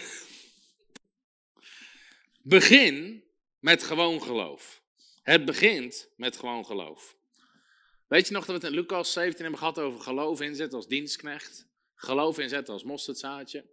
Begin 2.42 3.24
met 3.60 3.84
gewoon 3.84 4.22
geloof. 4.22 4.82
Het 5.24 5.46
begint 5.46 6.10
met 6.16 6.38
gewoon 6.38 6.66
geloof. 6.66 7.16
Weet 8.08 8.28
je 8.28 8.34
nog 8.34 8.46
dat 8.46 8.62
we 8.62 8.68
het 8.68 8.76
in 8.76 8.82
Lucas 8.82 9.12
17 9.12 9.42
hebben 9.42 9.60
gehad 9.60 9.80
over 9.80 10.00
geloof 10.00 10.42
inzetten 10.42 10.78
als 10.78 10.88
dienstknecht? 10.88 11.68
Geloof 11.96 12.40
inzetten 12.40 12.74
als 12.74 12.84
mosterdzaadje. 12.84 13.66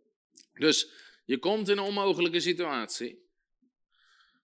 Dus 0.55 0.89
je 1.25 1.39
komt 1.39 1.69
in 1.69 1.79
een 1.79 1.85
onmogelijke 1.85 2.41
situatie. 2.41 3.31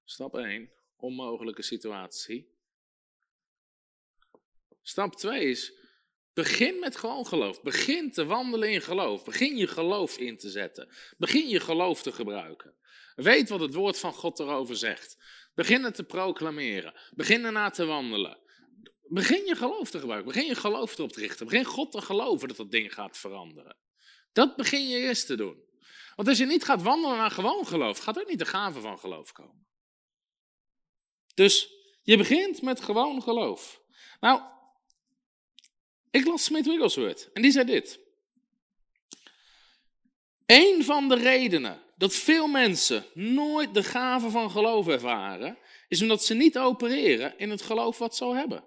Stap 0.04 0.36
1, 0.36 0.70
onmogelijke 0.96 1.62
situatie. 1.62 2.56
Stap 4.82 5.16
2 5.16 5.44
is, 5.44 5.72
begin 6.32 6.78
met 6.78 6.96
gewoon 6.96 7.26
geloof. 7.26 7.62
Begin 7.62 8.12
te 8.12 8.24
wandelen 8.24 8.70
in 8.70 8.80
geloof. 8.80 9.24
Begin 9.24 9.56
je 9.56 9.66
geloof 9.66 10.18
in 10.18 10.38
te 10.38 10.50
zetten. 10.50 10.88
Begin 11.16 11.48
je 11.48 11.60
geloof 11.60 12.02
te 12.02 12.12
gebruiken. 12.12 12.74
Weet 13.14 13.48
wat 13.48 13.60
het 13.60 13.74
woord 13.74 13.98
van 13.98 14.12
God 14.12 14.38
erover 14.38 14.76
zegt. 14.76 15.16
Begin 15.54 15.84
het 15.84 15.94
te 15.94 16.04
proclameren. 16.04 16.94
Begin 17.14 17.44
ernaar 17.44 17.72
te 17.72 17.84
wandelen. 17.84 18.38
Begin 19.02 19.46
je 19.46 19.54
geloof 19.54 19.90
te 19.90 19.98
gebruiken. 19.98 20.32
Begin 20.32 20.46
je 20.46 20.54
geloof 20.54 20.98
erop 20.98 21.12
te 21.12 21.20
richten. 21.20 21.46
Begin 21.46 21.64
God 21.64 21.92
te 21.92 22.00
geloven 22.00 22.48
dat 22.48 22.56
dat 22.56 22.70
ding 22.70 22.94
gaat 22.94 23.18
veranderen. 23.18 23.76
Dat 24.32 24.56
begin 24.56 24.88
je 24.88 24.98
eerst 24.98 25.26
te 25.26 25.36
doen. 25.36 25.67
Want 26.18 26.30
als 26.30 26.38
je 26.38 26.46
niet 26.46 26.64
gaat 26.64 26.82
wandelen 26.82 27.16
naar 27.16 27.30
gewoon 27.30 27.66
geloof, 27.66 27.98
gaat 27.98 28.20
ook 28.20 28.28
niet 28.28 28.38
de 28.38 28.46
gave 28.46 28.80
van 28.80 28.98
geloof 28.98 29.32
komen. 29.32 29.66
Dus 31.34 31.68
je 32.02 32.16
begint 32.16 32.62
met 32.62 32.80
gewoon 32.80 33.22
geloof. 33.22 33.80
Nou, 34.20 34.40
ik 36.10 36.26
las 36.26 36.44
Smith 36.44 36.66
Wigglesworth 36.66 37.30
en 37.32 37.42
die 37.42 37.50
zei 37.50 37.66
dit. 37.66 38.00
Een 40.46 40.84
van 40.84 41.08
de 41.08 41.14
redenen 41.14 41.82
dat 41.96 42.14
veel 42.14 42.46
mensen 42.46 43.06
nooit 43.14 43.74
de 43.74 43.82
gave 43.82 44.30
van 44.30 44.50
geloof 44.50 44.88
ervaren, 44.88 45.58
is 45.88 46.02
omdat 46.02 46.24
ze 46.24 46.34
niet 46.34 46.58
opereren 46.58 47.38
in 47.38 47.50
het 47.50 47.62
geloof 47.62 47.98
wat 47.98 48.16
ze 48.16 48.24
hebben. 48.24 48.64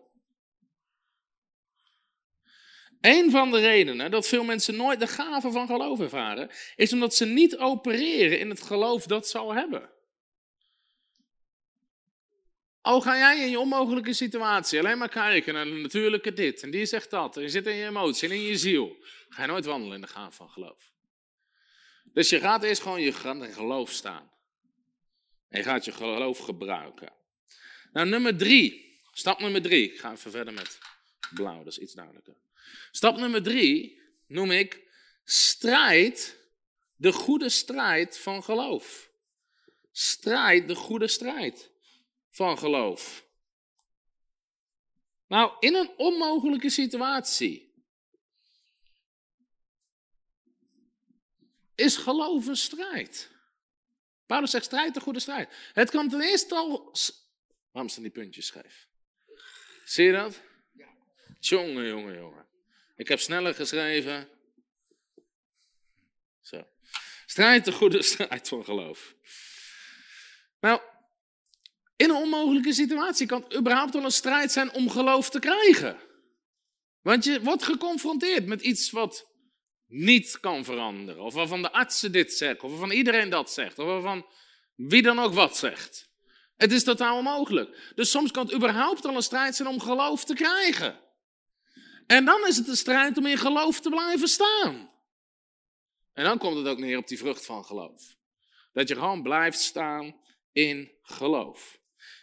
Een 3.02 3.32
van 3.32 3.52
de 3.52 3.60
redenen 3.60 4.12
dat 4.12 4.28
veel 4.28 4.44
mensen 4.44 4.76
nooit 4.76 5.00
de 5.00 5.08
gave 5.08 5.52
van 5.52 5.68
geloof 5.68 6.00
ervaren, 6.00 6.50
is 6.76 6.94
omdat 6.94 7.16
ze 7.16 7.26
niet 7.26 7.58
opereren 7.58 8.40
in 8.40 8.50
het 8.50 8.62
geloof 8.62 9.06
dat 9.06 9.28
ze 9.28 9.38
al 9.38 9.54
hebben. 9.54 9.90
Al 12.82 13.02
ga 13.02 13.18
jij 13.18 13.40
in 13.40 13.50
je 13.50 13.60
onmogelijke 13.60 14.14
situatie 14.14 14.80
alleen 14.80 14.98
maar 14.98 15.10
kijken 15.10 15.54
naar 15.54 15.66
de 15.66 15.72
natuurlijke 15.72 16.34
dit 16.34 16.64
en 16.64 16.72
die 16.72 16.86
zegt 16.86 17.10
dat, 17.10 17.38
en 17.38 17.42
je 17.42 17.50
zit 17.50 17.68
in 17.68 17.76
je 17.76 17.86
emotie 17.86 18.30
en 18.30 18.36
in 18.36 18.42
je 18.42 18.58
ziel, 18.58 18.98
ga 19.30 19.42
je 19.42 19.48
nooit 19.48 19.66
wandelen 19.66 19.96
in 19.96 20.02
de 20.02 20.08
gave 20.08 20.36
van 20.36 20.50
geloof. 20.50 20.92
Dus 22.04 22.30
je 22.30 22.40
gaat 22.40 22.64
eerst 22.64 22.82
gewoon 22.82 23.02
je 23.02 23.12
geloof 23.12 23.92
staan. 23.92 24.32
En 25.50 25.58
je 25.58 25.64
gaat 25.64 25.86
je 25.86 25.92
geloof 25.92 26.38
gebruiken. 26.38 27.14
Nou, 27.94 28.08
nummer 28.08 28.38
drie. 28.38 29.00
Stap 29.12 29.40
nummer 29.40 29.62
drie. 29.62 29.94
Ik 29.94 30.00
ga 30.00 30.12
even 30.12 30.32
verder 30.32 30.54
met 30.54 30.80
blauw, 31.34 31.64
dat 31.64 31.74
is 31.74 31.80
iets 31.80 31.94
duidelijker. 31.94 32.36
Stap 32.92 33.18
nummer 33.18 33.44
drie 33.44 34.02
noem 34.28 34.52
ik 34.52 34.88
strijd, 35.24 36.38
de 36.96 37.12
goede 37.12 37.50
strijd 37.50 38.18
van 38.18 38.44
geloof. 38.44 39.12
Strijd, 39.92 40.68
de 40.68 40.76
goede 40.76 41.08
strijd 41.08 41.72
van 42.30 42.58
geloof. 42.58 43.26
Nou, 45.28 45.56
in 45.60 45.76
een 45.76 45.92
onmogelijke 45.98 46.70
situatie 46.70 47.74
is 51.76 51.98
geloof 51.98 52.48
een 52.48 52.56
strijd. 52.56 53.30
Paulus 54.26 54.52
zegt 54.52 54.66
strijd, 54.66 54.94
de 54.94 55.00
goede 55.00 55.20
strijd. 55.20 55.50
Het 55.74 55.90
kan 55.90 56.10
ten 56.10 56.22
eerste 56.22 56.56
al... 56.56 56.96
Waarom 57.72 57.92
staan 57.92 58.04
die 58.04 58.12
puntjes 58.12 58.46
scheef? 58.46 58.88
Zie 59.86 60.06
je 60.06 60.12
dat? 60.12 60.42
Jongen, 61.40 61.88
jongen, 61.88 62.16
jongen. 62.16 62.48
Ik 63.02 63.08
heb 63.08 63.20
sneller 63.20 63.54
geschreven. 63.54 64.30
Zo. 66.42 66.68
Strijd 67.26 67.66
de 67.66 67.72
goede 67.72 68.02
strijd 68.02 68.48
van 68.48 68.64
geloof. 68.64 69.16
Nou, 70.60 70.82
in 71.96 72.10
een 72.10 72.16
onmogelijke 72.16 72.74
situatie 72.74 73.28
kan 73.28 73.44
het 73.44 73.56
überhaupt 73.56 73.94
wel 73.94 74.04
een 74.04 74.12
strijd 74.12 74.52
zijn 74.52 74.74
om 74.74 74.90
geloof 74.90 75.30
te 75.30 75.40
krijgen. 75.40 76.00
Want 77.02 77.24
je 77.24 77.42
wordt 77.42 77.64
geconfronteerd 77.64 78.46
met 78.46 78.62
iets 78.62 78.92
wat 78.92 79.28
niet 79.88 80.40
kan 80.40 80.64
veranderen. 80.64 81.24
Of 81.24 81.34
waarvan 81.34 81.62
de 81.62 81.72
artsen 81.72 82.12
dit 82.12 82.34
zeggen, 82.34 82.64
of 82.64 82.70
waarvan 82.70 82.92
iedereen 82.92 83.30
dat 83.30 83.52
zegt, 83.52 83.80
of 83.80 83.86
waarvan 83.86 84.26
wie 84.76 85.02
dan 85.02 85.20
ook 85.20 85.34
wat 85.34 85.58
zegt. 85.58 86.10
Het 86.56 86.72
is 86.72 86.84
totaal 86.84 87.18
onmogelijk. 87.18 87.92
Dus 87.96 88.12
soms 88.12 88.32
kan 88.32 88.46
het 88.46 88.56
überhaupt 88.56 89.06
al 89.06 89.16
een 89.16 89.22
strijd 89.22 89.56
zijn 89.56 89.68
om 89.68 89.80
geloof 89.80 90.26
te 90.26 90.34
krijgen. 90.34 91.10
En 92.08 92.26
dan 92.26 92.48
is 92.48 92.58
het 92.58 92.68
een 92.68 92.76
strijd 92.76 93.18
om 93.18 93.26
in 93.26 93.38
geloof 93.38 93.80
te 93.80 93.90
blijven 93.90 94.28
staan. 94.28 94.92
En 96.14 96.24
dan 96.24 96.38
komt 96.38 96.58
het 96.58 96.68
ook 96.68 96.80
neer 96.80 96.98
op 96.98 97.08
die 97.08 97.18
vrucht 97.18 97.46
van 97.46 97.66
geloof. 97.66 98.16
Dat 98.74 98.88
je 98.88 98.96
gewoon 98.96 99.24
blijft 99.24 99.60
staan 99.60 100.16
in 100.52 100.92
geloof. 101.02 101.80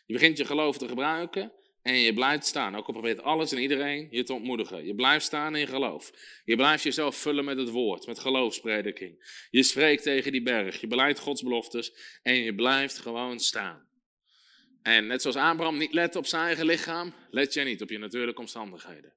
Je 0.06 0.12
begint 0.12 0.38
je 0.38 0.44
geloof 0.44 0.78
te 0.78 0.88
gebruiken 0.88 1.52
en 1.82 1.94
je 1.94 2.14
blijft 2.14 2.46
staan. 2.46 2.76
Ook 2.76 2.86
al 2.86 2.92
probeert 2.92 3.22
alles 3.22 3.52
en 3.52 3.58
iedereen 3.58 4.08
je 4.10 4.22
te 4.22 4.32
ontmoedigen. 4.32 4.86
Je 4.86 4.94
blijft 4.94 5.24
staan 5.24 5.56
in 5.56 5.66
geloof. 5.66 6.10
Je 6.44 6.56
blijft 6.56 6.82
jezelf 6.82 7.16
vullen 7.16 7.44
met 7.44 7.58
het 7.58 7.70
woord, 7.70 8.06
met 8.06 8.18
geloofsprediking. 8.18 9.46
Je 9.50 9.62
spreekt 9.62 10.02
tegen 10.02 10.32
die 10.32 10.42
berg. 10.42 10.80
Je 10.80 10.86
beleidt 10.86 11.18
Gods 11.18 11.42
beloftes 11.42 11.92
en 12.22 12.34
je 12.34 12.54
blijft 12.54 12.98
gewoon 12.98 13.40
staan. 13.40 13.88
En 14.82 15.06
net 15.06 15.22
zoals 15.22 15.36
Abraham 15.36 15.78
niet 15.78 15.92
let 15.92 16.16
op 16.16 16.26
zijn 16.26 16.42
eigen 16.42 16.66
lichaam, 16.66 17.14
let 17.30 17.54
jij 17.54 17.64
niet 17.64 17.82
op 17.82 17.90
je 17.90 17.98
natuurlijke 17.98 18.40
omstandigheden. 18.40 19.14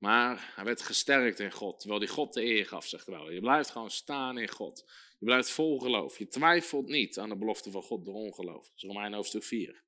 Maar 0.00 0.52
hij 0.54 0.64
werd 0.64 0.82
gesterkt 0.82 1.40
in 1.40 1.52
God, 1.52 1.80
terwijl 1.80 2.00
hij 2.00 2.10
God 2.10 2.32
de 2.32 2.44
eer 2.44 2.66
gaf, 2.66 2.86
zegt 2.86 3.06
wel. 3.06 3.30
Je 3.30 3.40
blijft 3.40 3.70
gewoon 3.70 3.90
staan 3.90 4.38
in 4.38 4.48
God. 4.48 4.84
Je 5.18 5.26
blijft 5.26 5.50
vol 5.50 5.78
geloof. 5.78 6.18
Je 6.18 6.28
twijfelt 6.28 6.86
niet 6.86 7.18
aan 7.18 7.28
de 7.28 7.36
belofte 7.36 7.70
van 7.70 7.82
God 7.82 8.04
door 8.04 8.14
ongeloof. 8.14 8.66
Dat 8.66 8.76
is 8.76 8.82
Romein 8.82 9.12
hoofdstuk 9.12 9.44
4. 9.44 9.82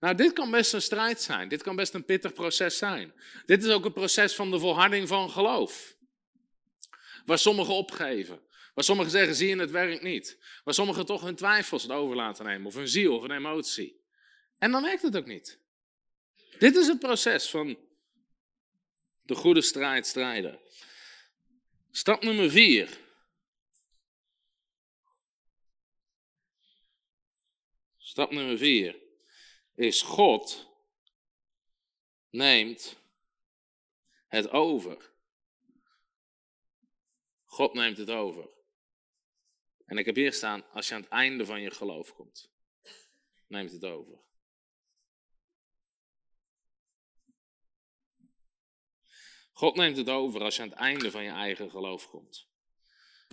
Nou, 0.00 0.14
dit 0.14 0.32
kan 0.32 0.50
best 0.50 0.72
een 0.72 0.82
strijd 0.82 1.20
zijn. 1.20 1.48
Dit 1.48 1.62
kan 1.62 1.76
best 1.76 1.94
een 1.94 2.04
pittig 2.04 2.32
proces 2.32 2.78
zijn. 2.78 3.14
Dit 3.46 3.64
is 3.64 3.70
ook 3.70 3.84
een 3.84 3.92
proces 3.92 4.34
van 4.34 4.50
de 4.50 4.58
volharding 4.58 5.08
van 5.08 5.30
geloof. 5.30 5.96
Waar 7.24 7.38
sommigen 7.38 7.74
opgeven. 7.74 8.40
Waar 8.74 8.84
sommigen 8.84 9.10
zeggen, 9.10 9.34
zie 9.34 9.48
je 9.48 9.56
het 9.56 9.70
werkt 9.70 10.02
niet. 10.02 10.38
Waar 10.64 10.74
sommigen 10.74 11.06
toch 11.06 11.22
hun 11.22 11.36
twijfels 11.36 11.82
het 11.82 11.92
over 11.92 12.16
laten 12.16 12.44
nemen, 12.44 12.66
of 12.66 12.74
hun 12.74 12.88
ziel, 12.88 13.16
of 13.16 13.22
een 13.22 13.30
emotie. 13.30 14.00
En 14.58 14.70
dan 14.70 14.82
werkt 14.82 15.02
het 15.02 15.16
ook 15.16 15.26
niet. 15.26 15.60
Dit 16.58 16.76
is 16.76 16.86
het 16.86 16.98
proces 16.98 17.50
van 17.50 17.78
de 19.24 19.34
goede 19.34 19.62
strijd 19.62 20.06
strijden. 20.06 20.60
Stap 21.90 22.22
nummer 22.22 22.50
vier. 22.50 22.98
Stap 27.96 28.30
nummer 28.30 28.58
vier 28.58 29.02
is 29.74 30.02
God 30.02 30.68
neemt 32.30 32.96
het 34.26 34.50
over. 34.50 35.12
God 37.44 37.74
neemt 37.74 37.96
het 37.96 38.10
over. 38.10 38.48
En 39.86 39.98
ik 39.98 40.06
heb 40.06 40.14
hier 40.14 40.32
staan, 40.32 40.70
als 40.70 40.88
je 40.88 40.94
aan 40.94 41.00
het 41.00 41.10
einde 41.10 41.46
van 41.46 41.60
je 41.60 41.70
geloof 41.70 42.14
komt, 42.14 42.50
neemt 43.46 43.72
het 43.72 43.84
over. 43.84 44.23
God 49.54 49.76
neemt 49.76 49.96
het 49.96 50.08
over 50.08 50.42
als 50.42 50.56
je 50.56 50.62
aan 50.62 50.68
het 50.68 50.78
einde 50.78 51.10
van 51.10 51.24
je 51.24 51.30
eigen 51.30 51.70
geloof 51.70 52.08
komt. 52.08 52.48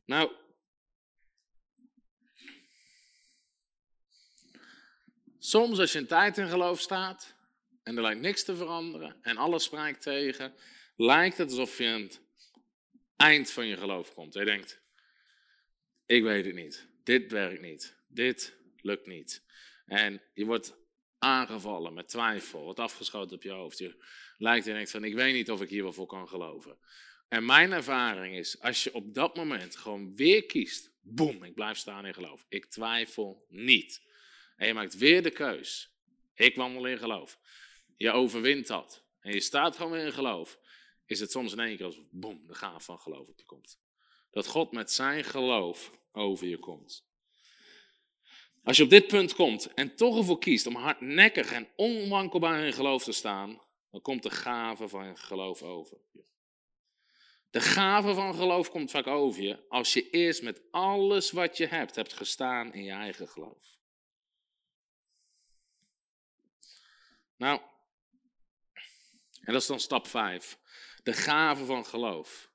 Nou, 0.06 0.31
soms 5.39 5.80
als 5.80 5.91
je 5.91 5.99
een 5.99 6.07
tijd 6.07 6.38
in 6.38 6.48
geloof 6.48 6.80
staat 6.80 7.35
en 7.84 7.95
er 7.95 8.02
lijkt 8.02 8.22
niks 8.22 8.43
te 8.43 8.56
veranderen 8.56 9.18
en 9.22 9.38
alles 9.38 9.64
spraakt 9.64 10.02
tegen, 10.02 10.53
lijkt 10.95 11.38
het 11.38 11.49
alsof 11.49 11.77
je 11.77 11.88
aan 11.88 12.02
het 12.02 12.22
eind 13.15 13.52
van 13.52 13.68
je 13.68 13.77
geloof 13.77 14.14
komt. 14.14 14.34
Je 14.34 14.45
denkt, 14.45 14.81
ik 16.06 16.23
weet 16.23 16.45
het 16.45 16.56
niet, 16.56 16.88
dit 17.03 17.31
werkt 17.31 17.61
niet, 17.61 17.95
dit 18.07 18.57
lukt 18.76 19.06
niet. 19.06 19.43
En 19.85 20.22
je 20.34 20.45
wordt 20.45 20.81
aangevallen 21.22 21.93
met 21.93 22.07
twijfel, 22.07 22.64
wordt 22.64 22.80
afgeschoten 22.80 23.35
op 23.35 23.43
je 23.43 23.52
hoofd. 23.52 23.77
Je 23.77 24.03
lijkt 24.38 24.68
en 24.68 24.73
denkt 24.73 24.91
van, 24.91 25.03
ik 25.03 25.14
weet 25.14 25.34
niet 25.34 25.52
of 25.52 25.61
ik 25.61 25.69
hier 25.69 25.84
wel 25.84 25.93
voor 25.93 26.06
kan 26.06 26.27
geloven. 26.27 26.77
En 27.27 27.45
mijn 27.45 27.72
ervaring 27.72 28.35
is, 28.35 28.61
als 28.61 28.84
je 28.84 28.93
op 28.93 29.14
dat 29.14 29.35
moment 29.35 29.76
gewoon 29.76 30.15
weer 30.15 30.45
kiest, 30.45 30.91
boem, 31.02 31.43
ik 31.43 31.53
blijf 31.53 31.77
staan 31.77 32.06
in 32.06 32.14
geloof. 32.14 32.45
Ik 32.49 32.65
twijfel 32.65 33.45
niet. 33.49 34.02
En 34.56 34.68
je 34.68 34.73
maakt 34.73 34.98
weer 34.98 35.23
de 35.23 35.31
keus. 35.31 35.95
Ik 36.34 36.56
wandel 36.56 36.85
in 36.85 36.98
geloof. 36.98 37.39
Je 37.98 38.11
overwint 38.11 38.68
dat. 38.68 39.06
En 39.19 39.34
je 39.34 39.39
staat 39.39 39.76
gewoon 39.76 39.91
weer 39.91 40.06
in 40.06 40.14
geloof. 40.14 40.60
Is 41.06 41.19
het 41.19 41.31
soms 41.31 41.52
in 41.52 41.60
één 41.60 41.77
keer 41.77 41.85
als 41.85 41.99
boem, 42.11 42.48
de 42.48 42.56
gaaf 42.56 42.85
van 42.85 42.99
geloof 42.99 43.27
op 43.27 43.39
je 43.39 43.45
komt. 43.45 43.80
Dat 44.31 44.48
God 44.48 44.72
met 44.72 44.91
zijn 44.91 45.23
geloof 45.23 45.91
over 46.11 46.48
je 46.48 46.57
komt. 46.57 47.10
Als 48.63 48.77
je 48.77 48.83
op 48.83 48.89
dit 48.89 49.07
punt 49.07 49.33
komt 49.33 49.73
en 49.73 49.95
toch 49.95 50.17
ervoor 50.17 50.39
kiest 50.39 50.65
om 50.65 50.75
hardnekkig 50.75 51.51
en 51.51 51.67
onwankelbaar 51.75 52.65
in 52.65 52.73
geloof 52.73 53.03
te 53.03 53.11
staan, 53.11 53.61
dan 53.91 54.01
komt 54.01 54.23
de 54.23 54.29
gave 54.29 54.88
van 54.88 55.17
geloof 55.17 55.61
over 55.61 55.97
je. 56.11 56.23
De 57.49 57.61
gave 57.61 58.13
van 58.13 58.35
geloof 58.35 58.69
komt 58.69 58.91
vaak 58.91 59.07
over 59.07 59.41
je 59.41 59.67
als 59.69 59.93
je 59.93 60.09
eerst 60.09 60.41
met 60.41 60.61
alles 60.71 61.31
wat 61.31 61.57
je 61.57 61.67
hebt, 61.67 61.95
hebt 61.95 62.13
gestaan 62.13 62.73
in 62.73 62.83
je 62.83 62.91
eigen 62.91 63.27
geloof. 63.27 63.79
Nou, 67.35 67.61
en 69.41 69.53
dat 69.53 69.61
is 69.61 69.67
dan 69.67 69.79
stap 69.79 70.07
5. 70.07 70.57
De 71.03 71.13
gave 71.13 71.65
van 71.65 71.85
geloof 71.85 72.51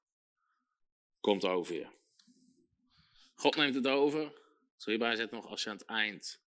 komt 1.21 1.45
over 1.45 1.75
je. 1.75 1.87
God 3.35 3.57
neemt 3.57 3.75
het 3.75 3.87
over. 3.87 4.45
Zal 4.77 4.93
je 4.93 4.99
bijzetten 4.99 5.37
nog 5.37 5.47
als 5.47 5.63
je 5.63 5.71
aan 5.71 5.77
het 5.77 5.87
eind, 5.87 6.43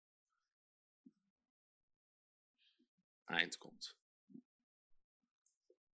eind 3.25 3.57
komt. 3.57 3.95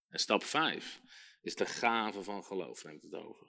En 0.08 0.18
stap 0.18 0.42
5 0.42 1.00
is 1.40 1.54
de 1.54 1.66
gave 1.66 2.22
van 2.22 2.44
geloof, 2.44 2.84
neemt 2.84 3.02
het 3.02 3.14
over. 3.14 3.46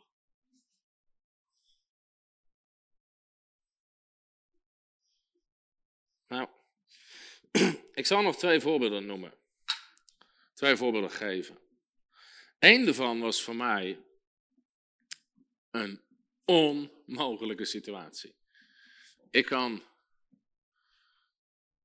Nou, 6.27 6.49
ik 7.91 8.05
zal 8.05 8.21
nog 8.21 8.37
twee 8.37 8.59
voorbeelden 8.59 9.05
noemen. 9.05 9.37
Twee 10.53 10.75
voorbeelden 10.75 11.11
geven. 11.11 11.59
Eén 12.59 12.85
daarvan 12.85 13.19
was 13.19 13.41
voor 13.41 13.55
mij 13.55 14.05
een 15.71 16.03
onmogelijke 16.45 17.65
situatie. 17.65 18.38
Ik 19.31 19.45
kan 19.45 19.83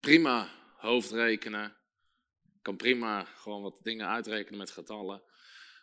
prima 0.00 0.50
hoofdrekenen. 0.76 1.76
Ik 2.44 2.62
kan 2.62 2.76
prima 2.76 3.24
gewoon 3.24 3.62
wat 3.62 3.80
dingen 3.82 4.08
uitrekenen 4.08 4.58
met 4.58 4.70
getallen. 4.70 5.22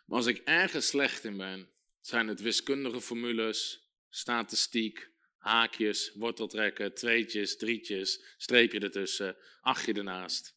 Maar 0.06 0.16
als 0.16 0.26
ik 0.26 0.42
ergens 0.44 0.86
slecht 0.86 1.24
in 1.24 1.36
ben, 1.36 1.70
zijn 2.00 2.28
het 2.28 2.40
wiskundige 2.40 3.00
formules, 3.00 3.88
statistiek, 4.08 5.10
haakjes, 5.38 6.12
worteltrekken, 6.14 6.94
tweetjes, 6.94 7.56
drietjes, 7.56 8.24
streepje 8.36 8.80
ertussen, 8.80 9.36
achtje 9.60 9.92
ernaast. 9.92 10.54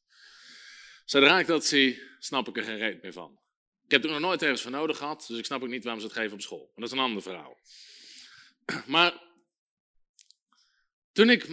Zodra 1.06 1.40
ik 1.40 1.48
dat 1.48 1.66
zie, 1.66 2.02
snap 2.20 2.48
ik 2.48 2.58
er 2.58 2.64
geen 2.64 2.78
reet 2.78 3.02
meer 3.02 3.14
van. 3.14 3.40
Ik 3.86 3.92
heb 3.92 4.04
er 4.04 4.10
nog 4.10 4.20
nooit 4.20 4.42
ergens 4.42 4.62
voor 4.62 4.72
nodig 4.72 4.98
gehad, 4.98 5.26
dus 5.28 5.38
ik 5.38 5.46
snap 5.46 5.64
ook 5.64 5.70
niet 5.70 5.84
waarom 5.84 6.02
ze 6.02 6.08
het 6.08 6.18
geven 6.18 6.34
op 6.34 6.42
school. 6.42 6.66
Maar 6.66 6.74
dat 6.76 6.86
is 6.86 6.92
een 6.92 7.04
ander 7.04 7.22
verhaal. 7.22 7.58
Maar 8.86 9.25
toen 11.16 11.30
ik, 11.30 11.48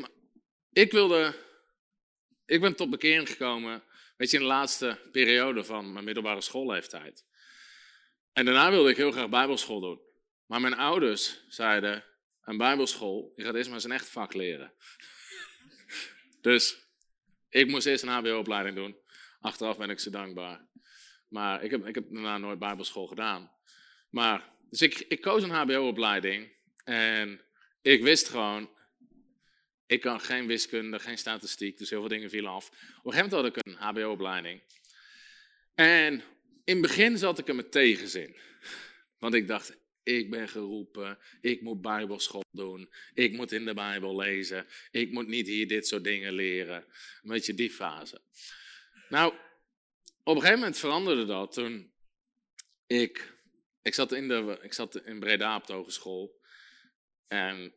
ik 0.73 0.93
wilde, 0.93 1.35
ik 2.47 2.61
ben 2.61 2.77
tot 2.77 2.91
bekering 2.91 3.29
gekomen, 3.29 3.83
weet 4.17 4.31
je, 4.31 4.37
in 4.37 4.43
de 4.43 4.49
laatste 4.49 4.99
periode 5.13 5.65
van 5.65 5.93
mijn 5.93 6.05
middelbare 6.05 6.41
schoolleeftijd. 6.41 7.25
En 8.33 8.45
daarna 8.45 8.71
wilde 8.71 8.91
ik 8.91 8.97
heel 8.97 9.13
graag 9.13 9.29
bijbelschool 9.29 9.81
doen. 9.81 10.01
Maar 10.47 10.61
mijn 10.61 10.75
ouders 10.75 11.45
zeiden, 11.49 12.05
een 12.45 12.57
bijbelschool, 12.57 13.33
je 13.37 13.45
gaat 13.45 13.55
eerst 13.55 13.67
maar 13.67 13.75
eens 13.75 13.85
een 13.85 13.93
echt 13.93 14.09
vak 14.09 14.35
leren. 14.35 14.73
dus 16.41 16.87
ik 17.49 17.69
moest 17.69 17.87
eerst 17.87 18.03
een 18.03 18.09
hbo-opleiding 18.09 18.77
doen. 18.77 18.97
Achteraf 19.41 19.77
ben 19.79 19.91
ik 19.91 20.01
ze 20.01 20.11
dankbaar. 20.11 20.67
Maar 21.29 21.63
ik 21.63 21.71
heb, 21.71 21.87
ik 21.87 21.95
heb 21.95 22.05
daarna 22.11 22.39
nooit 22.39 22.59
bijbelschool 22.59 23.07
gedaan. 23.07 23.53
Maar, 24.11 24.49
dus 24.71 24.83
ik, 24.83 24.99
ik 24.99 25.21
koos 25.21 25.43
een 25.43 25.51
hbo-opleiding. 25.51 26.53
En 26.85 27.41
ik 27.83 28.03
wist 28.03 28.29
gewoon, 28.29 28.71
ik 29.93 30.01
kan 30.01 30.21
geen 30.21 30.47
wiskunde, 30.47 30.99
geen 30.99 31.19
statistiek, 31.19 31.79
dus 31.79 31.91
heel 31.91 32.01
veel 32.01 32.09
dingen 32.09 32.31
vielen 32.31 32.51
af. 32.51 32.69
Op 32.69 32.75
een 32.75 33.13
gegeven 33.13 33.31
moment 33.31 33.33
had 33.33 33.47
ik 33.47 33.67
een 33.67 33.87
hbo-opleiding. 33.87 34.63
En 35.75 36.13
in 36.65 36.73
het 36.77 36.81
begin 36.81 37.19
zat 37.19 37.39
ik 37.39 37.49
er 37.49 37.55
met 37.55 37.73
tegenzin. 37.73 38.37
Want 39.19 39.35
ik 39.35 39.49
dacht, 39.49 39.77
ik 40.03 40.31
ben 40.31 40.49
geroepen, 40.49 41.19
ik 41.41 41.61
moet 41.63 41.81
bijbelschool 41.81 42.45
doen, 42.51 42.93
ik 43.15 43.33
moet 43.33 43.53
in 43.53 43.65
de 43.65 43.75
Bijbel 43.75 44.17
lezen, 44.17 44.67
ik 44.91 45.11
moet 45.11 45.27
niet 45.27 45.47
hier 45.47 45.69
dit 45.69 45.87
soort 45.87 46.05
dingen 46.05 46.33
leren. 46.33 46.85
Een 47.23 47.31
beetje 47.31 47.55
die 47.55 47.71
fase. 47.71 48.21
Nou, 49.09 49.35
op 50.23 50.35
een 50.35 50.41
gegeven 50.41 50.59
moment 50.59 50.79
veranderde 50.79 51.25
dat 51.25 51.53
toen 51.53 51.93
ik, 52.87 53.35
ik 53.83 53.95
zat 53.95 54.13
in, 54.13 54.29
de, 54.29 54.59
ik 54.63 54.73
zat 54.73 55.05
in 55.05 55.19
Breda 55.21 55.63
op 56.05 56.41
en 57.27 57.75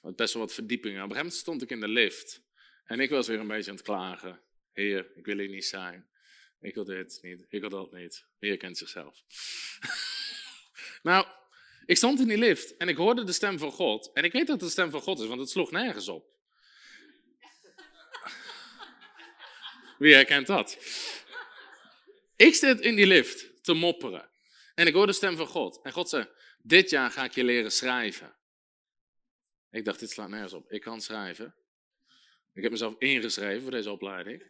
had 0.00 0.16
best 0.16 0.34
wel 0.34 0.42
wat 0.42 0.54
verdiepingen. 0.54 1.02
Op 1.02 1.10
een 1.10 1.16
gegeven 1.16 1.26
moment 1.26 1.40
stond 1.40 1.62
ik 1.62 1.70
in 1.70 1.80
de 1.80 1.88
lift 1.88 2.42
en 2.84 3.00
ik 3.00 3.10
was 3.10 3.26
weer 3.26 3.38
een 3.38 3.46
beetje 3.46 3.70
aan 3.70 3.76
het 3.76 3.84
klagen. 3.84 4.40
Heer, 4.72 5.10
ik 5.14 5.24
wil 5.24 5.38
hier 5.38 5.48
niet 5.48 5.64
zijn. 5.64 6.08
Ik 6.60 6.74
wil 6.74 6.84
dit 6.84 7.18
niet, 7.22 7.46
ik 7.48 7.60
wil 7.60 7.70
dat 7.70 7.92
niet. 7.92 8.26
Heer 8.38 8.56
kent 8.56 8.78
zichzelf. 8.78 9.22
nou, 11.02 11.26
ik 11.86 11.96
stond 11.96 12.20
in 12.20 12.28
die 12.28 12.38
lift 12.38 12.76
en 12.76 12.88
ik 12.88 12.96
hoorde 12.96 13.24
de 13.24 13.32
stem 13.32 13.58
van 13.58 13.72
God. 13.72 14.12
En 14.12 14.24
ik 14.24 14.32
weet 14.32 14.46
dat 14.46 14.56
het 14.56 14.64
de 14.64 14.72
stem 14.72 14.90
van 14.90 15.00
God 15.00 15.20
is, 15.20 15.26
want 15.26 15.40
het 15.40 15.50
sloeg 15.50 15.70
nergens 15.70 16.08
op. 16.08 16.28
Wie 19.98 20.14
herkent 20.14 20.46
dat? 20.46 20.78
Ik 22.36 22.54
zit 22.54 22.80
in 22.80 22.94
die 22.94 23.06
lift 23.06 23.64
te 23.64 23.72
mopperen. 23.72 24.28
En 24.74 24.86
ik 24.86 24.94
hoor 24.94 25.06
de 25.06 25.12
stem 25.12 25.36
van 25.36 25.46
God. 25.46 25.80
En 25.82 25.92
God 25.92 26.08
zei, 26.08 26.28
dit 26.62 26.90
jaar 26.90 27.10
ga 27.10 27.24
ik 27.24 27.34
je 27.34 27.44
leren 27.44 27.72
schrijven. 27.72 28.36
Ik 29.70 29.84
dacht, 29.84 30.00
dit 30.00 30.10
slaat 30.10 30.28
nergens 30.28 30.52
op. 30.52 30.72
Ik 30.72 30.80
kan 30.80 31.00
schrijven. 31.00 31.54
Ik 32.54 32.62
heb 32.62 32.70
mezelf 32.70 32.94
ingeschreven 32.98 33.62
voor 33.62 33.70
deze 33.70 33.90
opleiding. 33.90 34.42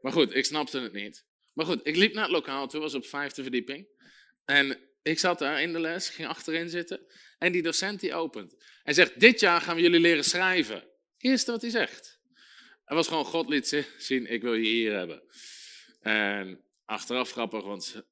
Maar 0.00 0.12
goed, 0.12 0.34
ik 0.34 0.44
snapte 0.44 0.80
het 0.80 0.92
niet. 0.92 1.24
Maar 1.52 1.66
goed, 1.66 1.80
ik 1.82 1.96
liep 1.96 2.14
naar 2.14 2.22
het 2.22 2.32
lokaal 2.32 2.68
toe, 2.68 2.80
was 2.80 2.94
op 2.94 3.06
vijfde 3.06 3.42
verdieping. 3.42 3.86
En 4.44 4.78
ik 5.02 5.18
zat 5.18 5.38
daar 5.38 5.62
in 5.62 5.72
de 5.72 5.80
les, 5.80 6.08
ging 6.08 6.28
achterin 6.28 6.68
zitten. 6.68 7.06
En 7.38 7.52
die 7.52 7.62
docent 7.62 8.00
die 8.00 8.14
opent. 8.14 8.54
Hij 8.82 8.94
zegt, 8.94 9.20
dit 9.20 9.40
jaar 9.40 9.60
gaan 9.60 9.76
we 9.76 9.82
jullie 9.82 10.00
leren 10.00 10.24
schrijven. 10.24 10.88
Eerste 11.18 11.50
wat 11.50 11.62
hij 11.62 11.70
zegt. 11.70 12.18
Hij 12.84 12.96
was 12.96 13.08
gewoon, 13.08 13.24
God 13.24 13.48
liet 13.48 13.86
zien, 13.98 14.26
ik 14.26 14.42
wil 14.42 14.54
je 14.54 14.68
hier 14.68 14.92
hebben. 14.92 15.22
En 16.00 16.64
achteraf 16.84 17.30
grappig, 17.30 17.62
want 17.62 18.02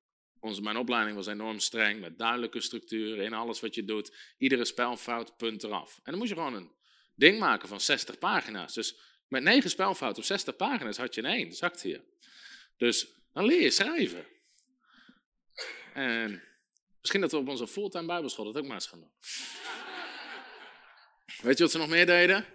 onze, 0.40 0.62
mijn 0.62 0.76
opleiding 0.76 1.16
was 1.16 1.26
enorm 1.26 1.58
streng, 1.58 2.00
met 2.00 2.18
duidelijke 2.18 2.60
structuren 2.60 3.24
in 3.24 3.32
alles 3.32 3.60
wat 3.60 3.74
je 3.74 3.84
doet. 3.84 4.16
Iedere 4.38 4.64
spelfout, 4.64 5.36
punt 5.36 5.64
eraf. 5.64 5.96
En 5.96 6.10
dan 6.10 6.18
moest 6.18 6.30
je 6.30 6.36
gewoon 6.36 6.54
een 6.54 6.70
ding 7.14 7.38
maken 7.38 7.68
van 7.68 7.80
60 7.80 8.18
pagina's. 8.18 8.74
Dus 8.74 8.98
met 9.28 9.42
9 9.42 9.70
spelfouten 9.70 10.18
op 10.18 10.28
60 10.28 10.56
pagina's 10.56 10.96
had 10.96 11.14
je 11.14 11.20
een 11.20 11.30
1, 11.30 11.52
zakt 11.52 11.82
hier. 11.82 12.04
Dus 12.76 13.06
dan 13.32 13.44
leer 13.44 13.62
je 13.62 13.70
schrijven. 13.70 14.26
En 15.94 16.42
misschien 17.00 17.20
dat 17.20 17.30
we 17.30 17.36
op 17.36 17.48
onze 17.48 17.66
fulltime 17.66 18.06
bijbelschool 18.06 18.44
dat 18.44 18.56
ook 18.56 18.66
maar 18.66 18.74
eens 18.74 18.86
gaan. 18.86 19.00
Weet 21.42 21.56
je 21.56 21.62
wat 21.62 21.72
ze 21.72 21.78
nog 21.78 21.88
meer 21.88 22.06
deden? 22.06 22.46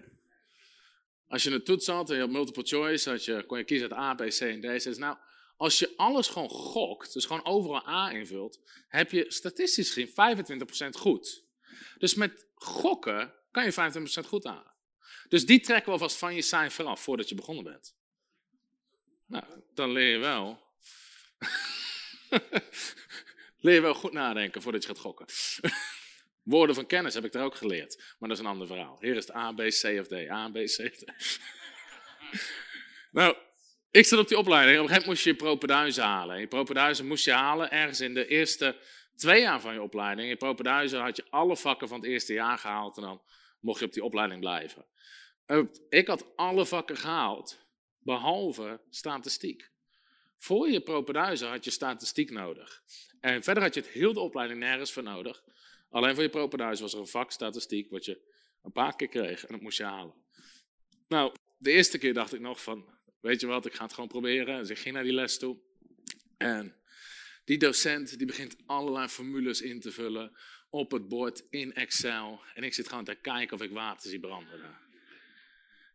Als 1.27 1.43
je 1.43 1.51
een 1.51 1.63
toets 1.63 1.87
had 1.87 2.09
en 2.09 2.15
je 2.15 2.21
had 2.21 2.29
multiple 2.29 2.63
choice, 2.63 3.09
had 3.09 3.25
je, 3.25 3.43
kon 3.45 3.57
je 3.57 3.63
kiezen 3.63 3.89
uit 3.89 3.99
A, 3.99 4.13
B, 4.13 4.29
C 4.29 4.39
en 4.39 4.77
D. 4.77 4.81
Ze 4.81 4.95
nou, 4.97 5.17
als 5.63 5.79
je 5.79 5.93
alles 5.95 6.27
gewoon 6.27 6.49
gokt, 6.49 7.13
dus 7.13 7.25
gewoon 7.25 7.45
overal 7.45 7.87
A 7.87 8.11
invult, 8.11 8.59
heb 8.87 9.11
je 9.11 9.25
statistisch 9.27 9.91
gezien 9.91 10.07
25% 10.87 10.89
goed. 10.89 11.43
Dus 11.97 12.13
met 12.13 12.47
gokken 12.53 13.33
kan 13.51 13.65
je 13.65 13.73
25% 14.23 14.27
goed 14.27 14.43
halen. 14.43 14.73
Dus 15.29 15.45
die 15.45 15.59
trekken 15.59 15.85
we 15.85 15.91
alvast 15.91 16.17
van 16.17 16.35
je 16.35 16.41
cijfer 16.41 16.85
af 16.85 17.01
voordat 17.01 17.29
je 17.29 17.35
begonnen 17.35 17.63
bent. 17.63 17.95
Nou, 19.25 19.43
dan 19.73 19.91
leer 19.91 20.11
je 20.11 20.17
wel. 20.17 20.61
leer 23.59 23.73
je 23.73 23.81
wel 23.81 23.93
goed 23.93 24.11
nadenken 24.11 24.61
voordat 24.61 24.81
je 24.81 24.87
gaat 24.87 24.99
gokken. 24.99 25.25
Woorden 26.53 26.75
van 26.75 26.85
kennis 26.85 27.13
heb 27.13 27.25
ik 27.25 27.31
daar 27.31 27.45
ook 27.45 27.55
geleerd. 27.55 27.97
Maar 28.19 28.29
dat 28.29 28.37
is 28.37 28.43
een 28.43 28.49
ander 28.49 28.67
verhaal. 28.67 28.97
Hier 28.99 29.15
is 29.15 29.27
het 29.27 29.35
A, 29.35 29.51
B, 29.51 29.57
C 29.57 29.99
of 29.99 30.07
D. 30.07 30.13
A, 30.13 30.49
B, 30.49 30.53
C 30.53 30.79
of 30.79 30.97
D. 30.97 31.03
nou, 33.11 33.37
ik 33.93 34.05
zat 34.05 34.19
op 34.19 34.27
die 34.27 34.37
opleiding. 34.37 34.77
Op 34.77 34.83
een 34.83 34.89
gegeven 34.89 35.07
moment 35.07 35.07
moest 35.07 35.23
je 35.23 35.29
je 35.29 35.35
propenduizen 35.35 36.03
halen. 36.03 36.39
Je 36.39 36.47
propenduizen 36.47 37.07
moest 37.07 37.25
je 37.25 37.31
halen 37.31 37.71
ergens 37.71 38.01
in 38.01 38.13
de 38.13 38.27
eerste 38.27 38.77
twee 39.15 39.41
jaar 39.41 39.61
van 39.61 39.73
je 39.73 39.81
opleiding. 39.81 40.29
In 40.29 40.37
propenduizen 40.37 41.01
had 41.01 41.15
je 41.15 41.25
alle 41.29 41.57
vakken 41.57 41.87
van 41.87 41.99
het 41.99 42.09
eerste 42.09 42.33
jaar 42.33 42.57
gehaald. 42.57 42.97
En 42.97 43.03
dan 43.03 43.21
mocht 43.59 43.79
je 43.79 43.85
op 43.85 43.93
die 43.93 44.03
opleiding 44.03 44.39
blijven. 44.39 44.85
Eh, 45.45 45.63
ik 45.89 46.07
had 46.07 46.35
alle 46.35 46.65
vakken 46.65 46.97
gehaald, 46.97 47.65
behalve 47.99 48.81
statistiek. 48.89 49.71
Voor 50.37 50.69
je 50.69 50.81
propenduizen 50.81 51.49
had 51.49 51.63
je 51.63 51.71
statistiek 51.71 52.31
nodig. 52.31 52.83
En 53.19 53.43
verder 53.43 53.63
had 53.63 53.73
je 53.73 53.79
het 53.79 53.89
heel 53.89 54.13
de 54.13 54.19
opleiding 54.19 54.59
nergens 54.59 54.91
voor 54.91 55.03
nodig. 55.03 55.43
Alleen 55.89 56.13
voor 56.13 56.23
je 56.23 56.29
propenduis 56.29 56.79
was 56.79 56.93
er 56.93 56.99
een 56.99 57.07
vak 57.07 57.31
statistiek 57.31 57.89
wat 57.89 58.05
je 58.05 58.21
een 58.63 58.71
paar 58.71 58.95
keer 58.95 59.07
kreeg 59.07 59.45
en 59.45 59.51
dat 59.51 59.61
moest 59.61 59.77
je 59.77 59.83
halen. 59.83 60.13
Nou, 61.07 61.33
de 61.57 61.71
eerste 61.71 61.97
keer 61.97 62.13
dacht 62.13 62.33
ik 62.33 62.39
nog 62.39 62.61
van, 62.61 62.93
weet 63.23 63.41
je 63.41 63.47
wat, 63.47 63.65
ik 63.65 63.73
ga 63.73 63.83
het 63.83 63.93
gewoon 63.93 64.09
proberen. 64.09 64.59
Dus 64.59 64.69
ik 64.69 64.77
ging 64.77 64.95
naar 64.95 65.03
die 65.03 65.13
les 65.13 65.37
toe. 65.37 65.57
En 66.37 66.75
die 67.45 67.57
docent 67.57 68.17
die 68.17 68.27
begint 68.27 68.55
allerlei 68.65 69.07
formules 69.07 69.61
in 69.61 69.79
te 69.79 69.91
vullen 69.91 70.37
op 70.69 70.91
het 70.91 71.07
bord 71.07 71.43
in 71.49 71.73
Excel. 71.73 72.41
En 72.53 72.63
ik 72.63 72.73
zit 72.73 72.87
gewoon 72.87 73.03
te 73.03 73.15
kijken 73.15 73.55
of 73.55 73.63
ik 73.63 73.71
water 73.71 74.09
zie 74.09 74.19
branden. 74.19 74.77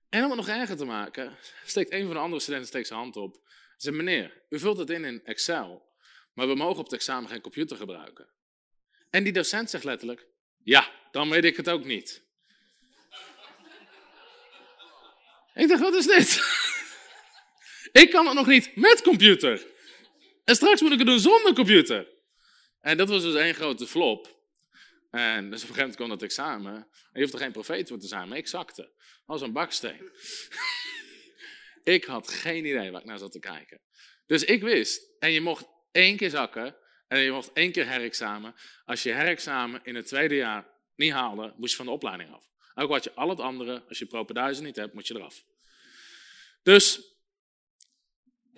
En 0.08 0.22
om 0.24 0.28
het 0.28 0.38
nog 0.38 0.48
erger 0.48 0.76
te 0.76 0.84
maken, 0.84 1.36
steekt 1.64 1.92
een 1.92 2.04
van 2.04 2.14
de 2.14 2.20
andere 2.20 2.40
studenten 2.40 2.68
steekt 2.68 2.86
zijn 2.86 2.98
hand 3.00 3.16
op. 3.16 3.48
Zegt, 3.76 3.96
meneer, 3.96 4.42
u 4.48 4.58
vult 4.58 4.78
het 4.78 4.90
in 4.90 5.04
in 5.04 5.24
Excel, 5.24 5.92
maar 6.34 6.48
we 6.48 6.54
mogen 6.54 6.78
op 6.78 6.84
het 6.84 6.94
examen 6.94 7.30
geen 7.30 7.40
computer 7.40 7.76
gebruiken. 7.76 8.28
En 9.10 9.24
die 9.24 9.32
docent 9.32 9.70
zegt 9.70 9.84
letterlijk, 9.84 10.26
ja, 10.62 10.92
dan 11.10 11.28
weet 11.28 11.44
ik 11.44 11.56
het 11.56 11.68
ook 11.68 11.84
niet. 11.84 12.26
ik 15.54 15.68
dacht, 15.68 15.80
wat 15.80 15.94
is 15.94 16.06
dit? 16.06 16.57
Ik 17.92 18.10
kan 18.10 18.26
het 18.26 18.34
nog 18.34 18.46
niet 18.46 18.76
met 18.76 19.02
computer. 19.02 19.66
En 20.44 20.54
straks 20.54 20.80
moet 20.80 20.92
ik 20.92 20.98
het 20.98 21.06
doen 21.06 21.20
zonder 21.20 21.54
computer. 21.54 22.08
En 22.80 22.96
dat 22.96 23.08
was 23.08 23.22
dus 23.22 23.34
één 23.34 23.54
grote 23.54 23.86
flop. 23.86 24.36
En 25.10 25.50
dus 25.50 25.62
op 25.62 25.68
een 25.68 25.74
gegeven 25.74 25.76
moment 25.76 25.96
kwam 25.96 26.08
dat 26.08 26.22
examen. 26.22 26.74
En 26.74 26.88
je 27.12 27.20
hoeft 27.20 27.32
er 27.32 27.38
geen 27.38 27.52
profeet 27.52 27.88
voor 27.88 27.98
te 27.98 28.06
zijn, 28.06 28.28
maar 28.28 28.38
ik 28.38 28.48
zakte. 28.48 28.92
Als 29.26 29.40
een 29.40 29.52
baksteen. 29.52 30.10
ik 31.94 32.04
had 32.04 32.30
geen 32.30 32.64
idee 32.64 32.90
waar 32.90 33.00
ik 33.00 33.06
naar 33.06 33.18
zat 33.18 33.32
te 33.32 33.38
kijken. 33.38 33.80
Dus 34.26 34.44
ik 34.44 34.62
wist, 34.62 35.02
en 35.18 35.32
je 35.32 35.40
mocht 35.40 35.66
één 35.92 36.16
keer 36.16 36.30
zakken, 36.30 36.76
en 37.08 37.20
je 37.20 37.30
mocht 37.30 37.52
één 37.52 37.72
keer 37.72 37.88
herexamen. 37.88 38.54
Als 38.84 39.02
je 39.02 39.12
herexamen 39.12 39.80
in 39.84 39.94
het 39.94 40.06
tweede 40.06 40.34
jaar 40.34 40.68
niet 40.96 41.12
haalde, 41.12 41.54
moest 41.56 41.70
je 41.70 41.76
van 41.76 41.86
de 41.86 41.92
opleiding 41.92 42.32
af. 42.32 42.46
Ook 42.74 42.88
wat 42.88 43.04
je 43.04 43.12
al 43.14 43.28
het 43.28 43.40
andere, 43.40 43.84
als 43.88 43.98
je 43.98 44.06
propenduizen 44.06 44.64
niet 44.64 44.76
hebt, 44.76 44.94
moet 44.94 45.06
je 45.06 45.14
eraf. 45.14 45.44
Dus 46.62 47.16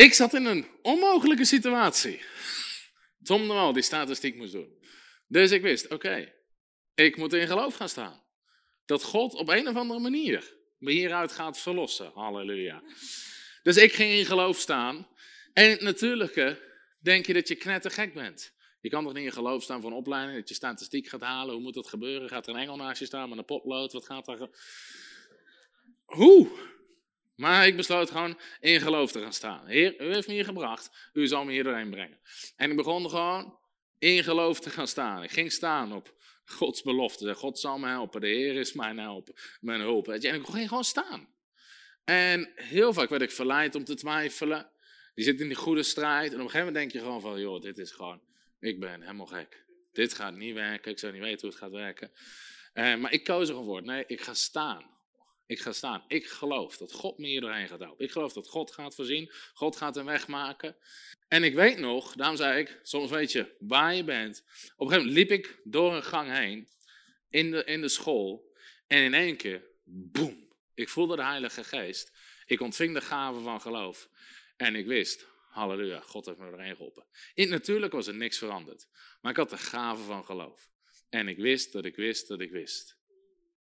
ik 0.05 0.15
zat 0.15 0.35
in 0.35 0.45
een 0.45 0.67
onmogelijke 0.83 1.45
situatie. 1.45 2.23
Tom 3.23 3.49
de 3.49 3.55
Wal 3.55 3.73
die 3.73 3.83
statistiek 3.83 4.37
moest 4.37 4.53
doen. 4.53 4.79
Dus 5.27 5.51
ik 5.51 5.63
wist, 5.63 5.89
oké, 5.89 6.33
ik 6.95 7.17
moet 7.17 7.33
in 7.33 7.47
geloof 7.47 7.75
gaan 7.75 7.89
staan. 7.89 8.23
Dat 8.85 9.03
God 9.03 9.35
op 9.35 9.49
een 9.49 9.69
of 9.69 9.77
andere 9.77 10.01
manier 10.01 10.55
me 10.79 10.91
hieruit 10.93 11.33
gaat 11.33 11.59
verlossen. 11.59 12.11
Halleluja. 12.15 12.83
Dus 13.63 13.77
ik 13.77 13.93
ging 13.93 14.13
in 14.13 14.25
geloof 14.25 14.59
staan. 14.59 15.09
En 15.53 15.71
het 15.71 15.81
natuurlijke 15.81 16.63
denk 16.99 17.27
je 17.27 17.33
dat 17.33 17.49
je 17.49 17.55
knettergek 17.55 18.15
bent. 18.15 18.53
Je 18.81 18.89
kan 18.89 19.05
toch 19.05 19.13
niet 19.13 19.25
in 19.25 19.33
geloof 19.33 19.63
staan 19.63 19.81
voor 19.81 19.91
een 19.91 19.97
opleiding, 19.97 20.39
dat 20.39 20.49
je 20.49 20.55
statistiek 20.55 21.09
gaat 21.09 21.21
halen. 21.21 21.55
Hoe 21.55 21.63
moet 21.63 21.75
dat 21.75 21.89
gebeuren? 21.89 22.29
Gaat 22.29 22.47
er 22.47 22.55
een 22.55 22.61
engel 22.61 22.77
naast 22.77 23.01
je 23.01 23.07
staan 23.07 23.29
met 23.29 23.39
een 23.39 23.45
potlood? 23.45 23.93
Wat 23.93 24.07
gaat 24.07 24.29
er? 24.29 24.49
Hoe? 26.05 26.51
Maar 27.41 27.67
ik 27.67 27.77
besloot 27.77 28.11
gewoon 28.11 28.39
in 28.61 28.81
geloof 28.81 29.13
te 29.13 29.21
gaan 29.21 29.33
staan. 29.33 29.67
Heer, 29.67 30.01
u 30.01 30.13
heeft 30.13 30.29
me 30.29 30.35
hier 30.35 30.45
gebracht. 30.45 31.11
U 31.13 31.27
zal 31.27 31.45
me 31.45 31.53
hier 31.53 31.65
doorheen 31.65 31.91
brengen. 31.91 32.19
En 32.57 32.71
ik 32.71 32.77
begon 32.77 33.11
gewoon 33.11 33.59
in 33.99 34.25
geloof 34.25 34.61
te 34.61 34.71
gaan 34.71 34.87
staan. 34.87 35.23
Ik 35.23 35.31
ging 35.31 35.53
staan 35.53 35.93
op 35.93 36.15
Gods 36.45 36.83
belofte. 36.83 37.35
God 37.35 37.59
zal 37.59 37.79
me 37.79 37.89
helpen. 37.89 38.21
De 38.21 38.27
Heer 38.27 38.55
is 38.55 38.73
mijn 38.73 38.99
helpen. 38.99 39.35
Mijn 39.61 39.81
hulp. 39.81 40.09
En 40.09 40.35
ik 40.35 40.47
ging 40.47 40.69
gewoon 40.69 40.85
staan. 40.85 41.29
En 42.05 42.53
heel 42.55 42.93
vaak 42.93 43.09
werd 43.09 43.23
ik 43.23 43.31
verleid 43.31 43.75
om 43.75 43.85
te 43.85 43.95
twijfelen. 43.95 44.71
Die 45.15 45.25
zit 45.25 45.41
in 45.41 45.47
die 45.47 45.57
goede 45.57 45.83
strijd. 45.83 46.33
En 46.33 46.39
op 46.39 46.45
een 46.45 46.51
gegeven 46.51 46.67
moment 46.67 46.77
denk 46.77 46.93
je 46.93 46.99
gewoon 46.99 47.21
van, 47.21 47.41
joh, 47.41 47.61
dit 47.61 47.79
is 47.79 47.91
gewoon, 47.91 48.21
ik 48.59 48.81
ben 48.81 49.01
helemaal 49.01 49.27
gek. 49.27 49.65
Dit 49.93 50.15
gaat 50.15 50.37
niet 50.37 50.55
werken. 50.55 50.91
Ik 50.91 50.99
zou 50.99 51.13
niet 51.13 51.23
weten 51.23 51.41
hoe 51.41 51.51
het 51.51 51.59
gaat 51.59 51.71
werken. 51.71 52.11
Uh, 52.75 52.97
maar 52.97 53.13
ik 53.13 53.25
koos 53.25 53.49
er 53.49 53.55
gewoon 53.55 53.65
voor. 53.65 53.83
Nee, 53.83 54.05
ik 54.07 54.21
ga 54.21 54.35
staan. 54.35 54.99
Ik 55.51 55.61
ga 55.61 55.73
staan. 55.73 56.05
Ik 56.09 56.27
geloof 56.27 56.77
dat 56.77 56.93
God 56.93 57.19
me 57.19 57.27
hier 57.27 57.41
doorheen 57.41 57.69
gaat 57.69 57.81
helpen. 57.81 58.05
Ik 58.05 58.11
geloof 58.11 58.33
dat 58.33 58.49
God 58.49 58.71
gaat 58.73 58.95
voorzien. 58.95 59.33
God 59.55 59.77
gaat 59.77 59.97
een 59.97 60.05
weg 60.05 60.29
maken. 60.29 60.77
En 61.29 61.45
ik 61.45 61.55
weet 61.55 61.79
nog, 61.79 62.15
daarom 62.15 62.37
zei 62.37 62.61
ik, 62.61 62.81
soms 62.83 63.11
weet 63.11 63.33
je 63.33 63.57
waar 63.59 63.95
je 63.95 64.05
bent. 64.05 64.39
Op 64.77 64.87
een 64.87 64.93
gegeven 64.93 64.97
moment 64.97 65.13
liep 65.15 65.31
ik 65.31 65.61
door 65.65 65.95
een 65.95 66.03
gang 66.03 66.31
heen 66.31 66.69
in 67.29 67.51
de, 67.51 67.65
in 67.65 67.81
de 67.81 67.89
school. 67.89 68.53
En 68.87 69.03
in 69.03 69.15
één 69.15 69.37
keer, 69.37 69.67
boem, 69.85 70.49
ik 70.75 70.89
voelde 70.89 71.17
de 71.17 71.23
Heilige 71.23 71.65
Geest. 71.65 72.13
Ik 72.47 72.61
ontving 72.61 72.95
de 72.95 73.01
gave 73.01 73.41
van 73.41 73.61
geloof. 73.61 74.09
En 74.57 74.75
ik 74.75 74.87
wist, 74.87 75.27
halleluja, 75.49 76.01
God 76.01 76.27
heeft 76.27 76.39
me 76.39 76.53
erin 76.53 76.77
geholpen. 76.77 77.07
In 77.35 77.49
natuurlijk 77.49 77.93
was 77.93 78.07
er 78.07 78.15
niks 78.15 78.39
veranderd. 78.39 78.89
Maar 79.21 79.31
ik 79.31 79.39
had 79.39 79.51
de 79.51 79.59
gave 79.59 80.03
van 80.03 80.25
geloof. 80.25 80.69
En 81.09 81.29
ik 81.29 81.37
wist 81.37 81.73
dat 81.73 81.85
ik 81.85 81.97
wist 81.97 82.29
dat 82.29 82.41
ik 82.41 82.51
wist 82.51 83.00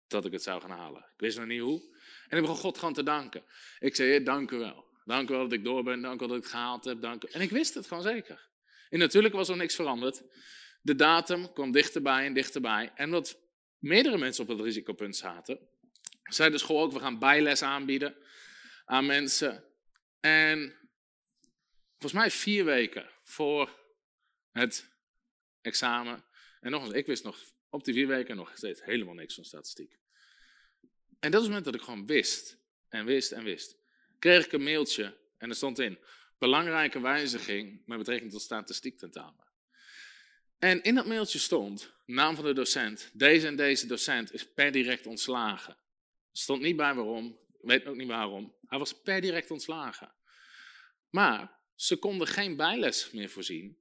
dat 0.07 0.25
ik 0.25 0.31
het 0.31 0.43
zou 0.43 0.61
gaan 0.61 0.69
halen. 0.69 1.01
Ik 1.01 1.19
wist 1.19 1.37
nog 1.37 1.47
niet 1.47 1.61
hoe. 1.61 1.81
En 2.27 2.37
ik 2.37 2.43
begon 2.43 2.57
God 2.57 2.77
gewoon 2.77 2.93
te 2.93 3.03
danken. 3.03 3.43
Ik 3.79 3.95
zei, 3.95 4.23
dank 4.23 4.51
u 4.51 4.57
wel. 4.57 4.85
Dank 5.05 5.29
u 5.29 5.33
wel 5.33 5.43
dat 5.43 5.51
ik 5.51 5.63
door 5.63 5.83
ben. 5.83 6.01
Dank 6.01 6.15
u 6.15 6.19
wel 6.19 6.27
dat 6.27 6.37
ik 6.37 6.43
het 6.43 6.51
gehaald 6.51 6.85
heb. 6.85 7.01
Dank. 7.01 7.23
En 7.23 7.41
ik 7.41 7.49
wist 7.49 7.73
het 7.73 7.87
gewoon 7.87 8.03
zeker. 8.03 8.49
En 8.89 8.99
natuurlijk 8.99 9.33
was 9.33 9.49
er 9.49 9.57
niks 9.57 9.75
veranderd. 9.75 10.23
De 10.81 10.95
datum 10.95 11.53
kwam 11.53 11.71
dichterbij 11.71 12.25
en 12.25 12.33
dichterbij. 12.33 12.91
En 12.95 13.05
omdat 13.05 13.39
meerdere 13.77 14.17
mensen 14.17 14.43
op 14.43 14.49
het 14.49 14.59
risicopunt 14.59 15.15
zaten, 15.15 15.59
zei 16.23 16.51
de 16.51 16.57
school 16.57 16.81
ook, 16.81 16.91
we 16.91 16.99
gaan 16.99 17.19
bijles 17.19 17.61
aanbieden 17.61 18.15
aan 18.85 19.05
mensen. 19.05 19.63
En 20.19 20.75
volgens 21.91 22.21
mij 22.21 22.31
vier 22.31 22.65
weken 22.65 23.09
voor 23.23 23.79
het 24.51 24.89
examen. 25.61 26.25
En 26.59 26.71
nog 26.71 26.85
eens, 26.85 26.93
ik 26.93 27.05
wist 27.05 27.23
nog 27.23 27.43
op 27.75 27.83
die 27.83 27.93
vier 27.93 28.07
weken 28.07 28.35
nog 28.35 28.51
steeds 28.55 28.83
helemaal 28.83 29.13
niks 29.13 29.35
van 29.35 29.45
statistiek. 29.45 29.97
En 31.19 31.31
dat 31.31 31.41
is 31.41 31.47
het 31.47 31.47
moment 31.47 31.65
dat 31.65 31.75
ik 31.75 31.81
gewoon 31.81 32.05
wist 32.05 32.57
en 32.89 33.05
wist 33.05 33.31
en 33.31 33.43
wist. 33.43 33.77
Kreeg 34.19 34.45
ik 34.45 34.51
een 34.51 34.63
mailtje 34.63 35.17
en 35.37 35.49
er 35.49 35.55
stond 35.55 35.79
in, 35.79 35.99
belangrijke 36.37 36.99
wijziging 36.99 37.81
met 37.85 37.97
betrekking 37.97 38.31
tot 38.31 38.41
statistiek 38.41 38.97
tentamen. 38.97 39.45
En 40.59 40.81
in 40.83 40.95
dat 40.95 41.05
mailtje 41.05 41.39
stond, 41.39 41.93
naam 42.05 42.35
van 42.35 42.45
de 42.45 42.53
docent, 42.53 43.09
deze 43.13 43.47
en 43.47 43.55
deze 43.55 43.87
docent 43.87 44.33
is 44.33 44.53
per 44.53 44.71
direct 44.71 45.05
ontslagen. 45.05 45.77
Stond 46.31 46.61
niet 46.61 46.75
bij 46.75 46.93
waarom, 46.93 47.39
weet 47.61 47.85
ook 47.85 47.95
niet 47.95 48.07
waarom. 48.07 48.55
Hij 48.65 48.79
was 48.79 49.01
per 49.01 49.21
direct 49.21 49.51
ontslagen. 49.51 50.13
Maar 51.09 51.59
ze 51.75 51.95
konden 51.95 52.27
geen 52.27 52.55
bijles 52.55 53.11
meer 53.11 53.29
voorzien. 53.29 53.77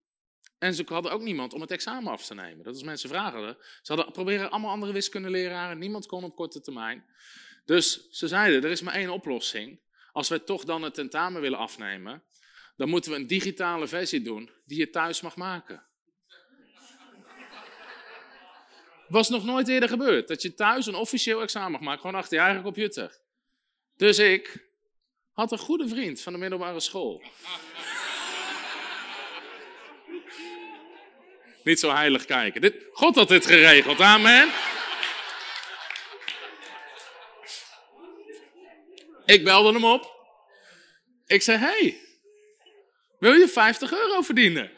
En 0.64 0.74
ze 0.74 0.84
hadden 0.86 1.12
ook 1.12 1.22
niemand 1.22 1.52
om 1.52 1.60
het 1.60 1.70
examen 1.70 2.12
af 2.12 2.26
te 2.26 2.34
nemen. 2.34 2.64
Dat 2.64 2.76
is 2.76 2.82
mensen 2.82 3.08
vragen. 3.08 3.56
Ze 3.82 3.94
hadden 3.94 4.12
proberen 4.12 4.50
allemaal 4.50 4.70
andere 4.70 4.92
wiskundeleraren. 4.92 5.78
Niemand 5.78 6.06
kon 6.06 6.24
op 6.24 6.36
korte 6.36 6.60
termijn. 6.60 7.04
Dus 7.64 8.08
ze 8.10 8.28
zeiden, 8.28 8.64
er 8.64 8.70
is 8.70 8.82
maar 8.82 8.94
één 8.94 9.10
oplossing. 9.10 9.80
Als 10.12 10.28
wij 10.28 10.38
toch 10.38 10.64
dan 10.64 10.82
het 10.82 10.94
tentamen 10.94 11.40
willen 11.40 11.58
afnemen, 11.58 12.22
dan 12.76 12.88
moeten 12.88 13.10
we 13.10 13.16
een 13.16 13.26
digitale 13.26 13.86
versie 13.86 14.22
doen 14.22 14.50
die 14.64 14.78
je 14.78 14.90
thuis 14.90 15.20
mag 15.20 15.36
maken. 15.36 15.82
Was 19.08 19.28
nog 19.28 19.44
nooit 19.44 19.68
eerder 19.68 19.88
gebeurd 19.88 20.28
dat 20.28 20.42
je 20.42 20.54
thuis 20.54 20.86
een 20.86 20.94
officieel 20.94 21.42
examen 21.42 21.72
mag 21.72 21.80
maken, 21.80 22.00
gewoon 22.00 22.20
achter 22.20 22.36
je 22.36 22.44
eigen 22.44 22.62
computer. 22.62 23.20
Dus 23.96 24.18
ik 24.18 24.68
had 25.32 25.52
een 25.52 25.58
goede 25.58 25.88
vriend 25.88 26.20
van 26.20 26.32
de 26.32 26.38
middelbare 26.38 26.80
school. 26.80 27.22
Niet 31.64 31.80
zo 31.80 31.94
heilig 31.94 32.24
kijken. 32.24 32.74
God 32.92 33.14
had 33.14 33.28
dit 33.28 33.46
geregeld, 33.46 34.00
amen. 34.00 34.50
Ik 39.26 39.44
belde 39.44 39.72
hem 39.72 39.84
op. 39.84 40.12
Ik 41.26 41.42
zei, 41.42 41.58
hey, 41.58 42.00
wil 43.18 43.32
je 43.32 43.48
50 43.48 43.92
euro 43.92 44.20
verdienen? 44.20 44.70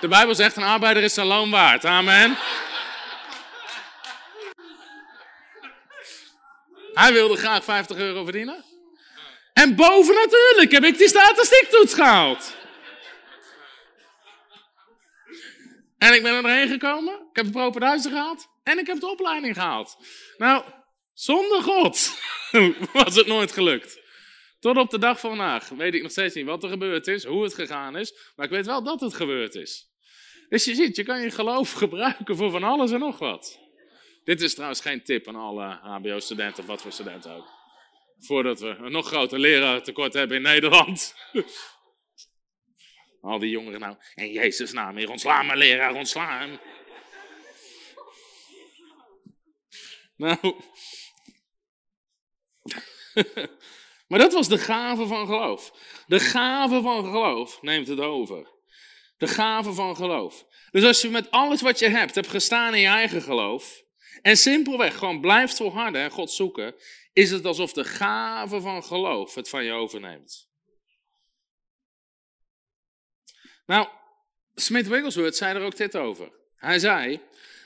De 0.00 0.08
Bijbel 0.08 0.34
zegt, 0.34 0.56
een 0.56 0.62
arbeider 0.62 1.02
is 1.02 1.14
zijn 1.14 1.26
loon 1.26 1.50
waard. 1.50 1.84
Amen. 1.84 2.36
Hij 6.92 7.12
wilde 7.12 7.36
graag 7.36 7.64
50 7.64 7.96
euro 7.96 8.24
verdienen. 8.24 8.64
En 9.52 9.74
boven 9.76 10.14
natuurlijk 10.14 10.72
heb 10.72 10.84
ik 10.84 10.98
die 10.98 11.08
statistiektoets 11.08 11.94
gehaald. 11.94 12.56
En 16.04 16.14
ik 16.14 16.22
ben 16.22 16.34
er 16.34 16.42
doorheen 16.42 16.68
gekomen. 16.68 17.14
Ik 17.14 17.36
heb 17.36 17.44
het 17.44 17.54
propenduizen 17.54 18.10
gehaald. 18.10 18.46
En 18.62 18.78
ik 18.78 18.86
heb 18.86 19.00
de 19.00 19.10
opleiding 19.10 19.54
gehaald. 19.54 19.96
Nou, 20.36 20.64
zonder 21.12 21.62
God 21.62 22.18
was 22.92 23.16
het 23.16 23.26
nooit 23.26 23.52
gelukt. 23.52 24.00
Tot 24.60 24.76
op 24.76 24.90
de 24.90 24.98
dag 24.98 25.20
van 25.20 25.30
vandaag 25.30 25.68
weet 25.68 25.94
ik 25.94 26.02
nog 26.02 26.10
steeds 26.10 26.34
niet 26.34 26.44
wat 26.44 26.62
er 26.62 26.68
gebeurd 26.68 27.06
is, 27.06 27.24
hoe 27.24 27.42
het 27.42 27.54
gegaan 27.54 27.96
is. 27.96 28.32
Maar 28.36 28.46
ik 28.46 28.52
weet 28.52 28.66
wel 28.66 28.82
dat 28.82 29.00
het 29.00 29.14
gebeurd 29.14 29.54
is. 29.54 29.92
Dus 30.48 30.64
je 30.64 30.74
ziet, 30.74 30.96
je 30.96 31.02
kan 31.02 31.20
je 31.20 31.30
geloof 31.30 31.72
gebruiken 31.82 32.36
voor 32.36 32.50
van 32.50 32.64
alles 32.64 32.90
en 32.90 33.00
nog 33.00 33.18
wat. 33.18 33.58
Dit 34.24 34.42
is 34.42 34.54
trouwens 34.54 34.80
geen 34.80 35.04
tip 35.04 35.28
aan 35.28 35.36
alle 35.36 35.78
HBO-studenten 35.82 36.62
of 36.62 36.68
wat 36.68 36.82
voor 36.82 36.92
studenten 36.92 37.30
ook. 37.30 37.48
Voordat 38.18 38.60
we 38.60 38.68
een 38.68 38.92
nog 38.92 39.06
groter 39.06 39.38
leraartekort 39.38 40.12
hebben 40.12 40.36
in 40.36 40.42
Nederland. 40.42 41.14
Al 43.24 43.38
die 43.38 43.50
jongeren 43.50 43.80
nou, 43.80 43.96
in 44.14 44.32
Jezus 44.32 44.72
naam, 44.72 44.96
hier 44.96 45.10
ontslaan 45.10 45.46
me 45.46 45.56
leraar, 45.56 45.94
ontslaan. 45.94 46.60
Nou. 50.16 50.38
maar 54.08 54.18
dat 54.18 54.32
was 54.32 54.48
de 54.48 54.58
gave 54.58 55.06
van 55.06 55.26
geloof. 55.26 55.72
De 56.06 56.20
gave 56.20 56.82
van 56.82 57.04
geloof 57.04 57.62
neemt 57.62 57.88
het 57.88 58.00
over. 58.00 58.48
De 59.16 59.26
gave 59.26 59.72
van 59.72 59.96
geloof. 59.96 60.44
Dus 60.70 60.84
als 60.84 61.00
je 61.00 61.08
met 61.08 61.30
alles 61.30 61.60
wat 61.60 61.78
je 61.78 61.88
hebt, 61.88 62.14
hebt 62.14 62.28
gestaan 62.28 62.74
in 62.74 62.80
je 62.80 62.86
eigen 62.86 63.22
geloof. 63.22 63.82
En 64.22 64.36
simpelweg 64.36 64.98
gewoon 64.98 65.20
blijft 65.20 65.56
volharden 65.56 66.02
en 66.02 66.10
God 66.10 66.30
zoeken. 66.30 66.74
Is 67.12 67.30
het 67.30 67.44
alsof 67.44 67.72
de 67.72 67.84
gave 67.84 68.60
van 68.60 68.84
geloof 68.84 69.34
het 69.34 69.48
van 69.48 69.64
je 69.64 69.72
overneemt. 69.72 70.52
Nou, 73.66 73.88
Smith 74.54 74.86
Wigglesworth 74.86 75.36
zei 75.36 75.56
er 75.56 75.64
ook 75.64 75.76
dit 75.76 75.96
over. 75.96 76.32
Hij 76.56 76.78
zei: 76.78 77.20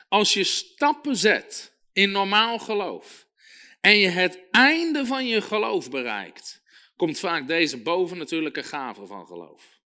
Als 0.09 0.35
je 0.35 0.45
stappen 0.45 1.17
zet 1.17 1.73
in 1.93 2.11
normaal 2.11 2.59
geloof. 2.59 3.27
en 3.81 3.99
je 3.99 4.09
het 4.09 4.41
einde 4.51 5.07
van 5.07 5.27
je 5.27 5.41
geloof 5.41 5.91
bereikt. 5.91 6.63
komt 6.97 7.19
vaak 7.19 7.47
deze 7.47 7.83
bovennatuurlijke 7.83 8.63
gave 8.63 9.07
van 9.07 9.27
geloof. 9.27 9.81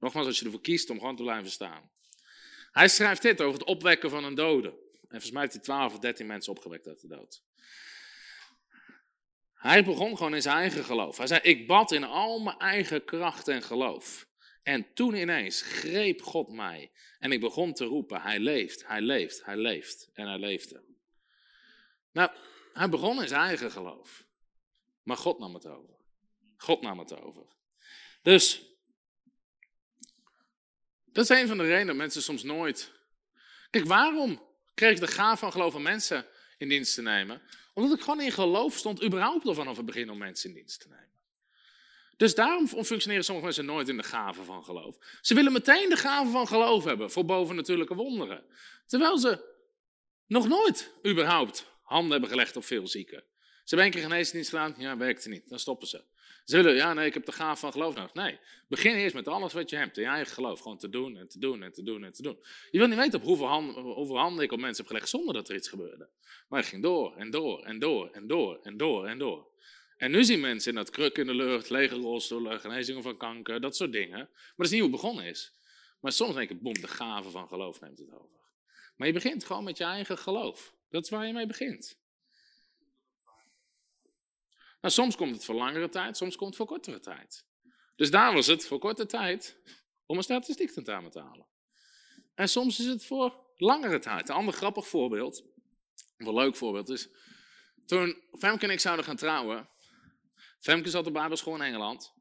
Nogmaals, 0.00 0.26
als 0.26 0.38
je 0.38 0.44
ervoor 0.44 0.60
kiest 0.60 0.90
om 0.90 0.98
gewoon 0.98 1.16
te 1.16 1.22
blijven 1.22 1.50
staan. 1.50 1.90
Hij 2.72 2.88
schrijft 2.88 3.22
dit 3.22 3.40
over 3.40 3.58
het 3.58 3.68
opwekken 3.68 4.10
van 4.10 4.24
een 4.24 4.34
dode. 4.34 4.68
En 4.68 5.08
volgens 5.08 5.30
mij 5.30 5.40
heeft 5.40 5.54
hij 5.54 5.62
12 5.62 5.92
of 5.92 5.98
13 5.98 6.26
mensen 6.26 6.52
opgewekt 6.52 6.86
uit 6.86 7.00
de 7.00 7.08
dood. 7.08 7.42
Hij 9.54 9.84
begon 9.84 10.16
gewoon 10.16 10.34
in 10.34 10.42
zijn 10.42 10.56
eigen 10.56 10.84
geloof. 10.84 11.16
Hij 11.16 11.26
zei: 11.26 11.40
Ik 11.42 11.66
bad 11.66 11.92
in 11.92 12.04
al 12.04 12.38
mijn 12.38 12.58
eigen 12.58 13.04
kracht 13.04 13.48
en 13.48 13.62
geloof. 13.62 14.26
En 14.62 14.94
toen 14.94 15.14
ineens 15.14 15.62
greep 15.62 16.22
God 16.22 16.48
mij. 16.48 16.90
En 17.18 17.32
ik 17.32 17.40
begon 17.40 17.72
te 17.72 17.84
roepen: 17.84 18.20
Hij 18.20 18.38
leeft, 18.38 18.86
hij 18.86 19.00
leeft, 19.00 19.44
hij 19.44 19.56
leeft. 19.56 20.10
En 20.12 20.26
hij 20.26 20.38
leefde. 20.38 20.82
Nou, 22.12 22.30
hij 22.72 22.88
begon 22.88 23.22
in 23.22 23.28
zijn 23.28 23.40
eigen 23.40 23.70
geloof. 23.70 24.24
Maar 25.02 25.16
God 25.16 25.38
nam 25.38 25.54
het 25.54 25.66
over. 25.66 25.94
God 26.56 26.80
nam 26.80 26.98
het 26.98 27.20
over. 27.20 27.46
Dus, 28.22 28.62
dat 31.04 31.30
is 31.30 31.38
een 31.38 31.48
van 31.48 31.56
de 31.56 31.62
redenen 31.62 31.86
dat 31.86 31.96
mensen 31.96 32.22
soms 32.22 32.42
nooit. 32.42 32.92
Kijk, 33.70 33.84
waarom 33.84 34.42
kreeg 34.74 34.90
ik 34.90 35.00
de 35.00 35.06
gaaf 35.06 35.38
van 35.38 35.52
geloof 35.52 35.72
van 35.72 35.82
mensen 35.82 36.26
in 36.58 36.68
dienst 36.68 36.94
te 36.94 37.02
nemen? 37.02 37.42
Omdat 37.74 37.98
ik 37.98 38.00
gewoon 38.00 38.20
in 38.20 38.32
geloof 38.32 38.76
stond, 38.76 39.04
überhaupt 39.04 39.46
al 39.46 39.54
vanaf 39.54 39.76
het 39.76 39.86
begin 39.86 40.10
om 40.10 40.18
mensen 40.18 40.48
in 40.48 40.54
dienst 40.54 40.80
te 40.80 40.88
nemen. 40.88 41.11
Dus 42.16 42.34
daarom 42.34 42.66
functioneren 42.66 43.24
sommige 43.24 43.46
mensen 43.46 43.64
nooit 43.64 43.88
in 43.88 43.96
de 43.96 44.02
gave 44.02 44.42
van 44.42 44.64
geloof. 44.64 44.96
Ze 45.20 45.34
willen 45.34 45.52
meteen 45.52 45.88
de 45.88 45.96
gave 45.96 46.30
van 46.30 46.46
geloof 46.46 46.84
hebben 46.84 47.10
voor 47.10 47.24
bovennatuurlijke 47.24 47.94
wonderen. 47.94 48.44
Terwijl 48.86 49.18
ze 49.18 49.50
nog 50.26 50.48
nooit 50.48 50.94
überhaupt 51.06 51.70
handen 51.82 52.10
hebben 52.10 52.30
gelegd 52.30 52.56
op 52.56 52.64
veel 52.64 52.86
zieken. 52.86 53.24
Ze 53.40 53.74
hebben 53.74 53.86
een 53.86 53.92
keer 53.92 54.10
geneesdienst 54.10 54.50
gedaan, 54.50 54.74
ja, 54.78 54.96
werkte 54.96 55.28
niet. 55.28 55.48
Dan 55.48 55.58
stoppen 55.58 55.88
ze. 55.88 56.04
Ze 56.44 56.56
willen, 56.56 56.74
ja, 56.74 56.94
nee, 56.94 57.06
ik 57.06 57.14
heb 57.14 57.24
de 57.24 57.32
gave 57.32 57.60
van 57.60 57.72
geloof 57.72 57.94
nodig. 57.94 58.14
Nee, 58.14 58.38
begin 58.68 58.94
eerst 58.94 59.14
met 59.14 59.28
alles 59.28 59.52
wat 59.52 59.70
je 59.70 59.76
hebt, 59.76 59.96
in 59.96 60.02
je 60.02 60.08
eigen 60.08 60.34
geloof. 60.34 60.60
Gewoon 60.60 60.78
te 60.78 60.88
doen 60.88 61.16
en 61.16 61.28
te 61.28 61.38
doen 61.38 61.62
en 61.62 61.72
te 61.72 61.82
doen 61.82 62.04
en 62.04 62.12
te 62.12 62.22
doen. 62.22 62.38
Je 62.70 62.78
wil 62.78 62.86
niet 62.86 62.98
weten 62.98 63.18
op 63.18 63.24
hoeveel 63.24 64.18
handen, 64.18 64.44
ik 64.44 64.52
op 64.52 64.58
mensen 64.58 64.84
heb 64.84 64.86
gelegd 64.86 65.08
zonder 65.08 65.34
dat 65.34 65.48
er 65.48 65.54
iets 65.54 65.68
gebeurde. 65.68 66.08
Maar 66.48 66.60
het 66.60 66.68
ging 66.68 66.82
door 66.82 67.16
en 67.16 67.30
door 67.30 67.62
en 67.62 67.78
door 67.78 68.10
en 68.10 68.26
door 68.26 68.58
en 68.62 68.76
door 68.76 69.06
en 69.06 69.18
door. 69.18 69.46
En 70.02 70.10
nu 70.10 70.24
zien 70.24 70.40
mensen 70.40 70.70
in 70.70 70.76
dat 70.76 70.90
kruk 70.90 71.18
in 71.18 71.26
de 71.26 71.34
lucht, 71.34 71.70
lege 71.70 71.94
rolstoelen, 71.94 72.60
genezingen 72.60 73.02
van 73.02 73.16
kanker, 73.16 73.60
dat 73.60 73.76
soort 73.76 73.92
dingen. 73.92 74.18
Maar 74.18 74.52
dat 74.56 74.66
is 74.66 74.70
niet 74.70 74.80
hoe 74.80 74.90
het 74.90 75.00
begonnen 75.00 75.24
is. 75.24 75.52
Maar 76.00 76.12
soms 76.12 76.34
denk 76.34 76.50
ik, 76.50 76.62
boem, 76.62 76.72
de 76.72 76.88
gave 76.88 77.30
van 77.30 77.48
geloof 77.48 77.80
neemt 77.80 77.98
het 77.98 78.12
over. 78.12 78.40
Maar 78.96 79.06
je 79.06 79.12
begint 79.12 79.44
gewoon 79.44 79.64
met 79.64 79.78
je 79.78 79.84
eigen 79.84 80.18
geloof. 80.18 80.74
Dat 80.88 81.04
is 81.04 81.10
waar 81.10 81.26
je 81.26 81.32
mee 81.32 81.46
begint. 81.46 81.98
Nou, 84.80 84.94
soms 84.94 85.16
komt 85.16 85.34
het 85.34 85.44
voor 85.44 85.54
langere 85.54 85.88
tijd, 85.88 86.16
soms 86.16 86.36
komt 86.36 86.48
het 86.48 86.58
voor 86.58 86.66
kortere 86.66 87.00
tijd. 87.00 87.46
Dus 87.96 88.10
daar 88.10 88.32
was 88.34 88.46
het 88.46 88.66
voor 88.66 88.78
korte 88.78 89.06
tijd 89.06 89.58
om 90.06 90.16
een 90.16 90.22
statistiek 90.22 90.70
tentamen 90.70 91.10
te 91.10 91.20
halen. 91.20 91.46
En 92.34 92.48
soms 92.48 92.78
is 92.78 92.86
het 92.86 93.04
voor 93.04 93.46
langere 93.56 93.98
tijd. 93.98 94.28
Een 94.28 94.34
ander 94.34 94.54
grappig 94.54 94.88
voorbeeld, 94.88 95.44
een 96.16 96.34
leuk 96.34 96.56
voorbeeld 96.56 96.88
is, 96.88 97.08
toen 97.86 98.22
Femke 98.38 98.64
en 98.64 98.72
ik 98.72 98.80
zouden 98.80 99.04
gaan 99.04 99.16
trouwen, 99.16 99.70
Femke 100.62 100.90
zat 100.90 101.06
op 101.06 101.12
Bijbelschool 101.12 101.54
in 101.54 101.60
Engeland. 101.60 102.14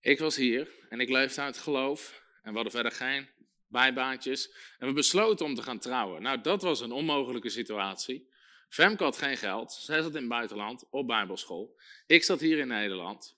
Ik 0.00 0.18
was 0.18 0.36
hier 0.36 0.70
en 0.88 1.00
ik 1.00 1.08
leefde 1.08 1.40
uit 1.40 1.58
geloof. 1.58 2.22
En 2.42 2.50
we 2.50 2.54
hadden 2.54 2.72
verder 2.72 2.92
geen 2.92 3.28
bijbaantjes. 3.66 4.52
En 4.78 4.86
we 4.86 4.92
besloten 4.92 5.46
om 5.46 5.54
te 5.54 5.62
gaan 5.62 5.78
trouwen. 5.78 6.22
Nou, 6.22 6.40
dat 6.40 6.62
was 6.62 6.80
een 6.80 6.92
onmogelijke 6.92 7.48
situatie. 7.48 8.30
Femke 8.68 9.04
had 9.04 9.18
geen 9.18 9.36
geld. 9.36 9.72
Zij 9.72 10.02
zat 10.02 10.14
in 10.14 10.20
het 10.20 10.28
buitenland 10.28 10.84
op 10.90 11.06
Bijbelschool. 11.06 11.78
Ik 12.06 12.24
zat 12.24 12.40
hier 12.40 12.58
in 12.58 12.68
Nederland. 12.68 13.36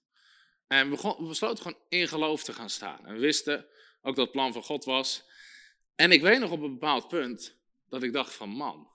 En 0.66 0.90
we, 0.90 1.16
besloten 1.18 1.62
gewoon 1.62 1.82
in 1.88 2.08
geloof 2.08 2.44
te 2.44 2.52
gaan 2.52 2.70
staan. 2.70 3.06
En 3.06 3.14
we 3.14 3.20
wisten 3.20 3.66
ook 4.02 4.16
dat 4.16 4.24
het 4.24 4.32
plan 4.32 4.52
van 4.52 4.62
God 4.62 4.84
was. 4.84 5.24
En 5.94 6.12
ik 6.12 6.22
weet 6.22 6.38
nog 6.38 6.50
op 6.50 6.62
een 6.62 6.72
bepaald 6.72 7.08
punt 7.08 7.58
dat 7.88 8.02
ik 8.02 8.12
dacht 8.12 8.34
van 8.34 8.48
man, 8.48 8.90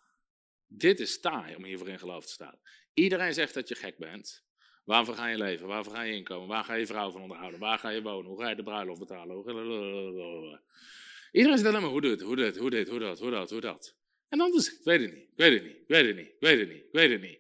dit 0.68 1.00
is 1.00 1.20
taai 1.20 1.56
om 1.56 1.64
hiervoor 1.64 1.90
in 1.90 2.00
geloof 2.00 2.26
te 2.26 2.32
staan. 2.32 2.60
Iedereen 2.94 3.34
zegt 3.34 3.54
dat 3.54 3.68
je 3.68 3.76
gek 3.76 3.98
bent. 3.98 4.45
Waarvoor 4.86 5.16
ga 5.16 5.28
je 5.28 5.38
leven? 5.38 5.68
Waarvoor 5.68 5.94
ga 5.94 6.02
je 6.02 6.14
inkomen? 6.14 6.48
Waar 6.48 6.64
ga 6.64 6.74
je 6.74 6.86
vrouw 6.86 7.12
van 7.12 7.22
onderhouden? 7.22 7.60
Waar 7.60 7.80
ga 7.80 7.90
je 7.90 8.02
wonen? 8.02 8.32
Hoe 8.32 8.42
ga 8.42 8.50
je 8.50 8.56
de 8.56 8.64
bruiloft 8.64 9.00
betalen? 9.00 9.38
Iedereen 11.32 11.58
zegt 11.58 11.70
alleen 11.70 11.82
maar 11.82 11.92
hoe 11.92 12.02
dit, 12.02 12.22
hoe 12.22 12.36
dit, 12.36 12.58
hoe 12.58 12.70
dit, 12.70 12.90
hoe 12.90 13.00
dat, 13.00 13.20
hoe 13.20 13.32
dat, 13.32 13.50
hoe 13.50 13.62
dat. 13.62 13.96
En 14.30 14.54
is 14.54 14.74
ik 14.74 14.84
weet 14.84 15.02
het 15.02 15.14
niet, 15.14 15.24
ik 15.24 15.36
weet 15.36 15.54
het 15.54 15.64
niet, 15.64 15.76
ik 15.76 15.88
weet 15.88 16.08
het 16.08 16.16
niet, 16.16 16.28
ik 16.28 16.40
weet 16.40 16.60
het 16.60 16.70
niet, 16.70 16.84
ik 16.84 16.92
weet 16.92 17.12
het 17.12 17.22
niet. 17.22 17.40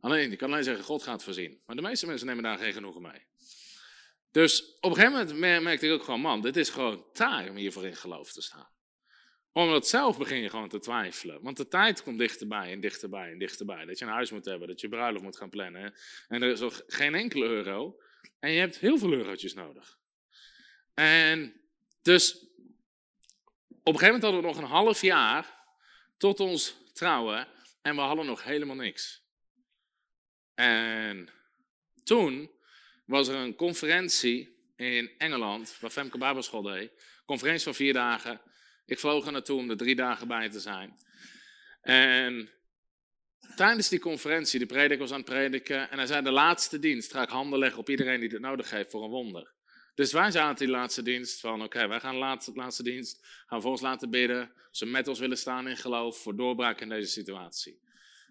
Alleen, 0.00 0.32
ik 0.32 0.38
kan 0.38 0.50
alleen 0.50 0.64
zeggen, 0.64 0.84
God 0.84 1.02
gaat 1.02 1.24
voorzien. 1.24 1.60
Maar 1.66 1.76
de 1.76 1.82
meeste 1.82 2.06
mensen 2.06 2.26
nemen 2.26 2.42
daar 2.42 2.58
geen 2.58 2.72
genoegen 2.72 3.02
mee. 3.02 3.26
Dus 4.30 4.76
op 4.80 4.90
een 4.90 4.96
gegeven 4.96 5.34
moment 5.34 5.62
merkte 5.62 5.86
ik 5.86 5.92
ook 5.92 6.02
gewoon, 6.02 6.20
man, 6.20 6.40
dit 6.40 6.56
is 6.56 6.68
gewoon 6.68 7.04
taai 7.12 7.50
om 7.50 7.56
hiervoor 7.56 7.86
in 7.86 7.96
geloof 7.96 8.32
te 8.32 8.42
staan 8.42 8.68
omdat 9.52 9.88
zelf 9.88 10.18
begin 10.18 10.40
je 10.40 10.48
gewoon 10.48 10.68
te 10.68 10.78
twijfelen. 10.78 11.42
Want 11.42 11.56
de 11.56 11.68
tijd 11.68 12.02
komt 12.02 12.18
dichterbij 12.18 12.72
en 12.72 12.80
dichterbij 12.80 13.30
en 13.30 13.38
dichterbij. 13.38 13.84
Dat 13.84 13.98
je 13.98 14.04
een 14.04 14.10
huis 14.10 14.30
moet 14.30 14.44
hebben, 14.44 14.68
dat 14.68 14.80
je 14.80 14.88
bruiloft 14.88 15.24
moet 15.24 15.36
gaan 15.36 15.50
plannen. 15.50 15.94
En 16.28 16.42
er 16.42 16.50
is 16.50 16.60
nog 16.60 16.82
geen 16.86 17.14
enkele 17.14 17.44
euro. 17.44 18.00
En 18.38 18.50
je 18.50 18.58
hebt 18.58 18.78
heel 18.78 18.98
veel 18.98 19.12
eurotjes 19.12 19.54
nodig. 19.54 19.98
En 20.94 21.60
dus 22.02 22.48
op 23.68 23.94
een 23.94 23.98
gegeven 23.98 24.06
moment 24.06 24.22
hadden 24.22 24.40
we 24.40 24.46
nog 24.46 24.56
een 24.56 24.76
half 24.76 25.02
jaar 25.02 25.58
tot 26.16 26.40
ons 26.40 26.76
trouwen. 26.92 27.48
En 27.82 27.94
we 27.94 28.00
hadden 28.00 28.26
nog 28.26 28.44
helemaal 28.44 28.76
niks. 28.76 29.22
En 30.54 31.28
toen 32.04 32.50
was 33.06 33.28
er 33.28 33.34
een 33.34 33.54
conferentie 33.54 34.58
in 34.76 35.10
Engeland, 35.18 35.76
waar 35.80 35.90
Femke 35.90 36.18
Babelschool 36.18 36.62
deed. 36.62 37.22
Conferentie 37.24 37.64
van 37.64 37.74
vier 37.74 37.92
dagen. 37.92 38.40
Ik 38.90 38.98
vloog 38.98 39.26
er 39.26 39.32
naartoe 39.32 39.58
om 39.58 39.70
er 39.70 39.76
drie 39.76 39.94
dagen 39.94 40.28
bij 40.28 40.48
te 40.50 40.60
zijn. 40.60 40.96
En 41.80 42.50
tijdens 43.56 43.88
die 43.88 43.98
conferentie, 43.98 44.58
de 44.58 44.66
prediker 44.66 44.98
was 44.98 45.10
aan 45.10 45.20
het 45.20 45.28
prediken 45.28 45.90
en 45.90 45.98
hij 45.98 46.06
zei 46.06 46.22
de 46.22 46.30
laatste 46.30 46.78
dienst 46.78 47.12
ga 47.12 47.22
ik 47.22 47.28
handen 47.28 47.58
leggen 47.58 47.78
op 47.78 47.88
iedereen 47.88 48.20
die 48.20 48.28
het 48.28 48.40
nodig 48.40 48.70
heeft 48.70 48.90
voor 48.90 49.04
een 49.04 49.10
wonder. 49.10 49.52
Dus 49.94 50.12
wij 50.12 50.30
zaten 50.30 50.66
die 50.66 50.74
laatste 50.74 51.02
dienst 51.02 51.40
van 51.40 51.62
oké, 51.62 51.88
wij 51.88 52.00
gaan 52.00 52.12
de 52.12 52.18
laatste, 52.18 52.52
laatste 52.54 52.82
dienst, 52.82 53.26
gaan 53.46 53.62
voor 53.62 53.78
laten 53.80 54.10
bidden, 54.10 54.52
ze 54.70 54.86
met 54.86 55.08
ons 55.08 55.18
willen 55.18 55.38
staan 55.38 55.68
in 55.68 55.76
geloof 55.76 56.22
voor 56.22 56.36
doorbraak 56.36 56.80
in 56.80 56.88
deze 56.88 57.10
situatie. 57.10 57.80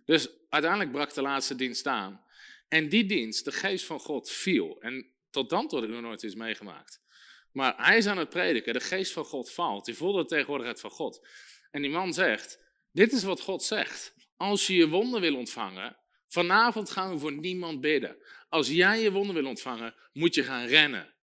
Dus 0.05 0.29
uiteindelijk 0.49 0.91
brak 0.91 1.13
de 1.13 1.21
laatste 1.21 1.55
dienst 1.55 1.87
aan. 1.87 2.23
En 2.67 2.89
die 2.89 3.05
dienst, 3.05 3.45
de 3.45 3.51
geest 3.51 3.85
van 3.85 3.99
God, 3.99 4.31
viel. 4.31 4.81
En 4.81 5.11
tot 5.29 5.49
dan 5.49 5.67
toe 5.67 5.79
had 5.79 5.87
ik 5.87 5.93
nog 5.93 6.03
nooit 6.03 6.23
iets 6.23 6.35
meegemaakt. 6.35 7.01
Maar 7.51 7.73
hij 7.77 7.97
is 7.97 8.07
aan 8.07 8.17
het 8.17 8.29
prediken, 8.29 8.73
de 8.73 8.79
geest 8.79 9.11
van 9.11 9.25
God 9.25 9.51
valt. 9.51 9.85
Die 9.85 9.95
voelde 9.95 10.21
de 10.21 10.27
tegenwoordigheid 10.27 10.79
van 10.79 10.89
God. 10.89 11.27
En 11.71 11.81
die 11.81 11.91
man 11.91 12.13
zegt, 12.13 12.59
dit 12.91 13.11
is 13.11 13.23
wat 13.23 13.41
God 13.41 13.63
zegt. 13.63 14.13
Als 14.37 14.67
je 14.67 14.75
je 14.75 14.87
wonden 14.87 15.21
wil 15.21 15.35
ontvangen, 15.35 15.97
vanavond 16.27 16.89
gaan 16.89 17.11
we 17.11 17.19
voor 17.19 17.33
niemand 17.33 17.81
bidden. 17.81 18.17
Als 18.49 18.67
jij 18.67 19.01
je 19.01 19.11
wonden 19.11 19.35
wil 19.35 19.45
ontvangen, 19.45 19.95
moet 20.13 20.35
je 20.35 20.43
gaan 20.43 20.65
rennen. 20.65 21.13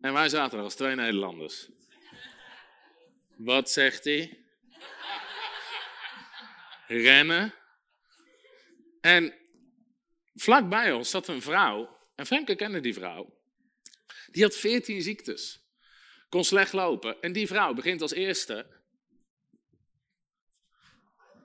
En 0.00 0.12
wij 0.12 0.28
zaten 0.28 0.58
er 0.58 0.64
als 0.64 0.74
twee 0.74 0.94
Nederlanders. 0.94 1.68
Wat 3.36 3.70
zegt 3.70 4.04
hij? 4.04 4.44
Rennen. 6.86 7.54
En 9.00 9.34
vlak 10.34 10.68
bij 10.68 10.92
ons 10.92 11.10
zat 11.10 11.28
een 11.28 11.42
vrouw, 11.42 11.98
en 12.14 12.26
Femke 12.26 12.54
kende 12.54 12.80
die 12.80 12.94
vrouw. 12.94 13.37
Die 14.30 14.42
had 14.42 14.56
veertien 14.56 15.02
ziektes. 15.02 15.62
Kon 16.28 16.44
slecht 16.44 16.72
lopen. 16.72 17.22
En 17.22 17.32
die 17.32 17.46
vrouw 17.46 17.74
begint 17.74 18.02
als 18.02 18.12
eerste. 18.12 18.66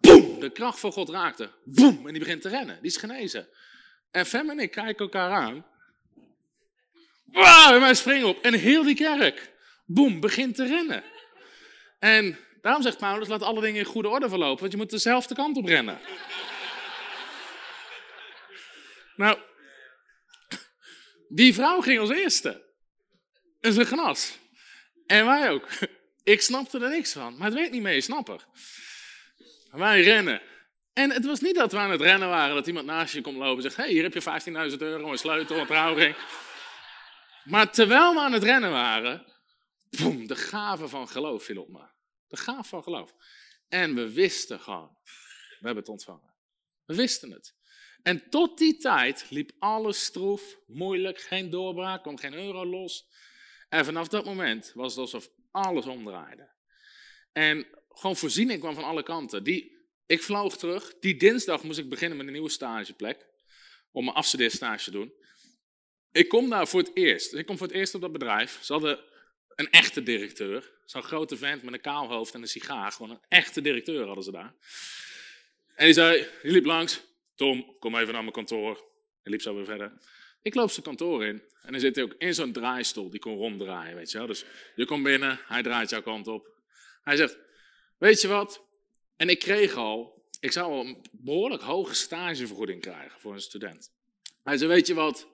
Boem! 0.01 0.39
De 0.39 0.51
kracht 0.51 0.80
van 0.80 0.91
God 0.91 1.10
raakte. 1.10 1.51
Boem! 1.64 2.07
En 2.07 2.14
die 2.14 2.22
begint 2.22 2.41
te 2.41 2.49
rennen. 2.49 2.77
Die 2.81 2.91
is 2.91 2.97
genezen. 2.97 3.49
En 4.11 4.26
Fem 4.26 4.49
en 4.49 4.60
ik 4.60 4.72
kijken 4.72 5.05
elkaar 5.05 5.31
aan. 5.31 5.65
Wow, 7.34 7.73
en 7.73 7.80
wij 7.80 7.93
springen 7.93 8.27
op. 8.27 8.41
En 8.41 8.53
heel 8.53 8.84
die 8.84 8.95
kerk, 8.95 9.51
boem, 9.85 10.19
begint 10.19 10.55
te 10.55 10.65
rennen. 10.65 11.03
En 11.99 12.38
daarom 12.61 12.81
zegt 12.81 12.97
Paulus, 12.97 13.27
laat 13.27 13.41
alle 13.41 13.61
dingen 13.61 13.80
in 13.80 13.85
goede 13.85 14.10
orde 14.10 14.30
verlopen, 14.30 14.60
want 14.60 14.72
je 14.72 14.77
moet 14.77 14.89
dezelfde 14.89 15.35
kant 15.35 15.57
op 15.57 15.65
rennen. 15.65 15.99
nou, 19.15 19.38
die 21.27 21.53
vrouw 21.53 21.81
ging 21.81 21.99
als 21.99 22.10
eerste. 22.10 22.62
En 23.64 23.73
ze 23.73 23.85
genas. 23.85 24.38
En 25.06 25.26
wij 25.26 25.49
ook. 25.49 25.68
Ik 26.23 26.41
snapte 26.41 26.80
er 26.80 26.90
niks 26.90 27.14
van, 27.14 27.38
maar 27.38 27.48
het 27.48 27.57
weet 27.57 27.72
niet 27.72 27.81
mee, 27.81 28.02
snapper. 28.02 28.45
Wij 29.72 30.02
rennen. 30.02 30.41
En 30.94 31.11
het 31.11 31.26
was 31.26 31.40
niet 31.40 31.56
dat 31.56 31.72
we 31.72 31.77
aan 31.77 31.91
het 31.91 32.02
rennen 32.02 32.30
waren, 32.30 32.56
dat 32.56 32.68
iemand 32.68 32.85
naast 32.85 33.14
je 33.14 33.22
komt 33.22 33.38
lopen 33.38 33.56
en 33.56 33.61
zegt: 33.61 33.76
hey, 33.76 33.90
hier 33.90 34.03
heb 34.03 34.14
je 34.14 34.72
15.000 34.72 34.77
euro, 34.77 35.11
een 35.11 35.18
sleutel, 35.18 35.57
een 35.57 35.65
trouwring. 35.65 36.15
Maar 37.44 37.72
terwijl 37.72 38.14
we 38.14 38.19
aan 38.19 38.34
het 38.34 38.44
rennen 38.44 38.72
waren, 38.72 39.26
boem, 39.90 40.27
de 40.27 40.35
gave 40.35 40.88
van 40.88 41.07
geloof 41.07 41.44
viel 41.44 41.61
op 41.61 41.69
me. 41.69 41.88
De 42.27 42.38
gave 42.38 42.69
van 42.69 42.84
geloof. 42.84 43.15
En 43.69 43.95
we 43.95 44.14
wisten 44.14 44.60
gewoon, 44.60 44.98
we 45.49 45.65
hebben 45.65 45.84
het 45.84 45.90
ontvangen. 45.91 46.34
We 46.85 46.95
wisten 46.95 47.31
het. 47.31 47.56
En 48.02 48.30
tot 48.30 48.57
die 48.57 48.77
tijd 48.77 49.26
liep 49.30 49.52
alles 49.60 50.03
stroef, 50.03 50.57
moeilijk, 50.68 51.22
geen 51.22 51.49
doorbraak, 51.49 52.02
kwam 52.02 52.18
geen 52.18 52.34
euro 52.34 52.65
los. 52.65 53.07
En 53.74 53.86
vanaf 53.86 54.08
dat 54.08 54.26
moment 54.26 54.72
was 54.76 54.91
het 54.91 55.00
alsof 55.00 55.30
alles 55.52 55.86
omdraaide. 55.86 56.50
En 57.32 57.68
gewoon 57.90 58.16
voorziening 58.16 58.60
kwam 58.60 58.76
van 58.76 58.84
alle 58.84 59.04
kanten. 59.04 59.44
Die, 59.44 59.78
ik 60.06 60.24
vloog 60.24 60.58
terug. 60.58 60.94
Die 61.00 61.18
dinsdag 61.18 61.64
moest 61.64 61.80
ik 61.80 61.90
beginnen 61.90 62.18
met 62.18 62.28
een 62.28 62.34
nieuwe 62.34 62.50
stageplek. 62.50 63.28
Om 63.91 64.04
mijn 64.04 64.16
afstudeerstage 64.16 64.84
te 64.84 64.91
doen. 64.91 65.14
Ik 66.12 66.28
kom 66.30 66.50
daar 66.50 66.68
voor 66.68 66.80
het 66.80 66.91
eerst. 66.94 67.34
Ik 67.34 67.45
kom 67.45 67.58
voor 67.58 67.68
het 67.68 67.76
eerst 67.76 67.95
op 67.95 68.02
dat 68.02 68.12
bedrijf. 68.12 68.60
Ze 68.62 68.74
hadden 68.74 69.00
een 69.56 69.70
echte 69.70 70.04
directeur. 70.04 70.72
Zo'n 70.86 71.04
grote 71.04 71.38
vent 71.38 71.64
met 71.64 71.74
een 71.74 71.82
kaal 71.82 72.08
hoofd 72.08 72.34
en 72.34 72.41
een 72.41 72.48
sigaar. 72.48 72.91
Gewoon 72.91 73.12
een 73.12 73.26
echte 73.28 73.62
directeur 73.62 74.06
hadden 74.06 74.24
ze 74.24 74.32
daar. 74.32 74.54
En 75.76 75.86
die 75.86 75.94
zei, 75.94 76.28
die 76.41 76.52
liep 76.52 76.66
langs. 76.66 77.02
Tom, 77.36 77.76
kom 77.80 77.95
even 77.95 78.14
naar 78.14 78.22
mijn 78.22 78.34
kantoor. 78.34 78.76
Hij 79.22 79.32
liep 79.32 79.41
zo 79.41 79.56
weer 79.56 79.66
verder. 79.66 79.94
Ik 80.44 80.56
loop 80.56 80.72
zijn 80.72 80.86
kantoor 80.86 81.26
in. 81.26 81.44
En 81.61 81.72
dan 81.72 81.80
zit 81.80 81.95
hij 81.95 82.03
ook 82.03 82.15
in 82.18 82.34
zo'n 82.34 82.52
draaistoel. 82.52 83.10
Die 83.10 83.20
kon 83.20 83.38
ronddraaien, 83.38 83.95
weet 83.95 84.11
je 84.11 84.18
wel. 84.18 84.28
Dus 84.28 84.45
je 84.76 84.86
komt 84.86 85.03
binnen, 85.03 85.40
hij 85.45 85.64
draait 85.64 85.90
jouw 85.90 86.02
kant 86.02 86.28
op. 86.28 86.48
Hij 87.03 87.15
zegt, 87.15 87.38
weet 87.98 88.22
je 88.22 88.28
wat? 88.28 88.65
En 89.15 89.30
ik 89.30 89.40
kreeg 89.40 89.76
al, 89.76 90.26
ik 90.40 90.52
zou 90.52 90.72
al 90.72 90.86
een 90.86 91.06
behoorlijk 91.11 91.61
hoge 91.61 91.94
stagevergoeding 91.95 92.82
krijgen 92.82 93.20
voor 93.20 93.34
een 93.34 93.41
student. 93.41 93.91
Hij 94.44 94.57
zei, 94.57 94.70
weet 94.70 94.88
je 94.88 94.94
wat? 94.94 95.28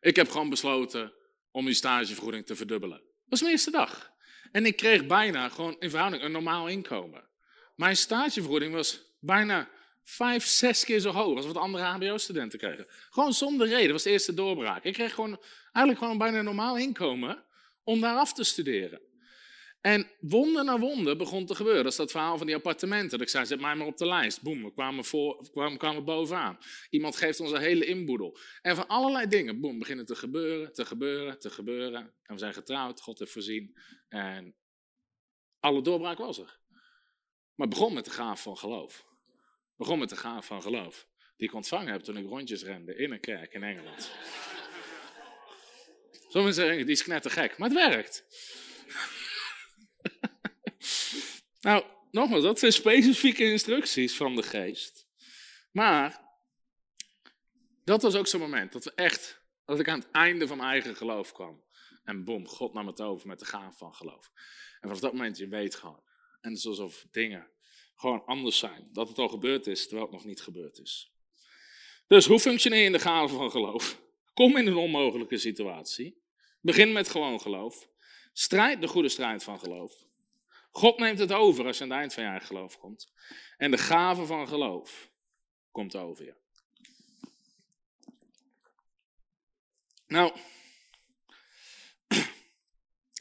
Ik 0.00 0.16
heb 0.16 0.30
gewoon 0.30 0.48
besloten 0.48 1.12
om 1.50 1.64
die 1.64 1.74
stagevergoeding 1.74 2.46
te 2.46 2.56
verdubbelen. 2.56 2.98
Dat 2.98 3.28
was 3.28 3.40
mijn 3.40 3.52
eerste 3.52 3.70
dag. 3.70 4.12
En 4.52 4.66
ik 4.66 4.76
kreeg 4.76 5.06
bijna 5.06 5.48
gewoon 5.48 5.76
in 5.78 5.90
verhouding 5.90 6.22
een 6.22 6.32
normaal 6.32 6.68
inkomen. 6.68 7.28
Mijn 7.76 7.96
stagevergoeding 7.96 8.72
was 8.72 9.02
bijna 9.20 9.70
vijf, 10.04 10.44
zes 10.44 10.84
keer 10.84 11.00
zo 11.00 11.10
hoog 11.10 11.36
als 11.36 11.46
wat 11.46 11.56
andere 11.56 11.84
HBO-studenten 11.84 12.58
kregen. 12.58 12.86
Gewoon 13.10 13.32
zonder 13.32 13.66
reden, 13.66 13.82
dat 13.82 13.92
was 13.92 14.02
de 14.02 14.10
eerste 14.10 14.34
doorbraak. 14.34 14.84
Ik 14.84 14.92
kreeg 14.92 15.14
gewoon, 15.14 15.40
eigenlijk 15.62 15.98
gewoon 15.98 16.18
bijna 16.18 16.42
normaal 16.42 16.76
inkomen 16.78 17.44
om 17.84 18.00
daar 18.00 18.16
af 18.16 18.32
te 18.32 18.44
studeren. 18.44 19.00
En 19.80 20.10
wonder 20.20 20.64
na 20.64 20.78
wonder 20.78 21.16
begon 21.16 21.46
te 21.46 21.54
gebeuren. 21.54 21.82
Dat 21.82 21.92
is 21.92 21.98
dat 21.98 22.10
verhaal 22.10 22.38
van 22.38 22.46
die 22.46 22.56
appartementen. 22.56 23.10
Dat 23.10 23.20
ik 23.20 23.28
zei, 23.28 23.46
zet 23.46 23.60
mij 23.60 23.74
maar 23.74 23.86
op 23.86 23.96
de 23.96 24.06
lijst. 24.06 24.42
Boem, 24.42 24.64
we 24.64 24.72
kwamen, 24.72 25.04
voor, 25.04 25.48
we 25.52 25.76
kwamen 25.76 26.04
bovenaan. 26.04 26.58
Iemand 26.90 27.16
geeft 27.16 27.40
ons 27.40 27.50
een 27.50 27.60
hele 27.60 27.84
inboedel. 27.84 28.38
En 28.62 28.76
van 28.76 28.86
allerlei 28.86 29.26
dingen, 29.26 29.60
boem, 29.60 29.78
beginnen 29.78 30.06
te 30.06 30.14
gebeuren, 30.14 30.72
te 30.72 30.84
gebeuren, 30.84 31.38
te 31.38 31.50
gebeuren. 31.50 32.00
En 32.22 32.34
we 32.34 32.38
zijn 32.38 32.54
getrouwd, 32.54 33.00
God 33.00 33.18
heeft 33.18 33.32
voorzien. 33.32 33.76
En 34.08 34.54
alle 35.60 35.82
doorbraak 35.82 36.18
was 36.18 36.38
er. 36.38 36.58
Maar 37.54 37.66
het 37.66 37.78
begon 37.78 37.94
met 37.94 38.04
de 38.04 38.10
gaaf 38.10 38.42
van 38.42 38.56
geloof. 38.56 39.08
Begon 39.80 39.98
met 39.98 40.08
de 40.08 40.16
gaaf 40.16 40.46
van 40.46 40.62
geloof. 40.62 41.06
Die 41.36 41.48
ik 41.48 41.54
ontvangen 41.54 41.92
heb 41.92 42.02
toen 42.02 42.16
ik 42.16 42.26
rondjes 42.26 42.62
rende 42.62 42.96
in 42.96 43.12
een 43.12 43.20
kerk 43.20 43.52
in 43.52 43.62
Engeland. 43.62 44.10
Sommigen 46.28 46.54
zeggen, 46.54 46.86
die 46.86 46.94
is 46.94 47.02
knettergek, 47.02 47.58
maar 47.58 47.68
het 47.68 47.78
werkt. 47.78 48.24
nou, 51.60 51.84
nogmaals, 52.10 52.42
dat 52.42 52.58
zijn 52.58 52.72
specifieke 52.72 53.44
instructies 53.44 54.16
van 54.16 54.36
de 54.36 54.42
geest. 54.42 55.06
Maar 55.72 56.20
dat 57.84 58.02
was 58.02 58.14
ook 58.14 58.26
zo'n 58.26 58.40
moment 58.40 58.72
dat 58.72 58.84
we 58.84 58.92
echt, 58.94 59.42
dat 59.64 59.80
ik 59.80 59.88
aan 59.88 59.98
het 59.98 60.10
einde 60.10 60.46
van 60.46 60.56
mijn 60.56 60.70
eigen 60.70 60.96
geloof 60.96 61.32
kwam. 61.32 61.64
En 62.04 62.24
boem, 62.24 62.46
God 62.46 62.72
nam 62.72 62.86
het 62.86 63.00
over 63.00 63.28
met 63.28 63.38
de 63.38 63.44
gaaf 63.44 63.78
van 63.78 63.94
geloof. 63.94 64.30
En 64.80 64.80
vanaf 64.80 65.00
dat 65.00 65.12
moment, 65.12 65.38
je 65.38 65.48
weet 65.48 65.74
gewoon. 65.74 66.02
En 66.40 66.50
het 66.50 66.58
is 66.58 66.66
alsof 66.66 67.06
dingen 67.10 67.50
gewoon 68.00 68.24
anders 68.24 68.58
zijn. 68.58 68.88
Dat 68.92 69.08
het 69.08 69.18
al 69.18 69.28
gebeurd 69.28 69.66
is, 69.66 69.82
terwijl 69.82 70.02
het 70.02 70.12
nog 70.12 70.24
niet 70.24 70.40
gebeurd 70.40 70.78
is. 70.78 71.12
Dus 72.06 72.26
hoe 72.26 72.40
functioneer 72.40 72.78
je 72.78 72.84
in 72.84 72.92
de 72.92 72.98
gave 72.98 73.34
van 73.34 73.50
geloof? 73.50 74.02
Kom 74.34 74.56
in 74.56 74.66
een 74.66 74.76
onmogelijke 74.76 75.38
situatie. 75.38 76.22
Begin 76.60 76.92
met 76.92 77.08
gewoon 77.08 77.40
geloof. 77.40 77.88
Strijd 78.32 78.80
de 78.80 78.88
goede 78.88 79.08
strijd 79.08 79.44
van 79.44 79.58
geloof. 79.58 80.04
God 80.70 80.98
neemt 80.98 81.18
het 81.18 81.32
over 81.32 81.66
als 81.66 81.78
je 81.78 81.84
aan 81.84 81.90
het 81.90 81.98
eind 81.98 82.14
van 82.14 82.22
je 82.22 82.28
eigen 82.28 82.46
geloof 82.46 82.78
komt. 82.78 83.12
En 83.56 83.70
de 83.70 83.78
gave 83.78 84.26
van 84.26 84.48
geloof 84.48 85.10
komt 85.70 85.96
over 85.96 86.24
je. 86.24 86.34
Nou, 90.06 90.32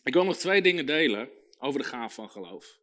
ik 0.03 0.14
wil 0.14 0.23
nog 0.23 0.38
twee 0.38 0.61
dingen 0.61 0.85
delen 0.85 1.30
over 1.57 1.80
de 1.80 1.85
gave 1.88 2.14
van 2.14 2.30
geloof. 2.30 2.80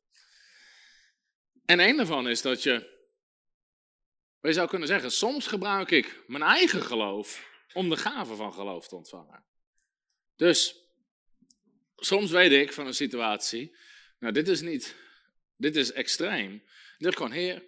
En 1.66 1.80
een 1.80 1.96
daarvan 1.96 2.28
is 2.28 2.42
dat 2.42 2.62
je, 2.62 2.94
je 4.40 4.52
zou 4.52 4.68
kunnen 4.68 4.88
zeggen, 4.88 5.10
soms 5.10 5.46
gebruik 5.46 5.90
ik 5.90 6.22
mijn 6.26 6.42
eigen 6.42 6.82
geloof 6.82 7.48
om 7.72 7.88
de 7.88 7.96
gave 7.96 8.34
van 8.34 8.52
geloof 8.52 8.88
te 8.88 8.96
ontvangen. 8.96 9.44
Dus 10.36 10.84
soms 11.96 12.30
weet 12.30 12.52
ik 12.52 12.72
van 12.72 12.86
een 12.86 12.94
situatie, 12.94 13.76
nou 14.18 14.32
dit 14.32 14.48
is 14.48 14.60
niet, 14.60 14.96
dit 15.56 15.76
is 15.76 15.92
extreem. 15.92 16.50
Dan 16.50 16.96
zeg 16.98 17.10
ik 17.10 17.16
gewoon, 17.16 17.32
heer, 17.32 17.64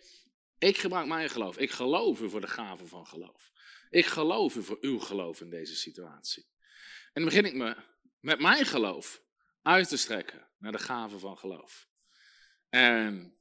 ik 0.58 0.78
gebruik 0.78 1.06
mijn 1.06 1.30
geloof. 1.30 1.58
Ik 1.58 1.70
geloof 1.70 2.20
u 2.20 2.28
voor 2.28 2.40
de 2.40 2.46
gave 2.46 2.86
van 2.86 3.06
geloof. 3.06 3.50
Ik 3.90 4.06
geloof 4.06 4.56
u 4.56 4.62
voor 4.62 4.78
uw 4.80 4.98
geloof 4.98 5.40
in 5.40 5.50
deze 5.50 5.76
situatie. 5.76 6.46
En 7.12 7.22
dan 7.22 7.24
begin 7.24 7.44
ik 7.44 7.54
me 7.54 7.76
met 8.20 8.40
mijn 8.40 8.66
geloof 8.66 9.22
uit 9.62 9.88
te 9.88 9.96
strekken 9.96 10.48
naar 10.58 10.72
de 10.72 10.78
gave 10.78 11.18
van 11.18 11.38
geloof. 11.38 11.88
En 12.68 13.37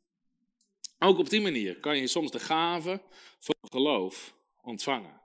ook 0.99 1.17
op 1.17 1.29
die 1.29 1.41
manier 1.41 1.79
kan 1.79 1.97
je 1.97 2.07
soms 2.07 2.31
de 2.31 2.39
gave 2.39 3.01
van 3.39 3.55
geloof 3.61 4.35
ontvangen. 4.61 5.21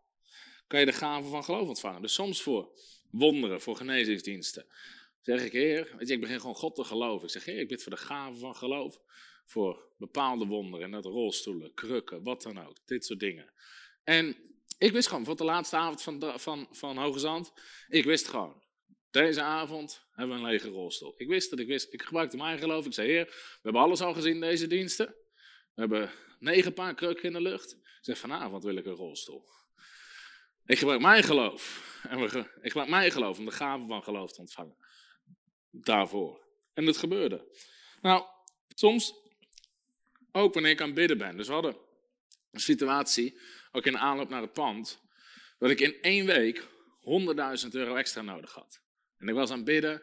kan 0.67 0.81
je 0.81 0.87
de 0.87 0.93
gave 0.93 1.29
van 1.29 1.45
geloof 1.45 1.69
ontvangen. 1.69 2.03
Dus 2.03 2.15
soms 2.15 2.43
voor 2.43 2.79
wonderen, 3.11 3.61
voor 3.61 3.77
genezingsdiensten. 3.77 4.67
Zeg 5.21 5.45
ik, 5.45 5.53
Heer, 5.53 5.95
weet 5.99 6.09
je, 6.09 6.15
ik 6.15 6.21
begin 6.21 6.41
gewoon 6.41 6.55
God 6.55 6.75
te 6.75 6.85
geloven. 6.85 7.27
Ik 7.27 7.33
zeg, 7.33 7.45
Heer, 7.45 7.59
ik 7.59 7.69
bid 7.69 7.83
voor 7.83 7.93
de 7.93 7.99
gave 7.99 8.39
van 8.39 8.57
geloof. 8.57 9.01
Voor 9.45 9.89
bepaalde 9.99 10.47
wonderen, 10.47 10.91
net 10.91 11.05
rolstoelen, 11.05 11.75
krukken, 11.75 12.23
wat 12.23 12.43
dan 12.43 12.67
ook. 12.67 12.77
Dit 12.85 13.05
soort 13.05 13.21
dingen. 13.21 13.53
En 14.05 14.37
ik 14.79 14.93
wist 14.93 15.09
gewoon, 15.09 15.25
voor 15.25 15.37
de 15.37 15.45
laatste 15.45 15.77
avond 15.77 16.03
van, 16.03 16.41
van, 16.41 16.69
van 16.71 16.97
Hoge 16.99 17.19
Zand, 17.19 17.53
ik 17.89 18.05
wist 18.05 18.29
gewoon, 18.29 18.63
deze 19.11 19.43
avond 19.43 20.07
hebben 20.13 20.37
we 20.37 20.43
een 20.43 20.49
lege 20.49 20.69
rolstoel. 20.69 21.15
Ik 21.17 21.29
wist 21.29 21.51
dat 21.51 21.59
ik 21.59 21.67
wist, 21.67 21.93
ik 21.93 22.03
gebruikte 22.03 22.37
mijn 22.37 22.59
geloof. 22.59 22.87
Ik 22.87 22.93
zei, 22.93 23.09
Heer, 23.09 23.25
we 23.25 23.59
hebben 23.63 23.83
alles 23.83 24.01
al 24.01 24.15
gezien 24.15 24.41
deze 24.41 24.67
diensten. 24.67 25.15
We 25.75 25.81
hebben 25.81 26.11
negen 26.39 26.75
paar 26.75 26.95
krukken 26.95 27.25
in 27.25 27.33
de 27.33 27.41
lucht. 27.41 27.77
Zeg, 28.01 28.19
vanavond 28.19 28.65
wil 28.65 28.77
ik 28.77 28.87
een 28.87 28.93
rolstoel. 28.93 29.45
Ik 30.65 30.79
gebruik 30.79 31.01
mijn 31.01 31.23
geloof. 31.23 31.91
En 32.09 32.19
ik 32.63 32.71
gebruik 32.71 32.89
mijn 32.89 33.11
geloof 33.11 33.39
om 33.39 33.45
de 33.45 33.51
gave 33.51 33.87
van 33.87 34.03
geloof 34.03 34.33
te 34.33 34.41
ontvangen. 34.41 34.77
Daarvoor. 35.71 36.47
En 36.75 36.85
dat 36.85 36.97
gebeurde. 36.97 37.57
Nou, 38.01 38.25
soms 38.69 39.15
ook 40.33 40.55
wanneer 40.55 40.73
ik 40.73 40.81
aan 40.81 40.87
het 40.87 40.95
bidden 40.95 41.19
ben. 41.19 41.37
Dus 41.37 41.47
we 41.47 41.53
hadden 41.53 41.77
een 42.51 42.61
situatie, 42.61 43.41
ook 43.73 43.87
in 43.87 43.99
aanloop 43.99 44.29
naar 44.29 44.43
het 44.43 44.53
pand, 44.53 45.01
dat 45.59 45.71
ik 45.71 45.81
in 45.81 46.01
één 46.01 46.27
week 46.27 46.69
100.000 47.65 47.69
euro 47.71 47.95
extra 47.95 48.23
nodig 48.23 48.53
had. 48.53 48.83
En 49.17 49.29
ik 49.29 49.35
was 49.35 49.51
aan 49.51 49.57
het 49.57 49.65
bidden 49.65 50.03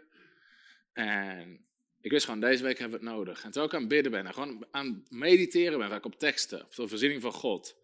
en 0.93 1.68
ik 2.01 2.11
wist 2.11 2.25
gewoon, 2.25 2.39
deze 2.39 2.63
week 2.63 2.79
hebben 2.79 2.99
we 2.99 3.05
het 3.05 3.15
nodig. 3.15 3.43
En 3.43 3.51
toen 3.51 3.63
ik 3.63 3.73
aan 3.73 3.79
het 3.79 3.89
bidden 3.89 4.11
ben 4.11 4.25
en 4.25 4.33
gewoon 4.33 4.67
aan 4.71 4.85
het 4.85 5.11
mediteren 5.11 5.79
ben, 5.79 5.89
vaak 5.89 6.05
op 6.05 6.19
teksten, 6.19 6.63
op 6.63 6.75
de 6.75 6.87
voorziening 6.87 7.21
van 7.21 7.31
God. 7.31 7.77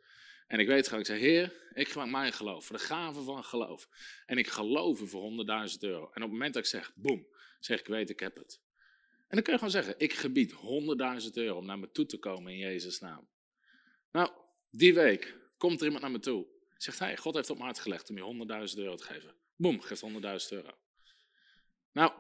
En 0.48 0.60
ik 0.60 0.68
weet 0.68 0.86
gewoon, 0.86 1.00
ik 1.00 1.06
zeg, 1.06 1.20
Heer, 1.20 1.54
ik 1.74 1.88
gebruik 1.88 2.12
mijn 2.12 2.34
geloof, 2.34 2.66
voor 2.66 2.78
de 2.78 2.84
gave 2.84 3.22
van 3.22 3.44
geloof. 3.44 3.90
En 4.26 4.38
ik 4.38 4.48
geloof 4.48 5.00
voor 5.04 5.32
100.000 5.70 5.78
euro. 5.80 6.02
En 6.02 6.08
op 6.08 6.22
het 6.22 6.32
moment 6.32 6.54
dat 6.54 6.64
ik 6.64 6.70
zeg, 6.70 6.92
boem, 6.96 7.28
zeg 7.60 7.80
ik, 7.80 7.88
weet, 7.88 8.10
ik 8.10 8.20
heb 8.20 8.36
het. 8.36 8.62
En 9.28 9.36
dan 9.36 9.42
kun 9.42 9.54
je 9.54 9.60
gewoon 9.60 9.74
zeggen, 9.74 9.96
ik 9.98 10.14
gebied 10.14 10.52
100.000 10.52 10.58
euro 11.34 11.58
om 11.58 11.66
naar 11.66 11.80
me 11.80 11.92
toe 11.92 12.06
te 12.06 12.18
komen 12.18 12.52
in 12.52 12.58
Jezus' 12.58 13.00
naam. 13.00 13.28
Nou, 14.12 14.32
die 14.70 14.94
week 14.94 15.36
komt 15.58 15.80
er 15.80 15.86
iemand 15.86 16.04
naar 16.04 16.12
me 16.12 16.20
toe. 16.20 16.46
Zegt 16.78 17.00
hij, 17.00 17.18
God 17.18 17.36
heeft 17.36 17.50
op 17.50 17.56
mijn 17.56 17.68
hart 17.68 17.80
gelegd 17.80 18.10
om 18.10 18.18
je 18.18 18.68
100.000 18.74 18.80
euro 18.80 18.96
te 18.96 19.04
geven. 19.04 19.36
Boem, 19.56 19.82
geeft 19.82 20.04
100.000 20.04 20.10
euro. 20.50 20.72
Nou, 21.92 22.12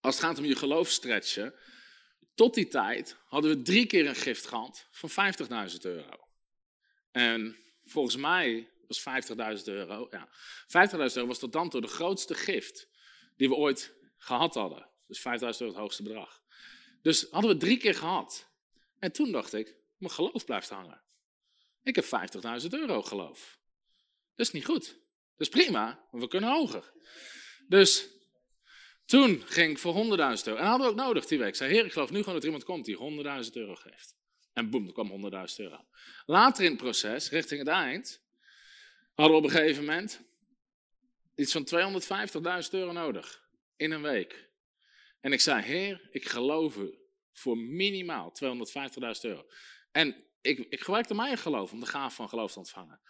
als 0.00 0.14
het 0.14 0.24
gaat 0.24 0.38
om 0.38 0.44
je 0.44 0.56
geloof 0.56 0.90
stretchen, 0.90 1.54
tot 2.34 2.54
die 2.54 2.68
tijd 2.68 3.16
hadden 3.24 3.50
we 3.50 3.62
drie 3.62 3.86
keer 3.86 4.06
een 4.06 4.14
gift 4.14 4.46
gehad 4.46 4.86
van 4.90 5.34
50.000 5.70 5.76
euro. 5.80 6.28
En 7.10 7.56
volgens 7.84 8.16
mij 8.16 8.70
was 8.86 9.00
50.000 9.00 9.64
euro, 9.64 10.08
ja, 10.10 10.28
50.000 10.88 10.98
euro 10.98 11.26
was 11.26 11.38
tot 11.38 11.52
dan 11.52 11.70
toe 11.70 11.80
de 11.80 11.86
grootste 11.86 12.34
gift 12.34 12.88
die 13.36 13.48
we 13.48 13.54
ooit 13.54 13.94
gehad 14.16 14.54
hadden. 14.54 14.88
Dus 15.06 15.18
5.000 15.18 15.24
euro 15.40 15.66
het 15.66 15.74
hoogste 15.74 16.02
bedrag. 16.02 16.42
Dus 17.02 17.26
hadden 17.30 17.50
we 17.50 17.56
drie 17.56 17.76
keer 17.76 17.94
gehad. 17.94 18.48
En 18.98 19.12
toen 19.12 19.32
dacht 19.32 19.52
ik, 19.52 19.76
mijn 19.96 20.12
geloof 20.12 20.44
blijft 20.44 20.68
hangen. 20.68 21.02
Ik 21.82 21.94
heb 21.94 22.04
50.000 22.62 22.68
euro 22.68 23.02
geloof. 23.02 23.58
Dat 24.34 24.46
is 24.46 24.52
niet 24.52 24.64
goed. 24.64 24.86
Dat 25.36 25.48
is 25.48 25.48
prima, 25.48 26.06
maar 26.10 26.20
we 26.20 26.28
kunnen 26.28 26.50
hoger. 26.50 26.92
Dus 27.68 28.08
toen 29.10 29.42
ging 29.46 29.70
ik 29.70 29.78
voor 29.78 29.94
100.000 29.94 30.00
euro. 30.44 30.60
En 30.60 30.66
hadden 30.66 30.86
we 30.86 30.92
ook 30.92 31.06
nodig 31.06 31.26
die 31.26 31.38
week. 31.38 31.48
Ik 31.48 31.54
zei, 31.54 31.72
heer, 31.72 31.84
ik 31.84 31.92
geloof 31.92 32.10
nu 32.10 32.18
gewoon 32.18 32.34
dat 32.34 32.44
iemand 32.44 32.64
komt 32.64 32.84
die 32.84 32.96
100.000 33.44 33.52
euro 33.52 33.74
geeft. 33.74 34.14
En 34.52 34.70
boem, 34.70 34.86
er 34.86 34.92
kwam 34.92 35.32
100.000 35.32 35.56
euro. 35.56 35.86
Later 36.26 36.64
in 36.64 36.70
het 36.70 36.80
proces, 36.80 37.30
richting 37.30 37.60
het 37.60 37.68
eind, 37.68 38.22
hadden 39.14 39.36
we 39.36 39.42
op 39.42 39.50
een 39.50 39.56
gegeven 39.56 39.84
moment 39.84 40.20
iets 41.34 41.52
van 41.52 41.68
250.000 42.64 42.70
euro 42.70 42.92
nodig. 42.92 43.48
In 43.76 43.90
een 43.90 44.02
week. 44.02 44.48
En 45.20 45.32
ik 45.32 45.40
zei, 45.40 45.62
Heer, 45.62 46.08
ik 46.10 46.28
geloof 46.28 46.76
u 46.76 46.98
voor 47.32 47.58
minimaal 47.58 48.32
250.000 48.44 49.20
euro. 49.20 49.46
En 49.92 50.24
ik, 50.40 50.58
ik 50.58 50.80
gebruikte 50.80 51.14
mijn 51.14 51.38
geloof 51.38 51.72
om 51.72 51.80
de 51.80 51.86
gaaf 51.86 52.14
van 52.14 52.28
geloof 52.28 52.52
te 52.52 52.58
ontvangen. 52.58 53.00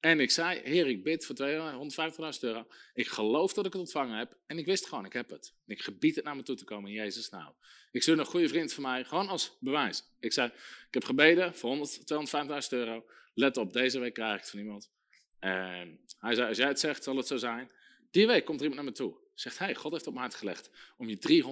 En 0.00 0.20
ik 0.20 0.30
zei, 0.30 0.60
Heer, 0.64 0.86
ik 0.86 1.02
bid 1.02 1.26
voor 1.26 1.36
250.000 1.36 2.40
euro. 2.40 2.66
Ik 2.94 3.06
geloof 3.06 3.52
dat 3.52 3.66
ik 3.66 3.72
het 3.72 3.80
ontvangen 3.80 4.18
heb. 4.18 4.36
En 4.46 4.58
ik 4.58 4.66
wist 4.66 4.86
gewoon, 4.86 5.04
ik 5.04 5.12
heb 5.12 5.30
het. 5.30 5.54
En 5.66 5.74
ik 5.74 5.82
gebied 5.82 6.16
het 6.16 6.24
naar 6.24 6.36
me 6.36 6.42
toe 6.42 6.56
te 6.56 6.64
komen 6.64 6.90
in 6.90 6.96
Jezus' 6.96 7.28
naam. 7.28 7.54
Ik 7.90 8.02
stuurde 8.02 8.20
een 8.20 8.26
goede 8.26 8.48
vriend 8.48 8.72
van 8.72 8.82
mij, 8.82 9.04
gewoon 9.04 9.28
als 9.28 9.56
bewijs. 9.60 10.04
Ik 10.20 10.32
zei, 10.32 10.48
ik 10.86 10.94
heb 10.94 11.04
gebeden 11.04 11.54
voor 11.54 11.76
250.000 11.76 12.68
euro. 12.68 13.04
Let 13.34 13.56
op, 13.56 13.72
deze 13.72 13.98
week 13.98 14.14
krijg 14.14 14.34
ik 14.34 14.40
het 14.40 14.50
van 14.50 14.58
iemand. 14.58 14.90
En 15.38 16.00
hij 16.18 16.34
zei, 16.34 16.48
als 16.48 16.56
jij 16.56 16.68
het 16.68 16.80
zegt, 16.80 17.02
zal 17.02 17.16
het 17.16 17.26
zo 17.26 17.36
zijn. 17.36 17.70
Die 18.10 18.26
week 18.26 18.44
komt 18.44 18.60
er 18.60 18.66
iemand 18.66 18.82
naar 18.82 18.92
me 18.92 18.98
toe. 18.98 19.16
Zegt 19.34 19.58
hij, 19.58 19.74
God 19.74 19.92
heeft 19.92 20.06
op 20.06 20.12
mijn 20.14 20.24
hart 20.24 20.38
gelegd 20.38 20.70
om 20.96 21.08
je 21.08 21.42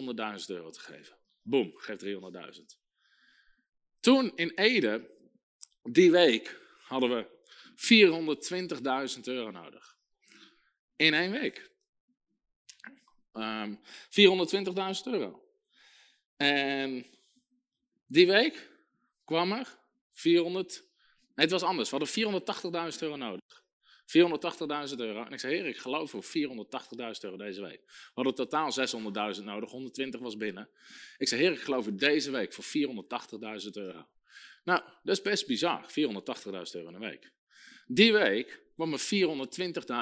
300.000 0.41 0.47
euro 0.47 0.71
te 0.71 0.81
geven. 0.81 1.17
Boom, 1.43 1.73
geef 1.75 2.05
300.000. 2.05 2.63
Toen 4.01 4.33
in 4.35 4.51
Ede, 4.51 5.11
die 5.83 6.11
week, 6.11 6.61
hadden 6.79 7.11
we 7.11 7.38
420.000 7.79 9.21
euro 9.25 9.51
nodig. 9.51 9.97
In 10.97 11.15
één 11.15 11.31
week. 11.31 11.71
Um, 13.33 13.43
ehm, 13.43 13.75
420.000 14.11 15.07
euro. 15.07 15.43
En 16.37 17.07
die 18.07 18.27
week 18.27 18.71
kwam 19.25 19.53
er 19.53 19.79
400. 20.13 20.85
Nee, 21.21 21.47
het 21.47 21.51
was 21.51 21.63
anders. 21.63 21.91
We 21.91 21.97
hadden 21.97 22.15
480.000 22.95 23.03
euro 23.03 23.17
nodig. 23.17 23.67
480.000 24.09 25.01
euro. 25.01 25.25
En 25.25 25.33
ik 25.33 25.41
zei, 25.41 25.55
heer, 25.55 25.67
ik 25.67 25.77
geloof 25.77 26.11
voor 26.11 26.25
480.000 26.25 26.31
euro 27.21 27.37
deze 27.37 27.61
week. 27.61 27.81
We 27.87 28.11
hadden 28.15 28.35
totaal 28.35 28.73
600.000 29.37 29.45
nodig, 29.45 29.71
120 29.71 30.21
was 30.21 30.37
binnen. 30.37 30.71
Ik 31.17 31.29
zei, 31.29 31.41
heer, 31.41 31.53
ik 31.53 31.61
geloof 31.61 31.85
voor 31.85 31.97
deze 31.97 32.31
week 32.31 32.53
voor 32.53 32.65
480.000 32.65 33.71
euro. 33.73 34.09
Nou, 34.65 34.83
dat 35.03 35.17
is 35.17 35.23
best 35.23 35.47
bizar, 35.47 35.91
480.000 35.91 35.93
euro 36.73 36.89
in 36.89 36.95
een 36.95 37.01
week. 37.01 37.33
Die 37.91 38.13
week 38.13 38.63
kwam 38.75 38.93
er 38.93 39.01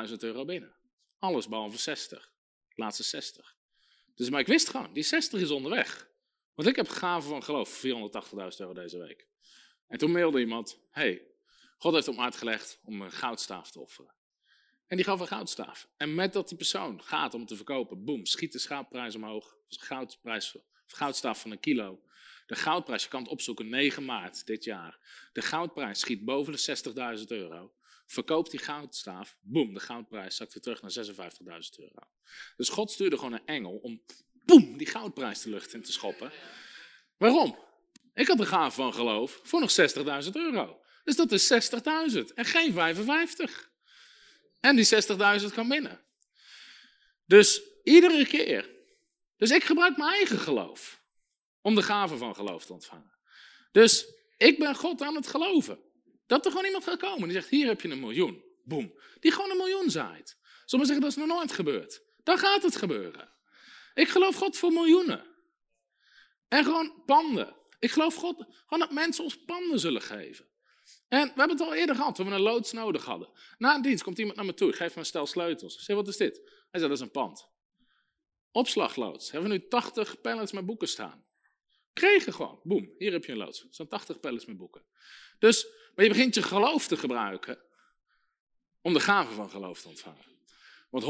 420.000 0.09 0.15
euro 0.19 0.45
binnen. 0.45 0.75
Alles 1.19 1.49
behalve 1.49 1.79
60. 1.79 2.33
Laatste 2.75 3.03
60. 3.03 3.57
Dus, 4.15 4.31
maar 4.31 4.41
ik 4.41 4.47
wist 4.47 4.69
gewoon, 4.69 4.93
die 4.93 5.03
60 5.03 5.41
is 5.41 5.51
onderweg. 5.51 6.09
Want 6.55 6.69
ik 6.69 6.77
heb 6.77 6.89
gaven 6.89 7.29
van 7.29 7.43
geloof, 7.43 7.83
480.000 7.87 7.87
euro 8.59 8.73
deze 8.73 8.99
week. 8.99 9.27
En 9.87 9.99
toen 9.99 10.13
mailde 10.13 10.41
iemand, 10.41 10.81
hey, 10.91 11.23
God 11.79 11.95
heeft 11.95 12.09
op 12.09 12.15
mijn 12.15 12.27
hart 12.27 12.39
gelegd 12.39 12.81
om 12.85 13.03
een 13.03 13.13
goudstaaf 13.13 13.71
te 13.71 13.81
offeren. 13.81 14.15
En 14.87 14.97
die 14.97 15.05
gaf 15.05 15.21
een 15.21 15.27
goudstaaf. 15.27 15.89
En 15.97 16.15
met 16.15 16.33
dat 16.33 16.49
die 16.49 16.57
persoon 16.57 17.03
gaat 17.03 17.35
om 17.35 17.47
te 17.47 17.57
verkopen, 17.57 18.05
boem, 18.05 18.27
schiet 18.27 18.53
de 18.53 18.59
schaaprijs 18.59 19.15
omhoog. 19.15 19.57
Dus 19.69 19.79
goudprijs, 19.79 20.57
goudstaaf 20.87 21.41
van 21.41 21.51
een 21.51 21.61
kilo. 21.61 22.01
De 22.47 22.56
goudprijs, 22.56 23.02
je 23.02 23.09
kan 23.09 23.23
het 23.23 23.31
opzoeken, 23.31 23.68
9 23.68 24.05
maart 24.05 24.47
dit 24.47 24.64
jaar. 24.64 24.98
De 25.32 25.43
goudprijs 25.43 26.01
schiet 26.01 26.24
boven 26.24 26.52
de 26.52 27.18
60.000 27.18 27.24
euro. 27.27 27.74
Verkoopt 28.06 28.51
die 28.51 28.60
goudstaaf, 28.60 29.36
boem, 29.40 29.74
de 29.74 29.81
goudprijs 29.81 30.36
zakt 30.36 30.52
weer 30.52 30.62
terug 30.62 30.82
naar 30.82 31.06
56.000 31.06 31.78
euro. 31.78 32.10
Dus 32.56 32.68
God 32.68 32.90
stuurde 32.90 33.16
gewoon 33.16 33.32
een 33.32 33.47
engel 33.47 33.77
om, 33.77 34.02
boem, 34.32 34.77
die 34.77 34.86
goudprijs 34.86 35.43
de 35.43 35.51
lucht 35.51 35.74
in 35.74 35.82
te 35.82 35.93
schoppen. 35.93 36.32
Waarom? 37.16 37.59
Ik 38.14 38.27
had 38.27 38.39
de 38.39 38.47
gaaf 38.47 38.74
van 38.74 38.94
geloof 38.94 39.40
voor 39.43 39.60
nog 39.60 39.70
60.000 40.24 40.31
euro. 40.32 40.81
Dus 41.05 41.16
dat 41.16 41.32
is 41.32 41.52
60.000 41.52 42.35
en 42.35 42.44
geen 42.44 42.73
55. 42.73 43.70
En 44.60 44.77
die 44.77 44.89
60.000 45.40 45.55
kan 45.55 45.68
binnen. 45.68 46.01
Dus 47.24 47.62
iedere 47.82 48.27
keer. 48.27 48.70
Dus 49.36 49.51
ik 49.51 49.64
gebruik 49.64 49.97
mijn 49.97 50.12
eigen 50.12 50.39
geloof 50.39 51.05
om 51.66 51.74
de 51.74 51.82
gave 51.82 52.16
van 52.16 52.34
geloof 52.34 52.64
te 52.64 52.72
ontvangen. 52.72 53.18
Dus 53.72 54.06
ik 54.36 54.59
ben 54.59 54.74
God 54.74 55.02
aan 55.02 55.14
het 55.14 55.26
geloven. 55.26 55.78
Dat 56.26 56.44
er 56.44 56.51
gewoon 56.51 56.66
iemand 56.66 56.84
gaat 56.84 56.98
komen 56.98 57.22
die 57.22 57.32
zegt, 57.32 57.48
hier 57.48 57.66
heb 57.66 57.80
je 57.80 57.88
een 57.88 58.01
miljoen. 58.01 58.44
Boom. 58.64 59.01
Die 59.20 59.32
gewoon 59.32 59.51
een 59.51 59.56
miljoen 59.56 59.90
zaait. 59.90 60.38
Sommigen 60.64 60.94
zeggen, 60.94 61.01
dat 61.01 61.10
is 61.10 61.16
nog 61.16 61.38
nooit 61.38 61.52
gebeurd. 61.52 62.02
Dan 62.22 62.38
gaat 62.38 62.62
het 62.62 62.76
gebeuren. 62.76 63.32
Ik 63.94 64.09
geloof 64.09 64.34
God 64.34 64.56
voor 64.56 64.72
miljoenen. 64.72 65.26
En 66.48 66.64
gewoon 66.64 67.02
panden. 67.06 67.56
Ik 67.78 67.90
geloof 67.90 68.14
God 68.14 68.36
gewoon 68.36 68.78
dat 68.88 68.90
mensen 68.90 69.24
ons 69.24 69.44
panden 69.44 69.78
zullen 69.78 70.02
geven. 70.02 70.48
En 71.09 71.22
we 71.22 71.38
hebben 71.38 71.56
het 71.56 71.66
al 71.66 71.74
eerder 71.74 71.94
gehad, 71.94 72.14
toen 72.14 72.26
we 72.26 72.34
een 72.34 72.40
loods 72.40 72.72
nodig 72.72 73.05
hadden. 73.05 73.30
Na 73.59 73.74
een 73.74 73.82
dienst 73.82 74.02
komt 74.02 74.18
iemand 74.18 74.36
naar 74.36 74.47
me 74.47 74.55
toe, 74.55 74.68
ik 74.68 74.76
geef 74.76 74.94
me 74.94 75.01
een 75.01 75.06
stel 75.06 75.26
sleutels. 75.26 75.74
Ik 75.74 75.80
zeg, 75.80 75.97
wat 75.97 76.09
is 76.09 76.16
dit? 76.16 76.36
Hij 76.70 76.80
zegt, 76.80 76.82
dat 76.82 77.01
is 77.01 77.01
een 77.01 77.10
pand. 77.10 77.48
Opslagloods. 78.51 79.30
Hebben 79.30 79.51
we 79.51 79.56
nu 79.56 79.68
80 79.68 80.20
pallets 80.20 80.52
met 80.52 80.66
boeken 80.66 80.88
staan. 80.88 81.26
Kregen 81.97 82.32
gewoon. 82.32 82.60
Boom, 82.62 82.94
hier 82.98 83.12
heb 83.12 83.24
je 83.24 83.32
een 83.32 83.39
loods. 83.39 83.66
Staan 83.70 83.89
80 83.89 84.20
pallets 84.20 84.47
met 84.47 84.56
boeken. 84.56 84.82
Dus, 85.39 85.66
maar 85.94 86.05
je 86.05 86.10
begint 86.10 86.35
je 86.35 86.43
geloof 86.43 86.86
te 86.86 86.97
gebruiken 86.97 87.59
om 88.81 88.93
de 88.93 89.01
gave 89.01 89.32
van 89.32 89.51
geloof 89.51 89.81
te 89.81 89.89
ontvangen. 89.89 90.24
Want 90.90 91.05
100.000, 91.05 91.09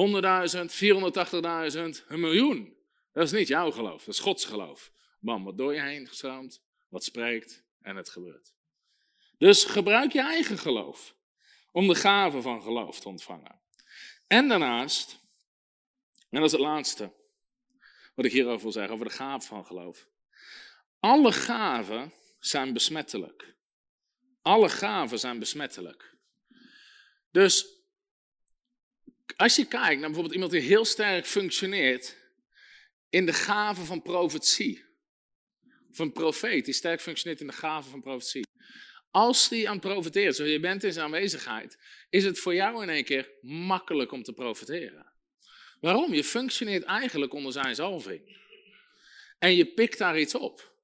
480.000, 2.02 2.06
een 2.08 2.20
miljoen. 2.20 2.76
Dat 3.12 3.24
is 3.24 3.32
niet 3.32 3.48
jouw 3.48 3.70
geloof, 3.70 4.04
dat 4.04 4.14
is 4.14 4.20
Gods 4.20 4.44
geloof. 4.44 4.92
Bam, 5.20 5.44
wat 5.44 5.58
door 5.58 5.74
je 5.74 5.80
heen 5.80 6.08
gestroomt, 6.08 6.62
wat 6.88 7.04
spreekt 7.04 7.64
en 7.80 7.96
het 7.96 8.08
gebeurt. 8.08 8.54
Dus 9.38 9.64
gebruik 9.64 10.12
je 10.12 10.20
eigen 10.20 10.58
geloof 10.58 11.16
om 11.72 11.88
de 11.88 11.94
gave 11.94 12.42
van 12.42 12.62
geloof 12.62 13.00
te 13.00 13.08
ontvangen. 13.08 13.60
En 14.26 14.48
daarnaast, 14.48 15.18
en 16.30 16.40
dat 16.40 16.44
is 16.44 16.52
het 16.52 16.60
laatste 16.60 17.12
wat 18.14 18.24
ik 18.24 18.32
hierover 18.32 18.62
wil 18.62 18.72
zeggen, 18.72 18.92
over 18.92 19.06
de 19.06 19.12
gave 19.12 19.46
van 19.46 19.66
geloof. 19.66 20.08
Alle 21.00 21.32
gaven 21.32 22.12
zijn 22.38 22.72
besmettelijk. 22.72 23.54
Alle 24.42 24.68
gaven 24.68 25.18
zijn 25.18 25.38
besmettelijk. 25.38 26.14
Dus 27.30 27.66
als 29.36 29.56
je 29.56 29.66
kijkt 29.66 30.00
naar 30.00 30.10
bijvoorbeeld 30.10 30.34
iemand 30.34 30.52
die 30.52 30.60
heel 30.60 30.84
sterk 30.84 31.26
functioneert 31.26 32.16
in 33.08 33.26
de 33.26 33.32
gave 33.32 33.84
van 33.84 34.02
profetie. 34.02 34.84
Of 35.90 35.98
een 35.98 36.12
profeet 36.12 36.64
die 36.64 36.74
sterk 36.74 37.00
functioneert 37.00 37.40
in 37.40 37.46
de 37.46 37.52
gave 37.52 37.90
van 37.90 38.00
profetie. 38.00 38.46
Als 39.10 39.48
die 39.48 39.68
aan 39.68 39.80
het 39.80 40.14
zoals 40.14 40.38
je 40.38 40.60
bent 40.60 40.84
in 40.84 40.92
zijn 40.92 41.04
aanwezigheid, 41.04 41.78
is 42.10 42.24
het 42.24 42.38
voor 42.38 42.54
jou 42.54 42.82
in 42.82 42.88
één 42.88 43.04
keer 43.04 43.30
makkelijk 43.40 44.12
om 44.12 44.22
te 44.22 44.32
profeteren. 44.32 45.12
Waarom? 45.80 46.14
Je 46.14 46.24
functioneert 46.24 46.82
eigenlijk 46.82 47.32
onder 47.32 47.52
zijn 47.52 47.74
zalving. 47.74 48.44
En 49.38 49.54
je 49.54 49.66
pikt 49.66 49.98
daar 49.98 50.18
iets 50.18 50.34
op. 50.34 50.75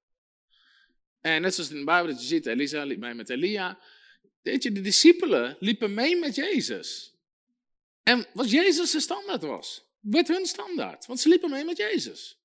En 1.23 1.43
net 1.43 1.55
zoals 1.55 1.71
in 1.71 1.79
de 1.79 1.85
Bijbel 1.85 2.13
dat 2.13 2.21
je 2.21 2.27
ziet, 2.27 2.47
Elisa 2.47 2.85
liep 2.85 2.99
mee 2.99 3.15
met 3.15 3.31
Elia. 3.31 3.79
Weet 4.43 4.63
je, 4.63 4.73
de 4.73 4.81
discipelen 4.81 5.57
liepen 5.61 5.95
mee 5.95 6.17
met 6.17 6.35
Jezus. 6.35 7.17
En 8.03 8.27
wat 8.33 8.51
Jezus 8.51 8.91
de 8.91 9.01
standaard 9.01 9.43
was, 9.43 9.87
werd 10.01 10.29
hun 10.29 10.47
standaard. 10.47 11.07
Want 11.07 11.21
ze 11.21 11.29
liepen 11.29 11.51
mee 11.51 11.65
met 11.65 11.77
Jezus. 11.77 12.41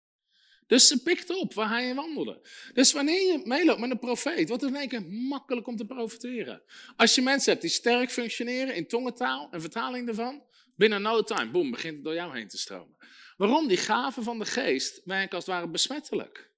Dus 0.67 0.87
ze 0.87 1.03
pikten 1.03 1.39
op 1.39 1.53
waar 1.53 1.69
hij 1.69 1.87
in 1.87 1.95
wandelde. 1.95 2.47
Dus 2.73 2.91
wanneer 2.91 3.31
je 3.31 3.41
meeloopt 3.43 3.79
met 3.79 3.91
een 3.91 3.99
profeet, 3.99 4.47
wordt 4.47 4.63
het 4.63 4.71
in 4.71 4.79
één 4.79 4.87
keer 4.87 5.05
makkelijk 5.05 5.67
om 5.67 5.75
te 5.75 5.85
profiteren. 5.85 6.63
Als 6.95 7.15
je 7.15 7.21
mensen 7.21 7.51
hebt 7.51 7.61
die 7.61 7.71
sterk 7.71 8.11
functioneren 8.11 8.75
in 8.75 8.87
tongentaal 8.87 9.47
en 9.51 9.61
vertaling 9.61 10.05
daarvan, 10.05 10.43
binnen 10.75 11.01
no 11.01 11.23
time, 11.23 11.51
boem, 11.51 11.71
begint 11.71 11.95
het 11.95 12.03
door 12.03 12.13
jou 12.13 12.37
heen 12.37 12.47
te 12.47 12.57
stromen. 12.57 12.97
Waarom? 13.37 13.67
Die 13.67 13.77
gaven 13.77 14.23
van 14.23 14.39
de 14.39 14.45
geest 14.45 15.01
werken 15.03 15.35
als 15.35 15.45
het 15.45 15.55
ware 15.55 15.69
besmettelijk. 15.69 16.51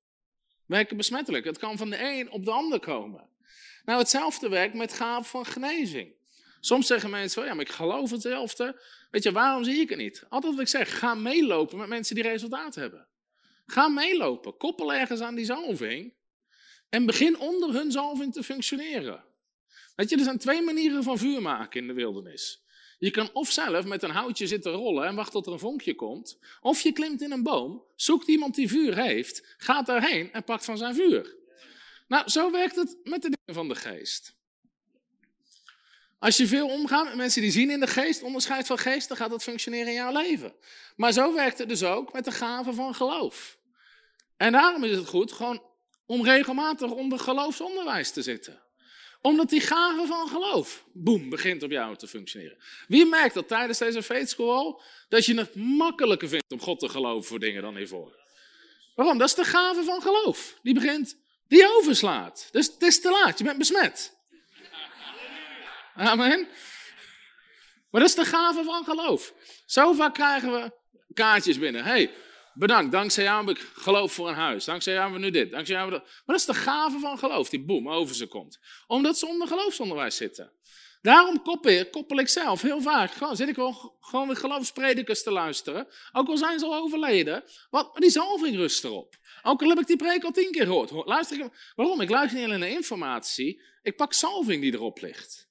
Werken 0.70 0.98
besmettelijk. 0.98 1.46
Het 1.46 1.58
kan 1.58 1.78
van 1.78 1.90
de 1.90 1.98
een 2.00 2.32
op 2.32 2.46
de 2.46 2.52
ander 2.52 2.80
komen. 2.80 3.30
Nou, 3.86 4.00
hetzelfde 4.00 4.50
werkt 4.50 4.74
met 4.74 4.94
gaven 4.94 5.26
van 5.26 5.46
genezing. 5.46 6.14
Soms 6.60 6.88
zeggen 6.88 7.10
mensen, 7.10 7.46
ja, 7.46 7.54
maar 7.54 7.66
ik 7.66 7.72
geloof 7.72 8.12
hetzelfde. 8.12 8.82
Weet 9.12 9.24
je, 9.24 9.32
waarom 9.32 9.64
zie 9.64 9.82
ik 9.82 9.90
het 9.90 9.98
niet? 9.98 10.26
Altijd 10.30 10.54
wat 10.54 10.62
ik 10.62 10.68
zeg, 10.68 11.00
ga 11.00 11.14
meelopen 11.16 11.78
met 11.78 11.88
mensen 11.88 12.16
die 12.16 12.24
resultaat 12.24 12.76
hebben. 12.76 13.08
Ga 13.66 13.88
meelopen, 13.88 14.58
koppel 14.58 14.94
ergens 14.94 15.22
aan 15.22 15.36
die 15.36 15.46
zalving 15.46 16.14
en 16.90 17.06
begin 17.06 17.40
onder 17.40 17.74
hun 17.74 17.92
zalving 17.92 18.34
te 18.34 18.44
functioneren. 18.44 19.24
Weet 19.96 20.10
je, 20.10 20.16
er 20.16 20.24
zijn 20.24 20.38
twee 20.38 20.62
manieren 20.62 21.04
van 21.04 21.18
vuur 21.18 21.42
maken 21.42 21.82
in 21.82 21.88
de 21.88 21.94
wildernis. 21.94 22.64
Je 23.00 23.12
kan 23.12 23.30
of 23.34 23.52
zelf 23.52 23.86
met 23.86 24.04
een 24.04 24.10
houtje 24.10 24.48
zitten 24.48 24.72
rollen 24.72 25.08
en 25.08 25.16
wacht 25.16 25.32
tot 25.32 25.46
er 25.46 25.54
een 25.54 25.60
vonkje 25.60 25.96
komt. 25.96 26.40
Of 26.62 26.82
je 26.82 26.92
klimt 26.92 27.22
in 27.22 27.32
een 27.32 27.44
boom, 27.44 27.84
zoekt 27.96 28.28
iemand 28.28 28.56
die 28.56 28.68
vuur 28.68 28.96
heeft, 28.96 29.56
gaat 29.58 29.86
daarheen 29.86 30.34
en 30.34 30.44
pakt 30.44 30.66
van 30.66 30.78
zijn 30.78 30.96
vuur. 30.96 31.36
Nou, 32.08 32.30
zo 32.30 32.52
werkt 32.52 32.76
het 32.76 32.98
met 33.04 33.22
de 33.22 33.30
dingen 33.30 33.54
van 33.54 33.68
de 33.68 33.76
geest. 33.76 34.38
Als 36.20 36.38
je 36.38 36.48
veel 36.48 36.68
omgaat 36.68 37.06
met 37.06 37.16
mensen 37.16 37.42
die 37.42 37.52
zien 37.52 37.70
in 37.70 37.80
de 37.80 37.88
geest, 37.88 38.24
onderscheid 38.24 38.68
van 38.68 38.78
geest, 38.78 39.08
dan 39.08 39.18
gaat 39.18 39.30
dat 39.30 39.44
functioneren 39.44 39.88
in 39.88 39.94
jouw 39.94 40.12
leven. 40.12 40.54
Maar 40.96 41.12
zo 41.12 41.34
werkt 41.34 41.58
het 41.58 41.70
dus 41.70 41.84
ook 41.84 42.14
met 42.14 42.26
de 42.26 42.32
gave 42.32 42.74
van 42.74 42.96
geloof. 42.96 43.58
En 44.38 44.52
daarom 44.52 44.84
is 44.84 44.96
het 44.96 45.08
goed 45.08 45.32
gewoon 45.32 45.64
om 46.06 46.24
regelmatig 46.24 46.92
onder 46.92 47.20
geloofsonderwijs 47.20 48.12
te 48.12 48.22
zitten. 48.22 48.62
Omdat 49.22 49.50
die 49.50 49.62
gave 49.62 50.06
van 50.06 50.28
geloof, 50.28 50.86
boem, 50.94 51.30
begint 51.30 51.64
op 51.64 51.72
jou 51.72 51.96
te 51.96 52.08
functioneren. 52.08 52.58
Wie 52.88 53.06
merkt 53.06 53.34
dat 53.34 53.48
tijdens 53.48 53.78
deze 53.78 54.04
faith 54.04 54.30
school 54.30 54.82
dat 55.10 55.26
je 55.26 55.38
het 55.38 55.56
makkelijker 55.56 56.28
vindt 56.28 56.52
om 56.52 56.60
God 56.60 56.80
te 56.80 56.90
geloven 56.90 57.30
voor 57.30 57.40
dingen 57.40 57.62
dan 57.62 57.76
hiervoor? 57.76 58.20
Waarom? 58.96 59.18
Dat 59.18 59.28
is 59.28 59.36
de 59.36 59.44
gave 59.44 59.84
van 59.84 60.02
geloof. 60.02 60.60
Die 60.62 60.74
begint, 60.74 61.18
die 61.48 61.68
overslaat. 61.78 62.50
Dus 62.52 62.66
het 62.66 62.82
is 62.82 63.02
te 63.02 63.10
laat, 63.10 63.38
je 63.38 63.44
bent 63.44 63.58
besmet. 63.58 64.18
Amen. 65.96 66.48
Maar 67.92 68.02
dat 68.02 68.10
is 68.10 68.16
de 68.16 68.26
gave 68.26 68.64
van 68.64 68.84
geloof. 68.84 69.34
Zo 69.66 69.94
vaak 69.94 70.14
krijgen 70.14 70.52
we 70.52 70.72
kaartjes 71.14 71.60
binnen. 71.60 71.84
hey, 71.84 72.12
bedankt, 72.60 72.92
dankzij 72.92 73.24
jou 73.24 73.48
heb 73.48 73.58
ik 73.58 73.66
geloof 73.74 74.14
voor 74.14 74.30
een 74.30 74.36
huis. 74.36 74.66
Dankzij 74.66 74.94
jou 74.94 75.06
hebben 75.06 75.22
we 75.22 75.28
nu 75.32 75.44
dit, 75.44 75.52
dankzij 75.52 75.76
jou. 75.76 75.90
Maar 75.90 76.02
dat 76.26 76.36
is 76.36 76.46
de 76.46 76.54
gave 76.54 77.00
van 77.00 77.18
geloof 77.18 77.50
die 77.50 77.66
boem 77.66 77.90
over 77.90 78.16
ze 78.16 78.28
komt. 78.28 78.60
Omdat 78.88 79.18
ze 79.18 79.28
onder 79.28 79.48
geloofsonderwijs 79.48 80.16
zitten. 80.16 80.52
Daarom 81.02 81.42
koppel, 81.42 81.90
koppel 81.90 82.18
ik 82.18 82.28
zelf 82.28 82.62
heel 82.62 82.82
vaak. 82.82 83.12
Gewoon, 83.12 83.36
zit 83.36 83.48
ik 83.48 83.56
wel 83.56 83.98
gewoon 84.00 84.28
weer 84.28 84.36
geloofspredikers 84.36 85.24
te 85.24 85.32
luisteren. 85.32 85.88
Ook 86.12 86.28
al 86.28 86.38
zijn 86.38 86.60
ze 86.60 86.66
al 86.66 86.76
overleden. 86.76 87.44
Wat, 87.70 87.92
maar 87.92 88.02
die 88.02 88.10
zalving 88.10 88.56
rust 88.56 88.84
erop. 88.84 89.16
Ook 89.44 89.62
al 89.62 89.70
heb 89.70 89.80
ik 89.80 89.88
die 89.88 89.96
preek 89.96 90.24
al 90.24 90.32
tien 90.32 90.52
keer 90.52 90.66
gehoord. 90.66 90.92
Luister 90.92 91.40
ik, 91.40 91.72
waarom? 91.76 92.02
Ik 92.02 92.10
luister 92.10 92.38
niet 92.38 92.48
alleen 92.48 92.60
naar 92.60 92.70
informatie. 92.70 93.62
Ik 93.82 93.96
pak 93.96 94.14
zalving 94.14 94.62
die 94.62 94.74
erop 94.74 95.02
ligt. 95.02 95.50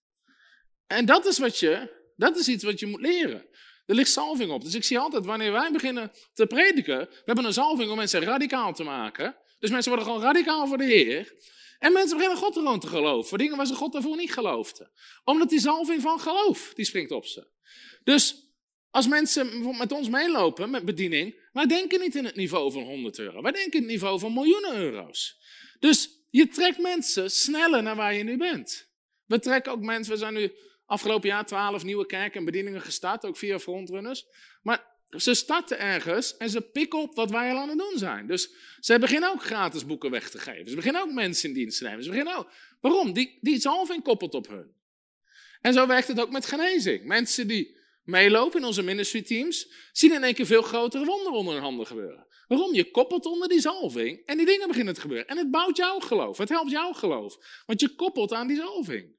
En 0.86 1.06
dat 1.06 1.26
is, 1.26 1.38
wat 1.38 1.58
je, 1.58 1.96
dat 2.16 2.36
is 2.36 2.48
iets 2.48 2.64
wat 2.64 2.80
je 2.80 2.86
moet 2.86 3.00
leren. 3.00 3.46
Er 3.88 3.94
ligt 3.94 4.10
zalving 4.10 4.50
op. 4.50 4.64
Dus 4.64 4.74
ik 4.74 4.84
zie 4.84 4.98
altijd, 4.98 5.24
wanneer 5.24 5.52
wij 5.52 5.70
beginnen 5.72 6.12
te 6.34 6.46
prediken, 6.46 6.98
we 6.98 7.22
hebben 7.24 7.44
een 7.44 7.52
zalving 7.52 7.90
om 7.90 7.96
mensen 7.96 8.22
radicaal 8.22 8.74
te 8.74 8.82
maken. 8.82 9.36
Dus 9.58 9.70
mensen 9.70 9.90
worden 9.90 10.08
gewoon 10.08 10.22
radicaal 10.22 10.66
voor 10.66 10.78
de 10.78 10.84
Heer. 10.84 11.34
En 11.78 11.92
mensen 11.92 12.16
beginnen 12.16 12.38
God 12.38 12.54
gewoon 12.54 12.80
te 12.80 12.86
geloven. 12.86 13.28
Voor 13.28 13.38
dingen 13.38 13.56
waar 13.56 13.66
ze 13.66 13.74
God 13.74 13.92
daarvoor 13.92 14.16
niet 14.16 14.32
geloofden. 14.32 14.90
Omdat 15.24 15.48
die 15.48 15.58
zalving 15.60 16.02
van 16.02 16.20
geloof, 16.20 16.72
die 16.74 16.84
springt 16.84 17.10
op 17.10 17.26
ze. 17.26 17.46
Dus 18.04 18.52
als 18.90 19.08
mensen 19.08 19.76
met 19.76 19.92
ons 19.92 20.08
meelopen 20.08 20.70
met 20.70 20.84
bediening, 20.84 21.48
wij 21.52 21.66
denken 21.66 22.00
niet 22.00 22.14
in 22.14 22.24
het 22.24 22.36
niveau 22.36 22.72
van 22.72 22.82
100 22.82 23.18
euro. 23.18 23.42
Wij 23.42 23.52
denken 23.52 23.72
in 23.72 23.82
het 23.82 23.90
niveau 23.90 24.18
van 24.18 24.32
miljoenen 24.32 24.76
euro's. 24.76 25.38
Dus 25.78 26.10
je 26.30 26.48
trekt 26.48 26.78
mensen 26.78 27.30
sneller 27.30 27.82
naar 27.82 27.96
waar 27.96 28.14
je 28.14 28.22
nu 28.22 28.36
bent. 28.36 28.88
We 29.26 29.38
trekken 29.38 29.72
ook 29.72 29.82
mensen, 29.82 30.12
we 30.12 30.18
zijn 30.18 30.34
nu 30.34 30.52
Afgelopen 30.88 31.28
jaar 31.28 31.46
twaalf 31.46 31.84
nieuwe 31.84 32.06
kerken 32.06 32.38
en 32.38 32.44
bedieningen 32.44 32.80
gestart, 32.80 33.24
ook 33.24 33.36
via 33.36 33.58
frontrunners. 33.58 34.26
Maar 34.62 34.86
ze 35.16 35.34
starten 35.34 35.78
ergens 35.78 36.36
en 36.36 36.50
ze 36.50 36.60
pikken 36.60 36.98
op 36.98 37.14
wat 37.14 37.30
wij 37.30 37.50
al 37.50 37.56
aan 37.56 37.68
het 37.68 37.78
doen 37.78 37.98
zijn. 37.98 38.26
Dus 38.26 38.50
ze 38.80 38.98
beginnen 38.98 39.30
ook 39.30 39.42
gratis 39.42 39.86
boeken 39.86 40.10
weg 40.10 40.30
te 40.30 40.38
geven. 40.38 40.68
Ze 40.68 40.76
beginnen 40.76 41.02
ook 41.02 41.12
mensen 41.12 41.48
in 41.48 41.54
dienst 41.54 41.78
te 41.78 41.84
nemen. 41.84 42.02
Ze 42.02 42.10
beginnen 42.10 42.36
ook. 42.36 42.50
Waarom? 42.80 43.12
Die, 43.12 43.38
die 43.40 43.60
zalving 43.60 44.02
koppelt 44.02 44.34
op 44.34 44.48
hun. 44.48 44.72
En 45.60 45.72
zo 45.72 45.86
werkt 45.86 46.08
het 46.08 46.20
ook 46.20 46.30
met 46.30 46.46
genezing. 46.46 47.04
Mensen 47.04 47.48
die 47.48 47.76
meelopen 48.02 48.60
in 48.60 48.66
onze 48.66 48.82
ministry 48.82 49.22
teams, 49.22 49.72
zien 49.92 50.12
in 50.12 50.24
één 50.24 50.34
keer 50.34 50.46
veel 50.46 50.62
grotere 50.62 51.04
wonderen 51.04 51.38
onder 51.38 51.54
hun 51.54 51.62
handen 51.62 51.86
gebeuren. 51.86 52.26
Waarom? 52.46 52.74
Je 52.74 52.90
koppelt 52.90 53.26
onder 53.26 53.48
die 53.48 53.60
zalving 53.60 54.26
en 54.26 54.36
die 54.36 54.46
dingen 54.46 54.68
beginnen 54.68 54.94
te 54.94 55.00
gebeuren. 55.00 55.26
En 55.26 55.36
het 55.36 55.50
bouwt 55.50 55.76
jouw 55.76 55.98
geloof. 55.98 56.38
Het 56.38 56.48
helpt 56.48 56.70
jouw 56.70 56.92
geloof. 56.92 57.62
Want 57.66 57.80
je 57.80 57.94
koppelt 57.94 58.32
aan 58.32 58.46
die 58.46 58.56
zalving. 58.56 59.16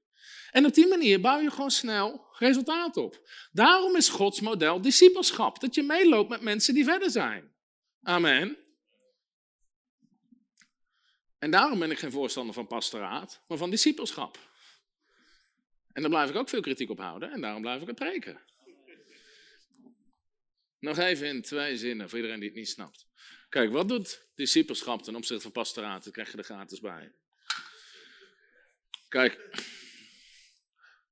En 0.51 0.65
op 0.65 0.73
die 0.73 0.88
manier 0.88 1.21
bouw 1.21 1.39
je 1.39 1.51
gewoon 1.51 1.71
snel 1.71 2.27
resultaat 2.38 2.97
op. 2.97 3.30
Daarom 3.51 3.95
is 3.95 4.09
Gods 4.09 4.39
model 4.39 4.81
discipelschap. 4.81 5.59
Dat 5.59 5.76
je 5.76 5.84
meeloopt 5.84 6.30
met 6.30 6.41
mensen 6.41 6.73
die 6.73 6.84
verder 6.84 7.11
zijn. 7.11 7.51
Amen. 8.01 8.57
En 11.39 11.51
daarom 11.51 11.80
ben 11.80 11.91
ik 11.91 11.99
geen 11.99 12.11
voorstander 12.11 12.53
van 12.53 12.67
pastoraat, 12.67 13.41
maar 13.47 13.57
van 13.57 13.69
discipelschap. 13.69 14.38
En 15.91 16.01
daar 16.01 16.11
blijf 16.11 16.30
ik 16.30 16.35
ook 16.35 16.49
veel 16.49 16.61
kritiek 16.61 16.89
op 16.89 16.99
houden 16.99 17.31
en 17.31 17.41
daarom 17.41 17.61
blijf 17.61 17.81
ik 17.81 17.88
het 17.88 17.95
preken. 17.95 18.41
Nog 20.80 20.97
even 20.97 21.27
in 21.27 21.41
twee 21.41 21.77
zinnen 21.77 22.09
voor 22.09 22.17
iedereen 22.17 22.39
die 22.39 22.49
het 22.49 22.57
niet 22.57 22.69
snapt. 22.69 23.07
Kijk, 23.49 23.71
wat 23.71 23.89
doet 23.89 24.27
discipelschap 24.35 25.03
ten 25.03 25.15
opzichte 25.15 25.41
van 25.41 25.51
pastoraat? 25.51 26.03
Dat 26.03 26.13
krijg 26.13 26.31
je 26.31 26.38
er 26.38 26.43
gratis 26.43 26.80
bij. 26.80 27.11
Kijk, 29.07 29.63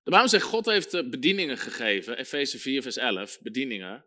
de 0.07 0.13
Bijbel 0.13 0.29
zegt, 0.29 0.45
God 0.45 0.65
heeft 0.65 1.09
bedieningen 1.09 1.57
gegeven. 1.57 2.17
Efeze 2.17 2.59
4, 2.59 2.81
vers 2.81 2.97
11, 2.97 3.39
bedieningen. 3.41 4.05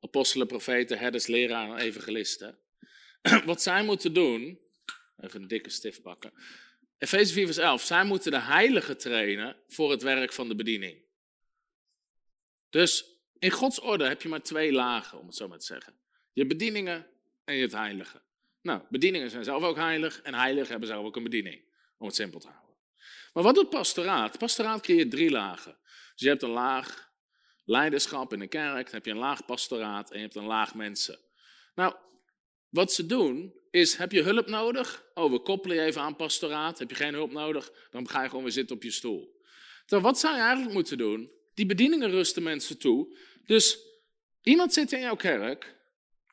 Apostelen, 0.00 0.46
profeten, 0.46 0.98
herders, 0.98 1.26
leraren, 1.26 1.76
evangelisten. 1.76 2.58
Wat 3.44 3.62
zij 3.62 3.84
moeten 3.84 4.12
doen, 4.12 4.60
even 5.20 5.42
een 5.42 5.48
dikke 5.48 5.70
stift 5.70 6.02
pakken. 6.02 6.32
Efeze 6.98 7.32
4, 7.32 7.44
vers 7.44 7.56
11, 7.56 7.82
zij 7.82 8.04
moeten 8.04 8.30
de 8.30 8.40
heiligen 8.40 8.98
trainen 8.98 9.56
voor 9.68 9.90
het 9.90 10.02
werk 10.02 10.32
van 10.32 10.48
de 10.48 10.54
bediening. 10.54 11.04
Dus 12.70 13.04
in 13.38 13.50
Gods 13.50 13.80
orde 13.80 14.06
heb 14.06 14.22
je 14.22 14.28
maar 14.28 14.42
twee 14.42 14.72
lagen, 14.72 15.18
om 15.18 15.26
het 15.26 15.36
zo 15.36 15.48
maar 15.48 15.58
te 15.58 15.64
zeggen. 15.64 15.94
Je 16.32 16.46
bedieningen 16.46 17.06
en 17.44 17.54
je 17.54 17.62
het 17.62 17.72
heilige. 17.72 18.22
Nou, 18.62 18.82
bedieningen 18.88 19.30
zijn 19.30 19.44
zelf 19.44 19.62
ook 19.62 19.76
heilig 19.76 20.22
en 20.22 20.34
heiligen 20.34 20.70
hebben 20.70 20.88
zelf 20.88 21.04
ook 21.04 21.16
een 21.16 21.22
bediening, 21.22 21.64
om 21.98 22.06
het 22.06 22.16
simpel 22.16 22.40
te 22.40 22.46
houden. 22.46 22.65
Maar 23.36 23.44
wat 23.44 23.54
doet 23.54 23.70
pastoraat? 23.70 24.38
Pastoraat 24.38 24.80
creëert 24.80 25.10
drie 25.10 25.30
lagen. 25.30 25.76
Dus 25.84 26.22
je 26.22 26.28
hebt 26.28 26.42
een 26.42 26.50
laag 26.50 27.12
leiderschap 27.64 28.32
in 28.32 28.38
de 28.38 28.46
kerk, 28.46 28.84
dan 28.84 28.94
heb 28.94 29.04
je 29.04 29.10
een 29.10 29.16
laag 29.16 29.44
pastoraat 29.44 30.10
en 30.10 30.16
je 30.16 30.22
hebt 30.22 30.36
een 30.36 30.46
laag 30.46 30.74
mensen. 30.74 31.18
Nou, 31.74 31.94
wat 32.68 32.92
ze 32.92 33.06
doen 33.06 33.54
is, 33.70 33.96
heb 33.96 34.12
je 34.12 34.22
hulp 34.22 34.48
nodig? 34.48 35.04
Oh, 35.14 35.30
we 35.30 35.38
koppelen 35.38 35.76
je 35.76 35.82
even 35.82 36.00
aan 36.00 36.16
pastoraat. 36.16 36.78
Heb 36.78 36.90
je 36.90 36.96
geen 36.96 37.14
hulp 37.14 37.32
nodig? 37.32 37.72
Dan 37.90 38.08
ga 38.08 38.22
je 38.22 38.28
gewoon 38.28 38.44
weer 38.44 38.52
zitten 38.52 38.76
op 38.76 38.82
je 38.82 38.90
stoel. 38.90 39.40
Terwijl 39.80 40.10
wat 40.10 40.18
zou 40.18 40.34
je 40.34 40.40
eigenlijk 40.40 40.72
moeten 40.72 40.98
doen? 40.98 41.30
Die 41.54 41.66
bedieningen 41.66 42.10
rusten 42.10 42.42
mensen 42.42 42.78
toe. 42.78 43.16
Dus 43.46 43.78
iemand 44.42 44.72
zit 44.72 44.92
in 44.92 45.00
jouw 45.00 45.16
kerk, 45.16 45.76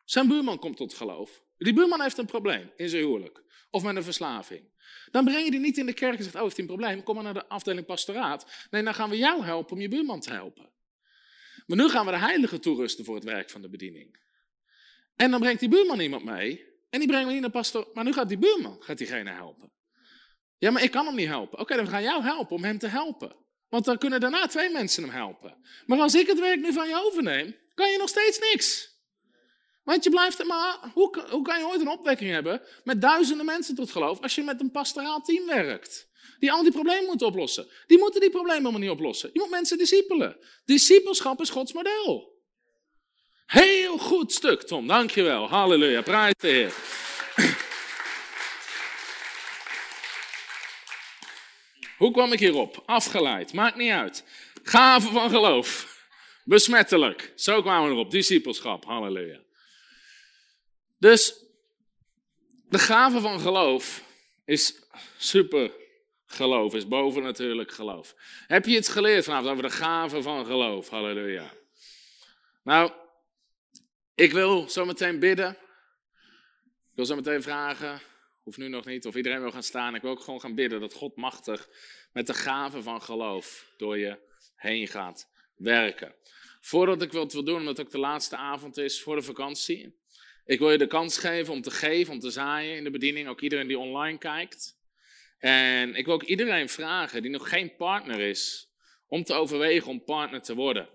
zijn 0.06 0.28
buurman 0.28 0.60
komt 0.60 0.78
tot 0.78 0.94
geloof. 0.94 1.44
Die 1.58 1.74
buurman 1.74 2.02
heeft 2.02 2.18
een 2.18 2.26
probleem 2.26 2.72
in 2.76 2.90
zijn 2.90 3.02
huwelijk 3.02 3.44
of 3.70 3.84
met 3.84 3.96
een 3.96 4.04
verslaving. 4.04 4.72
Dan 5.12 5.26
breng 5.26 5.46
je 5.46 5.52
die 5.52 5.60
niet 5.60 5.78
in 5.78 5.86
de 5.86 5.94
kerk 5.94 6.18
en 6.18 6.24
zegt, 6.24 6.36
oh, 6.36 6.42
heeft 6.42 6.58
hij 6.58 6.66
een 6.66 6.76
probleem? 6.76 7.04
Kom 7.04 7.16
maar 7.16 7.24
naar 7.24 7.34
de 7.34 7.48
afdeling 7.48 7.86
pastoraat. 7.86 8.68
Nee, 8.70 8.84
dan 8.84 8.94
gaan 8.94 9.10
we 9.10 9.18
jou 9.18 9.44
helpen 9.44 9.76
om 9.76 9.82
je 9.82 9.88
buurman 9.88 10.20
te 10.20 10.32
helpen. 10.32 10.72
Maar 11.66 11.78
nu 11.78 11.90
gaan 11.90 12.06
we 12.06 12.12
de 12.12 12.18
heilige 12.18 12.60
toerusten 12.60 13.06
voor 13.06 13.16
het 13.16 13.24
werk 13.24 13.50
van 13.50 13.62
de 13.62 13.70
bediening. 13.70 14.22
En 15.16 15.32
dan 15.32 15.40
brengt 15.40 15.60
die 15.60 15.70
buurman 15.70 16.00
iemand 16.00 16.24
mee. 16.24 16.66
En 16.90 17.00
die 17.00 17.08
brengen 17.08 17.28
we 17.28 17.34
niet 17.34 17.42
naar 17.42 17.52
pastor. 17.52 17.90
Maar 17.94 18.04
nu 18.04 18.14
gaat 18.14 18.30
die 18.30 18.38
buurman 18.38 18.78
gaat 18.80 18.98
diegene 18.98 19.32
helpen. 19.32 19.72
Ja, 20.58 20.72
maar 20.72 20.84
ik 20.84 20.92
kan 20.92 21.06
hem 21.06 21.16
niet 21.16 21.28
helpen. 21.28 21.60
Oké, 21.60 21.76
dan 21.76 21.88
gaan 21.88 22.02
we 22.02 22.08
jou 22.08 22.24
helpen 22.24 22.56
om 22.56 22.64
hem 22.64 22.78
te 22.78 22.88
helpen. 22.88 23.36
Want 23.70 23.86
dan 23.86 23.98
kunnen 23.98 24.20
daarna 24.20 24.48
twee 24.48 24.70
mensen 24.70 25.04
hem 25.04 25.12
helpen. 25.12 25.58
Maar 25.86 26.00
als 26.00 26.16
ik 26.16 26.28
het 26.28 26.40
werk 26.40 26.60
nu 26.60 26.74
van 26.74 26.88
je 26.88 27.02
overneem, 27.06 27.56
kan 27.74 27.92
je 27.92 27.98
nog 27.98 28.10
steeds 28.10 28.40
niks. 28.40 28.93
Want 29.84 30.04
je 30.04 30.10
blijft, 30.10 30.44
maar 30.44 30.78
hoe, 30.94 31.42
kan 31.44 31.60
je 31.60 31.66
ooit 31.66 31.82
een 31.82 31.88
opwekking 31.88 32.32
hebben 32.32 32.62
met 32.84 33.02
duizenden 33.02 33.46
mensen 33.46 33.76
tot 33.76 33.92
geloof 33.92 34.22
als 34.22 34.36
je 34.36 34.44
met 34.44 34.60
een 34.60 34.72
pastoraal 34.72 35.22
team 35.22 35.46
werkt? 35.46 36.12
Die 36.40 36.52
al 36.52 36.64
die 36.64 36.72
problemen 36.72 37.06
moeten 37.06 37.28
oplossen. 37.28 37.68
Die 37.88 37.98
moeten 37.98 38.22
die 38.22 38.30
problemen 38.30 38.58
helemaal 38.58 38.82
niet 38.82 38.90
oplossen. 38.90 39.30
Je 39.34 39.40
moet 39.40 39.50
mensen 39.50 39.78
discipelen. 39.78 40.38
Discipelschap 40.66 41.42
is 41.42 41.50
Gods 41.50 41.74
model. 41.74 42.32
Heel 43.46 43.98
goed 43.98 44.32
stuk, 44.32 44.62
Tom. 44.62 44.88
Dankjewel. 44.88 45.50
Halleluja. 45.50 46.02
Prijs 46.02 46.34
de 46.38 46.48
Heer. 46.48 46.74
Hoe 51.98 52.12
kwam 52.12 52.32
ik 52.32 52.40
hierop? 52.40 52.84
Afgeleid. 52.86 53.54
Maakt 53.54 53.76
niet 53.76 53.92
uit. 53.92 54.24
Gaven 54.64 55.12
van 55.12 55.30
geloof. 55.30 55.98
Besmettelijk. 56.44 57.34
Zo 57.36 57.62
kwamen 57.62 57.90
we 57.90 57.96
erop. 57.96 58.12
Discipelschap. 58.12 58.86
Halleluja. 58.86 59.40
Dus 61.04 61.46
de 62.70 62.80
gave 62.80 63.20
van 63.20 63.40
geloof 63.40 64.04
is 64.46 64.84
super 65.18 65.72
geloof, 66.26 66.74
is 66.74 66.88
boven 66.88 67.24
natuurlijk 67.24 67.72
geloof. 67.72 68.16
Heb 68.48 68.66
je 68.66 68.78
iets 68.78 68.90
geleerd 68.90 69.24
vanavond 69.24 69.50
over 69.50 69.64
de 69.64 69.70
gave 69.70 70.22
van 70.22 70.46
geloof? 70.46 70.90
Halleluja. 70.90 71.54
Nou, 72.64 72.92
ik 74.16 74.32
wil 74.32 74.70
zo 74.70 74.86
meteen 74.86 75.20
bidden. 75.20 75.50
Ik 76.90 76.96
wil 76.96 77.06
zo 77.06 77.16
meteen 77.16 77.42
vragen, 77.42 78.02
hoeft 78.44 78.58
nu 78.58 78.68
nog 78.68 78.86
niet, 78.86 79.06
of 79.06 79.16
iedereen 79.16 79.42
wil 79.42 79.52
gaan 79.52 79.64
staan. 79.64 79.96
Ik 79.96 80.02
wil 80.02 80.12
ook 80.12 80.24
gewoon 80.24 80.42
gaan 80.42 80.56
bidden 80.56 80.80
dat 80.80 80.94
God 80.94 81.16
machtig 81.16 81.70
met 82.12 82.28
de 82.28 82.34
gave 82.34 82.82
van 82.82 83.02
geloof 83.02 83.74
door 83.78 83.98
je 83.98 84.20
heen 84.56 84.88
gaat 84.88 85.30
werken. 85.56 86.16
Voordat 86.62 87.02
ik 87.02 87.12
wat 87.12 87.34
wil 87.34 87.44
doen, 87.44 87.60
omdat 87.60 87.78
het 87.78 87.86
ook 87.86 87.92
de 87.92 88.00
laatste 88.00 88.36
avond 88.36 88.78
is 88.78 89.02
voor 89.02 89.16
de 89.16 89.22
vakantie. 89.22 90.02
Ik 90.46 90.60
wil 90.60 90.72
je 90.72 90.78
de 90.78 90.88
kans 90.88 91.18
geven 91.18 91.54
om 91.54 91.62
te 91.62 91.72
geven, 91.72 92.14
om 92.14 92.20
te 92.20 92.30
zaaien 92.30 92.78
in 92.78 92.84
de 92.84 92.92
bediening. 92.92 93.28
Ook 93.28 93.42
iedereen 93.42 93.68
die 93.68 93.80
online 93.80 94.18
kijkt. 94.18 94.78
En 95.40 95.96
ik 95.96 96.06
wil 96.06 96.14
ook 96.14 96.24
iedereen 96.24 96.70
vragen 96.70 97.22
die 97.22 97.32
nog 97.32 97.50
geen 97.50 97.76
partner 97.76 98.20
is, 98.20 98.70
om 99.08 99.24
te 99.24 99.34
overwegen 99.34 99.90
om 99.90 100.04
partner 100.04 100.42
te 100.42 100.56
worden. 100.56 100.90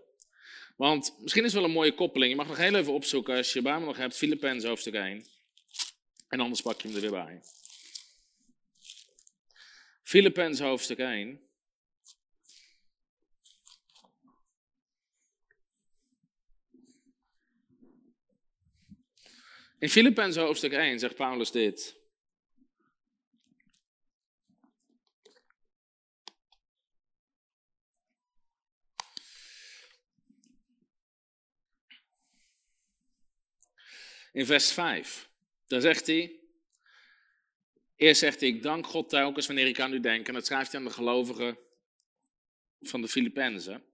Want 0.77 1.17
misschien 1.21 1.45
is 1.45 1.53
wel 1.53 1.65
een 1.65 1.71
mooie 1.71 1.95
koppeling. 1.95 2.31
Je 2.31 2.37
mag 2.37 2.49
nog 2.49 2.57
heel 2.57 2.75
even 2.75 2.93
opzoeken 2.93 3.37
als 3.37 3.53
je 3.53 3.63
bij 3.63 3.79
me 3.79 3.85
nog 3.85 3.97
hebt, 3.97 4.17
Filippenzen 4.17 4.69
hoofdstuk 4.69 4.95
1. 4.95 5.27
En 6.29 6.41
anders 6.41 6.61
pak 6.61 6.81
je 6.81 6.89
hem 6.89 6.97
er 6.97 7.03
weer 7.03 7.11
bij. 7.11 7.41
Filippenzen 10.03 10.67
hoofdstuk 10.67 10.99
1. 10.99 11.48
In 19.79 19.89
Filippenzen 19.89 20.43
hoofdstuk 20.43 20.73
1 20.73 20.99
zegt 20.99 21.15
Paulus 21.15 21.51
dit. 21.51 21.97
In 34.33 34.47
vers 34.47 34.73
5, 34.73 35.31
dan 35.67 35.81
zegt 35.81 36.07
hij, 36.07 36.41
eerst 37.97 38.21
zegt 38.21 38.41
hij, 38.41 38.49
ik 38.49 38.63
dank 38.63 38.87
God 38.87 39.09
telkens 39.09 39.47
wanneer 39.47 39.67
ik 39.67 39.81
aan 39.81 39.93
u 39.93 40.01
denk. 40.01 40.29
En 40.29 40.35
dat 40.35 40.47
schrijft 40.47 40.73
hij 40.73 40.81
aan 40.81 40.87
de 40.87 40.93
gelovigen 40.93 41.59
van 42.81 43.01
de 43.01 43.09
Filippenzen. 43.09 43.88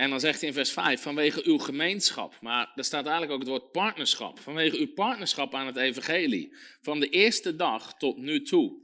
En 0.00 0.10
dan 0.10 0.20
zegt 0.20 0.40
hij 0.40 0.48
in 0.48 0.54
vers 0.54 0.72
5, 0.72 1.00
vanwege 1.00 1.44
uw 1.44 1.58
gemeenschap. 1.58 2.38
Maar 2.40 2.72
er 2.74 2.84
staat 2.84 3.04
eigenlijk 3.04 3.32
ook 3.32 3.38
het 3.38 3.48
woord 3.48 3.72
partnerschap. 3.72 4.38
Vanwege 4.38 4.78
uw 4.78 4.92
partnerschap 4.92 5.54
aan 5.54 5.66
het 5.66 5.76
evangelie. 5.76 6.56
Van 6.80 7.00
de 7.00 7.08
eerste 7.08 7.56
dag 7.56 7.94
tot 7.94 8.16
nu 8.16 8.42
toe. 8.42 8.78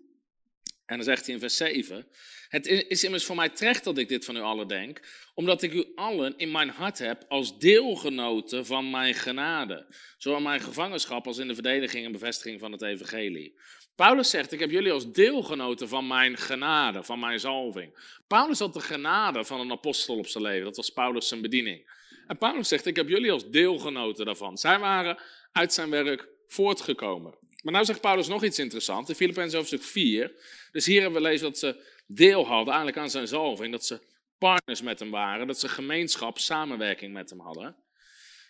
En 0.86 0.96
dan 0.96 1.04
zegt 1.04 1.26
hij 1.26 1.34
in 1.34 1.40
vers 1.40 1.56
7, 1.56 2.06
het 2.48 2.66
is 2.66 3.04
immers 3.04 3.24
voor 3.24 3.36
mij 3.36 3.48
terecht 3.48 3.84
dat 3.84 3.98
ik 3.98 4.08
dit 4.08 4.24
van 4.24 4.36
u 4.36 4.40
allen 4.40 4.68
denk, 4.68 5.00
omdat 5.34 5.62
ik 5.62 5.72
u 5.72 5.84
allen 5.94 6.34
in 6.36 6.50
mijn 6.50 6.68
hart 6.68 6.98
heb 6.98 7.24
als 7.28 7.58
deelgenoten 7.58 8.66
van 8.66 8.90
mijn 8.90 9.14
genade. 9.14 9.86
Zowel 10.18 10.38
in 10.38 10.44
mijn 10.44 10.60
gevangenschap 10.60 11.26
als 11.26 11.38
in 11.38 11.48
de 11.48 11.54
verdediging 11.54 12.04
en 12.04 12.12
bevestiging 12.12 12.60
van 12.60 12.72
het 12.72 12.82
evangelie. 12.82 13.60
Paulus 13.96 14.30
zegt, 14.30 14.52
ik 14.52 14.60
heb 14.60 14.70
jullie 14.70 14.92
als 14.92 15.12
deelgenoten 15.12 15.88
van 15.88 16.06
mijn 16.06 16.36
genade, 16.36 17.02
van 17.02 17.18
mijn 17.18 17.40
zalving. 17.40 18.16
Paulus 18.26 18.58
had 18.58 18.74
de 18.74 18.80
genade 18.80 19.44
van 19.44 19.60
een 19.60 19.70
apostel 19.70 20.16
op 20.16 20.26
zijn 20.26 20.44
leven, 20.44 20.64
dat 20.64 20.76
was 20.76 20.90
Paulus 20.90 21.28
zijn 21.28 21.40
bediening. 21.40 21.90
En 22.26 22.38
Paulus 22.38 22.68
zegt, 22.68 22.86
ik 22.86 22.96
heb 22.96 23.08
jullie 23.08 23.32
als 23.32 23.50
deelgenoten 23.50 24.24
daarvan. 24.24 24.58
Zij 24.58 24.78
waren 24.78 25.18
uit 25.52 25.72
zijn 25.72 25.90
werk 25.90 26.28
voortgekomen. 26.46 27.34
Maar 27.62 27.72
nou 27.72 27.84
zegt 27.84 28.00
Paulus 28.00 28.28
nog 28.28 28.44
iets 28.44 28.58
interessants, 28.58 29.08
in 29.08 29.16
Filippenzen 29.16 29.58
hoofdstuk 29.58 29.82
4. 29.82 30.32
Dus 30.72 30.86
hier 30.86 31.00
hebben 31.00 31.22
we 31.22 31.28
lezen 31.28 31.46
dat 31.46 31.58
ze 31.58 31.84
deel 32.06 32.46
hadden 32.46 32.74
eigenlijk 32.74 32.98
aan 32.98 33.10
zijn 33.10 33.28
zalving, 33.28 33.72
dat 33.72 33.86
ze 33.86 34.00
partners 34.38 34.82
met 34.82 34.98
hem 34.98 35.10
waren, 35.10 35.46
dat 35.46 35.58
ze 35.58 35.68
gemeenschap, 35.68 36.38
samenwerking 36.38 37.12
met 37.12 37.30
hem 37.30 37.40
hadden. 37.40 37.76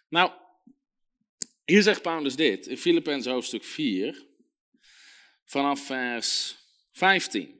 Nou, 0.09 0.31
hier 1.65 1.83
zegt 1.83 2.03
Paulus 2.03 2.37
dit, 2.37 2.67
in 2.67 2.79
Filippenzen 2.79 3.33
hoofdstuk 3.33 3.65
4 3.65 4.26
vanaf 5.47 5.87
vers 5.87 6.57
15. 6.93 7.57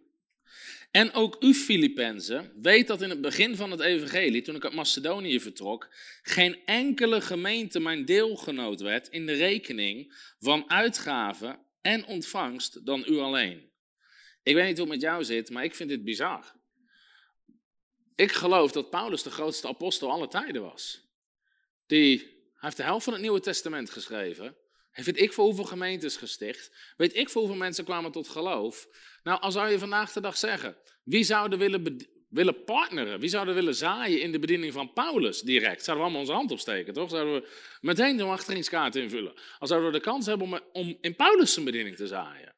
En 0.91 1.13
ook 1.13 1.37
u, 1.41 1.55
Filippenzen, 1.55 2.53
weet 2.63 2.87
dat 2.87 3.03
in 3.03 3.11
het 3.11 3.21
begin 3.21 3.57
van 3.57 3.71
het 3.71 3.81
evangelie, 3.81 4.43
toen 4.43 4.55
ik 4.55 4.65
uit 4.65 4.75
Macedonië 4.75 5.41
vertrok, 5.41 5.89
geen 6.23 6.65
enkele 6.65 7.21
gemeente 7.21 7.81
mijn 7.81 8.05
deelgenoot 8.05 8.81
werd 8.81 9.09
in 9.09 9.27
de 9.27 9.33
rekening 9.33 10.15
van 10.39 10.71
uitgaven 10.71 11.59
en 11.81 12.07
ontvangst 12.07 12.87
dan 12.87 13.05
u 13.09 13.19
alleen. 13.19 13.71
Ik 14.43 14.55
weet 14.55 14.67
niet 14.67 14.79
hoe 14.79 14.87
het 14.87 14.95
met 14.95 15.03
jou 15.03 15.25
zit, 15.25 15.51
maar 15.51 15.65
ik 15.65 15.75
vind 15.75 15.89
dit 15.89 16.05
bizar. 16.05 16.55
Ik 18.15 18.33
geloof 18.33 18.73
dat 18.73 18.91
Paulus 18.91 19.23
de 19.23 19.31
grootste 19.31 19.69
apostel 19.69 20.11
aller 20.11 20.29
tijden 20.29 20.63
was. 20.63 21.01
Die, 21.87 22.19
hij 22.19 22.29
heeft 22.59 22.77
de 22.77 22.83
helft 22.83 23.05
van 23.05 23.13
het 23.13 23.23
Nieuwe 23.23 23.41
Testament 23.41 23.91
geschreven. 23.91 24.57
Weet 25.05 25.21
ik 25.21 25.33
voor 25.33 25.45
hoeveel 25.45 25.65
gemeentes 25.65 26.17
gesticht? 26.17 26.95
Weet 26.97 27.17
ik 27.17 27.29
voor 27.29 27.41
hoeveel 27.41 27.59
mensen 27.59 27.85
kwamen 27.85 28.13
tot 28.13 28.29
geloof? 28.29 28.89
Nou, 29.23 29.41
als 29.41 29.55
zou 29.55 29.71
je 29.71 29.79
vandaag 29.79 30.13
de 30.13 30.21
dag 30.21 30.37
zeggen, 30.37 30.77
wie 31.05 31.25
zouden 31.25 31.59
willen, 31.59 32.07
willen 32.29 32.65
partneren? 32.65 33.21
Wie 33.21 33.29
zouden 33.29 33.55
willen 33.55 33.75
zaaien 33.75 34.21
in 34.21 34.33
de 34.33 34.39
bediening 34.39 34.73
van 34.73 34.93
Paulus 34.93 35.41
direct? 35.41 35.85
Zouden 35.85 35.97
we 35.97 36.03
allemaal 36.03 36.21
onze 36.21 36.33
hand 36.33 36.51
opsteken, 36.51 36.93
toch? 36.93 37.11
Zouden 37.11 37.35
we 37.35 37.49
meteen 37.81 38.17
de 38.17 38.25
wachtingskaart 38.25 38.97
invullen? 38.97 39.35
Als 39.59 39.71
zouden 39.71 39.91
we 39.93 39.99
de 39.99 40.05
kans 40.05 40.27
hebben 40.27 40.63
om, 40.73 40.99
in 41.01 41.17
Paulus 41.17 41.53
zijn 41.53 41.65
bediening 41.65 41.97
te 41.97 42.07
zaaien? 42.07 42.55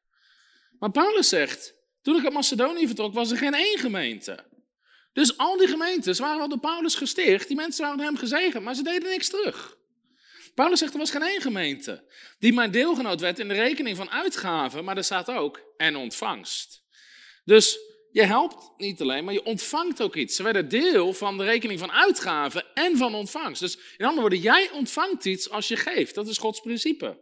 Maar 0.79 0.91
Paulus 0.91 1.29
zegt, 1.29 1.73
toen 2.01 2.15
ik 2.15 2.23
uit 2.23 2.33
Macedonië 2.33 2.87
vertrok, 2.87 3.13
was 3.13 3.31
er 3.31 3.37
geen 3.37 3.53
één 3.53 3.77
gemeente. 3.77 4.47
Dus 5.13 5.37
al 5.37 5.57
die 5.57 5.67
gemeentes 5.67 6.19
waren 6.19 6.37
wel 6.37 6.49
door 6.49 6.59
Paulus 6.59 6.95
gesticht, 6.95 7.47
die 7.47 7.57
mensen 7.57 7.85
waren 7.85 7.99
hem 7.99 8.17
gezegend, 8.17 8.63
maar 8.63 8.75
ze 8.75 8.83
deden 8.83 9.09
niks 9.09 9.29
terug. 9.29 9.77
Paulus 10.59 10.79
zegt, 10.79 10.93
er 10.93 10.99
was 10.99 11.11
geen 11.11 11.21
één 11.21 11.41
gemeente 11.41 12.03
die 12.39 12.53
mijn 12.53 12.71
deelgenoot 12.71 13.19
werd 13.19 13.39
in 13.39 13.47
de 13.47 13.53
rekening 13.53 13.97
van 13.97 14.09
uitgaven, 14.09 14.83
maar 14.83 14.97
er 14.97 15.03
staat 15.03 15.29
ook 15.29 15.61
en 15.77 15.95
ontvangst. 15.95 16.83
Dus 17.43 17.79
je 18.11 18.23
helpt 18.23 18.71
niet 18.77 19.01
alleen, 19.01 19.23
maar 19.23 19.33
je 19.33 19.43
ontvangt 19.43 20.01
ook 20.01 20.15
iets. 20.15 20.35
Ze 20.35 20.43
werden 20.43 20.69
deel 20.69 21.13
van 21.13 21.37
de 21.37 21.43
rekening 21.43 21.79
van 21.79 21.91
uitgaven 21.91 22.65
en 22.73 22.97
van 22.97 23.15
ontvangst. 23.15 23.61
Dus 23.61 23.75
in 23.75 24.05
andere 24.05 24.21
woorden, 24.21 24.39
jij 24.39 24.71
ontvangt 24.71 25.25
iets 25.25 25.49
als 25.49 25.67
je 25.67 25.75
geeft. 25.75 26.15
Dat 26.15 26.27
is 26.27 26.37
Gods 26.37 26.59
principe. 26.59 27.19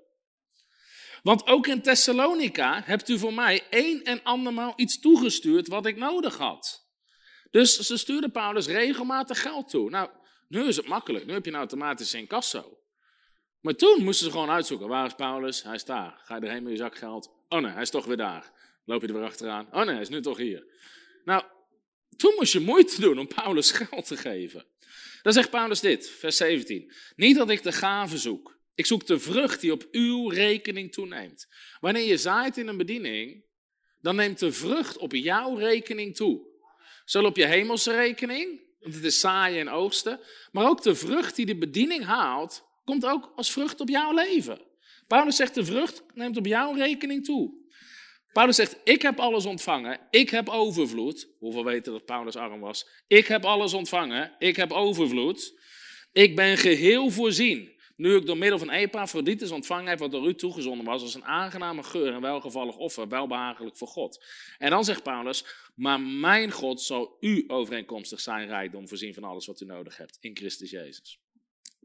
Want 1.23 1.47
ook 1.47 1.68
in 1.68 1.81
Thessalonica 1.81 2.81
hebt 2.85 3.09
u 3.09 3.19
voor 3.19 3.34
mij 3.34 3.64
een 3.69 4.03
en 4.03 4.23
andermaal 4.23 4.73
iets 4.76 4.99
toegestuurd 4.99 5.68
wat 5.68 5.85
ik 5.85 5.97
nodig 5.97 6.38
had. 6.38 6.88
Dus 7.51 7.77
ze 7.77 7.97
stuurden 7.97 8.31
Paulus 8.31 8.68
regelmatig 8.68 9.41
geld 9.41 9.69
toe. 9.69 9.89
Nou, 9.89 10.09
nu 10.47 10.68
is 10.68 10.76
het 10.76 10.88
makkelijk. 10.88 11.26
Nu 11.26 11.34
heb 11.34 11.45
je 11.45 11.51
een 11.51 11.57
automatisch 11.57 12.14
in 12.14 12.27
kasso. 12.27 12.77
Maar 13.61 13.75
toen 13.75 14.03
moesten 14.03 14.25
ze 14.25 14.31
gewoon 14.31 14.49
uitzoeken. 14.49 14.88
Waar 14.88 15.05
is 15.05 15.13
Paulus? 15.13 15.63
Hij 15.63 15.73
is 15.73 15.85
daar. 15.85 16.21
Ga 16.23 16.35
je 16.35 16.41
erheen 16.41 16.63
met 16.63 16.71
je 16.71 16.77
zakgeld? 16.77 17.31
Oh 17.49 17.59
nee, 17.59 17.71
hij 17.71 17.81
is 17.81 17.89
toch 17.89 18.05
weer 18.05 18.17
daar. 18.17 18.51
Loop 18.85 19.01
je 19.01 19.07
er 19.07 19.13
weer 19.13 19.23
achteraan? 19.23 19.67
Oh 19.71 19.84
nee, 19.84 19.93
hij 19.93 20.01
is 20.01 20.09
nu 20.09 20.21
toch 20.21 20.38
hier. 20.38 20.65
Nou, 21.23 21.43
Toen 22.17 22.34
moest 22.38 22.53
je 22.53 22.59
moeite 22.59 23.01
doen 23.01 23.19
om 23.19 23.27
Paulus 23.27 23.71
geld 23.71 24.07
te 24.07 24.17
geven. 24.17 24.65
Dan 25.21 25.34
zegt 25.34 25.49
Paulus 25.49 25.79
dit, 25.79 26.09
vers 26.09 26.38
17. 26.38 26.93
Niet 27.15 27.35
dat 27.35 27.49
ik 27.49 27.63
de 27.63 27.71
gave 27.71 28.17
zoek. 28.17 28.59
Ik 28.75 28.85
zoek 28.85 29.05
de 29.05 29.19
vrucht 29.19 29.61
die 29.61 29.71
op 29.71 29.88
uw 29.91 30.29
rekening 30.29 30.91
toeneemt. 30.91 31.47
Wanneer 31.79 32.05
je 32.05 32.17
zaait 32.17 32.57
in 32.57 32.67
een 32.67 32.77
bediening, 32.77 33.45
dan 34.01 34.15
neemt 34.15 34.39
de 34.39 34.51
vrucht 34.51 34.97
op 34.97 35.11
jouw 35.13 35.55
rekening 35.55 36.15
toe. 36.15 36.47
Zowel 37.05 37.29
op 37.29 37.35
je 37.35 37.45
hemelse 37.45 37.91
rekening, 37.91 38.61
want 38.79 38.95
het 38.95 39.03
is 39.03 39.19
zaaien 39.19 39.59
en 39.59 39.69
oogsten, 39.69 40.19
maar 40.51 40.67
ook 40.67 40.81
de 40.81 40.95
vrucht 40.95 41.35
die 41.35 41.45
de 41.45 41.57
bediening 41.57 42.05
haalt, 42.05 42.66
komt 42.88 43.05
ook 43.05 43.31
als 43.35 43.51
vrucht 43.51 43.81
op 43.81 43.89
jouw 43.89 44.14
leven. 44.14 44.61
Paulus 45.07 45.35
zegt 45.35 45.55
de 45.55 45.65
vrucht 45.65 46.03
neemt 46.14 46.38
op 46.38 46.45
jouw 46.45 46.73
rekening 46.73 47.26
toe. 47.26 47.53
Paulus 48.34 48.55
zegt, 48.55 48.77
ik 48.84 49.01
heb 49.01 49.19
alles 49.19 49.45
ontvangen, 49.45 49.99
ik 50.09 50.30
heb 50.30 50.49
overvloed. 50.49 51.27
Hoeveel 51.39 51.64
weten 51.64 51.91
dat 51.91 52.05
Paulus 52.05 52.35
arm 52.35 52.59
was? 52.59 52.88
Ik 53.07 53.27
heb 53.27 53.45
alles 53.45 53.73
ontvangen, 53.73 54.35
ik 54.39 54.55
heb 54.55 54.72
overvloed. 54.72 55.59
Ik 56.11 56.35
ben 56.35 56.57
geheel 56.57 57.09
voorzien. 57.09 57.76
Nu 57.95 58.15
ik 58.15 58.26
door 58.26 58.38
middel 58.38 58.59
van 58.59 58.69
Epaphroditus 58.69 59.51
ontvangen 59.51 59.88
heb 59.88 59.99
wat 59.99 60.11
door 60.11 60.27
u 60.27 60.35
toegezonden 60.35 60.85
was, 60.85 61.01
als 61.01 61.15
een 61.15 61.26
aangename 61.26 61.84
geur 61.84 62.14
en 62.14 62.22
welgevallig 62.22 62.77
offer, 62.77 63.07
welbehagelijk 63.07 63.77
voor 63.77 63.88
God. 63.88 64.26
En 64.57 64.69
dan 64.69 64.84
zegt 64.84 65.03
Paulus, 65.03 65.45
maar 65.76 66.01
mijn 66.01 66.51
God 66.51 66.81
zal 66.81 67.18
u 67.19 67.43
overeenkomstig 67.47 68.19
zijn 68.19 68.47
rijkdom 68.47 68.88
voorzien 68.88 69.14
van 69.14 69.23
alles 69.23 69.45
wat 69.45 69.61
u 69.61 69.65
nodig 69.65 69.97
hebt 69.97 70.18
in 70.19 70.35
Christus 70.35 70.69
Jezus. 70.69 71.19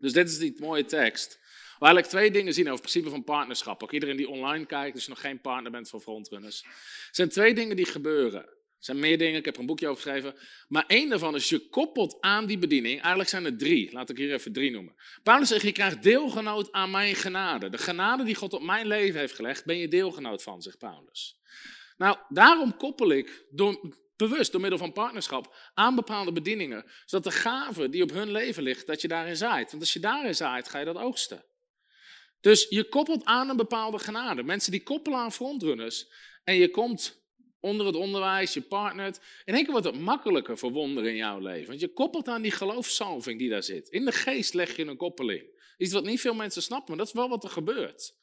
Dus 0.02 0.12
dit 0.12 0.28
is 0.28 0.38
die 0.38 0.54
mooie 0.58 0.84
tekst. 0.84 1.38
Waar 1.78 1.90
eigenlijk 1.90 2.06
twee 2.06 2.30
dingen 2.30 2.54
zien 2.54 2.64
over 2.64 2.82
het 2.82 2.90
principe 2.90 3.10
van 3.10 3.24
partnerschap. 3.24 3.82
Ook 3.82 3.92
iedereen 3.92 4.16
die 4.16 4.28
online 4.28 4.66
kijkt, 4.66 4.94
als 4.94 5.04
je 5.04 5.10
nog 5.10 5.20
geen 5.20 5.40
partner 5.40 5.70
bent 5.70 5.88
van 5.88 6.00
frontrunners. 6.00 6.62
Er 6.62 7.08
zijn 7.10 7.28
twee 7.28 7.54
dingen 7.54 7.76
die 7.76 7.86
gebeuren. 7.86 8.40
Er 8.40 8.88
zijn 8.88 8.98
meer 8.98 9.18
dingen, 9.18 9.38
ik 9.38 9.44
heb 9.44 9.54
er 9.54 9.60
een 9.60 9.66
boekje 9.66 9.88
over 9.88 10.02
geschreven. 10.02 10.34
Maar 10.68 10.84
één 10.86 11.08
daarvan 11.08 11.34
is, 11.34 11.48
je 11.48 11.68
koppelt 11.68 12.16
aan 12.20 12.46
die 12.46 12.58
bediening. 12.58 12.94
Eigenlijk 12.94 13.28
zijn 13.28 13.44
er 13.44 13.56
drie, 13.56 13.92
laat 13.92 14.10
ik 14.10 14.16
hier 14.16 14.32
even 14.32 14.52
drie 14.52 14.70
noemen. 14.70 14.94
Paulus 15.22 15.48
zegt, 15.48 15.62
je 15.62 15.72
krijgt 15.72 16.02
deelgenoot 16.02 16.72
aan 16.72 16.90
mijn 16.90 17.14
genade. 17.14 17.70
De 17.70 17.78
genade 17.78 18.24
die 18.24 18.34
God 18.34 18.52
op 18.52 18.62
mijn 18.62 18.86
leven 18.86 19.20
heeft 19.20 19.34
gelegd, 19.34 19.64
ben 19.64 19.78
je 19.78 19.88
deelgenoot 19.88 20.42
van, 20.42 20.62
zegt 20.62 20.78
Paulus. 20.78 21.40
Nou, 21.96 22.16
daarom 22.28 22.76
koppel 22.76 23.10
ik 23.10 23.44
door, 23.50 23.94
bewust 24.28 24.52
door 24.52 24.60
middel 24.60 24.78
van 24.78 24.92
partnerschap 24.92 25.56
aan 25.74 25.94
bepaalde 25.94 26.32
bedieningen. 26.32 26.84
Zodat 27.04 27.32
de 27.32 27.38
gave 27.38 27.88
die 27.88 28.02
op 28.02 28.10
hun 28.10 28.30
leven 28.30 28.62
ligt, 28.62 28.86
dat 28.86 29.00
je 29.00 29.08
daarin 29.08 29.36
zaait. 29.36 29.70
Want 29.70 29.82
als 29.82 29.92
je 29.92 30.00
daarin 30.00 30.34
zaait, 30.34 30.68
ga 30.68 30.78
je 30.78 30.84
dat 30.84 30.96
oogsten. 30.96 31.44
Dus 32.40 32.66
je 32.68 32.88
koppelt 32.88 33.24
aan 33.24 33.48
een 33.48 33.56
bepaalde 33.56 33.98
genade. 33.98 34.42
Mensen 34.42 34.72
die 34.72 34.82
koppelen 34.82 35.18
aan 35.18 35.32
frontrunners. 35.32 36.06
En 36.44 36.54
je 36.54 36.70
komt 36.70 37.20
onder 37.60 37.86
het 37.86 37.96
onderwijs, 37.96 38.54
je 38.54 38.60
partnert. 38.60 39.20
In 39.44 39.54
één 39.54 39.62
keer 39.62 39.72
wordt 39.72 39.86
het 39.86 40.00
makkelijker 40.00 40.58
voor 40.58 40.72
wonderen 40.72 41.10
in 41.10 41.16
jouw 41.16 41.38
leven. 41.38 41.68
Want 41.68 41.80
je 41.80 41.92
koppelt 41.92 42.28
aan 42.28 42.42
die 42.42 42.50
geloofsalving 42.50 43.38
die 43.38 43.50
daar 43.50 43.62
zit. 43.62 43.88
In 43.88 44.04
de 44.04 44.12
geest 44.12 44.54
leg 44.54 44.76
je 44.76 44.86
een 44.86 44.96
koppeling. 44.96 45.44
Iets 45.78 45.92
wat 45.92 46.04
niet 46.04 46.20
veel 46.20 46.34
mensen 46.34 46.62
snappen, 46.62 46.88
maar 46.88 46.98
dat 46.98 47.06
is 47.06 47.20
wel 47.20 47.28
wat 47.28 47.44
er 47.44 47.50
gebeurt. 47.50 48.14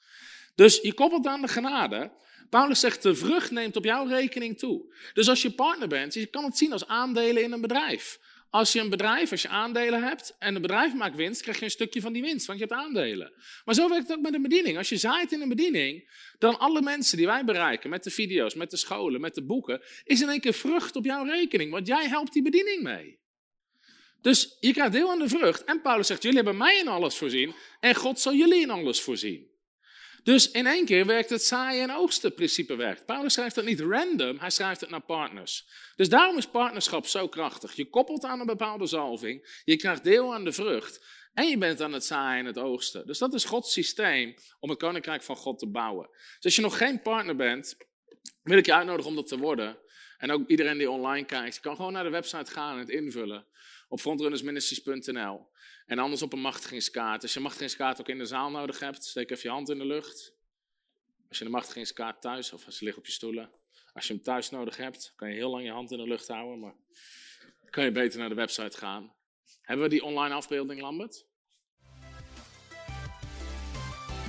Dus 0.55 0.79
je 0.81 0.93
koppelt 0.93 1.25
aan 1.25 1.41
de 1.41 1.47
genade. 1.47 2.11
Paulus 2.49 2.79
zegt, 2.79 3.03
de 3.03 3.15
vrucht 3.15 3.51
neemt 3.51 3.75
op 3.75 3.83
jouw 3.83 4.07
rekening 4.07 4.57
toe. 4.57 4.93
Dus 5.13 5.29
als 5.29 5.41
je 5.41 5.51
partner 5.51 5.87
bent, 5.87 6.13
je 6.13 6.25
kan 6.25 6.43
het 6.43 6.57
zien 6.57 6.71
als 6.71 6.87
aandelen 6.87 7.43
in 7.43 7.51
een 7.51 7.61
bedrijf. 7.61 8.19
Als 8.49 8.73
je 8.73 8.79
een 8.79 8.89
bedrijf, 8.89 9.31
als 9.31 9.41
je 9.41 9.47
aandelen 9.47 10.03
hebt 10.03 10.35
en 10.39 10.55
een 10.55 10.61
bedrijf 10.61 10.93
maakt 10.93 11.15
winst, 11.15 11.41
krijg 11.41 11.59
je 11.59 11.65
een 11.65 11.71
stukje 11.71 12.01
van 12.01 12.13
die 12.13 12.21
winst, 12.21 12.45
want 12.45 12.59
je 12.59 12.65
hebt 12.65 12.79
aandelen. 12.79 13.33
Maar 13.65 13.75
zo 13.75 13.89
werkt 13.89 14.07
het 14.07 14.17
ook 14.17 14.23
met 14.23 14.33
een 14.33 14.41
bediening. 14.41 14.77
Als 14.77 14.89
je 14.89 14.97
zaait 14.97 15.31
in 15.31 15.41
een 15.41 15.49
bediening, 15.49 16.09
dan 16.37 16.59
alle 16.59 16.81
mensen 16.81 17.17
die 17.17 17.25
wij 17.25 17.45
bereiken 17.45 17.89
met 17.89 18.03
de 18.03 18.09
video's, 18.09 18.53
met 18.53 18.71
de 18.71 18.77
scholen, 18.77 19.21
met 19.21 19.35
de 19.35 19.45
boeken, 19.45 19.81
is 20.03 20.21
in 20.21 20.29
één 20.29 20.39
keer 20.39 20.53
vrucht 20.53 20.95
op 20.95 21.05
jouw 21.05 21.23
rekening, 21.23 21.71
want 21.71 21.87
jij 21.87 22.07
helpt 22.07 22.33
die 22.33 22.43
bediening 22.43 22.81
mee. 22.81 23.19
Dus 24.21 24.57
je 24.59 24.73
krijgt 24.73 24.91
deel 24.91 25.11
aan 25.11 25.19
de 25.19 25.29
vrucht. 25.29 25.63
En 25.63 25.81
Paulus 25.81 26.07
zegt, 26.07 26.21
jullie 26.21 26.37
hebben 26.37 26.57
mij 26.57 26.79
in 26.79 26.87
alles 26.87 27.15
voorzien 27.15 27.53
en 27.79 27.95
God 27.95 28.19
zal 28.19 28.33
jullie 28.33 28.61
in 28.61 28.69
alles 28.69 29.01
voorzien. 29.01 29.48
Dus 30.23 30.51
in 30.51 30.67
één 30.67 30.85
keer 30.85 31.05
werkt 31.05 31.29
het 31.29 31.43
zaaien 31.43 31.83
en 31.83 31.95
oogsten 31.95 32.33
principe 32.33 32.75
werkt. 32.75 33.05
Paulus 33.05 33.33
schrijft 33.33 33.55
dat 33.55 33.65
niet 33.65 33.79
random, 33.79 34.39
hij 34.39 34.49
schrijft 34.49 34.81
het 34.81 34.89
naar 34.89 35.01
partners. 35.01 35.67
Dus 35.95 36.09
daarom 36.09 36.37
is 36.37 36.47
partnerschap 36.47 37.07
zo 37.07 37.27
krachtig. 37.27 37.73
Je 37.73 37.89
koppelt 37.89 38.23
aan 38.23 38.39
een 38.39 38.45
bepaalde 38.45 38.85
zalving, 38.85 39.61
je 39.63 39.75
krijgt 39.75 40.03
deel 40.03 40.33
aan 40.33 40.43
de 40.43 40.51
vrucht 40.51 41.05
en 41.33 41.47
je 41.47 41.57
bent 41.57 41.81
aan 41.81 41.93
het 41.93 42.05
zaaien 42.05 42.39
en 42.39 42.45
het 42.45 42.57
oogsten. 42.57 43.07
Dus 43.07 43.17
dat 43.17 43.33
is 43.33 43.45
Gods 43.45 43.73
systeem 43.73 44.33
om 44.59 44.69
het 44.69 44.79
koninkrijk 44.79 45.23
van 45.23 45.35
God 45.35 45.59
te 45.59 45.67
bouwen. 45.67 46.09
Dus 46.09 46.43
als 46.43 46.55
je 46.55 46.61
nog 46.61 46.77
geen 46.77 47.01
partner 47.01 47.35
bent, 47.35 47.77
wil 48.43 48.57
ik 48.57 48.65
je 48.65 48.73
uitnodigen 48.73 49.09
om 49.09 49.15
dat 49.15 49.27
te 49.27 49.37
worden. 49.37 49.77
En 50.17 50.31
ook 50.31 50.47
iedereen 50.47 50.77
die 50.77 50.89
online 50.89 51.25
kijkt, 51.25 51.59
kan 51.59 51.75
gewoon 51.75 51.93
naar 51.93 52.03
de 52.03 52.09
website 52.09 52.51
gaan 52.51 52.73
en 52.73 52.79
het 52.79 52.89
invullen 52.89 53.45
op 53.87 53.99
frontrunnersministries.nl. 53.99 55.47
En 55.89 55.99
anders 55.99 56.21
op 56.21 56.33
een 56.33 56.41
machtigingskaart. 56.41 57.21
Als 57.21 57.31
je 57.31 57.37
een 57.37 57.43
machtigingskaart 57.43 57.99
ook 57.99 58.07
in 58.07 58.17
de 58.17 58.25
zaal 58.25 58.49
nodig 58.49 58.79
hebt, 58.79 59.03
steek 59.03 59.31
even 59.31 59.43
je 59.43 59.55
hand 59.55 59.69
in 59.69 59.77
de 59.77 59.85
lucht. 59.85 60.33
Als 61.29 61.37
je 61.37 61.45
een 61.45 61.51
machtigingskaart 61.51 62.21
thuis, 62.21 62.53
of 62.53 62.65
als 62.65 62.79
je 62.79 62.85
ligt 62.85 62.97
op 62.97 63.05
je 63.05 63.11
stoelen. 63.11 63.51
Als 63.93 64.07
je 64.07 64.13
hem 64.13 64.21
thuis 64.21 64.49
nodig 64.49 64.77
hebt, 64.77 65.13
kan 65.15 65.29
je 65.29 65.35
heel 65.35 65.49
lang 65.49 65.63
je 65.63 65.71
hand 65.71 65.91
in 65.91 65.97
de 65.97 66.07
lucht 66.07 66.27
houden, 66.27 66.59
maar 66.59 66.73
kan 67.69 67.83
je 67.83 67.91
beter 67.91 68.19
naar 68.19 68.29
de 68.29 68.35
website 68.35 68.77
gaan. 68.77 69.13
Hebben 69.61 69.85
we 69.85 69.91
die 69.91 70.03
online 70.03 70.33
afbeelding, 70.33 70.81
Lambert? 70.81 71.25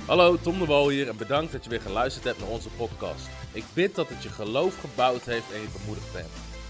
Hallo, 0.07 0.37
Tom 0.37 0.59
de 0.59 0.65
Wol 0.65 0.89
hier 0.89 1.07
en 1.07 1.17
bedankt 1.17 1.51
dat 1.51 1.63
je 1.63 1.69
weer 1.69 1.81
geluisterd 1.81 2.25
hebt 2.25 2.39
naar 2.39 2.49
onze 2.49 2.69
podcast. 2.69 3.29
Ik 3.53 3.65
bid 3.73 3.95
dat 3.95 4.09
het 4.09 4.23
je 4.23 4.29
geloof 4.29 4.79
gebouwd 4.79 5.25
heeft 5.25 5.51
en 5.51 5.61
je 5.61 5.77
bemoedigd 5.79 6.13
bent. 6.13 6.50